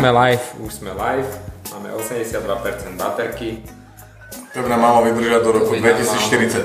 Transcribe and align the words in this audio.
sme 0.00 0.16
live, 0.16 0.46
už 0.64 0.72
sme 0.80 0.96
live. 0.96 1.28
Máme 1.76 1.92
82% 1.92 2.32
baterky. 2.96 3.60
To 4.56 4.64
by 4.64 4.68
nám 4.72 4.80
malo 4.80 5.04
vydržať 5.04 5.40
do 5.44 5.50
roku 5.52 5.76
To 5.76 5.76
by 5.76 5.92
nám 5.92 6.00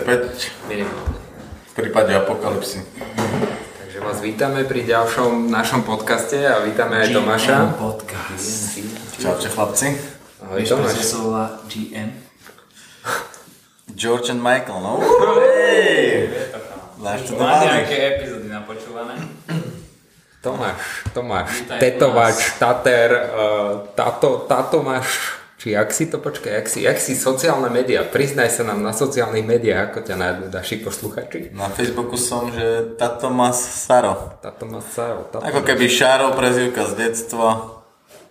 2045 0.08 0.72
Minimálne. 0.72 1.20
v 1.68 1.74
prípade 1.76 2.16
apokalipsy. 2.16 2.80
Takže 3.84 4.00
vás 4.00 4.24
vítame 4.24 4.64
pri 4.64 4.88
ďalšom 4.88 5.52
našom 5.52 5.84
podcaste 5.84 6.48
a 6.48 6.64
vítame 6.64 7.04
aj 7.04 7.12
Tomáša. 7.12 7.76
Podcast. 7.76 8.80
Čaute 9.20 9.52
chlapci. 9.52 10.00
Ahoj 10.40 10.64
Tomáš. 10.64 10.96
GM? 11.68 12.16
George 14.00 14.32
and 14.32 14.40
Michael, 14.40 14.80
no? 14.80 15.04
Hej! 15.44 16.32
Máš 17.04 17.28
to 17.28 17.36
nejaké 17.36 18.16
epizódy 18.16 18.48
napočúvané? 18.48 19.20
Tomáš, 20.46 21.10
Tomáš, 21.10 21.50
tetovač, 21.82 22.38
tater, 22.62 23.10
uh, 23.10 23.90
táto, 23.98 24.46
táto 24.46 24.86
máš, 24.86 25.34
či 25.58 25.74
jak 25.74 25.90
si 25.90 26.06
to, 26.06 26.22
počkaj, 26.22 26.54
jak 26.62 26.68
si, 26.70 26.80
jak 26.86 27.02
si 27.02 27.18
sociálne 27.18 27.74
médiá, 27.74 28.06
priznaj 28.06 28.54
sa 28.54 28.62
nám 28.62 28.86
na 28.86 28.94
sociálnych 28.94 29.42
médiách, 29.42 29.90
ako 29.90 30.06
ťa 30.06 30.16
nájdu 30.22 30.46
naši 30.54 30.86
posluchači. 30.86 31.50
Na 31.58 31.74
Facebooku 31.74 32.14
som, 32.14 32.54
že 32.54 32.94
táto 32.94 33.34
má 33.34 33.50
Saro. 33.58 34.38
Táto 34.38 34.70
má 34.70 34.86
sa, 34.86 35.18
táto 35.34 35.42
Ako 35.42 35.66
keby 35.66 35.90
Šárov 35.90 36.38
prezivka 36.38 36.86
z 36.94 37.10
detstva. 37.10 37.82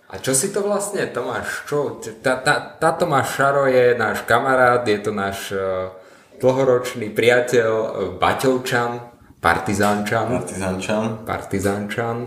A 0.07 0.21
čo 0.21 0.31
si 0.31 0.55
to 0.55 0.63
vlastne, 0.63 1.03
Tomáš? 1.11 1.67
Čo? 1.67 1.99
Tá, 2.23 2.39
tá, 2.39 2.79
táto 2.79 3.03
máš 3.03 3.35
Šaro 3.35 3.67
je 3.67 3.97
náš 3.99 4.23
kamarát, 4.23 4.85
je 4.87 4.99
to 5.03 5.11
náš 5.11 5.51
uh, 5.51 5.91
dlhoročný 6.39 7.11
priateľ, 7.11 7.71
uh, 7.75 7.89
Baťovčan, 8.15 9.14
Partizánčan, 9.45 10.25
Partizančan. 10.41 11.03
Partizánčan. 11.21 12.17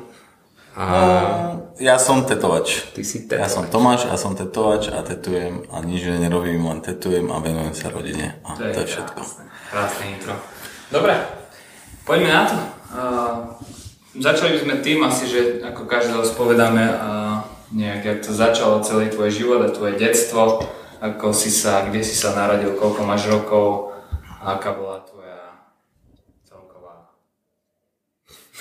A 0.79 0.87
Ja 1.83 1.99
som 1.99 2.23
tetovač. 2.23 2.95
ty 2.95 3.03
si 3.03 3.27
Ja 3.27 3.43
tetovač. 3.43 3.51
som 3.51 3.65
Tomáš, 3.67 4.07
ja 4.07 4.15
som 4.15 4.39
tetovač 4.39 4.87
a 4.95 5.03
tetujem 5.03 5.67
a 5.75 5.83
nič 5.83 6.07
nerobím, 6.07 6.63
len 6.63 6.79
tetujem 6.79 7.27
a 7.35 7.43
venujem 7.43 7.75
sa 7.75 7.91
rodine. 7.91 8.39
A 8.47 8.55
to 8.55 8.71
je 8.71 8.87
všetko. 8.87 9.19
Krásne, 9.19 9.45
krásne 9.75 10.05
intro. 10.15 10.35
Dobre, 10.95 11.19
poďme 12.07 12.31
na 12.31 12.43
to. 12.47 12.57
Uh, 12.89 13.35
začali 14.23 14.55
by 14.55 14.59
sme 14.63 14.75
tým 14.87 15.03
asi, 15.03 15.27
že 15.27 15.41
ako 15.67 15.91
každého 15.91 16.23
spovedáme 16.23 16.85
uh, 16.87 17.43
nejak, 17.75 18.03
jak 18.07 18.19
to 18.23 18.31
začalo 18.31 18.79
celý 18.87 19.11
tvoj 19.11 19.35
život 19.35 19.61
a 19.67 19.75
tvoje 19.75 19.99
detstvo, 19.99 20.63
ako 21.03 21.35
si 21.35 21.51
sa, 21.51 21.83
kde 21.83 21.99
si 22.07 22.15
sa 22.15 22.31
narodil, 22.39 22.79
koľko 22.79 23.03
máš 23.03 23.27
rokov 23.27 23.99
a 24.39 24.55
aká 24.55 24.71
bola 24.73 25.03
tvoja 25.03 25.39
celková 26.49 27.11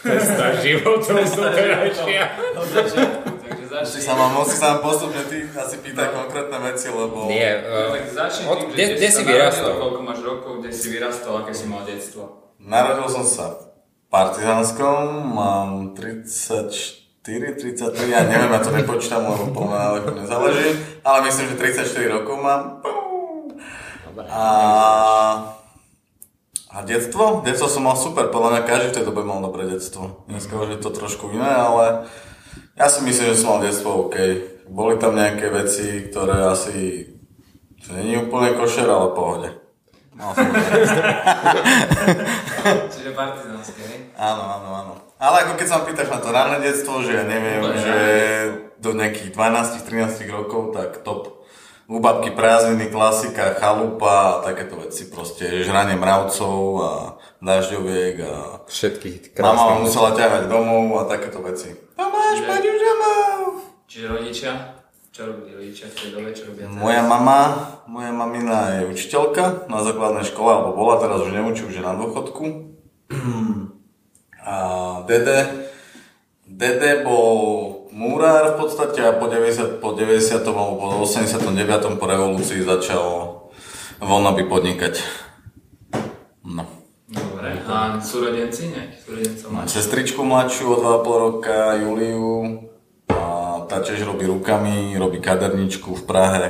cesta 0.07 0.45
životom 0.63 1.18
superajšia. 1.19 2.23
Od 2.56 2.68
začiatku, 2.72 3.29
takže 3.44 3.66
Musí 3.68 4.00
začni. 4.00 4.07
sa 4.07 4.13
ma, 4.16 4.25
musí 4.31 4.56
sa 4.56 4.79
postupne 4.79 5.22
ty 5.28 5.44
asi 5.51 5.75
pýtať 5.78 6.07
konkrétne 6.09 6.57
veci, 6.63 6.88
lebo... 6.88 7.28
Nie, 7.28 7.62
uh, 7.62 7.91
Tak 7.94 8.07
začni 8.09 8.44
od, 8.47 8.57
tým, 8.63 8.67
kde, 8.73 8.84
kde 8.96 9.09
si 9.12 9.22
vyrastol? 9.22 9.73
Koľko 9.75 10.00
máš 10.01 10.19
rokov, 10.23 10.51
kde 10.63 10.69
si 10.72 10.88
vyrastol, 10.90 11.34
aké 11.44 11.51
si 11.51 11.66
mal 11.67 11.84
detstvo? 11.84 12.23
Narodil 12.57 13.07
som 13.12 13.22
sa 13.22 13.46
v 13.53 13.59
Partizánskom, 14.07 15.03
mám 15.35 15.94
34, 15.94 17.03
33, 17.59 18.07
ja 18.07 18.23
neviem, 18.23 18.50
ja 18.50 18.59
to 18.63 18.72
nepočítam, 18.72 19.28
lebo 19.28 19.51
po 19.51 19.67
mňa 19.67 20.16
nezáleží, 20.16 20.79
ale 21.03 21.17
myslím, 21.28 21.46
že 21.51 21.56
34 21.84 22.16
rokov 22.16 22.40
mám. 22.40 22.79
A, 24.31 25.56
a 26.67 26.83
detstvo? 26.83 27.41
Detstvo 27.47 27.67
som 27.72 27.88
mal 27.88 27.95
super, 27.95 28.28
podľa 28.28 28.59
mňa 28.59 28.61
každý 28.67 28.88
v 28.91 28.95
tej 29.00 29.05
dobe 29.07 29.23
mal 29.23 29.39
dobré 29.39 29.67
detstvo. 29.72 30.28
Dneska 30.28 30.59
už 30.59 30.69
je 30.75 30.79
to 30.83 30.91
trošku 30.91 31.31
iné, 31.31 31.47
ale 31.47 32.11
ja 32.75 32.91
si 32.91 33.00
myslím, 33.07 33.31
že 33.31 33.39
som 33.39 33.55
mal 33.55 33.63
detstvo 33.63 34.07
OK. 34.07 34.16
Boli 34.67 35.00
tam 35.00 35.16
nejaké 35.16 35.47
veci, 35.47 36.11
ktoré 36.11 36.44
asi 36.44 37.07
to 37.88 37.95
není 37.95 38.19
úplne 38.19 38.51
košer, 38.59 38.83
ale 38.83 39.16
pohode. 39.16 39.50
Mal 40.11 40.35
som 40.35 40.44
Čiže 42.94 43.16
partizánske, 43.16 43.81
hej? 43.88 44.11
Áno, 44.19 44.44
áno, 44.44 44.69
áno. 44.75 44.94
Ale 45.17 45.47
ako 45.47 45.53
keď 45.55 45.67
sa 45.72 45.88
pýtaš 45.88 46.11
na 46.11 46.19
to 46.19 46.35
ranné 46.35 46.57
detstvo, 46.59 46.99
že 46.99 47.16
ja 47.16 47.23
neviem, 47.23 47.63
že 47.79 47.97
do 48.84 48.91
nejakých 48.91 49.31
12-13 49.34 50.28
rokov, 50.29 50.75
tak 50.75 51.01
top. 51.01 51.37
U 51.88 52.03
babky 52.03 52.36
prázdniny, 52.36 52.92
klasika, 52.92 53.56
chalupa 53.56 54.12
a 54.12 54.40
takéto 54.44 54.75
veci 54.75 55.08
proste. 55.08 55.64
Žranie 55.64 55.96
mravcov 55.96 56.59
a 56.84 56.92
dažďoviek 57.40 58.16
a 58.28 58.34
Všetkých 58.68 59.40
mama 59.40 59.56
ma 59.56 59.56
krásnych. 59.56 59.81
musela 59.88 60.12
ťahať 60.12 60.44
domov 60.52 61.00
a 61.00 61.03
takéto 61.08 61.40
veci. 61.40 61.72
Tomáš, 61.96 62.44
poď 62.44 62.64
už 62.68 62.80
domov! 62.84 63.40
Čiže 63.88 64.06
rodičia? 64.12 64.52
Čo 65.16 65.31
robili 65.31 65.56
rodičia 65.56 65.88
v 65.88 65.96
tej 65.96 66.09
dobe, 66.12 66.30
čo 66.36 66.44
robia 66.52 66.68
teraz? 66.68 66.76
Moja 66.76 67.02
mama, 67.08 67.40
moja 67.88 68.12
mamina 68.12 68.59
je 68.78 68.92
učiteľka 68.92 69.72
na 69.72 69.80
základnej 69.80 70.28
škole, 70.28 70.52
alebo 70.52 70.76
bola 70.76 71.00
teraz 71.00 71.24
už 71.24 71.31
neučí, 71.31 71.64
už 71.64 71.80
je 71.80 71.84
na 71.88 71.96
dôchodku. 71.96 72.44
A 74.44 74.56
dede, 75.08 75.72
dede 76.44 77.03
bol 77.03 77.77
múrár 77.97 78.53
v 78.53 78.56
podstate 78.62 79.02
a 79.02 79.18
po 79.18 79.25
90, 79.25 79.81
po 79.81 79.97
90 79.97 80.46
alebo 80.46 80.78
po 80.78 80.88
89 81.02 81.97
po 81.97 82.06
revolúcii 82.06 82.62
začal 82.62 83.06
voľnoby 83.97 84.46
podnikať. 84.46 85.02
No. 86.46 86.63
Dobre. 87.09 87.58
A 87.66 87.97
súrodenci? 87.97 88.69
Nejakí 88.69 88.97
súrodencov 89.02 89.47
máš? 89.50 89.74
sestričku 89.74 90.22
mladšiu 90.22 90.66
o 90.69 90.78
2,5 91.02 91.25
roka, 91.25 91.58
Juliu. 91.81 92.69
A 93.09 93.66
tá 93.66 93.81
tiež 93.81 94.06
robí 94.06 94.29
rukami, 94.29 94.94
robí 94.94 95.18
kaderničku 95.18 95.97
v 95.97 96.03
Prahe. 96.06 96.46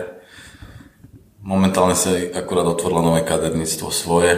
Momentálne 1.39 1.95
sa 1.95 2.11
jej 2.11 2.27
akurát 2.35 2.67
otvorila 2.67 2.99
nové 2.99 3.23
kaderníctvo 3.23 3.87
svoje. 3.87 4.35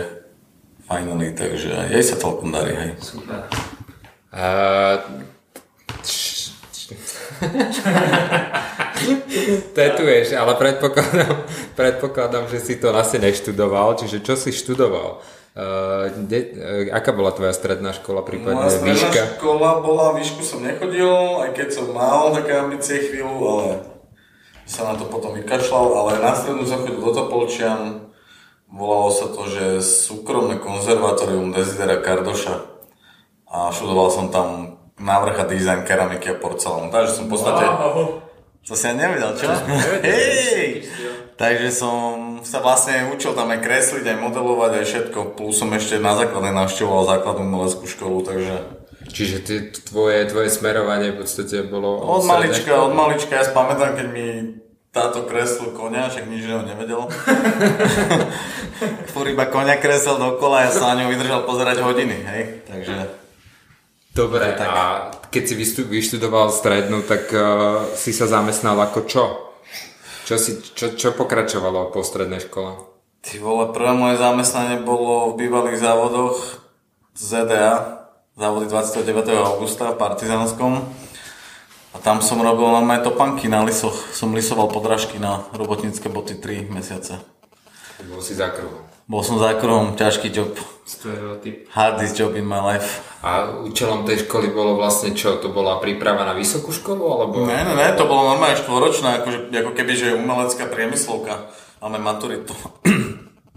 Finally, 0.86 1.34
takže 1.34 1.90
jej 1.90 2.03
sa 2.06 2.22
celkom 2.22 2.53
darí, 2.53 2.78
hej. 2.78 2.91
Super. 3.02 3.50
Uh, 4.30 5.26
Tetuješ, 9.76 10.36
ale 10.36 10.54
predpokladám, 10.60 11.36
predpokladám, 11.74 12.46
že 12.52 12.60
si 12.60 12.76
to 12.76 12.92
asi 12.92 13.20
neštudoval, 13.20 13.96
čiže 13.96 14.20
čo 14.20 14.36
si 14.36 14.52
študoval? 14.52 15.24
Uh, 15.60 16.14
de, 16.30 16.56
uh, 16.56 16.94
aká 16.94 17.12
bola 17.12 17.34
tvoja 17.34 17.52
stredná 17.52 17.92
škola, 17.92 18.22
prípadne 18.22 18.70
Moja 18.70 18.80
stredná 18.80 18.96
výška? 18.96 19.22
škola 19.42 19.82
bola, 19.82 20.16
výšku 20.16 20.46
som 20.46 20.62
nechodil, 20.62 21.42
aj 21.42 21.58
keď 21.58 21.68
som 21.74 21.90
mal 21.92 22.32
také 22.32 22.54
ambície 22.56 23.10
chvíľu, 23.10 23.40
ale 23.44 23.68
sa 24.70 24.85
na 24.85 24.96
to 24.96 25.09
potom 25.09 25.34
vykašľal, 25.34 26.06
ale 26.06 26.22
na 26.22 26.38
strednú 26.38 26.64
som 26.64 26.85
chodil 26.85 27.02
do 27.02 27.12
Topolčian, 27.12 28.14
volalo 28.70 29.09
sa 29.09 29.34
to, 29.34 29.50
že 29.50 29.82
súkromné 29.82 30.62
konzervatórium 30.62 31.50
Desidera 31.50 31.97
Kardoša 31.97 32.70
a 33.50 33.74
študoval 33.74 34.14
som 34.14 34.30
tam 34.30 34.78
návrh 34.99 35.35
a 35.40 35.46
dizajn 35.47 35.87
keramiky 35.87 36.35
a 36.35 36.40
porcelánu, 36.40 36.91
takže 36.91 37.11
som 37.16 37.25
v 37.25 37.31
podstate... 37.34 37.63
To 38.67 38.78
si 38.78 38.85
ja 38.85 38.93
nevedel, 38.93 39.34
čo? 39.34 39.49
Hej! 40.05 40.85
Takže 41.40 41.72
som 41.72 42.43
sa 42.43 42.59
vlastne 42.59 43.09
učil 43.09 43.31
tam 43.31 43.49
aj 43.49 43.63
kresliť, 43.63 44.05
aj 44.05 44.17
modelovať, 44.19 44.72
aj 44.78 44.85
všetko, 44.85 45.19
plus 45.40 45.55
som 45.57 45.72
ešte 45.72 45.97
na 45.97 46.13
základnej 46.13 46.51
navštevoval 46.51 47.17
základnú 47.17 47.47
umeleckú 47.47 47.87
školu, 47.87 48.28
takže... 48.28 48.55
Čiže 49.09 49.37
ty, 49.41 49.55
tvoje, 49.73 50.28
tvoje 50.29 50.53
smerovanie 50.53 51.16
v 51.16 51.25
podstate 51.25 51.66
bolo... 51.66 51.97
Od 51.97 52.28
malička, 52.28 52.78
od 52.78 52.93
malička, 52.93 53.40
ja 53.40 53.47
si 53.47 53.55
pamätám, 53.55 53.97
keď 53.97 54.07
mi 54.11 54.25
táto 54.93 55.25
kreslil 55.25 55.73
konia, 55.73 56.11
však 56.11 56.29
nič 56.29 56.46
iného 56.46 56.61
nevedel. 56.61 57.09
Fúr 59.16 59.25
iba 59.34 59.49
konia 59.49 59.81
kresel 59.81 60.19
dokola, 60.22 60.67
ja 60.67 60.72
sa 60.75 60.93
na 60.93 61.01
ňu 61.01 61.09
vydržal 61.09 61.41
pozerať 61.47 61.81
hodiny, 61.81 62.17
hej, 62.22 62.43
takže... 62.69 63.19
Dobre, 64.09 64.52
tak. 64.58 64.67
a 64.67 64.84
keď 65.29 65.44
si 65.46 65.56
vyštudoval 65.85 66.50
strednú, 66.50 67.06
tak 67.06 67.29
uh, 67.32 67.85
si 67.94 68.09
sa 68.09 68.26
zamestnal 68.26 68.76
ako 68.82 69.00
čo? 69.06 69.23
Čo, 70.26 70.35
si, 70.38 70.61
čo, 70.61 70.94
čo 70.97 71.14
pokračovalo 71.14 71.94
po 71.94 72.02
strednej 72.02 72.41
škole? 72.41 72.78
Ty 73.22 73.35
vole, 73.41 73.70
prvé 73.73 73.91
moje 73.94 74.16
zamestnanie 74.17 74.82
bolo 74.82 75.34
v 75.34 75.46
bývalých 75.46 75.82
závodoch 75.82 76.64
ZDA, 77.14 78.06
závody 78.34 78.66
29. 78.72 79.06
augusta 79.38 79.94
v 79.94 80.00
Partizánskom. 80.00 80.73
A 81.90 81.97
tam 82.00 82.22
som 82.22 82.41
robil 82.41 82.70
normálne 82.70 83.02
topanky 83.02 83.50
na 83.50 83.66
lisoch. 83.66 84.14
Som 84.14 84.38
lisoval 84.38 84.70
podrážky 84.70 85.17
na 85.17 85.46
robotnícke 85.52 86.08
boty 86.09 86.38
3 86.38 86.70
mesiace. 86.70 87.17
Bol 88.06 88.22
si 88.22 88.38
za 88.38 88.53
kruhom. 88.53 88.89
Bol 89.09 89.26
som 89.26 89.41
za 89.41 89.58
kruhom, 89.58 89.97
ťažký 89.97 90.29
job. 90.29 90.53
Stereotyp. 90.85 91.66
Hardest 91.73 92.14
job 92.14 92.38
in 92.38 92.46
my 92.46 92.61
life. 92.61 93.02
A 93.26 93.50
účelom 93.66 94.06
tej 94.06 94.29
školy 94.29 94.53
bolo 94.53 94.78
vlastne 94.78 95.17
čo? 95.17 95.41
To 95.41 95.50
bola 95.50 95.82
príprava 95.82 96.29
na 96.29 96.38
vysokú 96.38 96.70
školu? 96.70 97.02
Alebo... 97.02 97.41
Ne, 97.50 97.58
ne, 97.66 97.73
ne, 97.73 97.90
to 97.97 98.06
bolo 98.06 98.38
normálne 98.38 98.53
štvoročná, 98.61 99.26
akože, 99.26 99.50
ako 99.50 99.72
keby, 99.73 99.94
že 99.97 100.08
umelecká 100.14 100.70
priemyslovka. 100.70 101.50
Máme 101.82 101.97
maturitu. 101.97 102.53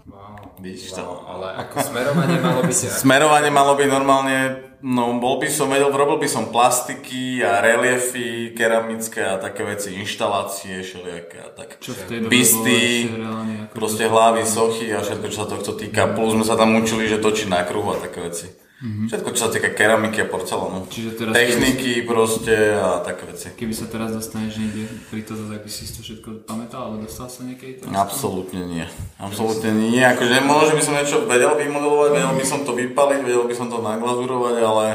Wow. 0.09 0.57
Vidíš 0.57 0.97
to. 0.97 1.05
Ale 1.29 1.53
ako 1.61 1.75
smerovanie 1.85 2.37
malo 2.41 2.61
byť... 2.65 2.77
Smerovanie 3.05 3.51
malo 3.53 3.77
byť 3.77 3.87
normálne 3.93 4.37
No, 4.83 5.15
bol 5.15 5.39
by 5.39 5.47
som 5.47 5.71
vedel, 5.71 5.95
robil 5.95 6.19
by 6.19 6.27
som 6.27 6.51
plastiky 6.51 7.39
a 7.39 7.63
reliefy, 7.63 8.51
keramické 8.51 9.23
a 9.23 9.39
také 9.39 9.63
veci, 9.63 9.95
inštalácie, 9.95 10.83
všelijaké 10.83 11.39
a 11.39 11.49
tak. 11.55 11.79
Čo 11.79 11.95
v 11.95 12.01
tej 12.03 12.17
dobe 12.19 12.31
Bisty, 12.35 13.07
reálne 13.07 13.71
proste 13.71 14.11
hlavy, 14.11 14.43
sochy 14.43 14.91
a 14.91 14.99
všetko, 14.99 15.25
čo 15.31 15.37
sa 15.39 15.47
tohto 15.47 15.79
týka. 15.79 16.11
Plus 16.11 16.35
sme 16.35 16.43
sa 16.43 16.59
tam 16.59 16.75
učili, 16.75 17.07
že 17.07 17.23
točiť 17.23 17.47
na 17.47 17.63
kruhu 17.63 17.95
a 17.95 18.03
také 18.03 18.27
veci. 18.27 18.51
Všetko, 18.83 19.31
čo 19.31 19.47
sa 19.47 19.51
týka 19.51 19.71
keramiky 19.71 20.19
a 20.21 20.27
porcelánu. 20.27 20.83
Čiže 20.91 21.15
teraz 21.15 21.31
Techniky 21.31 22.03
proste 22.03 22.75
a 22.75 22.99
také 22.99 23.31
veci. 23.31 23.47
Keby 23.55 23.71
sa 23.71 23.87
teraz 23.87 24.11
dostaneš 24.11 24.59
niekde 24.59 24.91
pri 25.07 25.23
to, 25.23 25.39
tak 25.39 25.63
by 25.63 25.71
si 25.71 25.87
to 25.87 26.03
všetko 26.03 26.43
pamätal, 26.43 26.91
alebo 26.91 27.07
dostal 27.07 27.31
sa 27.31 27.47
niekedy 27.47 27.79
to? 27.79 27.87
Absolútne 27.95 28.67
nie. 28.67 28.83
Absolútne 29.23 29.71
nie. 29.71 30.03
Akože 30.03 30.43
možno 30.43 30.75
by 30.75 30.83
som 30.83 30.99
niečo 30.99 31.23
vedel 31.23 31.55
vymodelovať, 31.55 32.11
vedel 32.11 32.33
by 32.35 32.43
som 32.43 32.59
to 32.67 32.75
vypaliť, 32.75 33.19
vedel 33.23 33.47
by 33.47 33.55
som 33.55 33.71
to 33.71 33.79
naglazurovať, 33.79 34.55
ale 34.59 34.85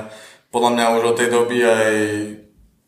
podľa 0.53 0.71
mňa 0.77 0.85
už 1.01 1.03
od 1.09 1.17
tej 1.17 1.29
doby 1.33 1.57
aj 1.65 1.89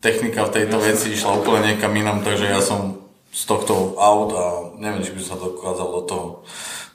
technika 0.05 0.45
v 0.45 0.53
tejto 0.53 0.77
veci 0.77 1.17
išla 1.17 1.41
úplne 1.41 1.73
niekam 1.73 1.97
inam, 1.97 2.21
takže 2.21 2.45
ja 2.45 2.61
som 2.61 3.01
z 3.33 3.41
tohto 3.49 3.97
aut 3.97 4.29
a 4.37 4.45
neviem, 4.77 5.01
či 5.01 5.17
by 5.17 5.21
sa 5.25 5.33
dokázal 5.33 5.87
do 5.97 6.01
toho 6.05 6.25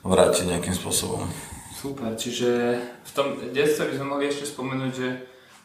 vrátiť 0.07 0.47
nejakým 0.47 0.75
spôsobom. 0.75 1.27
Super, 1.77 2.17
čiže 2.17 2.81
v 2.81 3.11
tom 3.13 3.37
detstve 3.53 3.93
by 3.93 3.93
sme 4.01 4.07
mohli 4.09 4.25
ešte 4.33 4.49
spomenúť, 4.49 4.91
že 4.97 5.07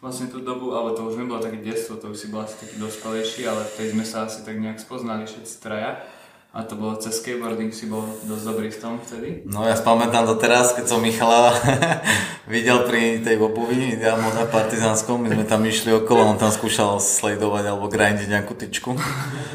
vlastne 0.04 0.28
tú 0.28 0.44
dobu, 0.44 0.76
ale 0.76 0.92
to 0.92 1.08
už 1.08 1.16
nebolo 1.16 1.40
také 1.40 1.64
detstvo, 1.64 1.96
to 1.96 2.12
už 2.12 2.18
si 2.20 2.28
bola 2.28 2.44
asi 2.44 2.60
taký 2.60 2.76
dospelejší, 2.76 3.48
ale 3.48 3.64
vtedy 3.64 3.96
sme 3.96 4.04
sa 4.04 4.28
asi 4.28 4.44
tak 4.44 4.60
nejak 4.60 4.76
spoznali 4.76 5.24
všetci 5.24 5.54
traja. 5.64 6.04
A 6.52 6.68
to 6.68 6.76
bolo 6.76 7.00
cez 7.00 7.16
skateboarding, 7.16 7.72
si 7.72 7.88
bol 7.88 8.04
dosť 8.28 8.44
dobrý 8.44 8.68
v 8.68 8.76
tom 8.76 9.00
vtedy. 9.00 9.40
No 9.48 9.64
ja 9.64 9.72
spamätám 9.72 10.28
to 10.28 10.36
teraz, 10.36 10.76
keď 10.76 10.84
som 10.84 11.00
Michala 11.00 11.56
videl 12.52 12.84
pri 12.84 13.24
tej 13.24 13.40
obuvi 13.40 13.96
ideálno 13.96 14.28
na 14.36 14.44
Partizánskom, 14.44 15.24
my 15.24 15.32
sme 15.32 15.48
tam 15.48 15.64
išli 15.64 15.96
okolo, 15.96 16.28
on 16.28 16.36
tam 16.36 16.52
skúšal 16.52 17.00
sledovať 17.00 17.72
alebo 17.72 17.88
grindiť 17.88 18.28
nejakú 18.28 18.52
tyčku. 18.52 18.92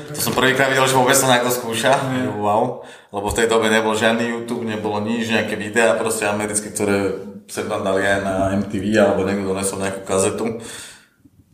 To 0.10 0.18
som 0.18 0.34
prvýkrát 0.34 0.74
videl, 0.74 0.90
že 0.90 0.98
vôbec 0.98 1.14
sa 1.14 1.30
niekto 1.30 1.54
skúša, 1.54 2.02
wow. 2.34 2.82
Lebo 3.14 3.30
v 3.30 3.38
tej 3.38 3.46
dobe 3.46 3.70
nebol 3.70 3.94
žiadny 3.94 4.34
YouTube, 4.34 4.66
nebolo 4.66 4.98
nič, 4.98 5.30
nejaké 5.30 5.54
videá 5.54 5.94
proste 6.02 6.26
americké, 6.26 6.74
ktoré 6.74 7.14
sa 7.46 7.62
tam 7.62 7.86
dali 7.86 8.10
aj 8.10 8.20
na 8.26 8.36
MTV 8.58 8.98
alebo 8.98 9.22
niekto 9.22 9.46
donesol 9.46 9.86
nejakú 9.86 10.02
kazetu. 10.02 10.66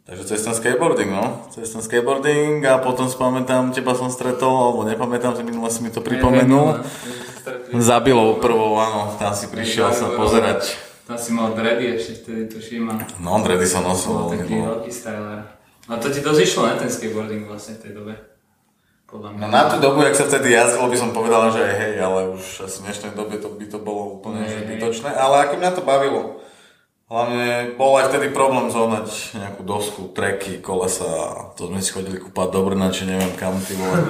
Takže 0.03 0.23
cez 0.27 0.43
ten 0.43 0.51
skateboarding, 0.51 1.15
no. 1.15 1.47
Cez 1.55 1.71
ten 1.71 1.79
skateboarding 1.79 2.59
a 2.67 2.75
potom 2.83 3.07
spamätám, 3.07 3.71
teba 3.71 3.95
som 3.95 4.11
stretol, 4.11 4.51
alebo 4.51 4.83
nepamätám 4.83 5.31
si, 5.39 5.47
minule 5.47 5.71
si 5.71 5.79
mi 5.79 5.95
to 5.95 6.03
pripomenul. 6.03 6.83
Zabilou 7.71 8.43
prvou, 8.43 8.75
áno, 8.83 9.15
tam 9.15 9.31
si 9.31 9.47
prišiel 9.47 9.95
sa 9.95 10.11
pozerať. 10.11 10.75
Tam 11.07 11.15
si 11.15 11.31
mal 11.31 11.55
dready 11.55 11.95
ešte 11.95 12.19
vtedy, 12.19 12.41
tuším. 12.51 12.91
No, 13.23 13.39
dready 13.39 13.63
som 13.63 13.83
nosil. 13.87 14.27
taký 14.27 14.59
veľký 14.59 14.91
styler. 14.91 15.39
A 15.87 15.99
to 15.99 16.11
ti 16.11 16.19
dosť 16.19 16.39
išlo, 16.39 16.61
ne, 16.67 16.79
ten 16.79 16.91
skateboarding 16.91 17.47
vlastne 17.47 17.79
v 17.79 17.81
tej 17.87 17.91
dobe. 17.95 18.13
Podľa 19.07 19.29
mňa. 19.35 19.39
No 19.39 19.47
na 19.51 19.63
tú 19.71 19.77
dobu, 19.79 20.03
jak 20.03 20.19
sa 20.19 20.27
vtedy 20.27 20.51
jazdilo, 20.51 20.91
by 20.91 20.97
som 20.99 21.11
povedal, 21.15 21.47
že 21.51 21.63
hej, 21.63 22.01
ale 22.03 22.33
už 22.35 22.67
asi 22.67 22.83
v 22.83 22.91
dnešnej 22.91 23.11
dobe 23.15 23.35
to 23.39 23.51
by 23.55 23.65
to 23.71 23.79
bolo 23.79 24.19
úplne 24.19 24.47
zbytočné. 24.47 25.15
Ale 25.15 25.47
ako 25.47 25.53
mňa 25.63 25.71
to 25.75 25.83
bavilo. 25.83 26.42
Hlavne 27.03 27.75
bol 27.75 27.99
aj 27.99 28.09
vtedy 28.09 28.31
problém 28.31 28.71
zohnať 28.71 29.07
nejakú 29.35 29.61
dosku, 29.61 30.09
treky, 30.15 30.63
kolesa. 30.63 31.05
To 31.59 31.67
sme 31.69 31.83
si 31.83 31.91
chodili 31.91 32.17
kúpať 32.17 32.47
do 32.49 32.63
Brna, 32.63 32.89
či 32.89 33.05
neviem 33.05 33.35
kam, 33.35 33.59
ty 33.59 33.75
vole. 33.75 34.01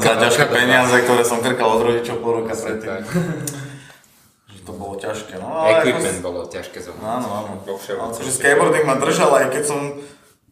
Za 0.00 0.16
ťažké 0.16 0.48
doba. 0.48 0.56
peniaze, 0.56 0.96
ktoré 1.04 1.22
som 1.22 1.38
krkal 1.38 1.76
od 1.76 1.84
rodičov 1.84 2.18
po 2.18 2.34
roka 2.34 2.56
predtým. 2.56 3.04
Že 4.50 4.58
to 4.64 4.72
bolo 4.74 4.96
ťažké. 4.96 5.38
No, 5.38 5.46
ale 5.54 5.84
Equipment 5.84 6.18
ako- 6.18 6.24
bolo 6.24 6.40
ťažké 6.48 6.78
zohnať. 6.82 7.04
Áno, 7.04 7.28
áno. 7.30 7.50
Vo 7.62 7.68
Ale 7.68 7.78
všeobecnosti. 7.78 8.24
že 8.26 8.32
skateboarding 8.34 8.84
ma 8.84 8.96
držal, 8.96 9.30
aj 9.30 9.46
keď 9.52 9.62
som 9.68 9.80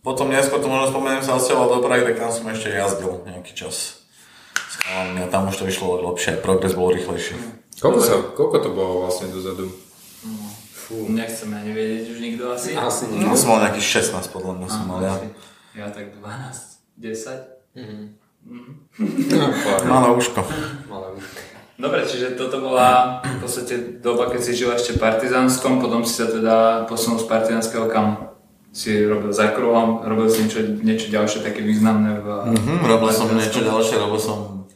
potom 0.04 0.30
neskôr, 0.30 0.60
to 0.60 0.68
možno 0.68 0.92
spomeniem, 0.92 1.24
sa 1.24 1.34
odsťahoval 1.34 1.68
do 1.72 1.78
Prahy, 1.82 2.04
tak 2.04 2.20
tam 2.20 2.30
som 2.30 2.46
ešte 2.46 2.70
jazdil 2.70 3.24
nejaký 3.26 3.56
čas. 3.56 4.04
A 4.86 5.10
tam 5.26 5.50
už 5.50 5.58
to 5.58 5.64
išlo 5.66 5.98
lepšie, 6.12 6.38
progres 6.38 6.76
bol 6.78 6.94
rýchlejší. 6.94 7.34
Koľko, 7.82 7.98
sa, 7.98 8.14
koľko 8.22 8.56
to 8.62 8.70
bolo 8.70 8.92
vlastne 9.02 9.26
dozadu? 9.26 9.66
Nechcem 10.90 11.50
ani 11.50 11.74
vedieť 11.74 12.14
už 12.14 12.18
nikto 12.22 12.54
asi. 12.54 12.78
Asi 12.78 13.10
No, 13.10 13.34
som 13.34 13.58
mal 13.58 13.66
nejakých 13.66 14.06
16 14.06 14.30
podľa 14.30 14.62
mňa 14.62 14.68
som 14.70 14.86
mal 14.86 15.02
ja. 15.02 15.18
Ja 15.74 15.90
tak 15.90 16.14
12, 16.14 16.22
10. 17.02 17.74
Malé 19.90 20.08
uško. 20.14 20.40
Malé 20.88 21.08
už. 21.18 21.24
Dobre, 21.76 22.08
čiže 22.08 22.40
toto 22.40 22.64
bola 22.64 23.20
v 23.20 23.44
podstate 23.44 24.00
doba, 24.00 24.32
keď 24.32 24.40
si 24.40 24.56
žil 24.56 24.72
ešte 24.72 24.96
v 24.96 25.02
Partizánskom, 25.04 25.76
potom 25.76 26.08
si 26.08 26.16
sa 26.16 26.24
teda 26.24 26.88
posunul 26.88 27.20
z 27.20 27.28
Partizánskeho 27.28 27.84
kam? 27.92 28.32
Si 28.72 29.04
robil 29.04 29.32
za 29.32 29.52
kruhom, 29.52 30.00
robil 30.04 30.28
si 30.28 30.44
niečo, 30.44 30.60
niečo 30.80 31.08
ďalšie 31.12 31.40
také 31.44 31.60
významné 31.64 32.20
v... 32.20 32.26
Hm, 32.52 32.84
robil 32.84 33.12
som 33.12 33.28
niečo 33.28 33.60
ďalšie, 33.60 33.96
robil 34.00 34.20
som 34.20 34.68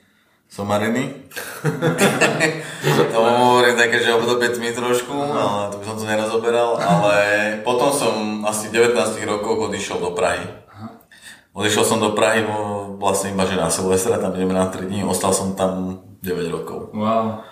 somariny. 0.49 1.25
to 2.81 3.19
hovorím 3.21 3.77
také, 3.77 4.01
že 4.01 4.17
obdobie 4.17 4.49
tmy 4.57 4.73
trošku, 4.73 5.13
ale 5.13 5.69
to 5.69 5.77
by 5.81 5.85
som 5.85 5.97
to 6.01 6.05
nerozoberal, 6.09 6.81
ale 6.81 7.17
potom 7.61 7.93
som 7.93 8.15
asi 8.49 8.73
19 8.73 8.97
rokov 9.29 9.69
odišiel 9.69 10.01
do 10.01 10.17
Prahy. 10.17 10.45
Odišiel 11.53 11.85
som 11.85 11.99
do 12.01 12.17
Prahy 12.17 12.47
vlastne 12.97 13.37
iba 13.37 13.45
že 13.45 13.59
na 13.59 13.69
Silvestra, 13.69 14.23
tam 14.23 14.33
ideme 14.33 14.57
na 14.57 14.73
3 14.73 14.87
dní, 14.87 15.05
ostal 15.05 15.37
som 15.37 15.53
tam 15.53 16.01
9 16.25 16.57
rokov. 16.57 16.95
Wow. 16.97 17.45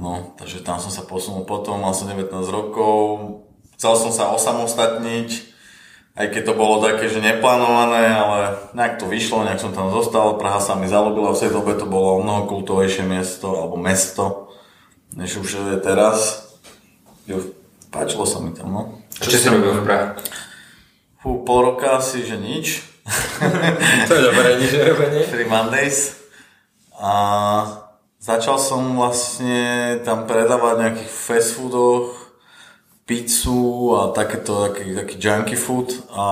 No, 0.00 0.32
takže 0.40 0.64
tam 0.64 0.80
som 0.80 0.88
sa 0.88 1.04
posunul 1.04 1.44
potom, 1.44 1.76
mal 1.76 1.92
som 1.92 2.08
19 2.08 2.32
rokov, 2.48 2.96
chcel 3.76 3.92
som 3.98 4.08
sa 4.08 4.32
osamostatniť, 4.32 5.49
aj 6.20 6.28
keď 6.36 6.42
to 6.52 6.54
bolo 6.60 6.84
také, 6.84 7.08
že 7.08 7.24
neplánované, 7.24 8.12
ale 8.12 8.38
nejak 8.76 9.00
to 9.00 9.08
vyšlo, 9.08 9.40
nejak 9.40 9.56
som 9.56 9.72
tam 9.72 9.88
zostal, 9.88 10.36
Praha 10.36 10.60
sa 10.60 10.76
mi 10.76 10.84
zalúbila, 10.84 11.32
v 11.32 11.40
tej 11.40 11.48
dobe 11.56 11.72
to 11.80 11.88
bolo 11.88 12.20
o 12.20 12.22
mnoho 12.22 12.44
kultovejšie 12.44 13.08
miesto, 13.08 13.56
alebo 13.56 13.80
mesto, 13.80 14.52
než 15.16 15.40
už 15.40 15.48
je 15.72 15.78
teraz. 15.80 16.44
Jo, 17.24 17.40
páčilo 17.88 18.28
sa 18.28 18.36
mi 18.44 18.52
tam, 18.52 18.68
no. 18.68 18.82
Čo 19.16 19.32
si 19.32 19.48
robil 19.48 19.80
v 19.80 19.86
Prahe? 19.88 20.06
Fú, 21.24 21.40
pol 21.40 21.72
roka 21.72 21.96
asi, 21.96 22.20
že 22.20 22.36
nič. 22.36 22.84
To 24.08 24.12
je 24.12 24.22
dobré, 24.28 24.60
nič 24.60 24.76
nerobenie. 24.76 25.24
Free 25.24 25.48
Mondays. 25.48 26.20
A 27.00 27.12
začal 28.20 28.60
som 28.60 28.92
vlastne 28.92 29.96
tam 30.04 30.28
predávať 30.28 30.74
nejakých 30.84 31.12
fast 31.12 31.56
foodoch, 31.56 32.19
pizzu 33.10 33.90
a 33.98 34.14
takéto, 34.14 34.70
taký, 34.70 34.94
taký 34.94 35.14
junky 35.18 35.58
food 35.58 35.90
a, 36.14 36.26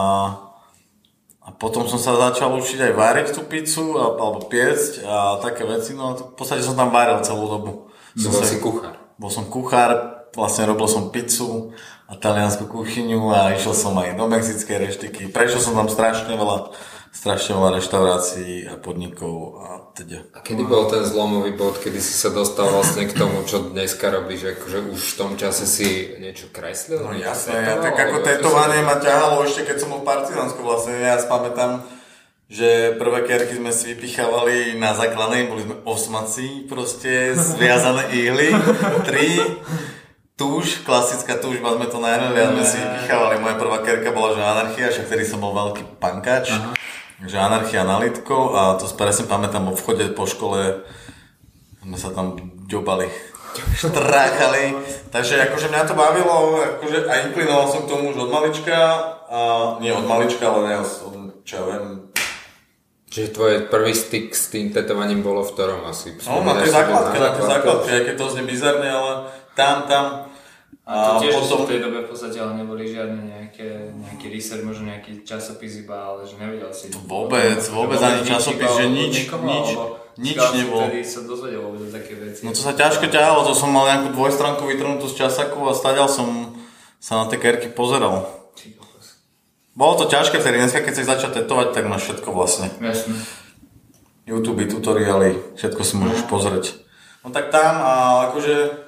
a 1.43 1.49
potom 1.59 1.91
som 1.91 1.99
sa 1.99 2.15
začal 2.15 2.55
učiť 2.55 2.87
aj 2.87 2.93
variť 2.95 3.29
tú 3.35 3.43
pizzu 3.51 3.99
a, 3.99 4.15
alebo 4.15 4.47
piecť 4.47 5.03
a 5.03 5.43
také 5.43 5.67
veci, 5.67 5.99
no 5.99 6.03
a 6.07 6.13
v 6.15 6.39
podstate 6.39 6.63
som 6.63 6.79
tam 6.79 6.95
varil 6.95 7.19
celú 7.27 7.51
dobu. 7.51 7.91
Som 8.15 8.31
bol 8.31 8.47
si 8.47 8.63
kuchár. 8.63 8.95
Bol 9.19 9.31
som 9.35 9.51
kuchár, 9.51 9.91
vlastne 10.39 10.71
robil 10.71 10.87
som 10.87 11.11
pizzu 11.11 11.75
a 12.07 12.15
taliansku 12.15 12.71
kuchyňu 12.71 13.35
a 13.35 13.59
išiel 13.59 13.75
som 13.75 13.99
aj 13.99 14.15
do 14.15 14.31
mexickej 14.31 14.79
reštiky. 14.79 15.23
Prešiel 15.35 15.59
som 15.59 15.75
tam 15.75 15.91
strašne 15.91 16.31
veľa, 16.31 16.71
strašne 17.19 17.59
veľa 17.59 17.83
reštaurácií 17.83 18.71
a 18.71 18.79
podnikov 18.79 19.59
a 19.59 19.91
teda. 19.91 20.23
A 20.31 20.39
kedy 20.39 20.63
bol 20.63 20.87
ten 20.87 21.03
zlomový 21.03 21.51
bod, 21.59 21.83
kedy 21.83 21.99
si 21.99 22.15
sa 22.15 22.31
dostal 22.31 22.71
vlastne 22.71 23.11
k 23.11 23.19
tomu, 23.19 23.43
čo 23.43 23.75
dneska 23.75 24.07
robíš, 24.15 24.55
akože 24.55 24.87
už 24.95 25.01
v 25.03 25.17
tom 25.19 25.35
čase 25.35 25.67
si 25.67 26.15
niečo 26.23 26.47
kreslil? 26.55 27.03
No 27.03 27.11
jasné, 27.19 27.59
tetoval, 27.59 27.83
tak 27.83 27.97
ako 27.99 28.17
tetovanie 28.23 28.87
ma 28.87 29.03
ťahalo 29.03 29.43
ešte 29.43 29.67
keď 29.67 29.77
som 29.83 29.91
bol 29.91 30.07
v 30.07 30.11
Partizánsku 30.15 30.61
vlastne. 30.63 30.95
Ja 31.03 31.19
si 31.19 31.27
pamätám, 31.27 31.83
že 32.47 32.95
prvé 32.95 33.27
kerky 33.27 33.59
sme 33.59 33.75
si 33.75 33.99
vypichávali 33.99 34.79
na 34.79 34.95
základnej, 34.95 35.51
boli 35.51 35.67
sme 35.67 35.75
osmaci, 35.83 36.71
proste 36.71 37.35
zviazané 37.35 38.15
ihly, 38.15 38.55
tri, 39.03 39.43
túž, 40.39 40.87
klasická 40.87 41.35
túžba 41.43 41.75
sme 41.75 41.91
to 41.91 41.99
najmeli 41.99 42.39
a 42.39 42.55
sme 42.55 42.63
si 42.65 42.79
vypichávali. 42.79 43.43
Moja 43.43 43.59
prvá 43.59 43.83
kerka 43.83 44.15
bola, 44.15 44.39
že 44.39 44.41
anarchia, 44.47 44.95
však 44.95 45.11
vtedy 45.11 45.27
som 45.27 45.43
bol 45.43 45.51
veľký 45.51 45.99
pankač, 45.99 46.55
že 47.27 47.37
anarchia 47.39 47.83
na 47.83 47.99
a 47.99 48.63
to 48.79 48.85
si 48.87 48.95
presne 48.95 49.27
pamätám, 49.27 49.67
vo 49.67 49.75
vchode 49.75 50.07
po 50.15 50.29
škole 50.29 50.87
sme 51.83 51.97
sa 51.99 52.15
tam 52.15 52.39
ďobali 52.71 53.11
štráchali. 53.81 54.77
Takže 55.11 55.51
akože 55.51 55.73
mňa 55.73 55.83
to 55.89 55.95
bavilo, 55.99 56.63
akože 56.79 57.09
a 57.11 57.27
inklinoval 57.27 57.67
som 57.67 57.89
k 57.89 57.91
tomu 57.91 58.15
už 58.15 58.29
od 58.29 58.31
malička, 58.31 58.79
a 59.29 59.39
nie 59.83 59.91
od 59.91 60.07
malička, 60.07 60.47
ale 60.47 60.61
ne 60.69 60.75
od, 60.85 61.43
čo 61.43 61.53
ja 61.59 61.63
viem, 61.65 62.09
Čiže 63.09 63.41
tvoj 63.41 63.53
prvý 63.73 63.97
styk 63.97 64.37
s 64.37 64.53
tým 64.53 64.69
tetovaním 64.69 65.25
bolo 65.25 65.41
v 65.41 65.57
ktorom 65.57 65.81
asi? 65.89 66.13
no 66.29 66.45
na 66.45 66.61
tej 66.61 66.69
základke, 66.69 67.17
na 67.17 67.33
tej 67.33 67.45
základke? 67.49 67.49
základke, 67.49 67.89
aj 67.89 68.03
keď 68.05 68.15
to 68.21 68.27
znie 68.37 68.45
bizarne, 68.45 68.89
ale 68.93 69.13
tam, 69.57 69.89
tam. 69.89 70.05
A 70.89 71.21
to 71.21 71.29
tiež 71.29 71.37
potom, 71.37 71.69
v 71.69 71.77
tej 71.77 71.81
dobe 71.85 72.01
v 72.01 72.09
podstate 72.09 72.41
ale 72.41 72.65
neboli 72.65 72.89
žiadne 72.89 73.21
nejaké, 73.29 73.93
nejaký 73.93 74.27
research, 74.33 74.65
možno 74.65 74.89
nejaký 74.89 75.21
časopis 75.21 75.85
iba, 75.85 76.01
ale 76.01 76.25
že 76.25 76.41
nevedel 76.41 76.73
si. 76.73 76.89
Vôbec, 77.05 77.61
vôbec 77.69 78.01
ani 78.01 78.25
časopis, 78.25 78.73
že 78.73 78.89
nič, 78.89 79.29
niekoho, 79.29 79.45
nič, 79.45 79.69
nič 80.17 80.41
nebolo. 80.57 80.89
Vtedy 80.89 81.05
sa 81.05 81.21
dozvedel 81.29 81.61
vôbec 81.61 81.93
také 81.93 82.17
veci. 82.17 82.41
No 82.41 82.57
to 82.57 82.65
sa 82.65 82.73
ťažko 82.73 83.05
ťahalo, 83.13 83.45
to 83.45 83.53
som 83.53 83.69
mal 83.69 83.85
nejakú 83.85 84.17
dvojstránku 84.17 84.65
vytrhnutú 84.65 85.13
z 85.13 85.29
časaku 85.29 85.61
a 85.69 85.77
stadiaľ 85.77 86.09
som 86.09 86.57
sa 86.97 87.21
na 87.21 87.25
tie 87.29 87.37
kerky 87.37 87.69
pozeral. 87.69 88.25
Bolo 89.77 89.93
to 90.01 90.09
ťažké 90.09 90.41
vtedy, 90.41 90.57
dneska 90.57 90.81
keď 90.81 90.93
chceš 90.97 91.07
začať 91.07 91.31
tetovať, 91.45 91.77
tak 91.77 91.85
máš 91.85 92.09
všetko 92.09 92.33
vlastne. 92.33 92.73
Jasne. 92.81 93.13
YouTube, 94.25 94.65
tutoriály, 94.65 95.37
všetko 95.61 95.83
si 95.85 95.95
môžeš 96.01 96.25
pozrieť. 96.33 96.81
No 97.23 97.29
tak 97.29 97.53
tam 97.53 97.77
a 97.77 97.93
akože 98.33 98.88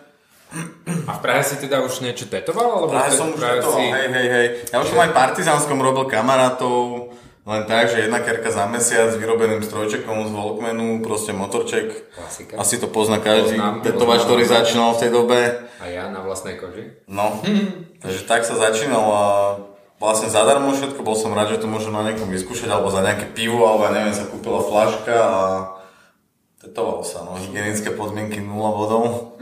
A 1.06 1.12
v 1.14 1.20
Prahe 1.22 1.42
si 1.46 1.56
teda 1.62 1.78
už 1.86 2.02
niečo 2.02 2.26
tetoval? 2.26 2.82
Alebo 2.82 2.90
Práve 2.90 3.14
v 3.14 3.18
som 3.18 3.28
už 3.30 3.38
Prahe 3.38 3.62
tetoval, 3.62 3.78
hej, 3.78 4.08
hej, 4.10 4.28
hej. 4.28 4.46
Ja 4.74 4.82
už 4.82 4.90
som 4.90 4.98
aj 4.98 5.14
Partizánskom 5.14 5.78
robil 5.78 6.10
kamarátov, 6.10 7.14
len 7.46 7.62
tak, 7.64 7.88
že 7.88 8.04
jedna 8.04 8.20
kerka 8.20 8.52
za 8.52 8.68
mesiac 8.68 9.10
s 9.10 9.16
vyrobeným 9.16 9.64
strojčekom 9.64 10.28
z 10.28 10.30
Volkmanu, 10.34 11.00
proste 11.00 11.32
motorček. 11.32 12.12
Klasika. 12.12 12.60
Asi 12.60 12.76
to 12.76 12.90
pozná 12.90 13.16
každý 13.16 13.56
tetovač, 13.80 14.28
ktorý 14.28 14.44
začínal 14.44 14.92
v 14.94 15.00
tej 15.00 15.10
dobe. 15.10 15.40
A 15.80 15.84
ja 15.88 16.12
na 16.12 16.20
vlastnej 16.20 16.60
koži? 16.60 17.00
No, 17.08 17.40
takže 18.02 18.28
tak 18.28 18.44
sa 18.44 18.54
začínal 18.60 19.02
a 19.02 19.24
vlastne 19.96 20.28
zadarmo 20.28 20.76
všetko, 20.76 21.00
bol 21.00 21.16
som 21.16 21.32
rád, 21.32 21.56
že 21.56 21.64
to 21.64 21.68
môžem 21.70 21.96
na 21.96 22.04
niekom 22.04 22.28
vyskúšať, 22.28 22.68
alebo 22.68 22.92
za 22.92 23.00
nejaké 23.00 23.32
pivo, 23.32 23.64
alebo 23.64 23.88
ja 23.88 23.92
neviem, 23.96 24.16
sa 24.16 24.28
kúpila 24.28 24.60
flaška 24.60 25.16
a 25.16 25.40
tetoval 26.60 27.00
sa, 27.00 27.24
no, 27.24 27.34
hygienické 27.34 27.90
podmienky 27.90 28.38
nula 28.38 28.70
bodov, 28.70 29.34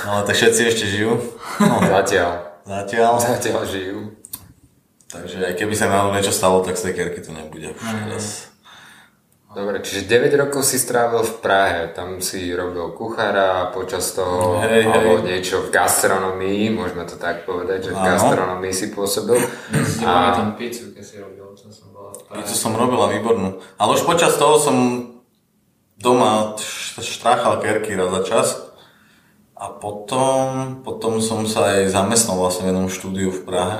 ale 0.00 0.22
tak 0.22 0.38
všetci 0.38 0.62
ešte 0.64 0.84
žijú, 0.86 1.18
no, 1.58 1.76
Zatiaľ. 1.82 2.62
zatiaľ. 2.62 3.12
Zatiaľ 3.18 3.62
žijú. 3.66 3.98
Takže 5.06 5.38
aj 5.42 5.54
keby 5.54 5.74
sa 5.74 5.86
náhodou 5.86 6.14
niečo 6.14 6.34
stalo, 6.34 6.62
tak 6.62 6.74
z 6.74 6.90
tej 6.90 6.94
kerky 6.94 7.20
to 7.22 7.30
nebude 7.30 7.72
už 7.72 7.82
teraz. 7.82 8.26
Dobre, 9.56 9.80
čiže 9.80 10.04
9 10.04 10.36
rokov 10.36 10.68
si 10.68 10.76
strávil 10.76 11.24
v 11.24 11.34
Prahe, 11.40 11.88
tam 11.96 12.20
si 12.20 12.52
robil 12.52 12.92
kuchára 12.92 13.72
počas 13.72 14.12
toho, 14.12 14.60
Hej, 14.60 14.84
alebo 14.84 15.24
hej. 15.24 15.32
niečo 15.32 15.64
v 15.64 15.72
gastronomii, 15.72 16.68
môžeme 16.76 17.08
to 17.08 17.16
tak 17.16 17.48
povedať, 17.48 17.88
že 17.88 17.90
v 17.90 17.96
Áno. 17.96 18.04
gastronomii 18.04 18.68
si 18.68 18.92
pôsobil. 18.92 19.40
Si 19.72 20.04
pamätám 20.04 20.60
pizzu, 20.60 20.92
keď 20.92 21.00
si 21.00 21.16
robil, 21.16 21.56
čo 21.56 21.72
som 21.72 21.88
bol. 21.88 22.12
Pizzu 22.36 22.52
som 22.52 22.76
robila 22.76 23.08
výbornú. 23.08 23.56
Ale 23.80 23.96
už 23.96 24.04
počas 24.04 24.36
toho 24.36 24.60
som 24.60 24.76
doma 25.96 26.56
štráchal 27.00 27.60
kerky 27.60 27.96
raz 27.96 28.12
za 28.12 28.22
čas. 28.24 28.48
A 29.56 29.72
potom, 29.72 30.84
potom 30.84 31.24
som 31.24 31.48
sa 31.48 31.72
aj 31.72 31.88
zamestnal 31.88 32.36
vlastne 32.36 32.68
v 32.68 32.76
jednom 32.76 32.88
štúdiu 32.92 33.32
v 33.32 33.40
Prahe. 33.40 33.78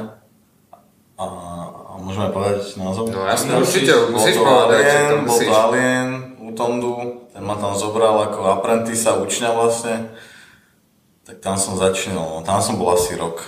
A, 1.20 1.26
a 1.68 1.92
môžeme 2.00 2.32
povedať 2.32 2.80
názov? 2.80 3.12
No 3.12 3.28
jasne, 3.28 3.60
určite, 3.60 3.92
Bol 4.08 4.16
musíš 4.16 4.40
povedať, 4.40 4.80
že 4.84 4.98
to 5.04 5.16
Bol 5.20 5.24
musíš. 5.28 5.48
to 5.48 5.52
Alien 5.52 6.08
u 6.40 6.48
Tondu, 6.56 6.94
ten 7.32 7.44
ma 7.44 7.60
tam 7.60 7.76
zobral 7.76 8.16
ako 8.24 8.56
apprentice 8.56 9.12
učňa 9.20 9.48
vlastne. 9.52 10.16
Tak 11.28 11.44
tam 11.44 11.60
som 11.60 11.76
začínal, 11.76 12.24
no, 12.24 12.40
tam 12.40 12.64
som 12.64 12.80
bol 12.80 12.96
asi 12.96 13.12
rok. 13.12 13.44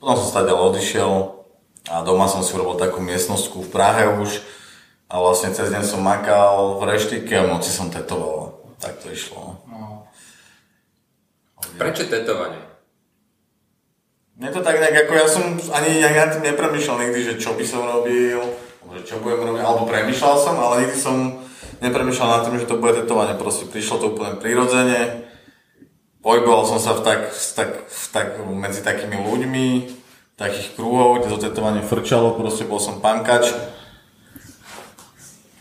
Potom 0.00 0.16
som 0.16 0.28
stadiaľ 0.30 0.72
odišiel 0.72 1.12
a 1.92 2.00
doma 2.00 2.30
som 2.32 2.40
si 2.40 2.56
urobil 2.56 2.80
takú 2.80 3.04
miestnostku 3.04 3.60
v 3.64 3.72
Prahe 3.72 4.08
už. 4.24 4.40
A 5.08 5.14
vlastne 5.16 5.56
cez 5.56 5.72
deň 5.72 5.84
som 5.88 6.04
makal 6.04 6.76
v 6.76 6.82
reštike 6.84 7.32
a 7.32 7.48
v 7.48 7.56
noci 7.56 7.72
som 7.72 7.88
tetoval. 7.88 8.60
Tak 8.76 9.00
to 9.00 9.08
išlo. 9.08 9.56
no. 9.64 10.04
Prečo 11.80 12.04
tetovanie? 12.06 12.60
Mne 14.38 14.54
to 14.54 14.62
tak 14.62 14.78
nejak, 14.78 15.08
ako 15.08 15.12
ja 15.18 15.26
som 15.26 15.44
ani 15.74 15.98
nejak 15.98 16.14
nad 16.14 16.30
tým 16.36 16.44
nepremýšľal 16.54 17.02
nikdy, 17.08 17.20
že 17.26 17.34
čo 17.42 17.58
by 17.58 17.64
som 17.66 17.82
robil, 17.82 18.38
že 18.94 19.02
čo 19.02 19.18
budem 19.18 19.42
robiť, 19.50 19.62
alebo 19.66 19.90
premýšľal 19.90 20.36
som, 20.38 20.54
ale 20.62 20.86
nikdy 20.86 20.94
som 20.94 21.42
nepremýšľal 21.82 22.28
nad 22.28 22.42
tým, 22.46 22.60
že 22.62 22.70
to 22.70 22.78
bude 22.78 22.94
tetovanie, 22.94 23.34
proste 23.34 23.66
prišlo 23.66 23.98
to 23.98 24.06
úplne 24.14 24.38
prirodzene, 24.38 25.26
pohyboval 26.22 26.70
som 26.70 26.78
sa 26.78 26.94
v 26.94 27.02
tak, 27.02 27.20
v 27.34 27.50
tak, 27.58 27.70
v 27.90 28.04
tak, 28.14 28.28
medzi 28.46 28.80
takými 28.86 29.18
ľuďmi, 29.18 29.66
takých 30.38 30.78
krúhov, 30.78 31.18
kde 31.18 31.34
to 31.34 31.38
tetovanie 31.50 31.82
frčalo, 31.82 32.38
proste 32.38 32.62
bol 32.62 32.78
som 32.78 33.02
pankač. 33.02 33.50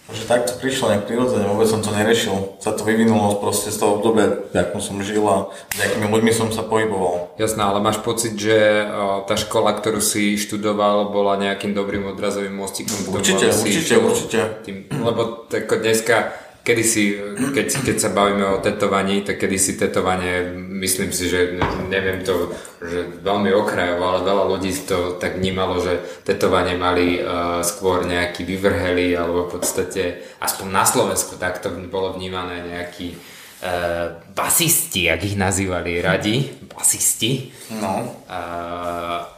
Takže 0.08 0.24
tak 0.24 0.48
to 0.48 0.56
prišlo 0.64 0.88
nejak 0.88 1.04
prirodzene, 1.04 1.52
vôbec 1.52 1.68
som 1.68 1.84
to 1.84 1.92
neriešil. 1.92 2.56
Sa 2.64 2.72
to 2.72 2.88
vyvinulo 2.88 3.44
proste 3.44 3.76
z 3.76 3.84
toho 3.84 4.00
obdobia, 4.00 4.40
v 4.40 4.56
akom 4.56 4.80
som 4.80 5.04
žil 5.04 5.20
a 5.28 5.52
s 5.52 5.80
akými 5.84 6.08
ľuďmi 6.08 6.32
som 6.32 6.48
sa 6.48 6.64
pohyboval. 6.64 7.36
Jasné, 7.36 7.60
ale 7.60 7.84
máš 7.84 8.00
pocit, 8.00 8.40
že 8.40 8.88
o, 8.88 9.28
tá 9.28 9.36
škola, 9.36 9.76
ktorú 9.76 10.00
si 10.00 10.40
študoval, 10.40 11.12
bola 11.12 11.36
nejakým 11.36 11.76
dobrým 11.76 12.08
odrazovým 12.08 12.56
mostikom 12.56 13.12
Určite, 13.12 13.52
určite, 13.52 13.68
išiel 13.68 14.00
určite. 14.00 14.40
Tým, 14.64 14.88
lebo 14.96 15.44
tak 15.52 15.68
dneska, 15.68 16.32
kedy 16.68 16.84
si, 16.84 17.16
keď, 17.56 17.68
keď 17.88 17.96
sa 17.96 18.12
bavíme 18.12 18.44
o 18.44 18.60
tetovaní, 18.60 19.24
tak 19.24 19.40
kedy 19.40 19.56
si 19.56 19.80
tetovanie, 19.80 20.52
myslím 20.84 21.16
si, 21.16 21.32
že 21.32 21.56
ne- 21.56 21.88
neviem 21.88 22.28
to, 22.28 22.52
že 22.84 23.24
veľmi 23.24 23.56
okrajovo, 23.56 24.04
ale 24.04 24.28
veľa 24.28 24.44
ľudí 24.52 24.76
to 24.84 25.16
tak 25.16 25.40
vnímalo, 25.40 25.80
že 25.80 26.04
tetovanie 26.28 26.76
mali 26.76 27.24
uh, 27.24 27.64
skôr 27.64 28.04
nejaký 28.04 28.44
vyvrheli, 28.44 29.16
alebo 29.16 29.48
v 29.48 29.56
podstate, 29.56 30.36
aspoň 30.44 30.68
na 30.68 30.84
Slovensku 30.84 31.40
takto 31.40 31.72
bolo 31.88 32.20
vnímané 32.20 32.68
nejaký 32.68 33.16
uh, 33.16 34.20
basisti, 34.36 35.08
ak 35.08 35.24
ich 35.24 35.40
nazývali 35.40 36.04
radi, 36.04 36.52
basisti. 36.68 37.56
No, 37.80 38.12
Uh, 38.28 39.37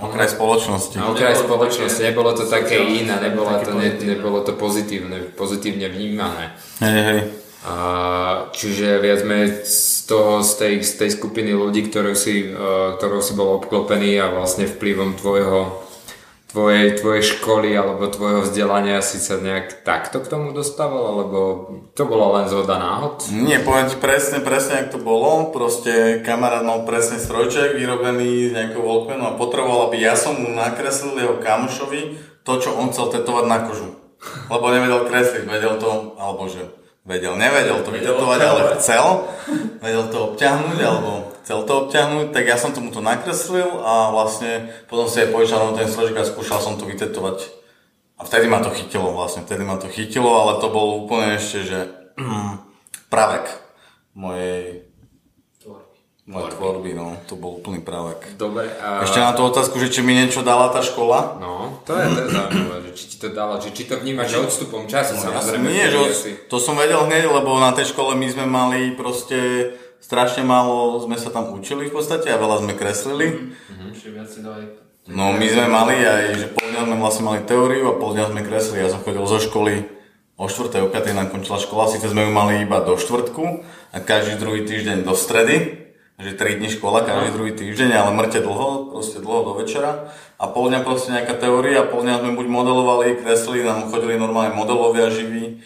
okraj 0.00 0.28
spoločnosti. 0.34 0.96
na 0.98 1.10
okraj 1.10 1.34
spoločnosti, 1.38 2.00
nebolo 2.02 2.30
to 2.34 2.46
také 2.46 2.78
iné, 2.78 3.18
nebolo 3.18 3.50
to, 3.62 3.74
ne, 3.74 3.94
nebolo 3.98 4.40
to 4.46 4.54
pozitívne, 4.54 5.34
pozitívne 5.34 5.90
vnímané. 5.90 6.54
Hej, 6.78 7.00
hej. 7.02 7.20
A, 7.66 7.74
čiže 8.54 9.02
viac 9.02 9.26
menej 9.26 9.66
z, 9.66 10.06
toho, 10.06 10.46
z, 10.46 10.52
tej, 10.62 10.74
z 10.86 10.92
tej 10.94 11.10
skupiny 11.10 11.50
ľudí, 11.50 11.90
ktorou 11.90 12.14
si, 12.14 12.46
uh, 12.46 12.94
ktorou 12.96 13.18
si 13.18 13.34
bol 13.34 13.58
obklopený 13.58 14.14
a 14.22 14.30
vlastne 14.30 14.70
vplyvom 14.70 15.18
tvojho, 15.18 15.87
tvojej, 16.48 16.96
tvojej 16.96 17.24
školy 17.36 17.76
alebo 17.76 18.08
tvojho 18.08 18.48
vzdelania 18.48 19.04
si 19.04 19.20
sa 19.20 19.36
nejak 19.36 19.84
takto 19.84 20.24
k 20.24 20.30
tomu 20.32 20.56
dostával, 20.56 21.12
alebo 21.12 21.40
to 21.92 22.08
bola 22.08 22.40
len 22.40 22.46
zhoda 22.48 22.80
náhod? 22.80 23.28
Nie, 23.30 23.60
poviem 23.60 23.92
ti 23.92 24.00
presne, 24.00 24.40
presne, 24.40 24.80
jak 24.84 24.96
to 24.96 24.98
bolo. 24.98 25.52
Proste 25.52 26.24
kamarát 26.24 26.64
mal 26.64 26.88
presne 26.88 27.20
strojček 27.20 27.76
vyrobený 27.76 28.50
z 28.50 28.56
nejakého 28.56 28.80
Walkmanu 28.80 29.28
a 29.28 29.36
potreboval, 29.36 29.92
aby 29.92 30.00
ja 30.00 30.16
som 30.16 30.40
mu 30.40 30.56
nakreslil 30.56 31.20
jeho 31.20 31.36
kamošovi 31.36 32.16
to, 32.42 32.52
čo 32.56 32.72
on 32.80 32.88
chcel 32.88 33.12
tetovať 33.12 33.44
na 33.44 33.58
kožu. 33.68 33.92
Lebo 34.48 34.72
nevedel 34.72 35.04
kresliť, 35.04 35.44
vedel 35.44 35.76
to, 35.76 36.16
alebo 36.16 36.48
že 36.48 36.64
vedel, 37.04 37.36
nevedel 37.36 37.84
to 37.84 37.92
vytetovať, 37.92 38.40
ale 38.40 38.60
chcel. 38.80 39.28
Vedel 39.84 40.04
to 40.08 40.32
obťahnuť, 40.32 40.78
alebo 40.80 41.37
chcel 41.48 41.64
to 41.64 41.88
obťahnuť, 41.88 42.28
tak 42.28 42.44
ja 42.44 42.60
som 42.60 42.76
tomu 42.76 42.92
to 42.92 43.00
nakreslil 43.00 43.80
a 43.80 44.12
vlastne 44.12 44.68
potom 44.84 45.08
si 45.08 45.24
aj 45.24 45.32
požičal 45.32 45.72
ten 45.72 45.88
strojček 45.88 46.20
a 46.20 46.28
skúšal 46.28 46.60
som 46.60 46.76
to 46.76 46.84
vytetovať. 46.84 47.40
A 48.20 48.28
vtedy 48.28 48.52
ma 48.52 48.60
to 48.60 48.68
chytilo 48.68 49.16
vlastne, 49.16 49.48
vtedy 49.48 49.64
ma 49.64 49.80
to 49.80 49.88
chytilo, 49.88 50.28
ale 50.28 50.60
to 50.60 50.68
bol 50.68 51.08
úplne 51.08 51.40
ešte, 51.40 51.64
že 51.64 51.78
pravek 53.08 53.48
mojej 54.12 54.84
mojej 56.28 56.52
tvorby, 56.60 56.92
no, 56.92 57.16
to 57.24 57.40
bol 57.40 57.56
úplný 57.56 57.80
pravek. 57.80 58.36
Dobre. 58.36 58.68
A... 58.84 59.00
Ešte 59.00 59.16
na 59.16 59.32
tú 59.32 59.48
otázku, 59.48 59.80
že 59.80 59.88
či 59.88 60.04
mi 60.04 60.12
niečo 60.12 60.44
dala 60.44 60.68
tá 60.68 60.84
škola? 60.84 61.40
No, 61.40 61.80
to 61.88 61.96
je, 61.96 62.04
to 62.04 62.20
je 62.20 62.28
zaujímavé, 62.28 62.78
že 62.84 62.92
či 62.92 63.04
ti 63.08 63.16
to 63.16 63.28
dalo, 63.32 63.56
že 63.56 63.72
či 63.72 63.88
to 63.88 63.96
vnímaš 63.96 64.36
odstupom 64.36 64.84
času, 64.84 65.16
No, 65.16 65.32
samozrejme. 65.32 65.64
nie, 65.64 65.88
že 65.88 65.96
asi- 66.04 66.36
to 66.52 66.60
som 66.60 66.76
vedel 66.76 67.00
hneď, 67.08 67.32
lebo 67.32 67.56
na 67.56 67.72
tej 67.72 67.96
škole 67.96 68.12
my 68.12 68.28
sme 68.28 68.44
mali 68.44 68.92
proste 68.92 69.72
strašne 70.00 70.46
málo, 70.46 70.98
sme 71.04 71.18
sa 71.18 71.30
tam 71.30 71.52
učili 71.54 71.90
v 71.90 71.94
podstate 71.94 72.30
a 72.32 72.40
veľa 72.40 72.64
sme 72.64 72.72
kreslili. 72.74 73.54
Viac 73.92 74.28
si 74.30 74.40
dali. 74.40 74.88
No 75.08 75.32
my 75.32 75.46
sme 75.48 75.66
mali 75.72 76.04
aj, 76.04 76.22
že 76.36 76.46
pol 76.52 76.68
dňa 76.68 76.82
sme 76.84 76.96
vlastne 77.00 77.24
mali 77.24 77.40
teóriu 77.48 77.88
a 77.92 77.96
pol 77.96 78.12
dňa 78.12 78.28
sme 78.28 78.40
kreslili. 78.44 78.84
Ja 78.84 78.92
som 78.92 79.00
chodil 79.00 79.24
zo 79.24 79.40
školy 79.40 79.88
o 80.36 80.46
4. 80.46 80.84
o 80.84 80.88
5. 80.92 81.18
nám 81.18 81.32
končila 81.32 81.58
škola, 81.58 81.90
síce 81.90 82.06
sme 82.06 82.28
ju 82.28 82.30
mali 82.30 82.62
iba 82.62 82.78
do 82.84 82.94
štvrtku 82.94 83.64
a 83.90 83.98
každý 83.98 84.38
druhý 84.38 84.62
týždeň 84.68 85.02
do 85.02 85.16
stredy, 85.16 85.88
že 86.20 86.36
3 86.36 86.62
dní 86.62 86.68
škola, 86.70 87.02
každý 87.08 87.34
druhý 87.34 87.52
týždeň, 87.56 87.90
ale 87.96 88.10
mŕte 88.14 88.44
dlho, 88.44 88.92
proste 88.92 89.18
dlho 89.18 89.40
do 89.48 89.52
večera. 89.58 90.12
A 90.38 90.46
pol 90.46 90.70
dňa 90.70 90.86
proste 90.86 91.10
nejaká 91.10 91.34
teória, 91.40 91.88
pol 91.88 92.06
dňa 92.06 92.22
sme 92.22 92.38
buď 92.38 92.46
modelovali, 92.46 93.18
kreslili, 93.18 93.66
nám 93.66 93.90
chodili 93.90 94.14
normálne 94.14 94.54
modelovia 94.54 95.10
živí. 95.10 95.58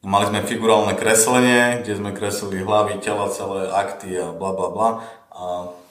Mali 0.00 0.32
sme 0.32 0.40
figurálne 0.48 0.96
kreslenie, 0.96 1.84
kde 1.84 1.92
sme 2.00 2.16
kreslili 2.16 2.64
hlavy, 2.64 3.04
tela, 3.04 3.28
celé 3.28 3.68
akty 3.68 4.16
a 4.16 4.32
bla 4.32 4.56
bla 4.56 4.68
bla. 4.72 4.88
A 5.28 5.42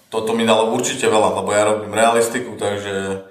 toto 0.09 0.33
mi 0.33 0.49
dalo 0.49 0.73
určite 0.73 1.05
veľa, 1.05 1.37
lebo 1.37 1.49
ja 1.53 1.69
robím 1.69 1.93
realistiku, 1.93 2.57
takže 2.57 3.29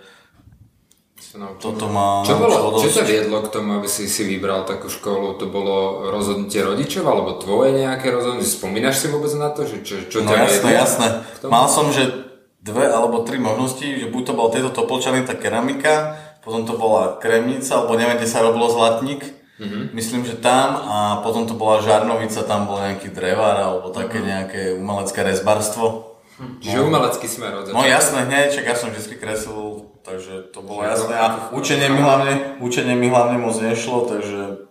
toto 1.59 1.87
ma 1.91 2.25
Čo, 2.25 2.35
bolo, 2.41 2.79
čo 2.81 2.89
sa 2.89 3.05
viedlo 3.05 3.45
k 3.45 3.53
tomu, 3.53 3.79
aby 3.79 3.87
si 3.91 4.09
si 4.09 4.25
vybral 4.25 4.65
takú 4.65 4.91
školu? 4.91 5.39
To 5.39 5.47
bolo 5.47 6.09
rozhodnutie 6.11 6.65
rodičov 6.65 7.05
alebo 7.05 7.37
tvoje 7.39 7.79
nejaké 7.79 8.11
rozhodnutie? 8.11 8.49
Spomínaš 8.49 9.03
si 9.03 9.07
vôbec 9.13 9.31
na 9.39 9.53
to, 9.53 9.69
že 9.69 9.85
čo, 9.85 9.95
čo 10.09 10.25
No 10.25 10.35
jasné, 10.35 10.71
jasné. 10.75 11.07
Mal 11.47 11.67
som, 11.71 11.95
že 11.95 12.27
dve 12.59 12.91
alebo 12.91 13.23
tri 13.23 13.39
možnosti, 13.39 13.87
že 13.87 14.11
buď 14.11 14.23
to 14.25 14.33
bol 14.35 14.49
tieto 14.51 14.71
topolčany, 14.75 15.23
tá 15.23 15.39
keramika, 15.39 16.19
potom 16.43 16.67
to 16.67 16.75
bola 16.75 17.21
kremnica, 17.23 17.77
alebo 17.77 17.95
neviem, 17.95 18.19
kde 18.19 18.29
sa 18.31 18.43
robilo 18.43 18.67
zlatník. 18.73 19.38
Mm-hmm. 19.61 19.83
myslím, 19.93 20.23
že 20.25 20.39
tam, 20.39 20.79
a 20.89 20.97
potom 21.21 21.47
to 21.47 21.55
bola 21.55 21.83
žarnovica, 21.83 22.47
tam 22.47 22.67
bol 22.67 22.81
nejaký 22.81 23.11
drevár, 23.11 23.59
alebo 23.59 23.91
také 23.91 24.23
Mhm. 24.23 24.27
nejaké 24.27 24.61
umelecké 24.79 25.21
rezbarstvo. 25.23 26.15
Čiže 26.63 26.87
umelecký 26.87 27.27
smer 27.27 27.51
od 27.59 27.75
No 27.75 27.83
jasné, 27.83 28.23
hneď, 28.31 28.55
čak 28.55 28.65
ja 28.71 28.79
som 28.79 28.95
vždy 28.95 29.19
kreslil 29.19 29.91
takže 30.09 30.49
to 30.55 30.65
bolo 30.65 30.81
jasné. 30.85 31.15
A 31.21 31.53
učenie 31.53 31.89
mi 31.93 32.01
hlavne, 32.01 32.57
učenie 32.65 32.97
mi 32.97 33.13
hlavne 33.13 33.37
moc 33.39 33.61
nešlo, 33.61 34.09
takže 34.09 34.65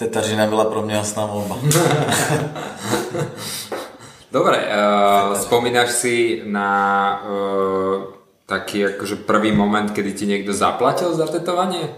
Tetařina 0.00 0.46
byla 0.48 0.64
pro 0.64 0.80
mňa 0.80 1.04
jasná 1.04 1.28
voľba. 1.28 1.60
Dobre, 4.32 4.64
uh, 4.64 5.36
spomínaš 5.36 5.92
si 5.92 6.40
na 6.48 6.70
uh, 7.20 8.08
taký 8.48 8.96
akože 8.96 9.28
prvý 9.28 9.52
moment, 9.52 9.92
kedy 9.92 10.10
ti 10.16 10.24
niekto 10.24 10.56
zaplatil 10.56 11.12
za 11.12 11.28
tetovanie? 11.28 11.92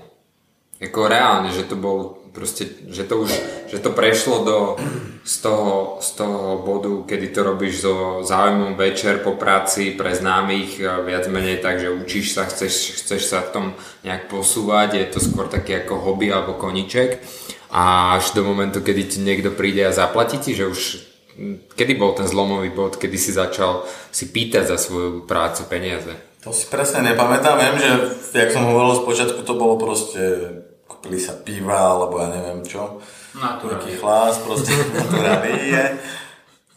Ako 0.82 1.06
reálne, 1.06 1.54
že 1.54 1.62
to 1.62 1.78
bol 1.78 2.22
proste, 2.34 2.66
že 2.90 3.04
to 3.06 3.22
už, 3.22 3.30
že 3.70 3.78
to 3.78 3.92
prešlo 3.92 4.42
do, 4.42 4.58
z 5.22 5.36
toho, 5.44 6.00
z 6.00 6.10
toho 6.18 6.58
bodu, 6.64 7.06
kedy 7.06 7.28
to 7.30 7.40
robíš 7.44 7.86
so 7.86 8.24
záujmom 8.26 8.74
večer 8.74 9.22
po 9.22 9.38
práci 9.38 9.94
pre 9.94 10.16
známych, 10.16 10.80
viac 10.80 11.24
menej 11.28 11.62
tak, 11.62 11.78
že 11.78 11.92
učíš 11.92 12.34
sa, 12.34 12.48
chceš, 12.48 13.04
chceš 13.04 13.22
sa 13.30 13.44
v 13.46 13.52
tom 13.52 13.66
nejak 14.02 14.26
posúvať, 14.26 14.98
je 14.98 15.06
to 15.12 15.18
skôr 15.22 15.46
taký 15.46 15.84
ako 15.84 16.02
hobby 16.02 16.32
alebo 16.32 16.58
koniček 16.58 17.22
a 17.70 18.16
až 18.18 18.34
do 18.34 18.42
momentu, 18.42 18.82
kedy 18.82 19.02
ti 19.06 19.18
niekto 19.20 19.52
príde 19.52 19.84
a 19.86 19.94
zaplatí 19.94 20.40
ti, 20.42 20.56
že 20.56 20.66
už 20.66 20.80
kedy 21.78 21.96
bol 21.96 22.12
ten 22.12 22.28
zlomový 22.28 22.68
bod, 22.72 23.00
kedy 23.00 23.16
si 23.16 23.32
začal 23.32 23.84
si 24.12 24.28
pýtať 24.28 24.68
za 24.68 24.76
svoju 24.76 25.24
prácu 25.24 25.64
peniaze? 25.68 26.12
To 26.42 26.50
si 26.50 26.66
presne 26.66 27.06
nepamätám, 27.14 27.54
viem, 27.54 27.76
že 27.78 27.90
jak 28.34 28.50
som 28.50 28.66
hovoril 28.66 28.98
spočiatku, 28.98 29.46
to 29.46 29.54
bolo 29.54 29.78
proste 29.78 30.20
kúpili 31.02 31.18
sa 31.18 31.34
piva, 31.34 31.98
alebo 31.98 32.22
ja 32.22 32.30
neviem 32.30 32.62
čo. 32.62 33.02
Taký 33.34 33.98
chlás, 33.98 34.38
proste 34.38 34.70
je. 35.74 35.84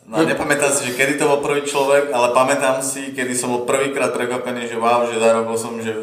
No 0.10 0.26
nepamätám 0.26 0.74
si, 0.74 0.90
že 0.90 0.98
kedy 0.98 1.22
to 1.22 1.30
bol 1.30 1.46
prvý 1.46 1.62
človek, 1.62 2.10
ale 2.10 2.34
pamätám 2.34 2.82
si, 2.82 3.14
kedy 3.14 3.38
som 3.38 3.54
bol 3.54 3.70
prvýkrát 3.70 4.10
prekvapený, 4.18 4.66
že 4.66 4.82
wow, 4.82 5.06
že 5.06 5.22
zarobil 5.22 5.54
som, 5.62 5.78
že 5.78 5.94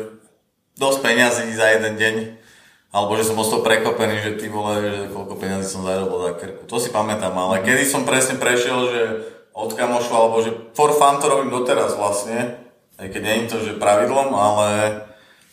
dosť 0.78 0.98
peňazí 1.02 1.50
za 1.50 1.66
jeden 1.74 1.98
deň. 1.98 2.16
Alebo 2.94 3.18
že 3.18 3.26
som 3.26 3.34
bol 3.34 3.42
z 3.42 3.58
toho 3.58 3.66
prekvapený, 3.66 4.22
že 4.22 4.38
ty 4.38 4.46
vole, 4.46 4.78
že 4.86 5.10
koľko 5.10 5.34
peniazí 5.42 5.66
som 5.66 5.82
zarobil 5.82 6.30
za 6.30 6.32
krku. 6.38 6.62
To 6.70 6.78
si 6.78 6.94
pamätám, 6.94 7.34
ale 7.34 7.66
kedy 7.66 7.82
som 7.82 8.06
presne 8.06 8.38
prešiel, 8.38 8.78
že 8.86 9.02
od 9.50 9.74
kamošu, 9.74 10.14
alebo 10.14 10.46
že 10.46 10.54
for 10.78 10.94
fun 10.94 11.18
to 11.18 11.26
robím 11.26 11.50
doteraz 11.50 11.98
vlastne, 11.98 12.54
aj 13.02 13.10
keď 13.10 13.20
nie 13.26 13.34
je 13.42 13.50
to, 13.50 13.58
že 13.66 13.82
pravidlom, 13.82 14.30
ale 14.30 14.68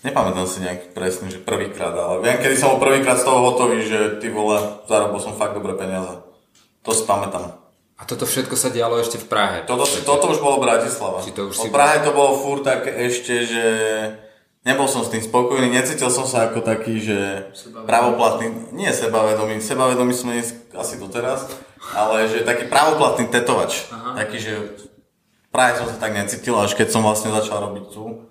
nepamätám 0.04 0.48
si 0.48 0.64
nejak 0.64 0.96
presne, 0.96 1.28
že 1.28 1.44
prvýkrát, 1.44 1.92
ale 1.92 2.24
viem, 2.24 2.40
kedy 2.40 2.56
som 2.56 2.76
bol 2.76 2.84
prvýkrát 2.88 3.20
z 3.20 3.28
toho 3.28 3.40
hotový, 3.44 3.84
že 3.84 4.20
ty 4.24 4.32
vole, 4.32 4.60
zarobil 4.88 5.20
som 5.20 5.36
fakt 5.36 5.56
dobré 5.56 5.76
peniaze. 5.76 6.24
To 6.88 6.92
si 6.96 7.04
pamätám. 7.04 7.60
A 8.00 8.08
toto 8.08 8.24
všetko 8.24 8.56
sa 8.56 8.72
dialo 8.72 8.96
ešte 8.96 9.20
v 9.20 9.28
Prahe? 9.28 9.58
Toto, 9.68 9.84
toto 9.84 10.32
už 10.32 10.40
bolo 10.40 10.64
Bratislava. 10.64 11.20
Či 11.20 11.36
to 11.36 11.52
už 11.52 11.56
si... 11.60 11.68
Prahe 11.68 12.00
to 12.00 12.16
bolo 12.16 12.40
furt 12.40 12.64
tak 12.64 12.88
ešte, 12.88 13.44
že 13.44 13.66
nebol 14.64 14.88
som 14.88 15.04
s 15.04 15.12
tým 15.12 15.20
spokojný, 15.20 15.68
necítil 15.68 16.08
som 16.08 16.24
sa 16.24 16.48
ako 16.48 16.64
taký, 16.64 17.04
že 17.04 17.52
pravoplatný, 17.84 18.72
nie 18.72 18.88
sebavedomý, 18.88 19.60
sebavedomý 19.60 20.16
som 20.16 20.32
nie 20.32 20.40
asi 20.72 20.96
doteraz, 20.96 21.52
ale 21.92 22.32
že 22.32 22.48
taký 22.48 22.72
pravoplatný 22.72 23.28
tetovač. 23.28 23.92
Aha. 23.92 24.16
Taký, 24.16 24.38
že 24.40 24.54
práve 25.52 25.84
som 25.84 25.92
sa 25.92 26.00
tak 26.00 26.16
necítil, 26.16 26.56
až 26.56 26.80
keď 26.80 26.96
som 26.96 27.04
vlastne 27.04 27.36
začal 27.36 27.68
robiť 27.68 27.86
tu 27.92 28.29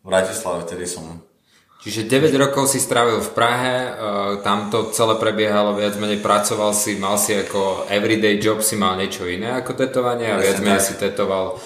v 0.00 0.06
Bratislave, 0.06 0.64
vtedy 0.64 0.86
som 0.88 1.24
Čiže 1.80 2.12
9 2.12 2.36
rokov 2.36 2.68
si 2.68 2.76
strávil 2.76 3.24
v 3.24 3.30
Prahe, 3.32 3.76
uh, 3.88 4.44
tam 4.44 4.68
to 4.68 4.92
celé 4.92 5.16
prebiehalo, 5.16 5.72
viac 5.72 5.96
menej 5.96 6.20
pracoval 6.20 6.76
si, 6.76 7.00
mal 7.00 7.16
si 7.16 7.32
ako 7.32 7.88
everyday 7.88 8.36
job, 8.36 8.60
si 8.60 8.76
mal 8.76 9.00
niečo 9.00 9.24
iné 9.24 9.56
ako 9.56 9.80
tetovanie 9.80 10.28
a 10.28 10.36
viac 10.36 10.60
menej 10.60 10.84
si 10.84 11.00
tetoval 11.00 11.56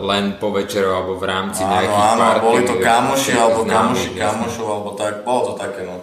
len 0.00 0.40
po 0.40 0.48
večeru 0.48 0.96
alebo 0.96 1.20
v 1.20 1.28
rámci 1.28 1.60
áno, 1.60 1.72
nejakých 1.76 2.08
áno, 2.08 2.22
party. 2.24 2.44
boli 2.48 2.62
to 2.64 2.74
kamoši 2.80 3.32
alebo 3.36 3.60
kamoši, 3.68 4.08
kamošov 4.16 4.66
alebo 4.66 4.90
tak, 4.96 5.12
bolo 5.28 5.40
to 5.44 5.54
také 5.60 5.84
no. 5.84 5.96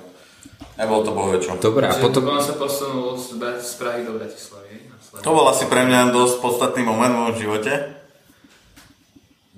Nebolo 0.76 1.02
to 1.08 1.12
bohe 1.16 1.36
čo. 1.40 1.56
Dobre, 1.58 1.88
a 1.88 1.96
potom... 1.96 2.28
sa 2.44 2.60
posunul 2.60 3.16
z, 3.16 3.40
z 3.42 3.72
Prahy 3.80 4.04
do 4.04 4.20
Bratislavy. 4.20 4.92
To 5.24 5.30
bol 5.32 5.48
asi 5.48 5.66
pre 5.72 5.88
mňa 5.88 6.12
dosť 6.12 6.44
podstatný 6.44 6.84
moment 6.84 7.10
v 7.10 7.20
mojom 7.26 7.36
živote. 7.40 7.74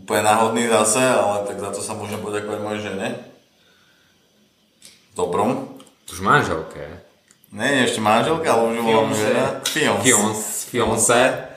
Úplne 0.07 0.23
náhodný 0.23 0.71
zase, 0.71 1.03
ale 1.03 1.43
tak 1.43 1.59
za 1.59 1.75
to 1.75 1.83
sa 1.83 1.91
môžem 1.99 2.23
poďakovať 2.23 2.59
mojej 2.63 2.81
žene. 2.87 3.07
Dobrom. 5.19 5.75
Už 6.07 6.23
manželke. 6.23 7.03
Nie, 7.51 7.75
nie 7.75 7.83
ešte 7.83 7.99
manželka, 7.99 8.47
ale 8.55 8.71
už 8.71 8.87
volám 8.87 9.11
žena. 9.11 9.59
Fions. 9.67 10.71
Fiance 10.71 11.47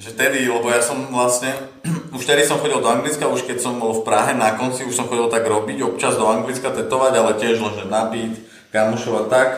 že 0.00 0.16
tedy, 0.16 0.48
lebo 0.48 0.64
ja 0.72 0.80
som 0.80 1.12
vlastne, 1.12 1.52
už 2.16 2.24
tedy 2.24 2.48
som 2.48 2.56
chodil 2.56 2.80
do 2.80 2.88
Anglicka, 2.88 3.28
už 3.28 3.44
keď 3.44 3.60
som 3.60 3.76
bol 3.76 4.00
v 4.00 4.08
Prahe 4.08 4.32
na 4.32 4.56
konci, 4.56 4.88
už 4.88 4.96
som 4.96 5.04
chodil 5.04 5.28
tak 5.28 5.44
robiť, 5.44 5.84
občas 5.84 6.16
do 6.16 6.24
Anglicka 6.24 6.72
tetovať, 6.72 7.12
ale 7.20 7.36
tiež 7.36 7.60
len, 7.60 7.74
že 7.76 7.84
napiť, 7.84 8.32
kamošovať 8.72 9.24
tak. 9.28 9.48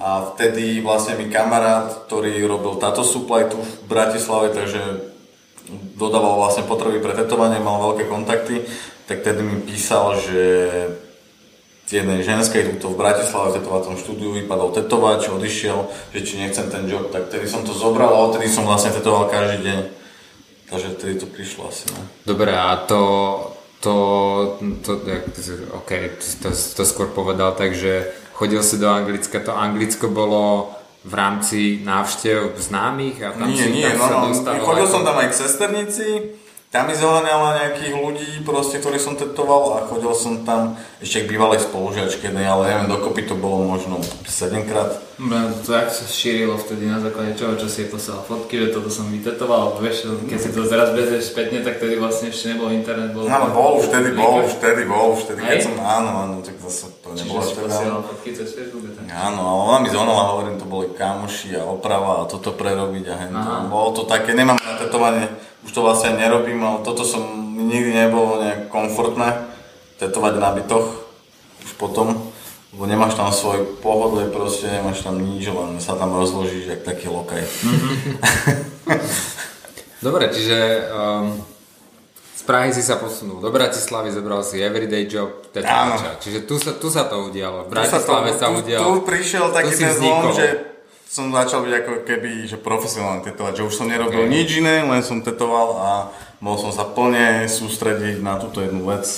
A 0.00 0.32
vtedy 0.32 0.80
vlastne 0.80 1.20
mi 1.20 1.28
kamarát, 1.28 2.08
ktorý 2.08 2.40
robil 2.48 2.80
táto 2.80 3.04
supply 3.04 3.48
tu 3.52 3.60
v 3.60 3.72
Bratislave, 3.84 4.52
takže 4.52 5.12
dodával 5.98 6.38
vlastne 6.38 6.66
potreby 6.66 7.02
pre 7.02 7.14
tetovanie, 7.14 7.58
mal 7.58 7.82
veľké 7.92 8.06
kontakty, 8.06 8.62
tak 9.06 9.22
tedy 9.22 9.42
mi 9.42 9.58
písal, 9.62 10.18
že 10.18 10.42
jednej 11.86 12.26
ženskej 12.26 12.74
túto 12.74 12.90
v 12.90 12.98
Bratislave 12.98 13.54
v 13.54 13.62
tetovacom 13.62 13.94
štúdiu 13.94 14.34
vypadol 14.34 14.74
tetovač, 14.74 15.30
odišiel, 15.30 15.86
že 16.10 16.20
či 16.26 16.42
nechcem 16.42 16.66
ten 16.66 16.90
job, 16.90 17.14
tak 17.14 17.30
tedy 17.30 17.46
som 17.46 17.62
to 17.62 17.70
zobral 17.70 18.10
a 18.10 18.24
odtedy 18.26 18.50
som 18.50 18.66
vlastne 18.66 18.90
tetoval 18.90 19.30
každý 19.30 19.62
deň. 19.62 19.80
Takže 20.66 20.88
vtedy 20.98 21.14
to 21.22 21.26
prišlo 21.30 21.70
asi. 21.70 21.86
Ne? 21.94 22.02
Dobre, 22.26 22.50
a 22.50 22.74
to, 22.74 23.02
to, 23.78 23.94
to, 24.82 24.92
ok, 25.78 25.90
to, 26.42 26.50
to 26.50 26.82
skôr 26.82 27.06
povedal, 27.06 27.54
takže 27.54 28.10
chodil 28.34 28.58
si 28.66 28.82
do 28.82 28.90
Anglicka, 28.90 29.38
to 29.38 29.54
Anglicko 29.54 30.10
bolo 30.10 30.74
v 31.06 31.14
rámci 31.14 31.80
návštev 31.86 32.58
známych 32.58 33.22
a 33.22 33.30
tam 33.30 33.46
nie, 33.46 33.62
si 33.62 33.70
nie, 33.70 33.86
tam 33.86 34.10
no, 34.10 34.34
no, 34.34 34.66
chodil 34.66 34.86
som 34.90 35.06
tam 35.06 35.22
aj 35.22 35.30
k 35.30 35.38
sesternici, 35.38 36.06
tam 36.66 36.90
mi 36.90 36.98
zoháňala 36.98 37.62
nejakých 37.62 37.94
ľudí, 37.94 38.30
proste, 38.42 38.82
ktorí 38.82 38.98
som 38.98 39.14
tetoval 39.14 39.78
a 39.78 39.86
chodil 39.86 40.10
som 40.18 40.42
tam 40.42 40.74
ešte 40.98 41.22
k 41.22 41.30
bývalej 41.30 41.62
spolužiačke, 41.62 42.26
ale 42.34 42.62
neviem, 42.68 42.90
dokopy 42.90 43.22
to 43.22 43.38
bolo 43.38 43.62
možno 43.62 44.02
7 44.26 44.66
krát. 44.66 44.98
No, 45.16 45.48
to 45.62 45.72
jak 45.72 45.88
sa 45.88 46.04
šírilo 46.04 46.58
vtedy 46.58 46.90
na 46.90 46.98
základe 47.00 47.38
čoho, 47.38 47.54
čo 47.56 47.70
si 47.70 47.86
poslal 47.86 48.20
fotky, 48.26 48.60
že 48.60 48.74
toto 48.74 48.90
som 48.90 49.08
vytetoval, 49.08 49.78
vieš, 49.78 50.10
keď 50.26 50.38
si 50.42 50.50
to 50.52 50.66
teraz 50.66 50.92
bezieš 50.92 51.32
spätne, 51.32 51.62
tak 51.62 51.78
tedy 51.78 51.96
vlastne 52.02 52.34
ešte 52.34 52.52
nebol 52.52 52.68
internet. 52.74 53.14
Bol 53.14 53.30
áno, 53.30 53.54
bol 53.54 53.80
už 53.80 53.88
vtedy, 53.88 54.12
bol 54.12 54.42
už 54.42 54.58
vtedy, 54.58 54.82
bol 54.84 55.14
už 55.14 55.20
vtedy, 55.24 55.40
keď 55.46 55.60
som, 55.70 55.74
áno, 55.80 56.10
áno, 56.28 56.34
tak 56.42 56.58
zase 56.60 56.92
to 57.16 57.24
nebolo 57.24 57.40
Čiže 57.40 57.48
si 57.48 57.60
posielal 57.64 58.00
fotky 58.04 58.30
cez 58.36 58.48
Facebook, 58.52 58.84
tak? 58.92 59.08
Áno, 59.08 59.40
ale 59.40 59.60
ona 59.72 59.78
mi 59.80 59.88
zvonala, 59.88 60.30
hovorím, 60.36 60.60
to 60.60 60.68
boli 60.68 60.92
kamoši 60.92 61.56
a 61.56 61.64
oprava 61.64 62.22
a 62.22 62.28
toto 62.28 62.52
prerobiť 62.52 63.04
a 63.08 63.14
hento. 63.16 63.50
Bolo 63.72 63.96
to 63.96 64.02
také, 64.04 64.36
nemám 64.36 64.60
na 64.60 64.76
tetovanie, 64.76 65.32
už 65.64 65.72
to 65.72 65.80
vlastne 65.80 66.20
nerobím, 66.20 66.60
ale 66.60 66.84
toto 66.84 67.08
som 67.08 67.24
nikdy 67.56 67.96
nebolo 67.96 68.44
nejak 68.44 68.68
komfortné, 68.68 69.48
tetovať 69.96 70.34
na 70.36 70.52
bytoch, 70.52 71.08
už 71.64 71.72
potom, 71.80 72.28
lebo 72.76 72.84
nemáš 72.84 73.16
tam 73.16 73.32
svoj 73.32 73.80
pohodlie, 73.80 74.28
proste 74.28 74.68
nemáš 74.68 75.00
tam 75.00 75.16
nič, 75.16 75.48
len 75.48 75.80
sa 75.80 75.96
tam 75.96 76.12
rozložíš, 76.12 76.68
jak 76.68 76.84
taký 76.84 77.08
lokaj. 77.08 77.40
Dobre, 80.04 80.28
čiže 80.28 80.84
um, 80.92 81.40
z 82.36 82.42
Prahy 82.44 82.68
si 82.68 82.84
sa 82.84 83.00
posunul 83.00 83.40
do 83.40 83.48
Bratislavy, 83.48 84.12
zobral 84.12 84.44
si 84.44 84.60
everyday 84.60 85.08
job 85.08 85.40
tetovača. 85.56 86.20
Čiže 86.20 86.44
tu 86.44 86.60
sa, 86.60 86.76
tu 86.76 86.92
sa 86.92 87.08
to 87.08 87.32
udialo, 87.32 87.64
v 87.64 87.72
Bratislave 87.72 88.36
sa, 88.36 88.36
to, 88.36 88.40
sa 88.44 88.46
udialo. 88.52 88.84
Tu, 88.84 88.92
tu 88.92 89.02
prišiel 89.08 89.44
taký 89.56 89.72
ten 89.72 89.92
zlom, 89.96 90.36
že 90.36 90.46
som 91.08 91.32
začal 91.32 91.64
byť 91.64 91.72
ako 91.80 91.92
keby 92.04 92.44
že 92.44 92.60
profesionálne 92.60 93.24
tetovať, 93.24 93.52
že 93.56 93.62
už 93.64 93.72
som 93.72 93.88
nerobil 93.88 94.28
okay. 94.28 94.32
nič 94.36 94.60
iné, 94.60 94.84
len 94.84 95.00
som 95.00 95.24
tetoval 95.24 95.80
a 95.80 95.90
mohol 96.44 96.60
som 96.60 96.72
sa 96.76 96.84
plne 96.84 97.48
sústrediť 97.48 98.20
na 98.20 98.36
túto 98.36 98.60
jednu 98.60 98.84
vec. 98.84 99.08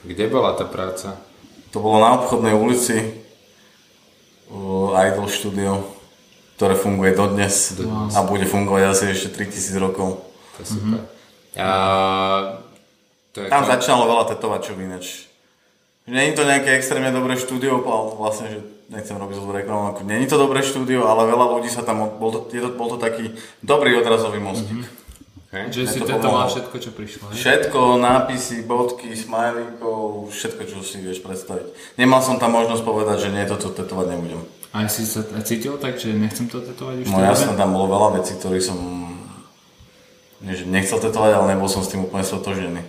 Kde 0.00 0.24
bola 0.32 0.56
tá 0.56 0.64
práca? 0.64 1.20
To 1.76 1.84
bolo 1.84 2.00
na 2.00 2.16
obchodnej 2.16 2.56
ulici 2.56 3.20
Idol 4.96 5.28
Studio, 5.28 5.84
ktoré 6.56 6.72
funguje 6.72 7.12
dodnes 7.12 7.76
wow. 7.76 8.08
a 8.16 8.18
bude 8.24 8.48
fungovať 8.48 8.82
asi 8.88 9.04
ešte 9.12 9.44
3000 9.44 9.76
rokov. 9.76 10.24
To 10.56 10.58
je 10.64 10.66
super. 10.72 11.04
Mm-hmm. 11.04 11.15
A, 11.56 12.60
to 13.32 13.44
je 13.44 13.48
Tam 13.48 13.64
to... 13.64 13.70
začínalo 13.72 14.04
veľa 14.08 14.24
tetovačov 14.36 14.76
ináč. 14.80 15.28
Je 16.06 16.38
to 16.38 16.46
nejaké 16.46 16.78
extrémne 16.78 17.10
dobré 17.10 17.34
štúdio, 17.34 17.82
ale 17.82 18.14
vlastne, 18.14 18.46
že 18.46 18.58
nechcem 18.94 19.18
robiť 19.18 19.36
zlú 19.42 19.50
reklamu, 19.50 19.90
ako 19.90 20.06
není 20.06 20.30
to 20.30 20.38
dobré 20.38 20.62
štúdio, 20.62 21.02
ale 21.10 21.26
veľa 21.26 21.46
ľudí 21.58 21.66
sa 21.66 21.82
tam, 21.82 22.06
bol 22.22 22.30
to, 22.30 22.40
je 22.54 22.62
to, 22.62 22.70
bol 22.78 22.86
to 22.86 22.98
taký 23.02 23.34
dobrý 23.58 23.98
odrazový 23.98 24.38
mostík. 24.38 24.86
Mm-hmm. 24.86 25.04
Okay. 25.46 25.70
Čiže 25.70 25.86
si 25.88 26.00
tetoval 26.02 26.46
všetko, 26.50 26.74
čo 26.78 26.90
prišlo. 26.94 27.22
Ne? 27.30 27.34
Všetko, 27.38 27.80
nápisy, 27.98 28.66
bodky, 28.66 29.14
smajlíkov, 29.14 30.30
všetko, 30.30 30.62
čo 30.68 30.78
si 30.82 31.00
vieš 31.02 31.22
predstaviť. 31.22 31.98
Nemal 31.98 32.22
som 32.22 32.36
tam 32.38 32.54
možnosť 32.54 32.82
povedať, 32.82 33.26
že 33.26 33.28
nie, 33.34 33.46
toto 33.46 33.72
tetovať 33.72 34.06
nebudem. 34.14 34.42
A 34.76 34.84
si 34.92 35.08
sa 35.08 35.24
cítil 35.42 35.80
tak, 35.80 35.96
že 35.96 36.12
nechcem 36.12 36.46
to 36.46 36.60
tetovať 36.60 37.02
už? 37.02 37.06
No 37.08 37.24
jasne, 37.24 37.56
tam 37.56 37.72
bolo 37.72 37.88
veľa 37.88 38.20
vecí, 38.20 38.36
ktoré 38.36 38.60
som 38.60 38.76
že 38.78 39.15
nechcel 40.44 41.00
tetovať, 41.00 41.30
ale 41.32 41.56
nebol 41.56 41.68
som 41.70 41.80
s 41.80 41.92
tým 41.92 42.04
úplne 42.04 42.26
stotožený. 42.26 42.82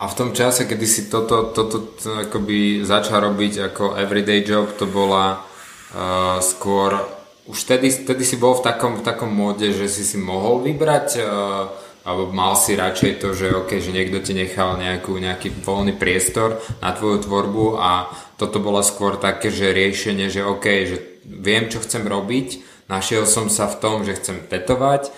A 0.00 0.08
v 0.08 0.16
tom 0.16 0.30
čase, 0.32 0.64
kedy 0.64 0.86
si 0.88 1.12
toto, 1.12 1.52
toto, 1.52 1.92
to, 1.92 2.24
akoby 2.24 2.80
začal 2.88 3.20
robiť 3.20 3.68
ako 3.72 4.00
everyday 4.00 4.40
job, 4.40 4.72
to 4.80 4.88
bola 4.88 5.44
uh, 5.44 6.40
skôr, 6.40 6.96
už 7.44 7.68
vtedy, 7.68 7.92
vtedy 7.92 8.24
si 8.24 8.40
bol 8.40 8.56
v 8.56 8.64
takom, 8.64 8.96
v 8.96 9.04
takom 9.04 9.28
móde, 9.28 9.76
že 9.76 9.92
si 9.92 10.00
si 10.00 10.16
mohol 10.16 10.64
vybrať, 10.64 11.08
uh, 11.20 11.68
alebo 12.00 12.32
mal 12.32 12.56
si 12.56 12.80
radšej 12.80 13.20
to, 13.20 13.36
že 13.36 13.52
OK, 13.52 13.76
že 13.76 13.92
niekto 13.92 14.24
ti 14.24 14.32
nechal 14.32 14.80
nejakú, 14.80 15.20
nejaký 15.20 15.52
voľný 15.60 15.92
priestor 16.00 16.56
na 16.80 16.96
tvoju 16.96 17.28
tvorbu 17.28 17.76
a 17.76 18.08
toto 18.40 18.56
bolo 18.56 18.80
skôr 18.80 19.20
také, 19.20 19.52
že 19.52 19.76
riešenie, 19.76 20.32
že 20.32 20.48
OK, 20.48 20.64
že 20.88 20.96
viem, 21.28 21.68
čo 21.68 21.84
chcem 21.84 22.08
robiť, 22.08 22.64
našiel 22.88 23.28
som 23.28 23.52
sa 23.52 23.68
v 23.68 23.78
tom, 23.84 24.00
že 24.08 24.16
chcem 24.16 24.48
tetovať, 24.48 25.12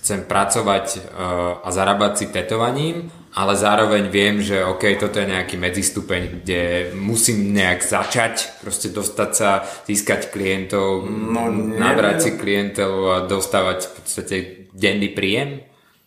chcem 0.00 0.24
pracovať 0.24 0.86
uh, 0.96 1.64
a 1.64 1.68
zarábať 1.72 2.12
si 2.16 2.26
tetovaním, 2.30 3.10
ale 3.36 3.52
zároveň 3.52 4.08
viem, 4.08 4.40
že 4.40 4.64
OK, 4.64 4.96
toto 4.96 5.20
je 5.20 5.28
nejaký 5.28 5.60
medzistupeň, 5.60 6.40
kde 6.40 6.62
musím 6.96 7.52
nejak 7.52 7.84
začať, 7.84 8.64
proste 8.64 8.88
dostať 8.88 9.30
sa, 9.36 9.60
získať 9.84 10.32
klientov, 10.32 11.04
no, 11.04 11.52
nabrať 11.52 12.16
si 12.24 12.30
klientov 12.40 12.92
a 13.12 13.16
dostávať 13.28 13.78
v 13.84 13.92
podstate 14.00 14.36
denný 14.72 15.12
príjem? 15.12 15.60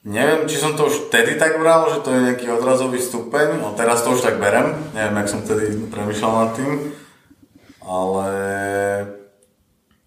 Neviem, 0.10 0.49
či 0.49 0.58
som 0.58 0.73
to 0.73 0.89
už 0.89 1.13
vtedy 1.13 1.38
tak 1.38 1.62
bral, 1.62 1.86
že 1.93 2.02
to 2.02 2.10
je 2.10 2.25
nejaký 2.34 2.49
odrazový 2.49 2.97
stupeň, 2.97 3.62
no 3.62 3.78
teraz 3.78 4.02
to 4.02 4.17
už 4.17 4.25
tak 4.25 4.41
berem, 4.41 4.73
neviem, 4.97 5.21
jak 5.21 5.30
som 5.30 5.45
vtedy 5.45 5.75
premyšľal 5.86 6.34
nad 6.34 6.52
tým, 6.58 6.71
ale 7.86 8.30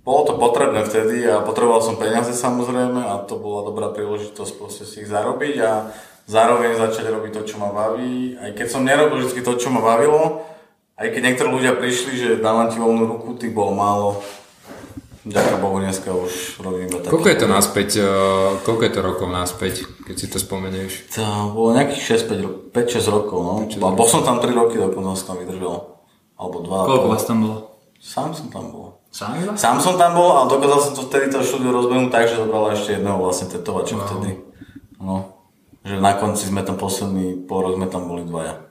bolo 0.03 0.21
to 0.27 0.35
potrebné 0.35 0.83
vtedy 0.83 1.23
a 1.31 1.43
potreboval 1.47 1.79
som 1.79 1.95
peniaze 1.95 2.35
samozrejme 2.35 3.07
a 3.07 3.23
to 3.23 3.39
bola 3.39 3.71
dobrá 3.71 3.95
príležitosť 3.95 4.53
proste 4.59 4.83
si 4.83 5.07
ich 5.07 5.11
zarobiť 5.11 5.57
a 5.63 5.95
zároveň 6.27 6.75
začať 6.75 7.07
robiť 7.07 7.33
to, 7.39 7.43
čo 7.55 7.57
ma 7.63 7.71
baví. 7.71 8.35
Aj 8.39 8.51
keď 8.51 8.67
som 8.67 8.83
nerobil 8.83 9.23
vždy 9.23 9.43
to, 9.47 9.55
čo 9.59 9.71
ma 9.71 9.79
bavilo, 9.79 10.43
aj 10.99 11.07
keď 11.11 11.23
niektorí 11.23 11.49
ľudia 11.55 11.79
prišli, 11.79 12.13
že 12.19 12.29
dávam 12.43 12.67
ti 12.71 12.83
voľnú 12.83 13.07
ruku, 13.07 13.39
tých 13.39 13.55
bolo 13.55 13.75
málo. 13.75 14.11
Ďakujem 15.23 15.59
Bohu, 15.63 15.79
dneska 15.79 16.11
už 16.11 16.59
robím 16.67 16.91
iba. 16.91 16.99
Koľko 17.07 17.31
je 17.31 17.39
to 17.39 17.47
naspäť, 17.47 17.91
uh, 18.03 18.59
koľko 18.67 18.83
je 18.83 18.93
to 18.93 19.01
rokov 19.07 19.27
naspäť, 19.31 19.87
keď 20.03 20.17
si 20.19 20.27
to 20.27 20.43
spomenieš? 20.43 21.15
To 21.15 21.55
bolo 21.55 21.79
nejakých 21.79 22.27
6-5 22.27 22.75
5-6 22.75 23.07
rokov, 23.07 23.39
no. 23.39 23.55
A 23.63 23.95
bol 23.95 24.11
som 24.11 24.27
tam 24.27 24.43
3 24.43 24.51
roky, 24.51 24.83
dokonca 24.83 25.15
som 25.15 25.39
tam 25.39 25.47
vydržal. 25.47 25.95
Alebo 26.35 26.67
2. 26.67 26.91
Koľko 26.91 27.07
vás 27.07 27.23
tam 27.23 27.39
bolo? 27.39 27.59
Sám 28.03 28.35
som 28.35 28.51
tam 28.51 28.75
bol. 28.75 29.02
Sám 29.13 29.61
Sám 29.61 29.77
som 29.79 30.01
tam 30.01 30.17
bol, 30.17 30.33
ale 30.33 30.49
dokázal 30.49 30.79
som 30.81 30.93
to 30.97 31.03
vtedy 31.13 31.29
to 31.29 31.45
štúdio 31.45 31.71
rozbehnúť 31.71 32.09
tak, 32.09 32.33
že 32.33 32.41
zobral 32.41 32.73
ešte 32.73 32.97
jedného 32.97 33.21
vlastne 33.21 33.53
tetovača 33.53 33.95
wow. 33.95 34.05
vtedy. 34.09 34.31
No 34.97 35.33
že 35.83 35.99
na 35.99 36.15
konci 36.15 36.47
sme 36.47 36.63
tam 36.63 36.79
posledný 36.79 37.43
pol 37.47 37.67
rok 37.67 37.75
sme 37.75 37.91
tam 37.91 38.07
boli 38.07 38.23
dvaja. 38.23 38.71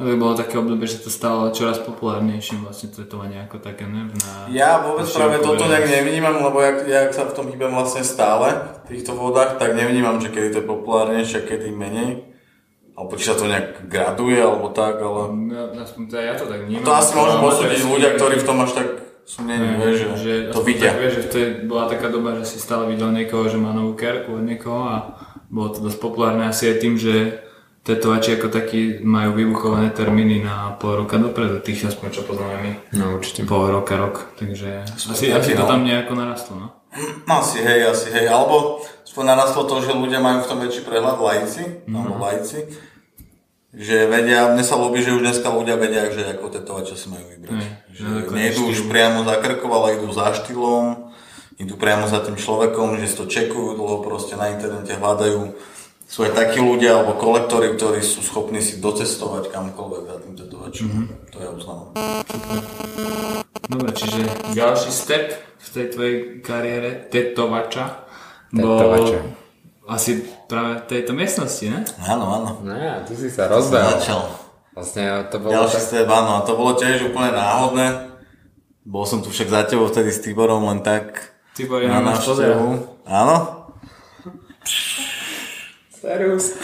To 0.00 0.10
by 0.10 0.18
bolo 0.18 0.34
také 0.34 0.58
obdobie, 0.58 0.90
že 0.90 0.98
to 0.98 1.14
stalo 1.14 1.54
čoraz 1.54 1.78
populárnejším 1.78 2.66
vlastne 2.66 2.90
tetovanie 2.90 3.38
ako 3.46 3.62
také, 3.62 3.86
ne? 3.86 4.10
Na, 4.10 4.50
ja 4.50 4.82
vôbec 4.82 5.06
práve 5.06 5.38
toto 5.38 5.70
nejak 5.70 5.86
nevnímam, 5.86 6.42
lebo 6.42 6.58
jak, 6.58 6.90
jak 6.90 7.10
sa 7.14 7.30
v 7.30 7.36
tom 7.38 7.46
hýbem 7.46 7.70
vlastne 7.70 8.02
stále 8.02 8.82
v 8.82 8.98
týchto 8.98 9.14
vodách, 9.14 9.62
tak 9.62 9.78
nevnímam, 9.78 10.18
že 10.18 10.34
kedy 10.34 10.48
to 10.50 10.58
je 10.58 10.66
populárnejšie 10.66 11.36
a 11.38 11.46
kedy 11.46 11.70
menej. 11.70 12.26
Alebo 12.98 13.14
či 13.14 13.30
sa 13.30 13.38
to 13.38 13.46
nejak 13.46 13.86
graduje, 13.86 14.42
alebo 14.42 14.74
tak, 14.74 14.98
ale... 14.98 15.20
Ja, 15.54 15.64
aspoň 15.86 16.02
teda 16.10 16.22
ja 16.26 16.34
to 16.34 16.44
tak 16.50 16.60
vnímam. 16.66 16.82
To 16.82 16.92
asi 16.98 17.12
môžu 17.14 17.36
posúdiť 17.38 17.80
ľudia, 17.86 18.10
ktorí 18.18 18.34
v 18.42 18.46
tom 18.48 18.58
až 18.58 18.70
tak 18.74 18.88
sú 19.22 19.46
není, 19.46 19.78
že, 19.96 20.06
že 20.18 20.32
to 20.50 20.60
vidia. 20.66 20.92
Tak, 20.92 20.98
vieš, 21.00 21.12
že 21.14 21.24
to 21.30 21.36
je, 21.38 21.48
bola 21.64 21.88
taká 21.88 22.10
doba, 22.10 22.36
že 22.42 22.44
si 22.44 22.58
stále 22.58 22.90
videl 22.90 23.14
niekoho, 23.14 23.48
že 23.48 23.56
má 23.56 23.70
novú 23.70 23.94
kerku 23.94 24.36
od 24.36 24.44
niekoho 24.44 24.82
a 24.86 24.96
bolo 25.52 25.68
to 25.72 25.78
dosť 25.84 25.98
populárne 26.00 26.48
asi 26.48 26.68
aj 26.68 26.76
tým, 26.80 26.94
že 26.98 27.44
tetovači 27.82 28.38
ako 28.38 28.48
takí 28.48 29.02
majú 29.02 29.34
vybuchované 29.34 29.90
termíny 29.90 30.42
na 30.42 30.78
pol 30.78 31.02
roka 31.02 31.18
dopredu, 31.18 31.58
tých 31.58 31.90
aspoň 31.90 32.08
čo 32.14 32.22
poznáme 32.22 32.56
my. 32.62 32.72
No 32.94 33.18
určite. 33.18 33.42
Pol 33.42 33.74
roka, 33.74 33.98
rok, 33.98 34.32
takže 34.38 34.86
asi, 34.86 35.34
asi 35.34 35.52
to 35.58 35.66
no. 35.66 35.70
tam 35.70 35.82
nejako 35.82 36.14
narastlo, 36.14 36.54
no? 36.58 36.68
Asi 37.26 37.64
hej, 37.64 37.88
asi 37.88 38.12
hej, 38.12 38.28
alebo 38.28 38.84
narastlo 39.20 39.64
to, 39.64 39.80
že 39.80 39.96
ľudia 39.96 40.20
majú 40.20 40.44
v 40.44 40.48
tom 40.48 40.58
väčší 40.60 40.84
prehľad 40.84 41.18
lajci, 41.20 41.64
mm-hmm. 41.84 41.94
alebo 41.96 42.14
lajci, 42.20 42.58
že 43.72 44.04
vedia, 44.04 44.52
mne 44.52 44.60
sa 44.60 44.76
ľúbi, 44.76 45.00
že 45.00 45.16
už 45.16 45.24
dneska 45.24 45.48
ľudia 45.48 45.80
vedia, 45.80 46.12
že 46.12 46.36
ako 46.36 46.52
tetovača 46.52 46.92
si 46.92 47.08
majú 47.08 47.24
vybrať. 47.24 47.56
Mm, 47.56 47.72
že 47.88 48.04
no, 48.04 48.32
nejdu 48.36 48.60
už 48.68 48.84
priamo 48.84 49.24
za 49.24 49.40
krkov, 49.40 49.70
ale 49.72 49.96
idú 49.96 50.12
za 50.12 50.36
štýlom, 50.36 51.08
idú 51.56 51.74
priamo 51.80 52.04
za 52.04 52.20
tým 52.20 52.36
človekom, 52.36 53.00
že 53.00 53.08
si 53.08 53.16
to 53.16 53.24
čekujú 53.24 53.80
dlho, 53.80 54.04
proste 54.04 54.36
na 54.36 54.52
internete 54.52 54.92
hľadajú. 54.92 55.56
Sú 56.04 56.28
aj 56.28 56.36
takí 56.36 56.60
ľudia 56.60 57.00
alebo 57.00 57.16
kolektory, 57.16 57.72
ktorí 57.72 58.04
sú 58.04 58.20
schopní 58.20 58.60
si 58.60 58.76
docestovať 58.76 59.48
kamkoľvek 59.48 60.04
za 60.04 60.16
tým 60.20 60.34
tetovačom. 60.36 60.86
Mm-hmm. 60.92 61.06
To 61.32 61.36
ja 61.40 61.50
uznávam. 61.56 61.88
Dobre, 63.72 63.90
čiže 63.96 64.20
ďalší 64.52 64.92
step 64.92 65.32
v 65.56 65.68
tej 65.72 65.86
tvojej 65.88 66.16
kariére 66.44 67.08
tetovača 67.08 68.04
bol 68.52 69.40
asi 69.88 70.22
práve 70.46 70.86
tejto 70.86 71.10
miestnosti, 71.16 71.66
ne? 71.66 71.82
Áno, 72.06 72.24
áno. 72.30 72.50
No 72.62 72.72
ja, 72.74 73.02
tu 73.02 73.18
si 73.18 73.26
sa 73.32 73.50
rozbehol. 73.50 73.98
Začal. 73.98 74.22
Vlastne 74.72 75.26
to 75.28 75.36
bolo... 75.42 75.52
Ďalší 75.52 75.78
tak... 75.78 75.86
step, 75.90 76.08
áno. 76.08 76.32
To 76.46 76.52
bolo 76.54 76.72
tiež 76.78 77.10
úplne 77.10 77.34
náhodné. 77.34 77.86
Bol 78.82 79.04
som 79.06 79.22
tu 79.22 79.30
však 79.30 79.48
za 79.50 79.60
tebou 79.66 79.86
vtedy 79.86 80.10
s 80.10 80.22
Tiborom 80.22 80.66
len 80.66 80.82
tak 80.82 81.32
Tibor, 81.52 81.84
ja 81.84 82.00
máš 82.00 82.24
pozdrav. 82.24 82.58
Áno? 83.04 83.36
Serus. 85.92 86.56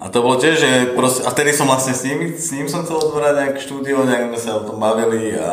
A 0.00 0.08
to 0.08 0.24
bolo 0.24 0.40
tiež, 0.40 0.56
že 0.56 0.70
proste, 0.96 1.28
a 1.28 1.30
vtedy 1.30 1.52
som 1.52 1.68
vlastne 1.68 1.92
s 1.92 2.02
ním, 2.08 2.32
s 2.32 2.48
ním 2.56 2.64
som 2.64 2.80
chcel 2.88 2.96
otvárať 2.96 3.34
nejaké 3.36 3.60
štúdio, 3.60 4.08
nejak 4.08 4.32
sme 4.32 4.40
sa 4.40 4.56
o 4.56 4.64
tom 4.64 4.80
bavili 4.80 5.36
a 5.36 5.52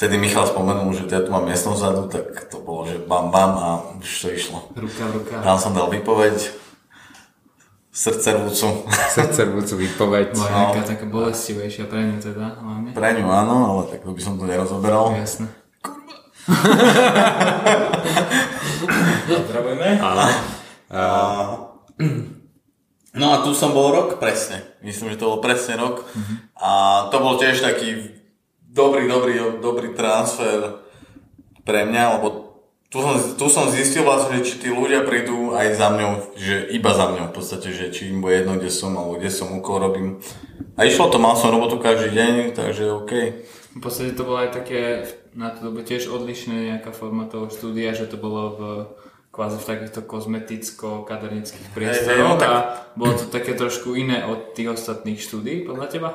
vtedy 0.00 0.16
Michal 0.16 0.48
spomenul, 0.48 0.96
že 0.96 1.04
ja 1.12 1.20
tu 1.20 1.28
mám 1.28 1.44
miestnosť 1.44 1.76
vzadu, 1.76 2.02
tak 2.08 2.48
to 2.48 2.64
bolo, 2.64 2.88
že 2.88 2.96
bam 3.04 3.28
bam 3.28 3.52
a 3.52 3.68
už 4.00 4.08
to 4.08 4.28
išlo. 4.32 4.72
Ruka 4.72 5.04
ruka. 5.12 5.44
Tam 5.44 5.60
som 5.60 5.76
dal 5.76 5.92
vypoveď, 5.92 6.40
srdcervúcu. 7.92 8.88
Srdcervúcu 8.88 9.76
výpoveď. 9.76 10.40
Bola 10.40 10.48
no. 10.48 10.56
nejaká 10.56 10.96
taká 10.96 11.04
bolestivejšia 11.04 11.84
pre 11.84 12.00
ňu 12.00 12.16
teda, 12.16 12.56
hlavne. 12.64 12.96
Pre 12.96 13.08
ňu 13.12 13.28
áno, 13.28 13.56
ale 13.76 13.82
tak 13.92 14.00
to 14.00 14.16
by 14.16 14.22
som 14.24 14.40
to 14.40 14.48
nerozoberal. 14.48 15.12
Jasné. 15.20 15.52
Pozdravujeme. 19.28 20.00
Áno. 20.10 20.26
A... 20.90 21.00
No 23.14 23.26
a 23.30 23.36
tu 23.44 23.52
som 23.52 23.76
bol 23.76 23.92
rok 23.92 24.16
presne. 24.16 24.64
Myslím, 24.80 25.12
že 25.12 25.20
to 25.20 25.28
bol 25.36 25.44
presne 25.44 25.78
rok. 25.78 26.02
Uh-huh. 26.02 26.36
A 26.58 26.70
to 27.12 27.20
bol 27.22 27.38
tiež 27.38 27.62
taký 27.62 28.19
dobrý, 28.70 29.10
dobrý, 29.10 29.34
dobrý 29.58 29.88
transfer 29.98 30.78
pre 31.66 31.84
mňa, 31.84 32.18
lebo 32.18 32.50
tu 32.90 32.98
som, 32.98 33.14
tu 33.38 33.46
som 33.46 33.70
zistil 33.70 34.02
vlastne, 34.02 34.42
že 34.42 34.50
či 34.50 34.54
tí 34.66 34.68
ľudia 34.70 35.06
prídu 35.06 35.54
aj 35.54 35.78
za 35.78 35.94
mňou, 35.94 36.34
že 36.34 36.74
iba 36.74 36.90
za 36.90 37.06
mňou 37.06 37.30
v 37.30 37.34
podstate, 37.34 37.70
že 37.70 37.94
či 37.94 38.10
im 38.10 38.18
bude 38.18 38.42
jedno, 38.42 38.58
kde 38.58 38.70
som, 38.70 38.90
alebo 38.98 39.14
kde 39.14 39.30
som, 39.30 39.54
úkol 39.54 39.78
robím. 39.78 40.08
A 40.74 40.86
išlo 40.86 41.06
to, 41.06 41.22
mal 41.22 41.38
som 41.38 41.54
robotu 41.54 41.78
každý 41.78 42.10
deň, 42.18 42.34
takže 42.58 42.90
OK. 42.90 43.12
V 43.70 43.78
podstate 43.78 44.18
to 44.18 44.26
bolo 44.26 44.42
aj 44.42 44.50
také 44.50 45.06
na 45.38 45.54
to 45.54 45.70
dobu 45.70 45.86
tiež 45.86 46.10
odlišné 46.10 46.74
nejaká 46.74 46.90
forma 46.90 47.30
toho 47.30 47.46
štúdia, 47.46 47.94
že 47.94 48.10
to 48.10 48.18
bolo 48.18 48.42
v 48.50 48.62
kvázi 49.30 49.62
v 49.62 49.68
takýchto 49.70 50.00
kozmeticko-kadernických 50.10 51.66
priestoroch 51.70 52.18
hey, 52.18 52.26
hey, 52.26 52.34
no, 52.34 52.42
tak... 52.42 52.50
a 52.50 52.58
bolo 52.98 53.14
to 53.14 53.30
také 53.30 53.54
trošku 53.54 53.94
iné 53.94 54.26
od 54.26 54.58
tých 54.58 54.74
ostatných 54.74 55.22
štúdí, 55.22 55.62
podľa 55.62 55.86
teba? 55.86 56.10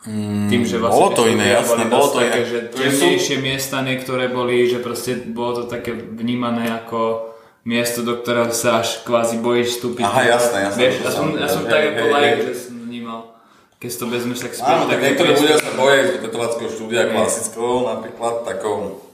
Mm, 0.00 0.48
Tým, 0.48 0.64
že 0.64 0.80
vlastne 0.80 0.96
bolo 0.96 1.10
to 1.12 1.24
iné, 1.28 1.46
jasné, 1.52 1.84
bolo 1.92 2.08
to 2.08 2.24
také, 2.24 2.40
iné. 2.40 2.48
že 2.48 2.58
jemnejšie 2.72 3.36
sú... 3.36 3.44
miesta 3.44 3.76
niektoré 3.84 4.32
boli, 4.32 4.64
že 4.64 4.80
proste 4.80 5.12
bolo 5.28 5.60
to 5.60 5.64
také 5.68 5.92
vnímané 5.92 6.72
ako 6.72 7.28
miesto, 7.68 8.00
do 8.00 8.16
ktorého 8.16 8.48
sa 8.48 8.80
až 8.80 9.04
kvázi 9.04 9.44
bojíš 9.44 9.76
vstúpiť. 9.76 10.04
Aha, 10.08 10.40
jasné, 10.40 10.58
jasné. 10.72 10.80
Vieš, 10.80 10.94
ja 11.04 11.10
som, 11.12 11.26
ja 11.36 11.48
som 11.52 11.68
tak 11.68 11.92
ako 11.92 12.04
like, 12.16 12.40
že 12.48 12.54
som 12.56 12.76
vnímal. 12.80 13.36
Keď 13.76 13.90
to 13.92 14.04
vezmeš 14.08 14.38
tak 14.40 14.52
späť. 14.56 14.72
Áno, 14.72 14.84
tak 14.88 15.00
niektorí 15.04 15.30
ľudia 15.36 15.56
sa 15.60 15.72
boja 15.76 16.00
z 16.08 16.10
tetovackého 16.24 16.70
štúdia 16.72 17.02
mm. 17.04 17.10
klasického 17.12 17.72
napríklad, 17.84 18.34
takou 18.48 19.04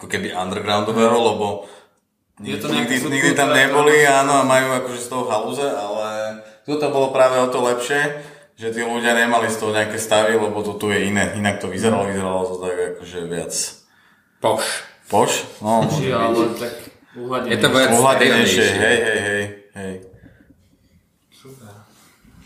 ako 0.00 0.06
keby 0.08 0.32
undergroundového, 0.32 1.16
mm. 1.20 1.26
lebo 1.28 1.46
je 2.40 2.56
to 2.56 2.72
nikdy, 2.72 2.96
nikdy 2.96 3.36
tam 3.36 3.52
neboli, 3.52 4.08
áno, 4.08 4.40
a 4.40 4.48
majú 4.48 4.72
akože 4.80 5.00
z 5.04 5.08
toho 5.12 5.24
halúze, 5.28 5.68
ale 5.68 6.40
tu 6.64 6.80
to 6.80 6.88
bolo 6.88 7.12
práve 7.12 7.36
o 7.36 7.52
to 7.52 7.60
lepšie, 7.60 8.31
že 8.62 8.70
tí 8.70 8.78
ľudia 8.86 9.18
nemali 9.18 9.50
z 9.50 9.58
toho 9.58 9.74
nejaké 9.74 9.98
stavy, 9.98 10.38
lebo 10.38 10.62
to 10.62 10.78
tu 10.78 10.94
je 10.94 11.10
iné. 11.10 11.34
Inak 11.34 11.58
to 11.58 11.66
vyzeralo, 11.66 12.06
vyzeralo 12.06 12.46
to 12.46 12.54
tak 12.62 12.94
akože 12.94 13.18
viac... 13.26 13.50
Poš. 14.38 14.86
Poš? 15.10 15.32
No, 15.58 15.82
Či, 15.90 16.14
ale 16.14 16.54
tak 16.54 16.74
uhladenejšie. 17.18 17.50
Je 17.50 17.58
to 17.58 17.68
viac 17.74 17.90
uhladenejšie, 17.90 18.66
hej, 18.70 18.98
hej, 19.02 19.18
hej, 19.18 19.44
hej. 19.74 19.94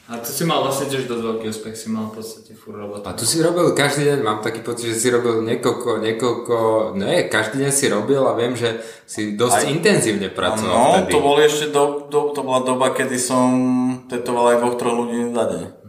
A 0.07 0.23
tu 0.23 0.31
si 0.31 0.47
mal 0.47 0.63
vlastne 0.63 0.87
tiež 0.87 1.11
dosť 1.11 1.19
veľký 1.19 1.47
úspech, 1.51 1.75
si 1.75 1.91
mal 1.91 2.15
v 2.15 2.23
podstate 2.23 2.55
furt 2.55 2.79
robotu. 2.79 3.11
A 3.11 3.19
tu 3.19 3.27
si 3.27 3.43
robil 3.43 3.75
každý 3.75 4.07
deň, 4.07 4.19
mám 4.23 4.39
taký 4.39 4.63
pocit, 4.63 4.95
že 4.95 5.03
si 5.03 5.11
robil 5.11 5.43
niekoľko, 5.43 5.99
niekoľko, 5.99 6.57
ne, 6.95 7.27
každý 7.27 7.67
deň 7.67 7.73
si 7.75 7.91
robil 7.91 8.23
a 8.23 8.39
viem, 8.39 8.55
že 8.55 8.87
si 9.03 9.35
dosť 9.35 9.67
Aj, 9.67 9.75
intenzívne 9.75 10.31
pracoval 10.31 10.79
no, 10.79 10.91
vtedy. 10.95 11.11
to 11.11 11.19
boli 11.19 11.41
ešte 11.43 11.75
do, 11.75 12.07
do, 12.07 12.31
to 12.31 12.41
bola 12.47 12.63
doba, 12.63 12.95
kedy 12.95 13.19
som 13.19 13.51
tetoval 14.07 14.55
aj 14.55 14.57
dvoch, 14.63 14.79
troch 14.79 14.95
ľudí 14.95 15.35
za 15.35 15.45
deň. 15.51 15.86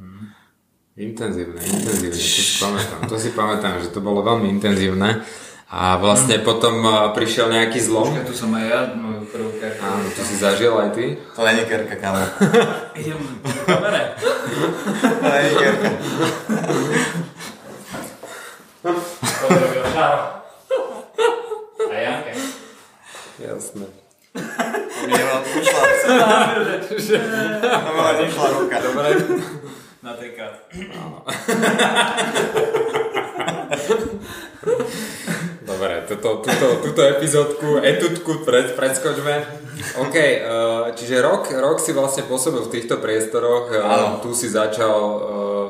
Intenzívne, 0.97 1.61
intenzívne, 1.61 2.09
to 2.09 2.41
si 2.41 2.57
pamätám, 2.57 2.99
to 3.05 3.15
si 3.21 3.29
pamätám, 3.37 3.77
že 3.85 3.93
to 3.93 4.01
bolo 4.01 4.25
veľmi 4.25 4.49
intenzívne. 4.49 5.21
A 5.69 6.01
vlastne 6.01 6.41
mm. 6.41 6.43
potom 6.47 6.81
prišiel 7.13 7.53
nejaký 7.53 7.77
zlom. 7.77 8.09
Počkaj, 8.09 8.25
tu 8.25 8.33
som 8.33 8.49
aj 8.57 8.65
ja, 8.65 8.79
moju 8.97 9.29
prvú 9.29 9.51
kerku. 9.61 9.77
Áno, 9.77 10.09
to 10.09 10.25
si 10.25 10.41
zažil 10.41 10.73
aj 10.73 10.97
ty. 10.97 11.21
To 11.37 11.45
není 11.45 11.69
kerka, 11.69 12.01
kamo. 12.01 12.17
Idem 12.97 13.13
do 13.45 13.61
kamere. 13.69 14.17
to 15.21 15.27
není 15.29 15.51
kerka. 15.53 15.89
A 21.85 21.93
Janke. 21.93 22.33
Jasné. 23.37 23.85
Mne 25.05 25.23
ma 25.29 25.35
ušla, 25.45 25.81
to 26.89 26.93
ušla 26.97 28.47
ruka. 28.49 28.77
Dobre. 28.81 29.09
Na 30.01 30.13
trikrát. 30.13 30.69
Dobre, 35.67 36.05
túto, 36.07 36.41
túto, 36.41 36.67
túto 36.85 37.01
epizódku, 37.03 37.81
etutku 37.81 38.45
pred, 38.45 38.77
predskočme. 38.77 39.35
OK, 39.99 40.15
uh, 40.15 40.89
čiže 40.93 41.21
rok, 41.21 41.49
rok 41.53 41.77
si 41.81 41.93
vlastne 41.93 42.25
pôsobil 42.25 42.65
v 42.65 42.71
týchto 42.73 42.97
priestoroch, 42.97 43.69
uh, 43.73 44.17
tu 44.21 44.33
si 44.33 44.49
začal, 44.49 44.97
uh, 44.97 45.69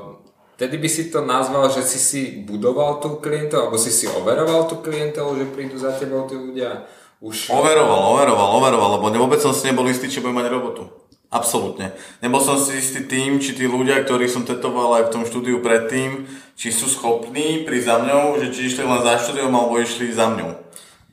tedy 0.56 0.80
by 0.80 0.88
si 0.88 1.12
to 1.12 1.26
nazval, 1.28 1.68
že 1.68 1.84
si 1.84 2.00
si 2.00 2.22
budoval 2.44 3.04
tú 3.04 3.20
klientelu, 3.20 3.68
alebo 3.68 3.76
si 3.76 3.92
si 3.92 4.08
overoval 4.08 4.68
tú 4.72 4.80
klientelu, 4.80 5.28
že 5.40 5.52
prídu 5.52 5.76
za 5.76 5.92
tebou 5.96 6.24
tí 6.28 6.40
ľudia? 6.40 6.88
Už... 7.20 7.50
Overoval, 7.52 8.14
overoval, 8.14 8.50
overoval, 8.62 8.90
lebo 9.02 9.10
vôbec 9.28 9.42
som 9.42 9.52
si 9.52 9.66
nebol 9.68 9.90
istý, 9.90 10.08
či 10.08 10.22
budem 10.22 10.40
mať 10.40 10.48
robotu. 10.54 11.07
Absolútne. 11.28 11.92
Nebol 12.24 12.40
som 12.40 12.56
si 12.56 12.80
istý 12.80 13.04
tým, 13.04 13.44
či 13.44 13.52
tí 13.52 13.68
ľudia, 13.68 14.00
ktorí 14.00 14.32
som 14.32 14.48
tetoval 14.48 14.96
aj 14.96 15.04
v 15.12 15.14
tom 15.14 15.24
štúdiu 15.28 15.60
predtým, 15.60 16.24
či 16.56 16.72
sú 16.72 16.88
schopní 16.88 17.68
prísť 17.68 17.88
za 17.92 17.98
mňou, 18.00 18.40
že 18.40 18.56
či 18.56 18.72
išli 18.72 18.88
len 18.88 19.04
za 19.04 19.20
štúdiom 19.20 19.52
alebo 19.52 19.76
išli 19.76 20.08
za 20.16 20.32
mňou. 20.32 20.56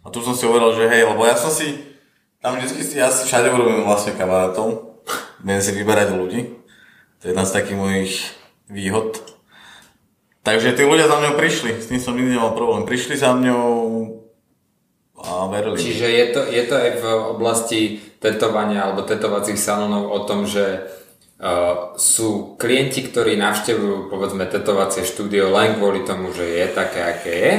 A 0.05 0.07
tu 0.14 0.22
som 0.22 0.38
si 0.38 0.46
hovoril, 0.46 0.70
že 0.79 0.87
hej, 0.87 1.11
lebo 1.11 1.27
ja 1.27 1.35
som 1.35 1.50
si, 1.50 1.98
tam 2.38 2.55
vždy 2.62 2.83
si, 2.87 2.94
ja 2.94 3.11
si 3.11 3.27
všade 3.27 3.50
urobím 3.50 3.83
vlastne 3.83 4.14
kamarátov, 4.14 5.03
viem 5.42 5.59
si 5.59 5.74
vyberať 5.74 6.14
ľudí. 6.14 6.62
To 7.18 7.22
je 7.27 7.31
jedna 7.35 7.42
z 7.42 7.55
takých 7.59 7.79
mojich 7.81 8.14
výhod. 8.70 9.18
Takže 10.46 10.79
tí 10.79 10.87
ľudia 10.87 11.11
za 11.11 11.18
mňou 11.18 11.35
prišli, 11.35 11.74
s 11.83 11.90
tým 11.90 11.98
som 11.98 12.14
nikdy 12.14 12.38
nemal 12.38 12.55
problém. 12.55 12.87
Prišli 12.87 13.18
za 13.18 13.35
mňou 13.35 13.66
a 15.24 15.48
verili. 15.48 15.80
Čiže 15.80 16.06
je 16.06 16.26
to, 16.37 16.40
je 16.52 16.62
to 16.68 16.74
aj 16.76 16.90
v 17.00 17.04
oblasti 17.32 17.80
tetovania 18.20 18.84
alebo 18.84 19.08
tetovacích 19.08 19.56
salónov 19.56 20.12
o 20.12 20.20
tom, 20.28 20.44
že 20.44 20.84
uh, 20.84 21.96
sú 21.96 22.60
klienti, 22.60 23.00
ktorí 23.08 23.40
navštevujú 23.40 24.12
povedzme 24.12 24.44
tetovacie 24.44 25.08
štúdio 25.08 25.48
len 25.48 25.80
kvôli 25.80 26.04
tomu, 26.04 26.28
že 26.37 26.44
je 26.44 26.66
také, 26.76 27.00
aké 27.00 27.32
je, 27.32 27.52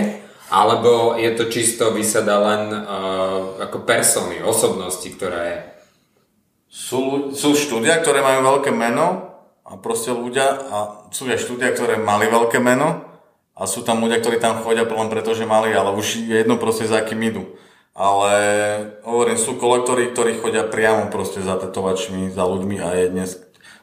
alebo 0.54 1.18
je 1.18 1.32
to 1.34 1.50
čisto 1.50 1.90
vysada 1.90 2.38
len 2.38 2.70
uh, 2.70 3.66
ako 3.66 3.82
persony, 3.82 4.46
osobnosti, 4.46 5.10
ktorá 5.10 5.42
je. 5.50 5.60
Sú, 6.70 7.34
sú 7.34 7.58
štúdia, 7.58 7.98
ktoré 8.04 8.22
majú 8.22 8.46
veľké 8.46 8.70
meno 8.70 9.34
a 9.66 9.80
proste 9.82 10.14
ľudia, 10.14 10.46
a 10.70 10.78
sú 11.10 11.26
aj 11.26 11.42
štúdia, 11.42 11.74
ktoré 11.74 11.98
mali 11.98 12.30
veľké 12.30 12.62
meno 12.62 13.15
a 13.56 13.64
sú 13.64 13.88
tam 13.88 14.04
ľudia, 14.04 14.20
ktorí 14.20 14.38
tam 14.44 14.60
chodia 14.60 14.84
len 14.84 15.08
preto, 15.08 15.32
že 15.32 15.48
mali, 15.48 15.72
ale 15.72 15.96
už 15.96 16.28
je 16.28 16.36
jedno 16.44 16.60
proste 16.60 16.84
za 16.86 17.00
kým 17.00 17.24
idú. 17.24 17.44
Ale 17.96 18.36
hovorím, 19.08 19.40
sú 19.40 19.56
kolektory, 19.56 20.12
ktorí 20.12 20.44
chodia 20.44 20.68
priamo 20.68 21.08
proste 21.08 21.40
za 21.40 21.56
tetovačmi, 21.56 22.36
za 22.36 22.44
ľuďmi 22.44 22.84
a 22.84 22.88
je 23.00 23.06
dnes, 23.08 23.30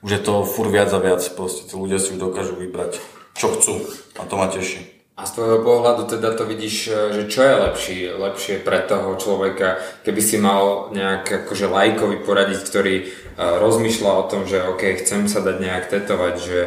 už 0.04 0.10
je 0.12 0.20
to 0.20 0.44
fur 0.44 0.68
viac 0.68 0.92
a 0.92 1.00
viac, 1.00 1.24
proste 1.32 1.64
tí 1.64 1.72
ľudia 1.72 1.96
si 1.96 2.12
už 2.12 2.20
dokážu 2.20 2.52
vybrať, 2.60 3.00
čo 3.32 3.48
chcú 3.56 3.80
a 4.20 4.28
to 4.28 4.36
ma 4.36 4.52
teší. 4.52 4.92
A 5.16 5.28
z 5.28 5.36
tvojho 5.36 5.60
pohľadu 5.60 6.08
teda 6.08 6.32
to 6.36 6.48
vidíš, 6.48 6.76
že 6.88 7.22
čo 7.28 7.40
je 7.44 7.54
lepšie, 7.68 7.96
lepšie 8.16 8.54
pre 8.64 8.80
toho 8.84 9.12
človeka, 9.16 9.80
keby 10.08 10.20
si 10.24 10.36
mal 10.40 10.88
nejak 10.92 11.48
akože 11.48 11.68
lajkovi 11.68 12.24
poradiť, 12.24 12.60
ktorý 12.64 12.94
uh, 13.04 13.60
rozmýšľa 13.60 14.10
o 14.12 14.24
tom, 14.28 14.48
že 14.48 14.64
ok, 14.64 15.04
chcem 15.04 15.28
sa 15.28 15.44
dať 15.44 15.56
nejak 15.60 15.84
tetovať, 15.92 16.34
že 16.40 16.58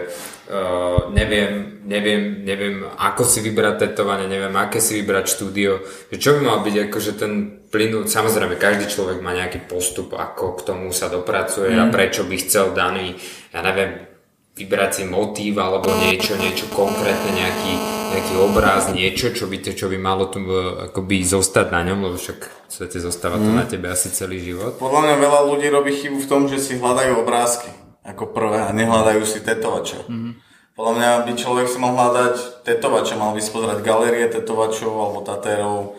Uh, 0.46 1.10
neviem, 1.10 1.82
neviem, 1.90 2.46
neviem, 2.46 2.86
ako 3.02 3.26
si 3.26 3.42
vybrať 3.42 3.82
tetovanie, 3.82 4.30
neviem, 4.30 4.54
aké 4.54 4.78
si 4.78 5.02
vybrať 5.02 5.26
štúdio, 5.26 5.82
že 6.14 6.22
čo 6.22 6.38
by 6.38 6.40
mal 6.46 6.62
byť 6.62 6.76
akože 6.86 7.12
ten 7.18 7.66
plynú, 7.74 8.06
samozrejme 8.06 8.54
každý 8.62 8.86
človek 8.86 9.26
má 9.26 9.34
nejaký 9.34 9.66
postup, 9.66 10.14
ako 10.14 10.62
k 10.62 10.70
tomu 10.70 10.94
sa 10.94 11.10
dopracuje 11.10 11.74
mm. 11.74 11.82
a 11.82 11.84
prečo 11.90 12.30
by 12.30 12.36
chcel 12.38 12.78
daný, 12.78 13.18
ja 13.50 13.66
neviem, 13.66 14.06
vybrať 14.54 14.92
si 15.02 15.04
motív 15.10 15.58
alebo 15.58 15.90
niečo, 15.98 16.38
niečo 16.38 16.70
konkrétne, 16.78 17.34
nejaký, 17.34 17.74
nejaký 18.14 18.34
obraz, 18.38 18.94
niečo, 18.94 19.34
čo 19.34 19.50
by, 19.50 19.66
čo 19.66 19.90
by 19.90 19.98
malo 19.98 20.30
tu 20.30 20.46
e, 20.46 20.94
akoby 20.94 21.26
zostať 21.26 21.74
na 21.74 21.90
ňom, 21.90 22.06
lebo 22.06 22.22
však 22.22 22.70
v 22.70 22.72
svete 22.72 23.02
zostáva 23.02 23.42
to 23.42 23.50
mm. 23.50 23.58
na 23.58 23.66
tebe 23.66 23.90
asi 23.90 24.14
celý 24.14 24.46
život. 24.46 24.78
Podľa 24.78 25.10
mňa 25.10 25.16
veľa 25.26 25.40
ľudí 25.50 25.68
robí 25.74 25.90
chybu 25.90 26.22
v 26.22 26.30
tom, 26.30 26.46
že 26.46 26.62
si 26.62 26.78
hľadajú 26.78 27.18
obrázky 27.18 27.85
ako 28.06 28.32
prvé 28.32 28.62
a 28.62 28.70
nehľadajú 28.70 29.26
si 29.26 29.42
tetovača. 29.42 30.06
Mm-hmm. 30.06 30.34
Podľa 30.76 30.94
mňa 30.94 31.10
by 31.26 31.32
človek 31.40 31.68
si 31.72 31.78
mal 31.80 31.96
hľadať 31.96 32.68
tetovača, 32.68 33.18
mal 33.18 33.34
by 33.34 33.42
si 33.42 33.50
pozerať 33.50 33.80
galérie 33.82 34.28
tetovačov 34.28 34.92
alebo 34.92 35.20
tatérov, 35.24 35.98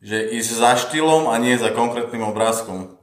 že 0.00 0.18
ísť 0.40 0.50
za 0.56 0.72
štýlom 0.74 1.28
a 1.30 1.36
nie 1.36 1.54
za 1.60 1.70
konkrétnym 1.70 2.24
obrázkom. 2.24 2.96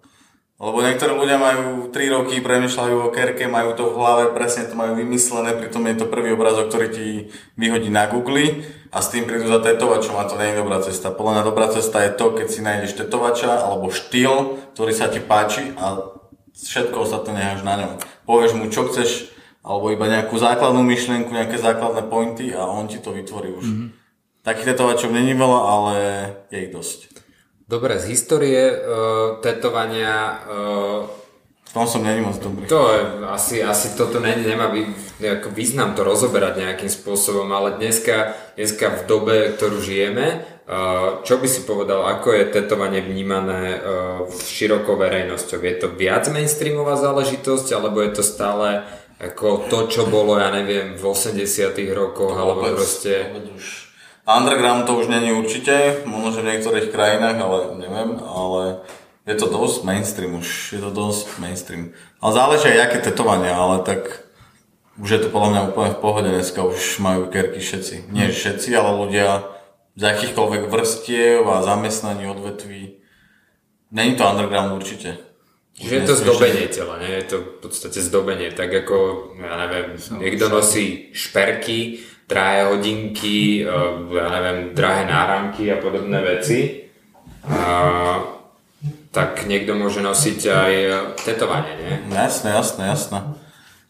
Lebo 0.64 0.80
niektorí 0.80 1.12
ľudia 1.12 1.36
majú 1.36 1.92
3 1.92 2.16
roky, 2.16 2.40
premyšľajú 2.40 2.96
o 2.96 3.12
kerke, 3.12 3.52
majú 3.52 3.76
to 3.76 3.90
v 3.90 3.98
hlave, 4.00 4.24
presne 4.32 4.70
to 4.70 4.80
majú 4.80 4.96
vymyslené, 4.96 5.60
pritom 5.60 5.84
je 5.92 5.96
to 6.00 6.06
prvý 6.08 6.34
obrázok, 6.38 6.72
ktorý 6.72 6.88
ti 6.88 7.08
vyhodí 7.60 7.92
na 7.92 8.08
Google 8.08 8.64
a 8.88 9.04
s 9.04 9.12
tým 9.12 9.28
prídu 9.28 9.50
za 9.50 9.60
tetovačom 9.60 10.16
a 10.16 10.24
to 10.24 10.40
nie 10.40 10.56
je 10.56 10.62
dobrá 10.64 10.80
cesta. 10.80 11.12
Podľa 11.12 11.32
mňa 11.36 11.44
dobrá 11.44 11.68
cesta 11.68 12.06
je 12.08 12.16
to, 12.16 12.38
keď 12.38 12.48
si 12.48 12.60
nájdeš 12.64 12.96
tetovača 12.96 13.66
alebo 13.66 13.92
štýl, 13.92 14.62
ktorý 14.78 14.94
sa 14.96 15.12
ti 15.12 15.20
páči 15.20 15.76
a 15.76 16.14
všetko 16.56 17.02
ostatné 17.02 17.44
necháš 17.44 17.62
na 17.66 17.74
ňom. 17.84 17.92
Povieš 18.24 18.52
mu, 18.56 18.72
čo 18.72 18.88
chceš, 18.88 19.32
alebo 19.64 19.92
iba 19.92 20.08
nejakú 20.08 20.36
základnú 20.36 20.84
myšlienku, 20.84 21.32
nejaké 21.32 21.60
základné 21.60 22.08
pointy 22.12 22.52
a 22.52 22.68
on 22.68 22.88
ti 22.92 23.00
to 23.00 23.16
vytvorí 23.16 23.52
už. 23.56 23.66
Mm-hmm. 23.66 23.88
Takých 24.44 24.76
tetovačov 24.76 25.16
není 25.16 25.32
veľa, 25.32 25.60
ale 25.64 25.96
je 26.52 26.58
ich 26.68 26.72
dosť. 26.76 27.00
Dobre, 27.64 27.96
z 27.96 28.12
histórie 28.12 28.76
uh, 28.76 29.40
tetovania 29.40 30.44
uh, 30.44 31.08
v 31.64 31.72
tom 31.72 31.88
som 31.88 32.04
není 32.04 32.22
moc 32.22 32.38
dobrý. 32.38 32.68
To 32.70 32.92
je, 32.92 33.02
asi, 33.34 33.64
asi 33.64 33.98
toto 33.98 34.20
ne, 34.22 34.36
nemá 34.36 34.70
vý, 34.70 34.94
význam 35.56 35.98
to 35.98 36.06
rozoberať 36.06 36.60
nejakým 36.60 36.92
spôsobom, 36.92 37.50
ale 37.50 37.80
dneska, 37.80 38.36
dneska 38.60 38.94
v 38.94 39.02
dobe, 39.10 39.36
ktorú 39.58 39.82
žijeme, 39.82 40.46
čo 41.28 41.36
by 41.43 41.47
si 41.47 41.67
povedal, 41.67 42.08
ako 42.08 42.32
je 42.32 42.52
tetovanie 42.56 43.04
vnímané 43.04 43.84
v 44.28 44.39
širokou 44.39 44.95
verejnosťou? 44.95 45.60
Je 45.60 45.76
to 45.76 45.91
viac 45.91 46.23
mainstreamová 46.32 46.95
záležitosť, 46.95 47.76
alebo 47.76 47.99
je 47.99 48.12
to 48.15 48.23
stále 48.23 48.88
ako 49.19 49.67
to, 49.71 49.88
čo 49.88 50.08
bolo, 50.08 50.36
ja 50.36 50.52
neviem, 50.52 50.99
v 50.99 51.04
80 51.04 51.76
rokoch, 51.95 52.36
alebo 52.36 52.67
proste... 52.76 53.32
Už. 53.56 53.91
Underground 54.23 54.88
to 54.88 55.04
už 55.04 55.12
není 55.12 55.36
určite, 55.36 56.04
možno, 56.08 56.32
že 56.32 56.41
v 56.43 56.49
niektorých 56.56 56.95
krajinách, 56.95 57.38
ale 57.43 57.58
neviem, 57.76 58.23
ale 58.23 58.88
je 59.28 59.36
to 59.36 59.52
dosť 59.52 59.84
mainstream 59.84 60.39
už, 60.39 60.47
je 60.76 60.80
to 60.80 60.91
dosť 60.91 61.43
mainstream. 61.43 61.91
Ale 62.23 62.32
záleží 62.32 62.71
aj 62.71 62.88
aké 62.88 62.97
tetovania, 63.04 63.52
ale 63.52 63.84
tak 63.84 64.23
už 64.95 65.10
je 65.12 65.21
to 65.23 65.28
podľa 65.28 65.49
mňa 65.52 65.62
úplne 65.76 65.91
v 65.91 66.02
pohode, 66.04 66.30
dneska 66.32 66.60
už 66.63 67.04
majú 67.04 67.28
kerky 67.28 67.60
všetci. 67.60 68.15
Nie 68.15 68.32
všetci, 68.32 68.69
ale 68.76 68.95
ľudia 68.95 69.53
z 69.94 70.02
akýchkoľvek 70.02 70.70
vrstiev 70.70 71.46
a 71.46 71.62
zamestnaní, 71.62 72.28
odvetví. 72.28 72.98
Není 73.94 74.16
to 74.16 74.26
underground 74.26 74.74
určite. 74.74 75.18
Že 75.74 75.96
je 75.96 76.04
to 76.06 76.16
zdobenie 76.16 76.66
tela, 76.70 77.02
nie? 77.02 77.10
Je 77.18 77.26
to 77.26 77.38
v 77.42 77.50
podstate 77.66 77.98
zdobenie, 77.98 78.54
tak 78.54 78.70
ako, 78.70 78.98
ja 79.42 79.58
neviem, 79.66 79.98
niekto 80.22 80.46
nosí 80.50 81.10
šperky, 81.18 82.06
drahé 82.30 82.70
hodinky, 82.70 83.66
eh, 83.66 83.70
ja 84.14 84.28
neviem, 84.30 84.78
drahé 84.78 85.10
náramky 85.10 85.74
a 85.74 85.82
podobné 85.82 86.22
veci. 86.22 86.90
A, 87.44 88.24
tak 89.12 89.46
niekto 89.46 89.76
môže 89.76 90.00
nosiť 90.00 90.40
aj 90.48 90.74
tetovanie, 91.28 91.74
nie? 91.76 91.96
Jasné, 92.16 92.56
jasné, 92.56 92.84
jasné. 92.88 93.20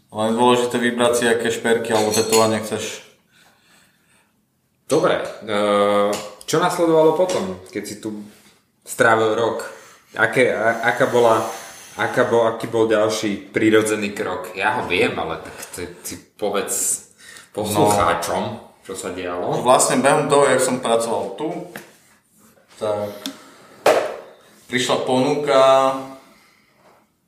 Len 0.10 0.32
dôležité 0.34 0.82
vybrať 0.82 1.14
si, 1.14 1.24
aké 1.30 1.48
šperky 1.54 1.94
alebo 1.94 2.10
tetovanie 2.10 2.60
chceš. 2.66 3.03
Dobre, 4.94 5.18
uh, 5.50 6.14
čo 6.46 6.62
nasledovalo 6.62 7.18
potom, 7.18 7.66
keď 7.74 7.84
si 7.84 7.98
tu 7.98 8.22
strávil 8.86 9.34
rok? 9.34 9.66
Aké, 10.14 10.54
a, 10.54 10.86
aká 10.94 11.10
bola 11.10 11.42
Aká 11.94 12.26
bol, 12.26 12.50
aký 12.50 12.66
bol 12.66 12.90
ďalší 12.90 13.54
prírodzený 13.54 14.18
krok? 14.18 14.58
Ja 14.58 14.82
ho 14.82 14.90
viem, 14.90 15.14
ale 15.14 15.46
tak 15.46 15.54
ty, 15.78 15.86
ty 16.02 16.18
povedz 16.18 17.06
poslucháčom, 17.54 18.44
no, 18.50 18.82
čo 18.82 18.98
sa 18.98 19.14
dialo. 19.14 19.62
Vlastne 19.62 20.02
behom 20.02 20.26
toho, 20.26 20.50
jak 20.50 20.58
som 20.58 20.82
pracoval 20.82 21.38
tu, 21.38 21.70
tak 22.82 23.14
prišla 24.74 25.06
ponuka 25.06 25.66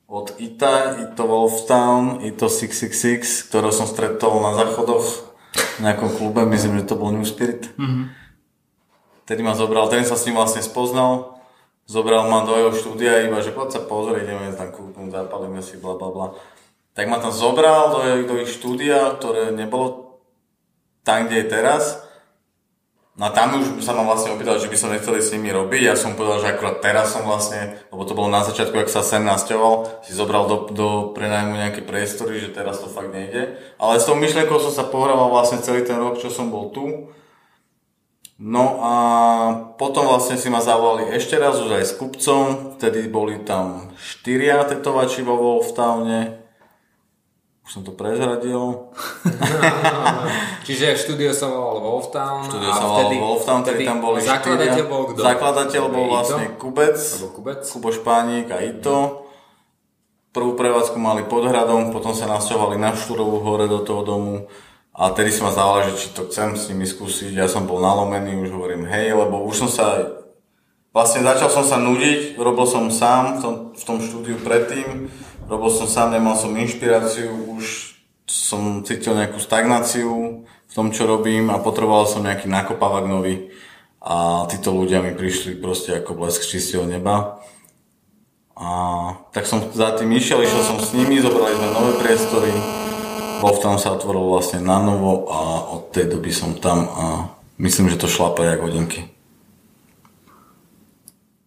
od 0.10 0.34
ITA, 0.42 1.14
ITO 1.14 1.26
Wolftown, 1.30 2.26
ITO 2.26 2.50
666, 2.50 3.54
ktorého 3.54 3.70
som 3.70 3.86
stretol 3.86 4.42
na 4.42 4.58
záchodoch 4.58 5.30
v 5.56 5.80
nejakom 5.84 6.12
klube, 6.14 6.46
myslím, 6.48 6.84
že 6.84 6.88
to 6.88 7.00
bol 7.00 7.12
New 7.12 7.26
Spirit. 7.28 7.72
Mm-hmm. 7.76 8.06
Tedy 9.26 9.42
ma 9.42 9.58
zobral, 9.58 9.90
ten 9.90 10.06
sa 10.06 10.14
s 10.14 10.30
ním 10.30 10.38
vlastne 10.38 10.62
spoznal, 10.62 11.42
zobral 11.90 12.30
ma 12.30 12.46
do 12.46 12.54
jeho 12.54 12.72
štúdia, 12.78 13.26
iba, 13.26 13.42
že 13.42 13.50
poď 13.50 13.68
sa 13.74 13.82
pozrieť, 13.82 14.30
ideme 14.30 14.54
tam 14.54 14.70
kúpnuť, 14.70 15.10
zapalíme 15.10 15.62
si, 15.66 15.82
bla 15.82 15.98
bla 15.98 16.10
bla. 16.14 16.28
Tak 16.94 17.10
ma 17.10 17.18
tam 17.18 17.34
zobral 17.34 17.92
do, 17.92 18.00
do 18.30 18.36
ich 18.40 18.54
štúdia, 18.54 19.18
ktoré 19.18 19.50
nebolo 19.50 20.22
tam, 21.02 21.26
kde 21.26 21.42
je 21.42 21.48
teraz, 21.50 22.05
No 23.16 23.32
tam 23.32 23.56
už 23.56 23.80
sa 23.80 23.96
ma 23.96 24.04
vlastne 24.04 24.36
opýtal, 24.36 24.60
že 24.60 24.68
by 24.68 24.76
som 24.76 24.92
nechceli 24.92 25.24
s 25.24 25.32
nimi 25.32 25.48
robiť. 25.48 25.88
Ja 25.88 25.96
som 25.96 26.20
povedal, 26.20 26.44
že 26.44 26.52
akurát 26.52 26.84
teraz 26.84 27.16
som 27.16 27.24
vlastne, 27.24 27.80
lebo 27.88 28.04
to 28.04 28.12
bolo 28.12 28.28
na 28.28 28.44
začiatku, 28.44 28.76
ak 28.76 28.92
sa 28.92 29.08
sem 29.08 29.24
nasťoval, 29.24 30.04
si 30.04 30.12
zobral 30.12 30.52
do, 30.52 30.68
do 30.76 30.88
prenajmu 31.16 31.56
nejaké 31.56 31.80
priestory, 31.88 32.44
že 32.44 32.52
teraz 32.52 32.84
to 32.84 32.92
fakt 32.92 33.16
nejde. 33.16 33.56
Ale 33.80 34.04
s 34.04 34.08
tou 34.08 34.20
myšlenkou 34.20 34.60
som 34.60 34.76
sa 34.76 34.84
pohrával 34.92 35.32
vlastne 35.32 35.64
celý 35.64 35.88
ten 35.88 35.96
rok, 35.96 36.20
čo 36.20 36.28
som 36.28 36.52
bol 36.52 36.76
tu. 36.76 37.16
No 38.36 38.84
a 38.84 38.94
potom 39.80 40.12
vlastne 40.12 40.36
si 40.36 40.52
ma 40.52 40.60
zavolali 40.60 41.16
ešte 41.16 41.40
raz 41.40 41.56
už 41.56 41.72
aj 41.72 41.86
s 41.88 41.96
kupcom, 41.96 42.76
vtedy 42.76 43.08
boli 43.08 43.40
tam 43.48 43.96
štyria 43.96 44.60
tetovači 44.68 45.24
vo 45.24 45.40
Wolftowne 45.40 46.45
už 47.66 47.70
som 47.74 47.82
to 47.82 47.98
prezradil. 47.98 48.94
Čiže 50.70 51.02
štúdio 51.02 51.34
sa 51.34 51.50
volalo 51.50 51.82
Wolftown. 51.82 52.46
Štúdio 52.46 52.70
sa 52.70 52.86
volalo 52.86 53.18
Wolftown, 53.18 53.60
ktorý 53.66 53.78
tam 53.82 54.00
boli 54.06 54.22
Zakladateľ 54.22 54.86
bol 54.86 55.04
kto? 55.10 55.20
Zakladateľ 55.26 55.84
bol 55.90 56.06
vlastne 56.14 56.46
Kubec, 56.62 56.98
Kubec, 57.34 57.66
Kubo 57.66 57.90
Špánik 57.90 58.54
a 58.54 58.62
Ito. 58.62 59.26
Prvú 60.30 60.54
prevádzku 60.54 60.94
mali 61.02 61.26
pod 61.26 61.50
hradom, 61.50 61.90
potom 61.90 62.14
sa 62.14 62.30
nasťahovali 62.30 62.78
na 62.78 62.94
Štúrovú 62.94 63.42
hore 63.42 63.66
do 63.66 63.82
toho 63.82 64.06
domu. 64.06 64.46
A 64.94 65.10
tedy 65.12 65.34
som 65.34 65.50
ma 65.50 65.52
zavolal, 65.52 65.90
že 65.90 66.06
či 66.06 66.08
to 66.14 66.30
chcem 66.30 66.54
s 66.54 66.70
nimi 66.70 66.86
skúsiť. 66.86 67.34
Ja 67.34 67.50
som 67.50 67.66
bol 67.66 67.82
nalomený, 67.82 68.46
už 68.46 68.54
hovorím 68.54 68.86
hej, 68.86 69.18
lebo 69.18 69.42
už 69.42 69.66
som 69.66 69.70
sa... 69.74 69.86
Vlastne 70.96 71.26
začal 71.28 71.52
som 71.52 71.66
sa 71.68 71.76
nudiť, 71.82 72.40
robil 72.40 72.64
som 72.64 72.88
sám 72.88 73.36
v 73.36 73.40
tom, 73.44 73.56
v 73.76 73.84
tom 73.84 73.98
štúdiu 74.00 74.40
predtým 74.40 75.12
robil 75.46 75.70
som 75.70 75.88
sám, 75.88 76.12
nemal 76.12 76.34
som 76.38 76.54
inšpiráciu, 76.58 77.30
už 77.56 77.98
som 78.26 78.82
cítil 78.82 79.14
nejakú 79.14 79.38
stagnáciu 79.38 80.44
v 80.46 80.74
tom, 80.74 80.90
čo 80.90 81.06
robím 81.06 81.54
a 81.54 81.62
potreboval 81.62 82.10
som 82.10 82.26
nejaký 82.26 82.50
nakopávak 82.50 83.06
nový 83.06 83.54
a 84.02 84.46
títo 84.50 84.74
ľudia 84.74 85.02
mi 85.02 85.14
prišli 85.14 85.58
proste 85.62 86.02
ako 86.02 86.18
blesk 86.18 86.46
čistého 86.46 86.86
neba. 86.86 87.42
A 88.56 88.70
tak 89.36 89.46
som 89.46 89.62
za 89.74 89.94
tým 90.00 90.16
išiel, 90.16 90.42
išiel 90.42 90.64
som 90.64 90.78
s 90.80 90.96
nimi, 90.96 91.22
zobrali 91.22 91.54
sme 91.54 91.68
nové 91.76 91.94
priestory, 92.02 92.54
Wolf 93.44 93.60
tam 93.60 93.76
sa 93.76 93.94
otvoril 93.94 94.32
vlastne 94.32 94.64
na 94.64 94.80
novo 94.80 95.28
a 95.28 95.70
od 95.76 95.92
tej 95.92 96.08
doby 96.08 96.32
som 96.32 96.56
tam 96.56 96.88
a 96.88 97.06
myslím, 97.60 97.92
že 97.92 98.00
to 98.00 98.08
šlape 98.08 98.42
jak 98.42 98.64
hodinky. 98.64 99.12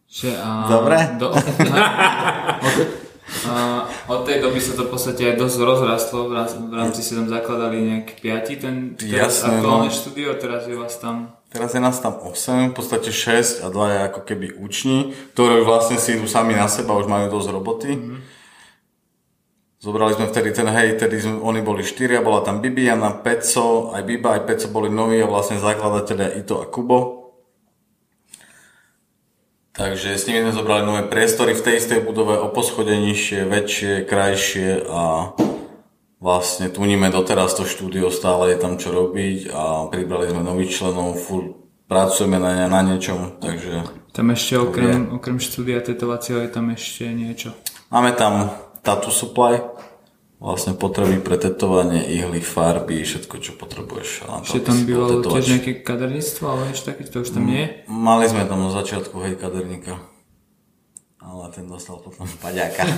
Že, 0.06 0.37
a, 0.37 0.68
Dobre? 0.68 0.96
Do, 1.16 1.32
Uh, 3.29 3.85
od 4.09 4.25
tej 4.25 4.41
doby 4.41 4.57
sa 4.57 4.73
to 4.73 4.88
v 4.88 4.91
podstate 4.97 5.21
aj 5.21 5.37
dosť 5.37 5.59
rozrastlo, 5.61 6.33
v 6.33 6.73
rámci, 6.73 7.05
si 7.05 7.12
tam 7.12 7.29
zakladali 7.29 7.77
nejaký 7.77 8.14
piati, 8.25 8.57
ten 8.57 8.97
teraz 8.97 9.45
Jasné, 9.45 9.61
aktuálne 9.61 9.93
no. 9.93 9.97
štúdio, 10.01 10.33
teraz 10.41 10.64
je 10.64 10.73
vás 10.73 10.97
tam... 10.97 11.37
Teraz 11.53 11.77
je 11.77 11.81
nás 11.81 12.01
tam 12.01 12.17
8, 12.17 12.73
v 12.73 12.75
podstate 12.77 13.12
6 13.12 13.64
a 13.64 13.69
2 13.69 13.77
je 13.93 13.99
ako 14.09 14.21
keby 14.25 14.47
uční, 14.57 15.12
ktoré 15.37 15.61
vlastne 15.61 16.01
si 16.01 16.17
idú 16.17 16.25
sami 16.25 16.57
na 16.57 16.73
seba, 16.73 16.97
už 16.97 17.05
majú 17.05 17.29
dosť 17.29 17.49
roboty. 17.53 17.91
Mm-hmm. 18.01 18.21
Zobrali 19.79 20.17
sme 20.17 20.27
vtedy 20.27 20.51
ten, 20.57 20.67
hej, 20.67 20.97
vtedy 20.97 21.17
sme, 21.21 21.38
oni 21.38 21.61
boli 21.61 21.85
štyria, 21.85 22.25
bola 22.25 22.41
tam 22.41 22.64
Bibiana, 22.64 23.12
Peco, 23.12 23.93
aj 23.93 24.03
Biba, 24.09 24.41
aj 24.41 24.43
Peco 24.49 24.67
boli 24.73 24.88
noví 24.88 25.21
a 25.21 25.29
vlastne 25.29 25.61
zakladatelia 25.61 26.33
Ito 26.33 26.64
a 26.64 26.67
Kubo. 26.67 27.17
Takže 29.79 30.19
s 30.19 30.27
nimi 30.27 30.43
sme 30.43 30.59
zobrali 30.59 30.83
nové 30.83 31.07
priestory 31.07 31.55
v 31.55 31.62
tej 31.62 31.79
istej 31.79 32.03
budove, 32.03 32.35
o 32.35 32.51
poschode 32.51 32.91
nižšie, 32.91 33.47
väčšie, 33.47 34.11
krajšie 34.11 34.83
a 34.91 35.31
vlastne 36.19 36.67
tuníme 36.67 37.14
doteraz 37.14 37.55
to 37.55 37.62
štúdio, 37.62 38.11
stále 38.11 38.51
je 38.51 38.59
tam 38.59 38.75
čo 38.75 38.91
robiť 38.91 39.55
a 39.55 39.87
pribrali 39.87 40.35
sme 40.35 40.43
nových 40.43 40.75
členov, 40.75 41.23
furt 41.23 41.55
pracujeme 41.87 42.43
na, 42.43 42.67
na 42.67 42.83
niečom, 42.83 43.38
takže... 43.38 43.87
Tam 44.11 44.35
ešte 44.35 44.59
okrem, 44.59 45.14
okrem 45.14 45.38
štúdia 45.38 45.79
tetovacieho 45.79 46.43
je 46.43 46.51
tam 46.51 46.75
ešte 46.75 47.07
niečo? 47.14 47.55
Máme 47.95 48.19
tam 48.19 48.51
tattoo 48.83 49.14
supply, 49.14 49.62
vlastne 50.38 50.79
potreby 50.79 51.18
pre 51.18 51.35
tetovanie, 51.35 52.07
ihly, 52.14 52.38
farby, 52.38 53.03
všetko, 53.03 53.35
čo 53.42 53.53
potrebuješ. 53.59 54.22
Ešte 54.46 54.62
tam 54.62 54.87
bylo 54.87 55.22
tiež 55.27 55.59
nejaké 55.59 55.83
kaderníctvo, 55.83 56.44
ale 56.46 56.61
niečo 56.70 56.85
také, 56.87 57.03
to 57.11 57.27
už 57.27 57.35
tam 57.35 57.44
nie 57.46 57.66
je? 57.66 57.68
Mali 57.90 58.31
sme 58.31 58.46
tam 58.46 58.62
na 58.62 58.70
začiatku, 58.70 59.18
hej, 59.27 59.35
kaderníka. 59.35 59.98
Ale 61.18 61.51
ten 61.51 61.66
dostal 61.66 61.98
potom 61.98 62.24
paďáka. 62.38 62.87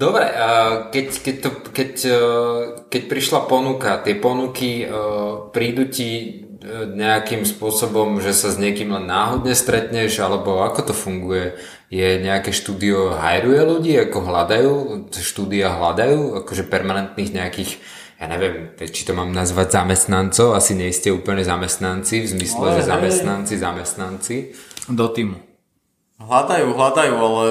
Dobre, 0.00 0.24
keď, 0.94 1.06
keď, 1.20 1.36
to, 1.44 1.50
keď, 1.76 1.92
e, 2.08 2.20
keď 2.88 3.02
prišla 3.04 3.40
ponuka, 3.44 4.00
tie 4.00 4.16
ponuky 4.16 4.80
e, 4.80 4.96
prídu 5.52 5.92
ti 5.92 6.40
nejakým 6.94 7.48
spôsobom, 7.48 8.20
že 8.20 8.36
sa 8.36 8.52
s 8.52 8.60
niekým 8.60 8.92
len 8.92 9.08
náhodne 9.08 9.56
stretneš, 9.56 10.20
alebo 10.20 10.60
ako 10.60 10.92
to 10.92 10.94
funguje? 10.94 11.56
je 11.90 12.22
nejaké 12.22 12.54
štúdio 12.54 13.18
hajruje 13.18 13.60
ľudí, 13.66 13.92
ako 13.98 14.18
hľadajú, 14.22 14.72
štúdia 15.10 15.74
hľadajú, 15.74 16.38
akože 16.46 16.70
permanentných 16.70 17.34
nejakých 17.34 17.82
ja 18.20 18.28
neviem, 18.28 18.76
či 18.76 19.08
to 19.08 19.16
mám 19.16 19.32
nazvať 19.32 19.80
zamestnancov, 19.80 20.52
asi 20.52 20.76
nie 20.76 20.92
ste 20.92 21.08
úplne 21.08 21.40
zamestnanci, 21.40 22.20
v 22.20 22.28
zmysle, 22.28 22.68
ale, 22.68 22.76
že 22.76 22.92
zamestnanci, 22.92 23.54
zamestnanci. 23.56 24.36
Do 24.92 25.08
týmu. 25.08 25.40
Hľadajú, 26.20 26.68
hľadajú, 26.68 27.14
ale 27.16 27.44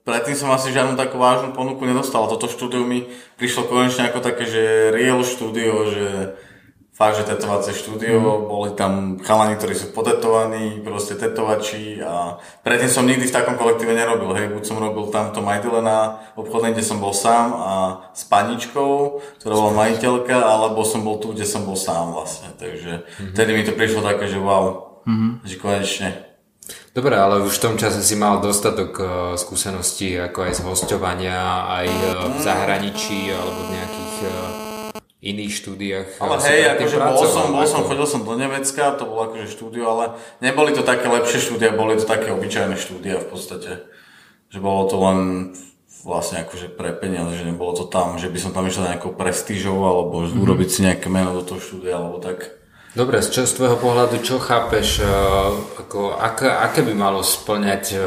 predtým 0.00 0.32
som 0.32 0.48
asi 0.48 0.72
žiadnu 0.72 0.96
takú 0.96 1.20
vážnu 1.20 1.52
ponuku 1.52 1.84
nedostal. 1.84 2.24
Toto 2.24 2.48
štúdio 2.48 2.88
mi 2.88 3.04
prišlo 3.36 3.68
konečne 3.68 4.08
ako 4.08 4.24
také, 4.24 4.48
že 4.48 4.96
real 4.96 5.20
štúdio, 5.20 5.92
že 5.92 6.06
fakt, 6.94 7.18
že 7.18 7.26
tetovacie 7.26 7.74
štúdio, 7.74 8.22
mm. 8.22 8.42
boli 8.46 8.70
tam 8.78 9.18
chalani, 9.18 9.58
ktorí 9.58 9.74
sú 9.74 9.90
potetovaní, 9.90 10.78
proste 10.86 11.18
tetovači 11.18 11.98
a 11.98 12.38
predtým 12.62 12.86
som 12.86 13.02
nikdy 13.02 13.26
v 13.26 13.34
takom 13.34 13.58
kolektíve 13.58 13.98
nerobil, 13.98 14.30
hej, 14.38 14.54
buď 14.54 14.62
som 14.62 14.78
robil 14.78 15.10
tamto 15.10 15.42
Majdilena 15.42 16.22
obchodne, 16.38 16.70
kde 16.70 16.86
som 16.86 17.02
bol 17.02 17.10
sám 17.10 17.50
a 17.50 17.72
s 18.14 18.22
paničkou, 18.30 19.18
ktorá 19.42 19.54
bola 19.58 19.72
majiteľka, 19.74 20.38
alebo 20.38 20.86
som 20.86 21.02
bol 21.02 21.18
tu, 21.18 21.34
kde 21.34 21.42
som 21.42 21.66
bol 21.66 21.74
sám 21.74 22.14
vlastne, 22.14 22.54
takže 22.54 23.02
mm-hmm. 23.02 23.34
vtedy 23.34 23.50
mi 23.50 23.66
to 23.66 23.74
prišlo 23.74 24.06
také, 24.06 24.30
že 24.30 24.38
wow, 24.38 25.02
mm-hmm. 25.02 25.42
že 25.42 25.54
konečne. 25.58 26.08
Dobre, 26.94 27.18
ale 27.18 27.42
už 27.42 27.58
v 27.58 27.64
tom 27.66 27.74
čase 27.74 28.00
si 28.06 28.14
mal 28.14 28.38
dostatok 28.38 28.90
uh, 29.02 29.06
skúseností 29.34 30.14
ako 30.14 30.46
aj 30.46 30.52
z 30.54 30.60
hostovania, 30.62 31.66
aj 31.66 31.88
uh, 31.90 32.06
v 32.30 32.38
zahraničí 32.38 33.34
alebo 33.34 33.66
v 33.66 33.70
nejakých 33.74 34.14
uh, 34.24 34.63
iných 35.24 35.52
štúdiách. 35.56 36.08
Ale 36.20 36.36
hej, 36.44 36.60
akože 36.76 36.96
bol 37.00 37.24
som, 37.24 37.44
bol 37.56 37.64
som, 37.64 37.80
chodil 37.88 38.04
som 38.04 38.20
do 38.28 38.36
Nemecka, 38.36 38.92
to 39.00 39.08
bolo 39.08 39.32
akože 39.32 39.48
štúdio, 39.48 39.88
ale 39.88 40.04
neboli 40.44 40.76
to 40.76 40.84
také 40.84 41.08
lepšie 41.08 41.40
štúdia, 41.40 41.72
boli 41.72 41.96
to 41.96 42.04
také 42.04 42.28
obyčajné 42.28 42.76
štúdia 42.76 43.16
v 43.24 43.26
podstate. 43.32 43.88
Že 44.52 44.58
bolo 44.60 44.82
to 44.86 44.96
len 45.00 45.18
vlastne 46.04 46.44
akože 46.44 46.76
pre 46.76 46.92
peniaze, 46.92 47.40
že 47.40 47.48
nebolo 47.48 47.72
to 47.72 47.88
tam, 47.88 48.20
že 48.20 48.28
by 48.28 48.38
som 48.38 48.52
tam 48.52 48.68
išiel 48.68 48.84
nejakou 48.84 49.16
prestížou 49.16 49.80
alebo 49.88 50.28
mm-hmm. 50.28 50.42
urobiť 50.44 50.68
si 50.68 50.80
nejaké 50.84 51.08
meno 51.08 51.32
do 51.32 51.42
toho 51.42 51.58
štúdia 51.58 51.96
alebo 51.96 52.20
tak. 52.20 52.60
Dobre, 52.94 53.18
z, 53.24 53.32
čo, 53.34 53.40
z 53.48 53.58
tvojho 53.58 53.80
pohľadu, 53.80 54.22
čo 54.22 54.38
chápeš, 54.38 55.02
uh, 55.02 55.50
ako, 55.82 56.14
aké, 56.14 56.46
aké 56.46 56.84
by 56.86 56.94
malo 56.94 57.26
splňať 57.26 57.84
uh, 57.98 58.06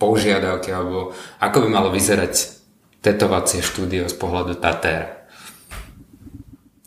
požiadavky 0.00 0.74
alebo 0.74 1.14
ako 1.38 1.56
by 1.62 1.68
malo 1.70 1.88
vyzerať 1.94 2.56
tetovacie 3.04 3.62
štúdio 3.62 4.10
z 4.10 4.16
pohľadu 4.16 4.58
Tater? 4.58 5.25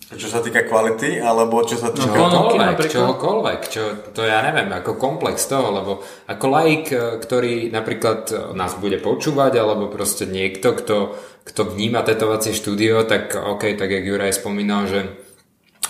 Čo 0.10 0.26
sa 0.26 0.42
týka 0.42 0.66
kvality, 0.66 1.22
alebo 1.22 1.62
čo 1.62 1.78
sa 1.78 1.94
týka... 1.94 2.18
No, 2.18 2.34
čohokoľvek, 2.34 2.78
čohokoľvek, 2.82 3.60
čo, 3.70 3.84
to 4.10 4.26
ja 4.26 4.42
neviem, 4.42 4.66
ako 4.74 4.98
komplex 4.98 5.46
toho, 5.46 5.70
lebo 5.70 6.02
ako 6.26 6.46
laik, 6.50 6.90
e, 6.90 7.22
ktorý 7.22 7.70
napríklad 7.70 8.20
e, 8.34 8.36
nás 8.58 8.74
bude 8.82 8.98
počúvať, 8.98 9.62
alebo 9.62 9.86
proste 9.86 10.26
niekto, 10.26 10.74
kto, 10.74 11.14
kto 11.46 11.62
vníma 11.62 12.02
tetovacie 12.02 12.58
štúdio, 12.58 13.06
tak 13.06 13.38
OK, 13.38 13.78
tak 13.78 13.86
jak 13.94 14.02
Juraj 14.02 14.34
spomínal, 14.34 14.90
že 14.90 15.14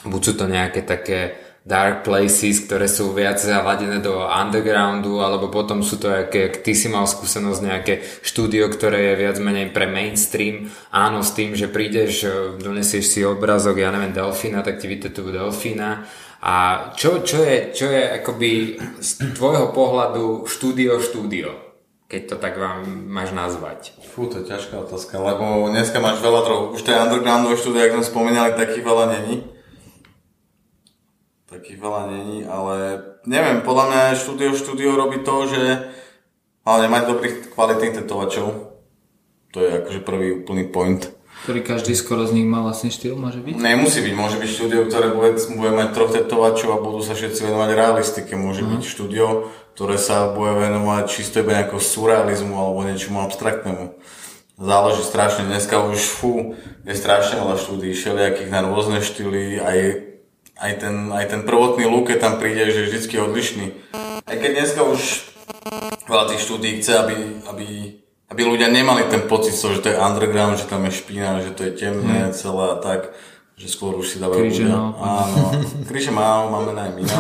buď 0.04 0.22
sú 0.22 0.34
to 0.36 0.46
nejaké 0.52 0.84
také 0.84 1.40
dark 1.70 2.02
places, 2.02 2.66
ktoré 2.66 2.90
sú 2.90 3.14
viac 3.14 3.38
zaladené 3.38 4.02
do 4.02 4.26
undergroundu, 4.26 5.22
alebo 5.22 5.54
potom 5.54 5.86
sú 5.86 6.02
to, 6.02 6.10
aké, 6.10 6.50
ty 6.66 6.74
si 6.74 6.90
mal 6.90 7.06
skúsenosť 7.06 7.62
nejaké 7.62 7.94
štúdio, 8.26 8.74
ktoré 8.74 9.14
je 9.14 9.22
viac 9.22 9.38
menej 9.38 9.70
pre 9.70 9.86
mainstream. 9.86 10.66
Áno, 10.90 11.22
s 11.22 11.38
tým, 11.38 11.54
že 11.54 11.70
prídeš, 11.70 12.26
e, 12.26 12.58
donesieš 12.58 13.06
si 13.06 13.22
obrazok, 13.22 13.78
ja 13.78 13.94
neviem, 13.94 14.10
delfína, 14.10 14.66
tak 14.66 14.82
ti 14.82 14.90
vytetujú 14.90 15.30
delfína. 15.30 16.10
A 16.42 16.90
čo, 16.98 17.22
čo, 17.22 17.46
je, 17.46 17.70
čo 17.70 17.86
je 17.86 18.02
akoby 18.18 18.82
z 18.98 19.38
tvojho 19.38 19.70
pohľadu 19.70 20.50
štúdio 20.50 20.98
štúdio? 20.98 21.54
Keď 22.10 22.22
to 22.26 22.36
tak 22.42 22.58
vám 22.58 22.90
máš 23.06 23.30
nazvať. 23.38 23.94
Fú, 24.10 24.26
to 24.26 24.42
je 24.42 24.50
ťažká 24.50 24.74
otázka, 24.82 25.22
lebo 25.22 25.70
dneska 25.70 26.02
máš 26.02 26.18
veľa 26.26 26.42
trochu, 26.42 26.66
už 26.74 26.82
tie 26.82 26.98
undergroundové 26.98 27.62
štúdia, 27.62 27.86
ako 27.86 28.02
sme 28.02 28.10
spomínali, 28.10 28.58
takých 28.58 28.82
veľa 28.82 29.06
není 29.22 29.59
Takých 31.50 31.82
veľa 31.82 32.14
není, 32.14 32.46
ale 32.46 33.02
neviem, 33.26 33.66
podľa 33.66 33.86
mňa 33.90 34.22
štúdio 34.22 34.54
štúdio 34.54 34.94
robí 34.94 35.26
to, 35.26 35.50
že 35.50 35.90
ale 36.62 36.86
mať 36.86 37.10
dobrých 37.10 37.36
kvalitných 37.58 37.98
tetovačov. 37.98 38.70
To 39.50 39.58
je 39.58 39.82
akože 39.82 40.06
prvý 40.06 40.46
úplný 40.46 40.70
point. 40.70 41.10
Ktorý 41.42 41.66
každý 41.66 41.98
skoro 41.98 42.30
z 42.30 42.38
nich 42.38 42.46
má 42.46 42.62
vlastne 42.62 42.94
štýl, 42.94 43.18
môže 43.18 43.42
byť? 43.42 43.58
Nemusí 43.58 44.06
byť, 44.06 44.14
môže 44.14 44.38
byť 44.38 44.50
štúdio, 44.54 44.86
ktoré 44.94 45.10
bude, 45.10 45.42
bude 45.58 45.72
mať 45.74 45.88
troch 45.98 46.12
tetovačov 46.14 46.70
a 46.70 46.84
budú 46.86 47.02
sa 47.02 47.18
všetci 47.18 47.42
venovať 47.42 47.70
realistike. 47.74 48.34
Môže 48.38 48.62
uh-huh. 48.62 48.78
byť 48.78 48.82
štúdio, 48.86 49.50
ktoré 49.74 49.98
sa 49.98 50.30
bude 50.30 50.54
venovať 50.54 51.04
čisto 51.10 51.42
iba 51.42 51.58
nejakého 51.58 51.82
surrealizmu 51.82 52.54
alebo 52.54 52.86
niečomu 52.86 53.26
abstraktnému. 53.26 53.98
Záleží 54.60 55.02
strašne, 55.02 55.50
dneska 55.50 55.82
už 55.82 55.98
fú, 55.98 56.60
je 56.86 56.94
strašne 56.94 57.42
veľa 57.42 57.58
štúdií, 57.58 57.96
všelijakých 57.96 58.52
na 58.52 58.60
rôzne 58.68 59.00
štýly, 59.00 59.58
aj 59.64 59.78
aj 60.60 60.74
ten, 60.84 60.96
aj 61.16 61.26
ten 61.32 61.42
prvotný 61.48 61.88
look, 61.88 62.12
keď 62.12 62.20
tam 62.20 62.34
príde, 62.36 62.68
že 62.70 62.86
je 62.86 62.88
vždy 62.92 63.16
odlišný. 63.20 63.68
Aj 64.28 64.36
keď 64.36 64.52
dneska 64.60 64.84
už 64.84 65.32
veľa 66.06 66.26
tých 66.36 66.44
štúdí 66.44 66.70
chce, 66.84 66.94
aby, 67.00 67.16
aby, 67.48 67.68
aby 68.30 68.42
ľudia 68.44 68.68
nemali 68.68 69.08
ten 69.08 69.24
pocit, 69.26 69.56
že 69.56 69.80
to 69.80 69.90
je 69.90 69.98
underground, 69.98 70.60
že 70.60 70.68
tam 70.68 70.84
je 70.86 70.94
špína, 70.94 71.42
že 71.42 71.56
to 71.56 71.64
je 71.64 71.72
temné 71.74 72.30
hmm. 72.30 72.36
celé 72.36 72.66
a 72.76 72.78
tak, 72.78 73.16
že 73.56 73.68
skôr 73.72 73.96
už 73.96 74.08
si 74.08 74.18
dávajú 74.20 74.48
Kríže 74.48 74.68
ľudia. 74.68 74.78
Áno, 75.00 75.44
kríže 75.88 76.12
má, 76.12 76.48
máme 76.48 76.76
aj 76.76 76.92
my 76.96 77.04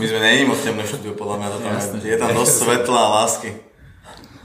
My 0.00 0.04
sme 0.06 0.20
není 0.22 0.48
moc 0.48 0.56
temné 0.62 0.86
štúdio, 0.86 1.12
podľa 1.18 1.36
mňa, 1.36 1.48
to 1.50 1.58
tam 1.60 1.72
je, 1.76 1.84
je 2.08 2.16
tam 2.16 2.30
dosť 2.32 2.54
svetla 2.64 3.00
a 3.00 3.12
lásky. 3.20 3.69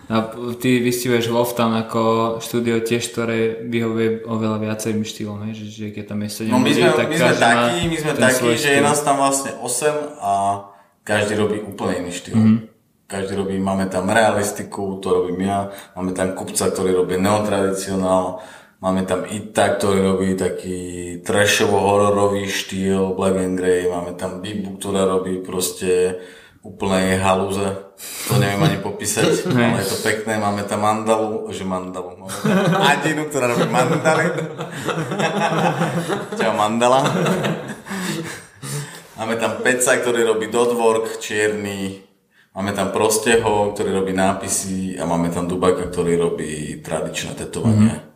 A 0.06 0.38
ty 0.62 0.78
vystihuješ 0.86 1.34
Wolf 1.34 1.58
tam 1.58 1.74
ako 1.74 2.38
štúdio 2.38 2.78
tiež, 2.86 3.10
ktoré 3.10 3.66
vyhovuje 3.66 4.22
oveľa 4.30 4.62
viacerým 4.62 5.01
štýlom, 5.01 5.49
že, 5.49 5.66
že 5.66 5.86
keď 5.89 6.14
tam 6.14 6.22
je 6.22 6.30
7 6.45 6.53
no, 6.53 6.62
my 6.62 6.72
sme, 6.78 6.89
tak 6.93 7.08
my 7.10 7.18
sme 7.18 7.34
takí, 7.34 7.76
my 7.89 7.97
sme 7.97 8.14
takí, 8.14 8.47
že 8.53 8.70
je 8.78 8.82
nás 8.86 9.01
tam 9.01 9.18
vlastne 9.18 9.58
8 9.58 10.22
a 10.22 10.34
každý 11.01 11.34
robí 11.41 11.58
úplne 11.58 12.06
iný 12.06 12.14
štýl. 12.14 12.38
Mm-hmm. 12.38 12.60
Každý 13.06 13.34
robí, 13.38 13.58
máme 13.58 13.86
tam 13.89 14.10
realistiku, 14.10 14.97
to 15.01 15.10
robím 15.10 15.45
ja, 15.45 15.70
máme 15.97 16.14
tam 16.14 16.38
kupca, 16.38 16.70
ktorý 16.70 17.06
robí 17.06 17.18
neotradicionál, 17.22 18.41
máme 18.82 19.10
tam 19.10 19.26
Ita, 19.26 19.78
ktorý 19.78 20.06
robí 20.06 20.38
taký 20.38 20.78
trashovo-hororový 21.26 22.45
štýl, 22.45 23.14
Black 23.18 23.38
and 23.41 23.58
Grey, 23.58 23.89
máme 23.89 24.14
tam 24.18 24.41
Bibu, 24.41 24.78
ktorá 24.78 25.06
robí 25.06 25.41
proste 25.41 26.22
úplnej 26.66 27.22
halúze. 27.22 27.93
To 28.28 28.41
neviem 28.41 28.59
ani 28.66 28.78
popísať, 28.82 29.45
ale 29.53 29.86
je 29.86 29.93
to 29.93 29.97
pekné. 30.01 30.41
Máme 30.41 30.66
tam 30.66 30.82
mandalu, 30.82 31.45
že 31.53 31.61
mandalu. 31.61 32.26
Tam 32.26 32.82
Adinu, 32.82 33.30
ktorá 33.30 33.53
robí 33.53 33.70
mandaly. 33.70 34.26
Čau 36.41 36.53
mandala. 36.57 37.05
Máme 39.16 39.39
tam 39.39 39.63
Peca, 39.63 39.95
ktorý 39.95 40.28
robí 40.28 40.51
dotwork, 40.51 41.22
čierny. 41.22 42.03
Máme 42.51 42.72
tam 42.76 42.91
Prosteho, 42.91 43.72
ktorý 43.72 43.95
robí 43.95 44.11
nápisy 44.11 44.99
a 44.99 45.07
máme 45.07 45.32
tam 45.32 45.47
Dubaka, 45.47 45.88
ktorý 45.88 46.20
robí 46.20 46.80
tradičné 46.84 47.36
tetovanie. 47.36 47.95
Mm-hmm. 47.95 48.14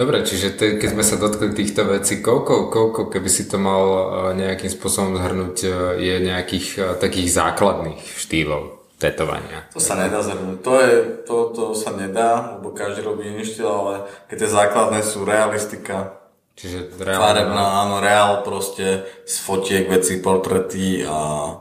Dobre, 0.00 0.24
čiže 0.24 0.56
te, 0.56 0.80
keď 0.80 0.96
sme 0.96 1.04
sa 1.04 1.20
dotkli 1.20 1.52
týchto 1.52 1.84
vecí, 1.84 2.24
koľko, 2.24 2.72
koľko, 2.72 3.12
keby 3.12 3.28
si 3.28 3.44
to 3.44 3.60
mal 3.60 3.84
e, 3.84 4.40
nejakým 4.40 4.72
spôsobom 4.72 5.20
zhrnúť, 5.20 5.56
e, 5.60 5.68
je 6.00 6.14
nejakých 6.24 6.66
e, 6.80 6.80
takých 6.96 7.28
základných 7.28 8.00
štýlov 8.00 8.80
tetovania? 8.96 9.68
To 9.76 9.80
sa 9.82 10.00
nedá 10.00 10.24
zhrnúť. 10.24 10.64
To, 10.64 10.72
je, 10.80 10.94
to, 11.28 11.36
to 11.52 11.64
sa 11.76 11.92
nedá, 11.92 12.56
lebo 12.56 12.72
každý 12.72 13.04
robí 13.04 13.28
iný 13.28 13.44
štýl, 13.44 13.68
ale 13.68 13.94
keď 14.32 14.36
tie 14.40 14.50
základné 14.56 15.00
sú 15.04 15.28
realistika, 15.28 16.16
Čiže 16.60 16.92
Farebná, 16.92 17.88
áno, 17.88 18.04
reál 18.04 18.44
proste 18.44 19.08
z 19.24 19.36
fotiek, 19.40 19.88
veci, 19.88 20.20
portrety 20.20 21.00
a 21.08 21.56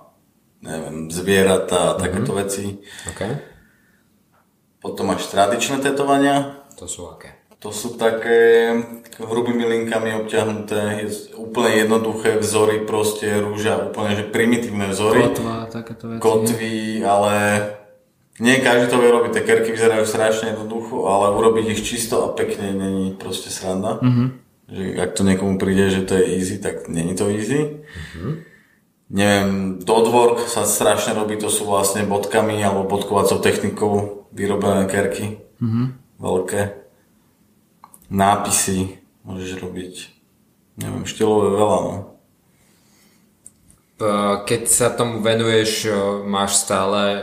neviem, 0.60 1.08
zvieratá 1.08 1.96
a 1.96 1.96
takéto 1.96 2.36
mm-hmm. 2.36 2.44
veci. 2.44 2.84
Okay. 3.16 3.32
Potom 4.84 5.08
máš 5.08 5.32
tradičné 5.32 5.80
tetovania. 5.80 6.68
To 6.76 6.84
sú 6.84 7.08
aké? 7.08 7.39
To 7.60 7.76
sú 7.76 8.00
také 8.00 8.72
hrubými 9.20 9.68
linkami 9.68 10.16
obťahnuté, 10.24 11.04
je 11.04 11.36
úplne 11.36 11.84
jednoduché 11.84 12.40
vzory, 12.40 12.88
proste 12.88 13.28
rúža, 13.36 13.92
úplne 13.92 14.16
že 14.16 14.24
primitívne 14.32 14.88
vzory. 14.96 15.28
Kotva, 15.28 15.68
takéto 15.68 16.08
veci. 16.08 16.24
Kotvy, 16.24 17.04
ale 17.04 17.36
nie 18.40 18.64
každý 18.64 18.88
to 18.88 19.04
vie 19.04 19.12
robiť, 19.12 19.32
tie 19.36 19.44
kerky 19.44 19.70
vyzerajú 19.76 20.08
strašne 20.08 20.56
jednoducho, 20.56 21.12
ale 21.12 21.36
urobiť 21.36 21.66
ich 21.76 21.84
čisto 21.84 22.24
a 22.24 22.32
pekne 22.32 22.72
není 22.72 23.12
proste 23.20 23.52
sranda. 23.52 24.00
Mm-hmm. 24.00 24.28
Že 24.72 24.84
ak 24.96 25.12
to 25.20 25.22
niekomu 25.28 25.60
príde, 25.60 25.92
že 25.92 26.08
to 26.08 26.16
je 26.16 26.40
easy, 26.40 26.64
tak 26.64 26.88
není 26.88 27.12
to 27.12 27.28
easy. 27.28 27.84
Mm-hmm. 27.84 28.34
Neviem, 29.10 29.50
dodwork 29.84 30.48
sa 30.48 30.64
strašne 30.64 31.12
robí, 31.12 31.36
to 31.36 31.52
sú 31.52 31.68
vlastne 31.68 32.08
bodkami 32.08 32.56
alebo 32.64 32.88
bodkovacou 32.88 33.44
technikou 33.44 34.24
vyrobené 34.32 34.88
kerky. 34.88 35.44
Mm-hmm. 35.60 35.86
Veľké 36.24 36.88
nápisy 38.10 39.00
môžeš 39.24 39.62
robiť. 39.62 39.96
Neviem, 40.82 41.06
štýlové 41.06 41.50
veľa, 41.56 41.78
no. 41.86 41.96
Keď 44.48 44.64
sa 44.66 44.90
tomu 44.96 45.20
venuješ, 45.20 45.92
máš 46.24 46.56
stále 46.64 47.20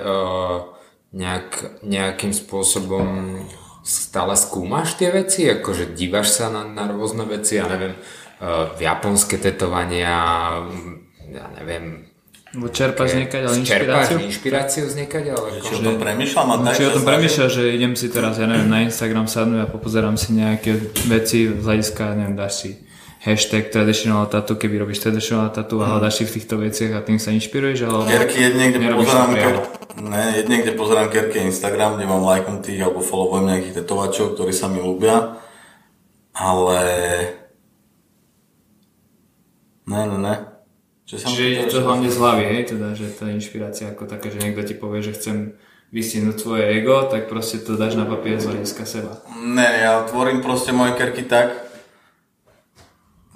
nejak, 1.10 1.80
nejakým 1.80 2.36
spôsobom 2.36 3.40
stále 3.80 4.36
skúmaš 4.36 4.98
tie 5.00 5.08
veci? 5.08 5.48
Akože 5.48 5.96
dívaš 5.96 6.36
sa 6.36 6.52
na, 6.52 6.68
na 6.68 6.84
rôzne 6.90 7.24
veci? 7.24 7.56
Ja 7.56 7.66
neviem, 7.66 7.96
japonské 8.76 9.40
tetovania, 9.40 10.14
ja 11.26 11.46
neviem, 11.56 12.05
Lebo 12.56 12.72
čerpáš 12.72 13.20
niekať, 13.20 13.40
ale 13.44 13.54
inšpiráciu? 13.60 14.16
inšpiráciu 14.16 14.84
z 14.88 14.94
niekať, 15.04 15.24
ale... 15.28 15.60
Či 15.60 15.72
o 15.76 15.80
tom 15.84 15.96
premyšľam 16.00 16.48
a. 16.48 16.72
Či 16.72 16.88
o 16.88 16.92
tom 16.96 17.04
premyšľam, 17.04 17.48
že 17.52 17.62
idem 17.68 17.92
si 17.92 18.08
teraz, 18.08 18.40
ja 18.40 18.48
neviem, 18.48 18.72
na 18.72 18.80
Instagram 18.80 19.28
sadnúť 19.28 19.60
a 19.60 19.68
popozerám 19.68 20.16
si 20.16 20.32
nejaké 20.32 20.72
veci 21.04 21.52
z 21.52 21.60
hľadiska, 21.60 22.16
neviem, 22.16 22.32
dáš 22.32 22.64
si 22.64 22.70
hashtag 23.20 23.68
traditional 23.68 24.24
tattoo, 24.32 24.56
keby 24.56 24.88
robíš 24.88 25.04
traditional 25.04 25.52
tattoo 25.52 25.84
a 25.84 25.90
hľadáš 25.92 26.22
si 26.22 26.24
v 26.24 26.34
týchto 26.40 26.56
veciach 26.62 26.96
a 26.96 27.04
tým 27.04 27.20
sa 27.20 27.34
inšpiruješ, 27.36 27.78
ale... 27.84 28.08
Kerky 28.08 28.38
jedne, 28.38 28.64
kde 28.72 28.88
pozerám, 28.94 29.30
ker... 29.36 29.54
ne, 30.00 30.24
jedne, 30.40 30.56
kde 30.62 30.72
pozerám 30.78 31.08
kerky 31.12 31.44
Instagram, 31.44 32.00
kde 32.00 32.06
mám 32.08 32.24
lajknutých 32.24 32.86
alebo 32.86 33.04
followujem 33.04 33.52
nejakých 33.52 33.84
tetovačov, 33.84 34.38
ktorí 34.38 34.52
sa 34.56 34.72
mi 34.72 34.80
ľúbia, 34.80 35.42
ale... 36.32 36.78
Ne, 39.90 40.02
ne, 40.08 40.18
ne. 40.24 40.55
Čiže 41.06 41.62
je 41.62 41.64
to 41.70 41.86
hlavne 41.86 42.10
z 42.10 42.18
hlavy, 42.18 42.44
hej, 42.50 42.62
teda, 42.74 42.98
že 42.98 43.06
tá 43.14 43.30
inšpirácia 43.30 43.94
ako 43.94 44.10
taká, 44.10 44.26
že 44.26 44.42
niekto 44.42 44.66
ti 44.66 44.74
povie, 44.74 45.06
že 45.06 45.14
chcem 45.14 45.54
vystihnúť 45.94 46.36
svoje 46.42 46.82
ego, 46.82 47.06
tak 47.06 47.30
proste 47.30 47.62
to 47.62 47.78
dáš 47.78 47.94
na 47.94 48.10
papier 48.10 48.42
z 48.42 48.50
hľadiska 48.50 48.82
seba. 48.82 49.22
Ne, 49.38 49.86
ja 49.86 50.02
tvorím 50.02 50.42
proste 50.42 50.74
moje 50.74 50.98
kerky 50.98 51.22
tak, 51.22 51.54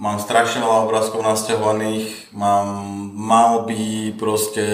mám 0.02 0.18
strašne 0.18 0.66
veľa 0.66 0.90
obrázkov 0.90 1.22
nasťahovaných, 1.22 2.34
mám 2.34 2.90
malby, 3.14 4.18
proste 4.18 4.66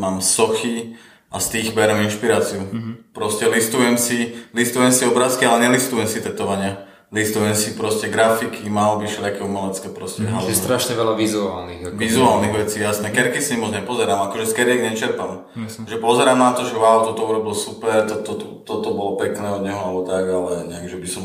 mám 0.00 0.24
sochy 0.24 0.96
a 1.28 1.44
z 1.44 1.46
tých 1.52 1.76
berem 1.76 2.00
inšpiráciu. 2.08 2.64
Mm-hmm. 2.64 3.12
Proste 3.12 3.44
listujem 3.44 4.00
si, 4.00 4.32
listujem 4.56 4.88
si 4.88 5.04
obrázky, 5.04 5.44
ale 5.44 5.68
nelistujem 5.68 6.08
si 6.08 6.24
tetovania 6.24 6.87
listujem 7.08 7.56
si 7.56 7.72
proste 7.72 8.12
grafiky, 8.12 8.68
mal 8.68 9.00
by 9.00 9.08
všelijaké 9.08 9.40
umelecké 9.40 9.88
proste. 9.88 10.28
Mm, 10.28 10.44
že 10.44 10.52
strašne 10.52 10.92
veľa 10.92 11.16
vizuálnych. 11.16 11.80
Ako 11.88 11.96
vizuálnych 11.96 12.52
vecí, 12.52 12.84
jasné. 12.84 13.08
Kerky 13.08 13.40
si 13.40 13.56
moc 13.56 13.72
nepozerám, 13.72 14.28
akože 14.28 14.44
z 14.44 14.52
keriek 14.52 14.80
nečerpám. 14.84 15.48
Jasne. 15.56 15.88
Že 15.88 15.96
pozerám 16.04 16.36
na 16.36 16.52
to, 16.52 16.68
že 16.68 16.76
wow, 16.76 17.08
toto 17.08 17.24
urobil 17.24 17.56
super, 17.56 18.04
toto, 18.04 18.36
to, 18.36 18.44
to, 18.44 18.46
toto 18.68 18.88
bolo 18.92 19.16
pekné 19.16 19.48
od 19.48 19.64
neho, 19.64 19.80
alebo 19.80 20.00
tak, 20.04 20.24
ale 20.28 20.68
nejak, 20.68 20.86
že 20.92 20.98
by 21.00 21.08
som 21.08 21.24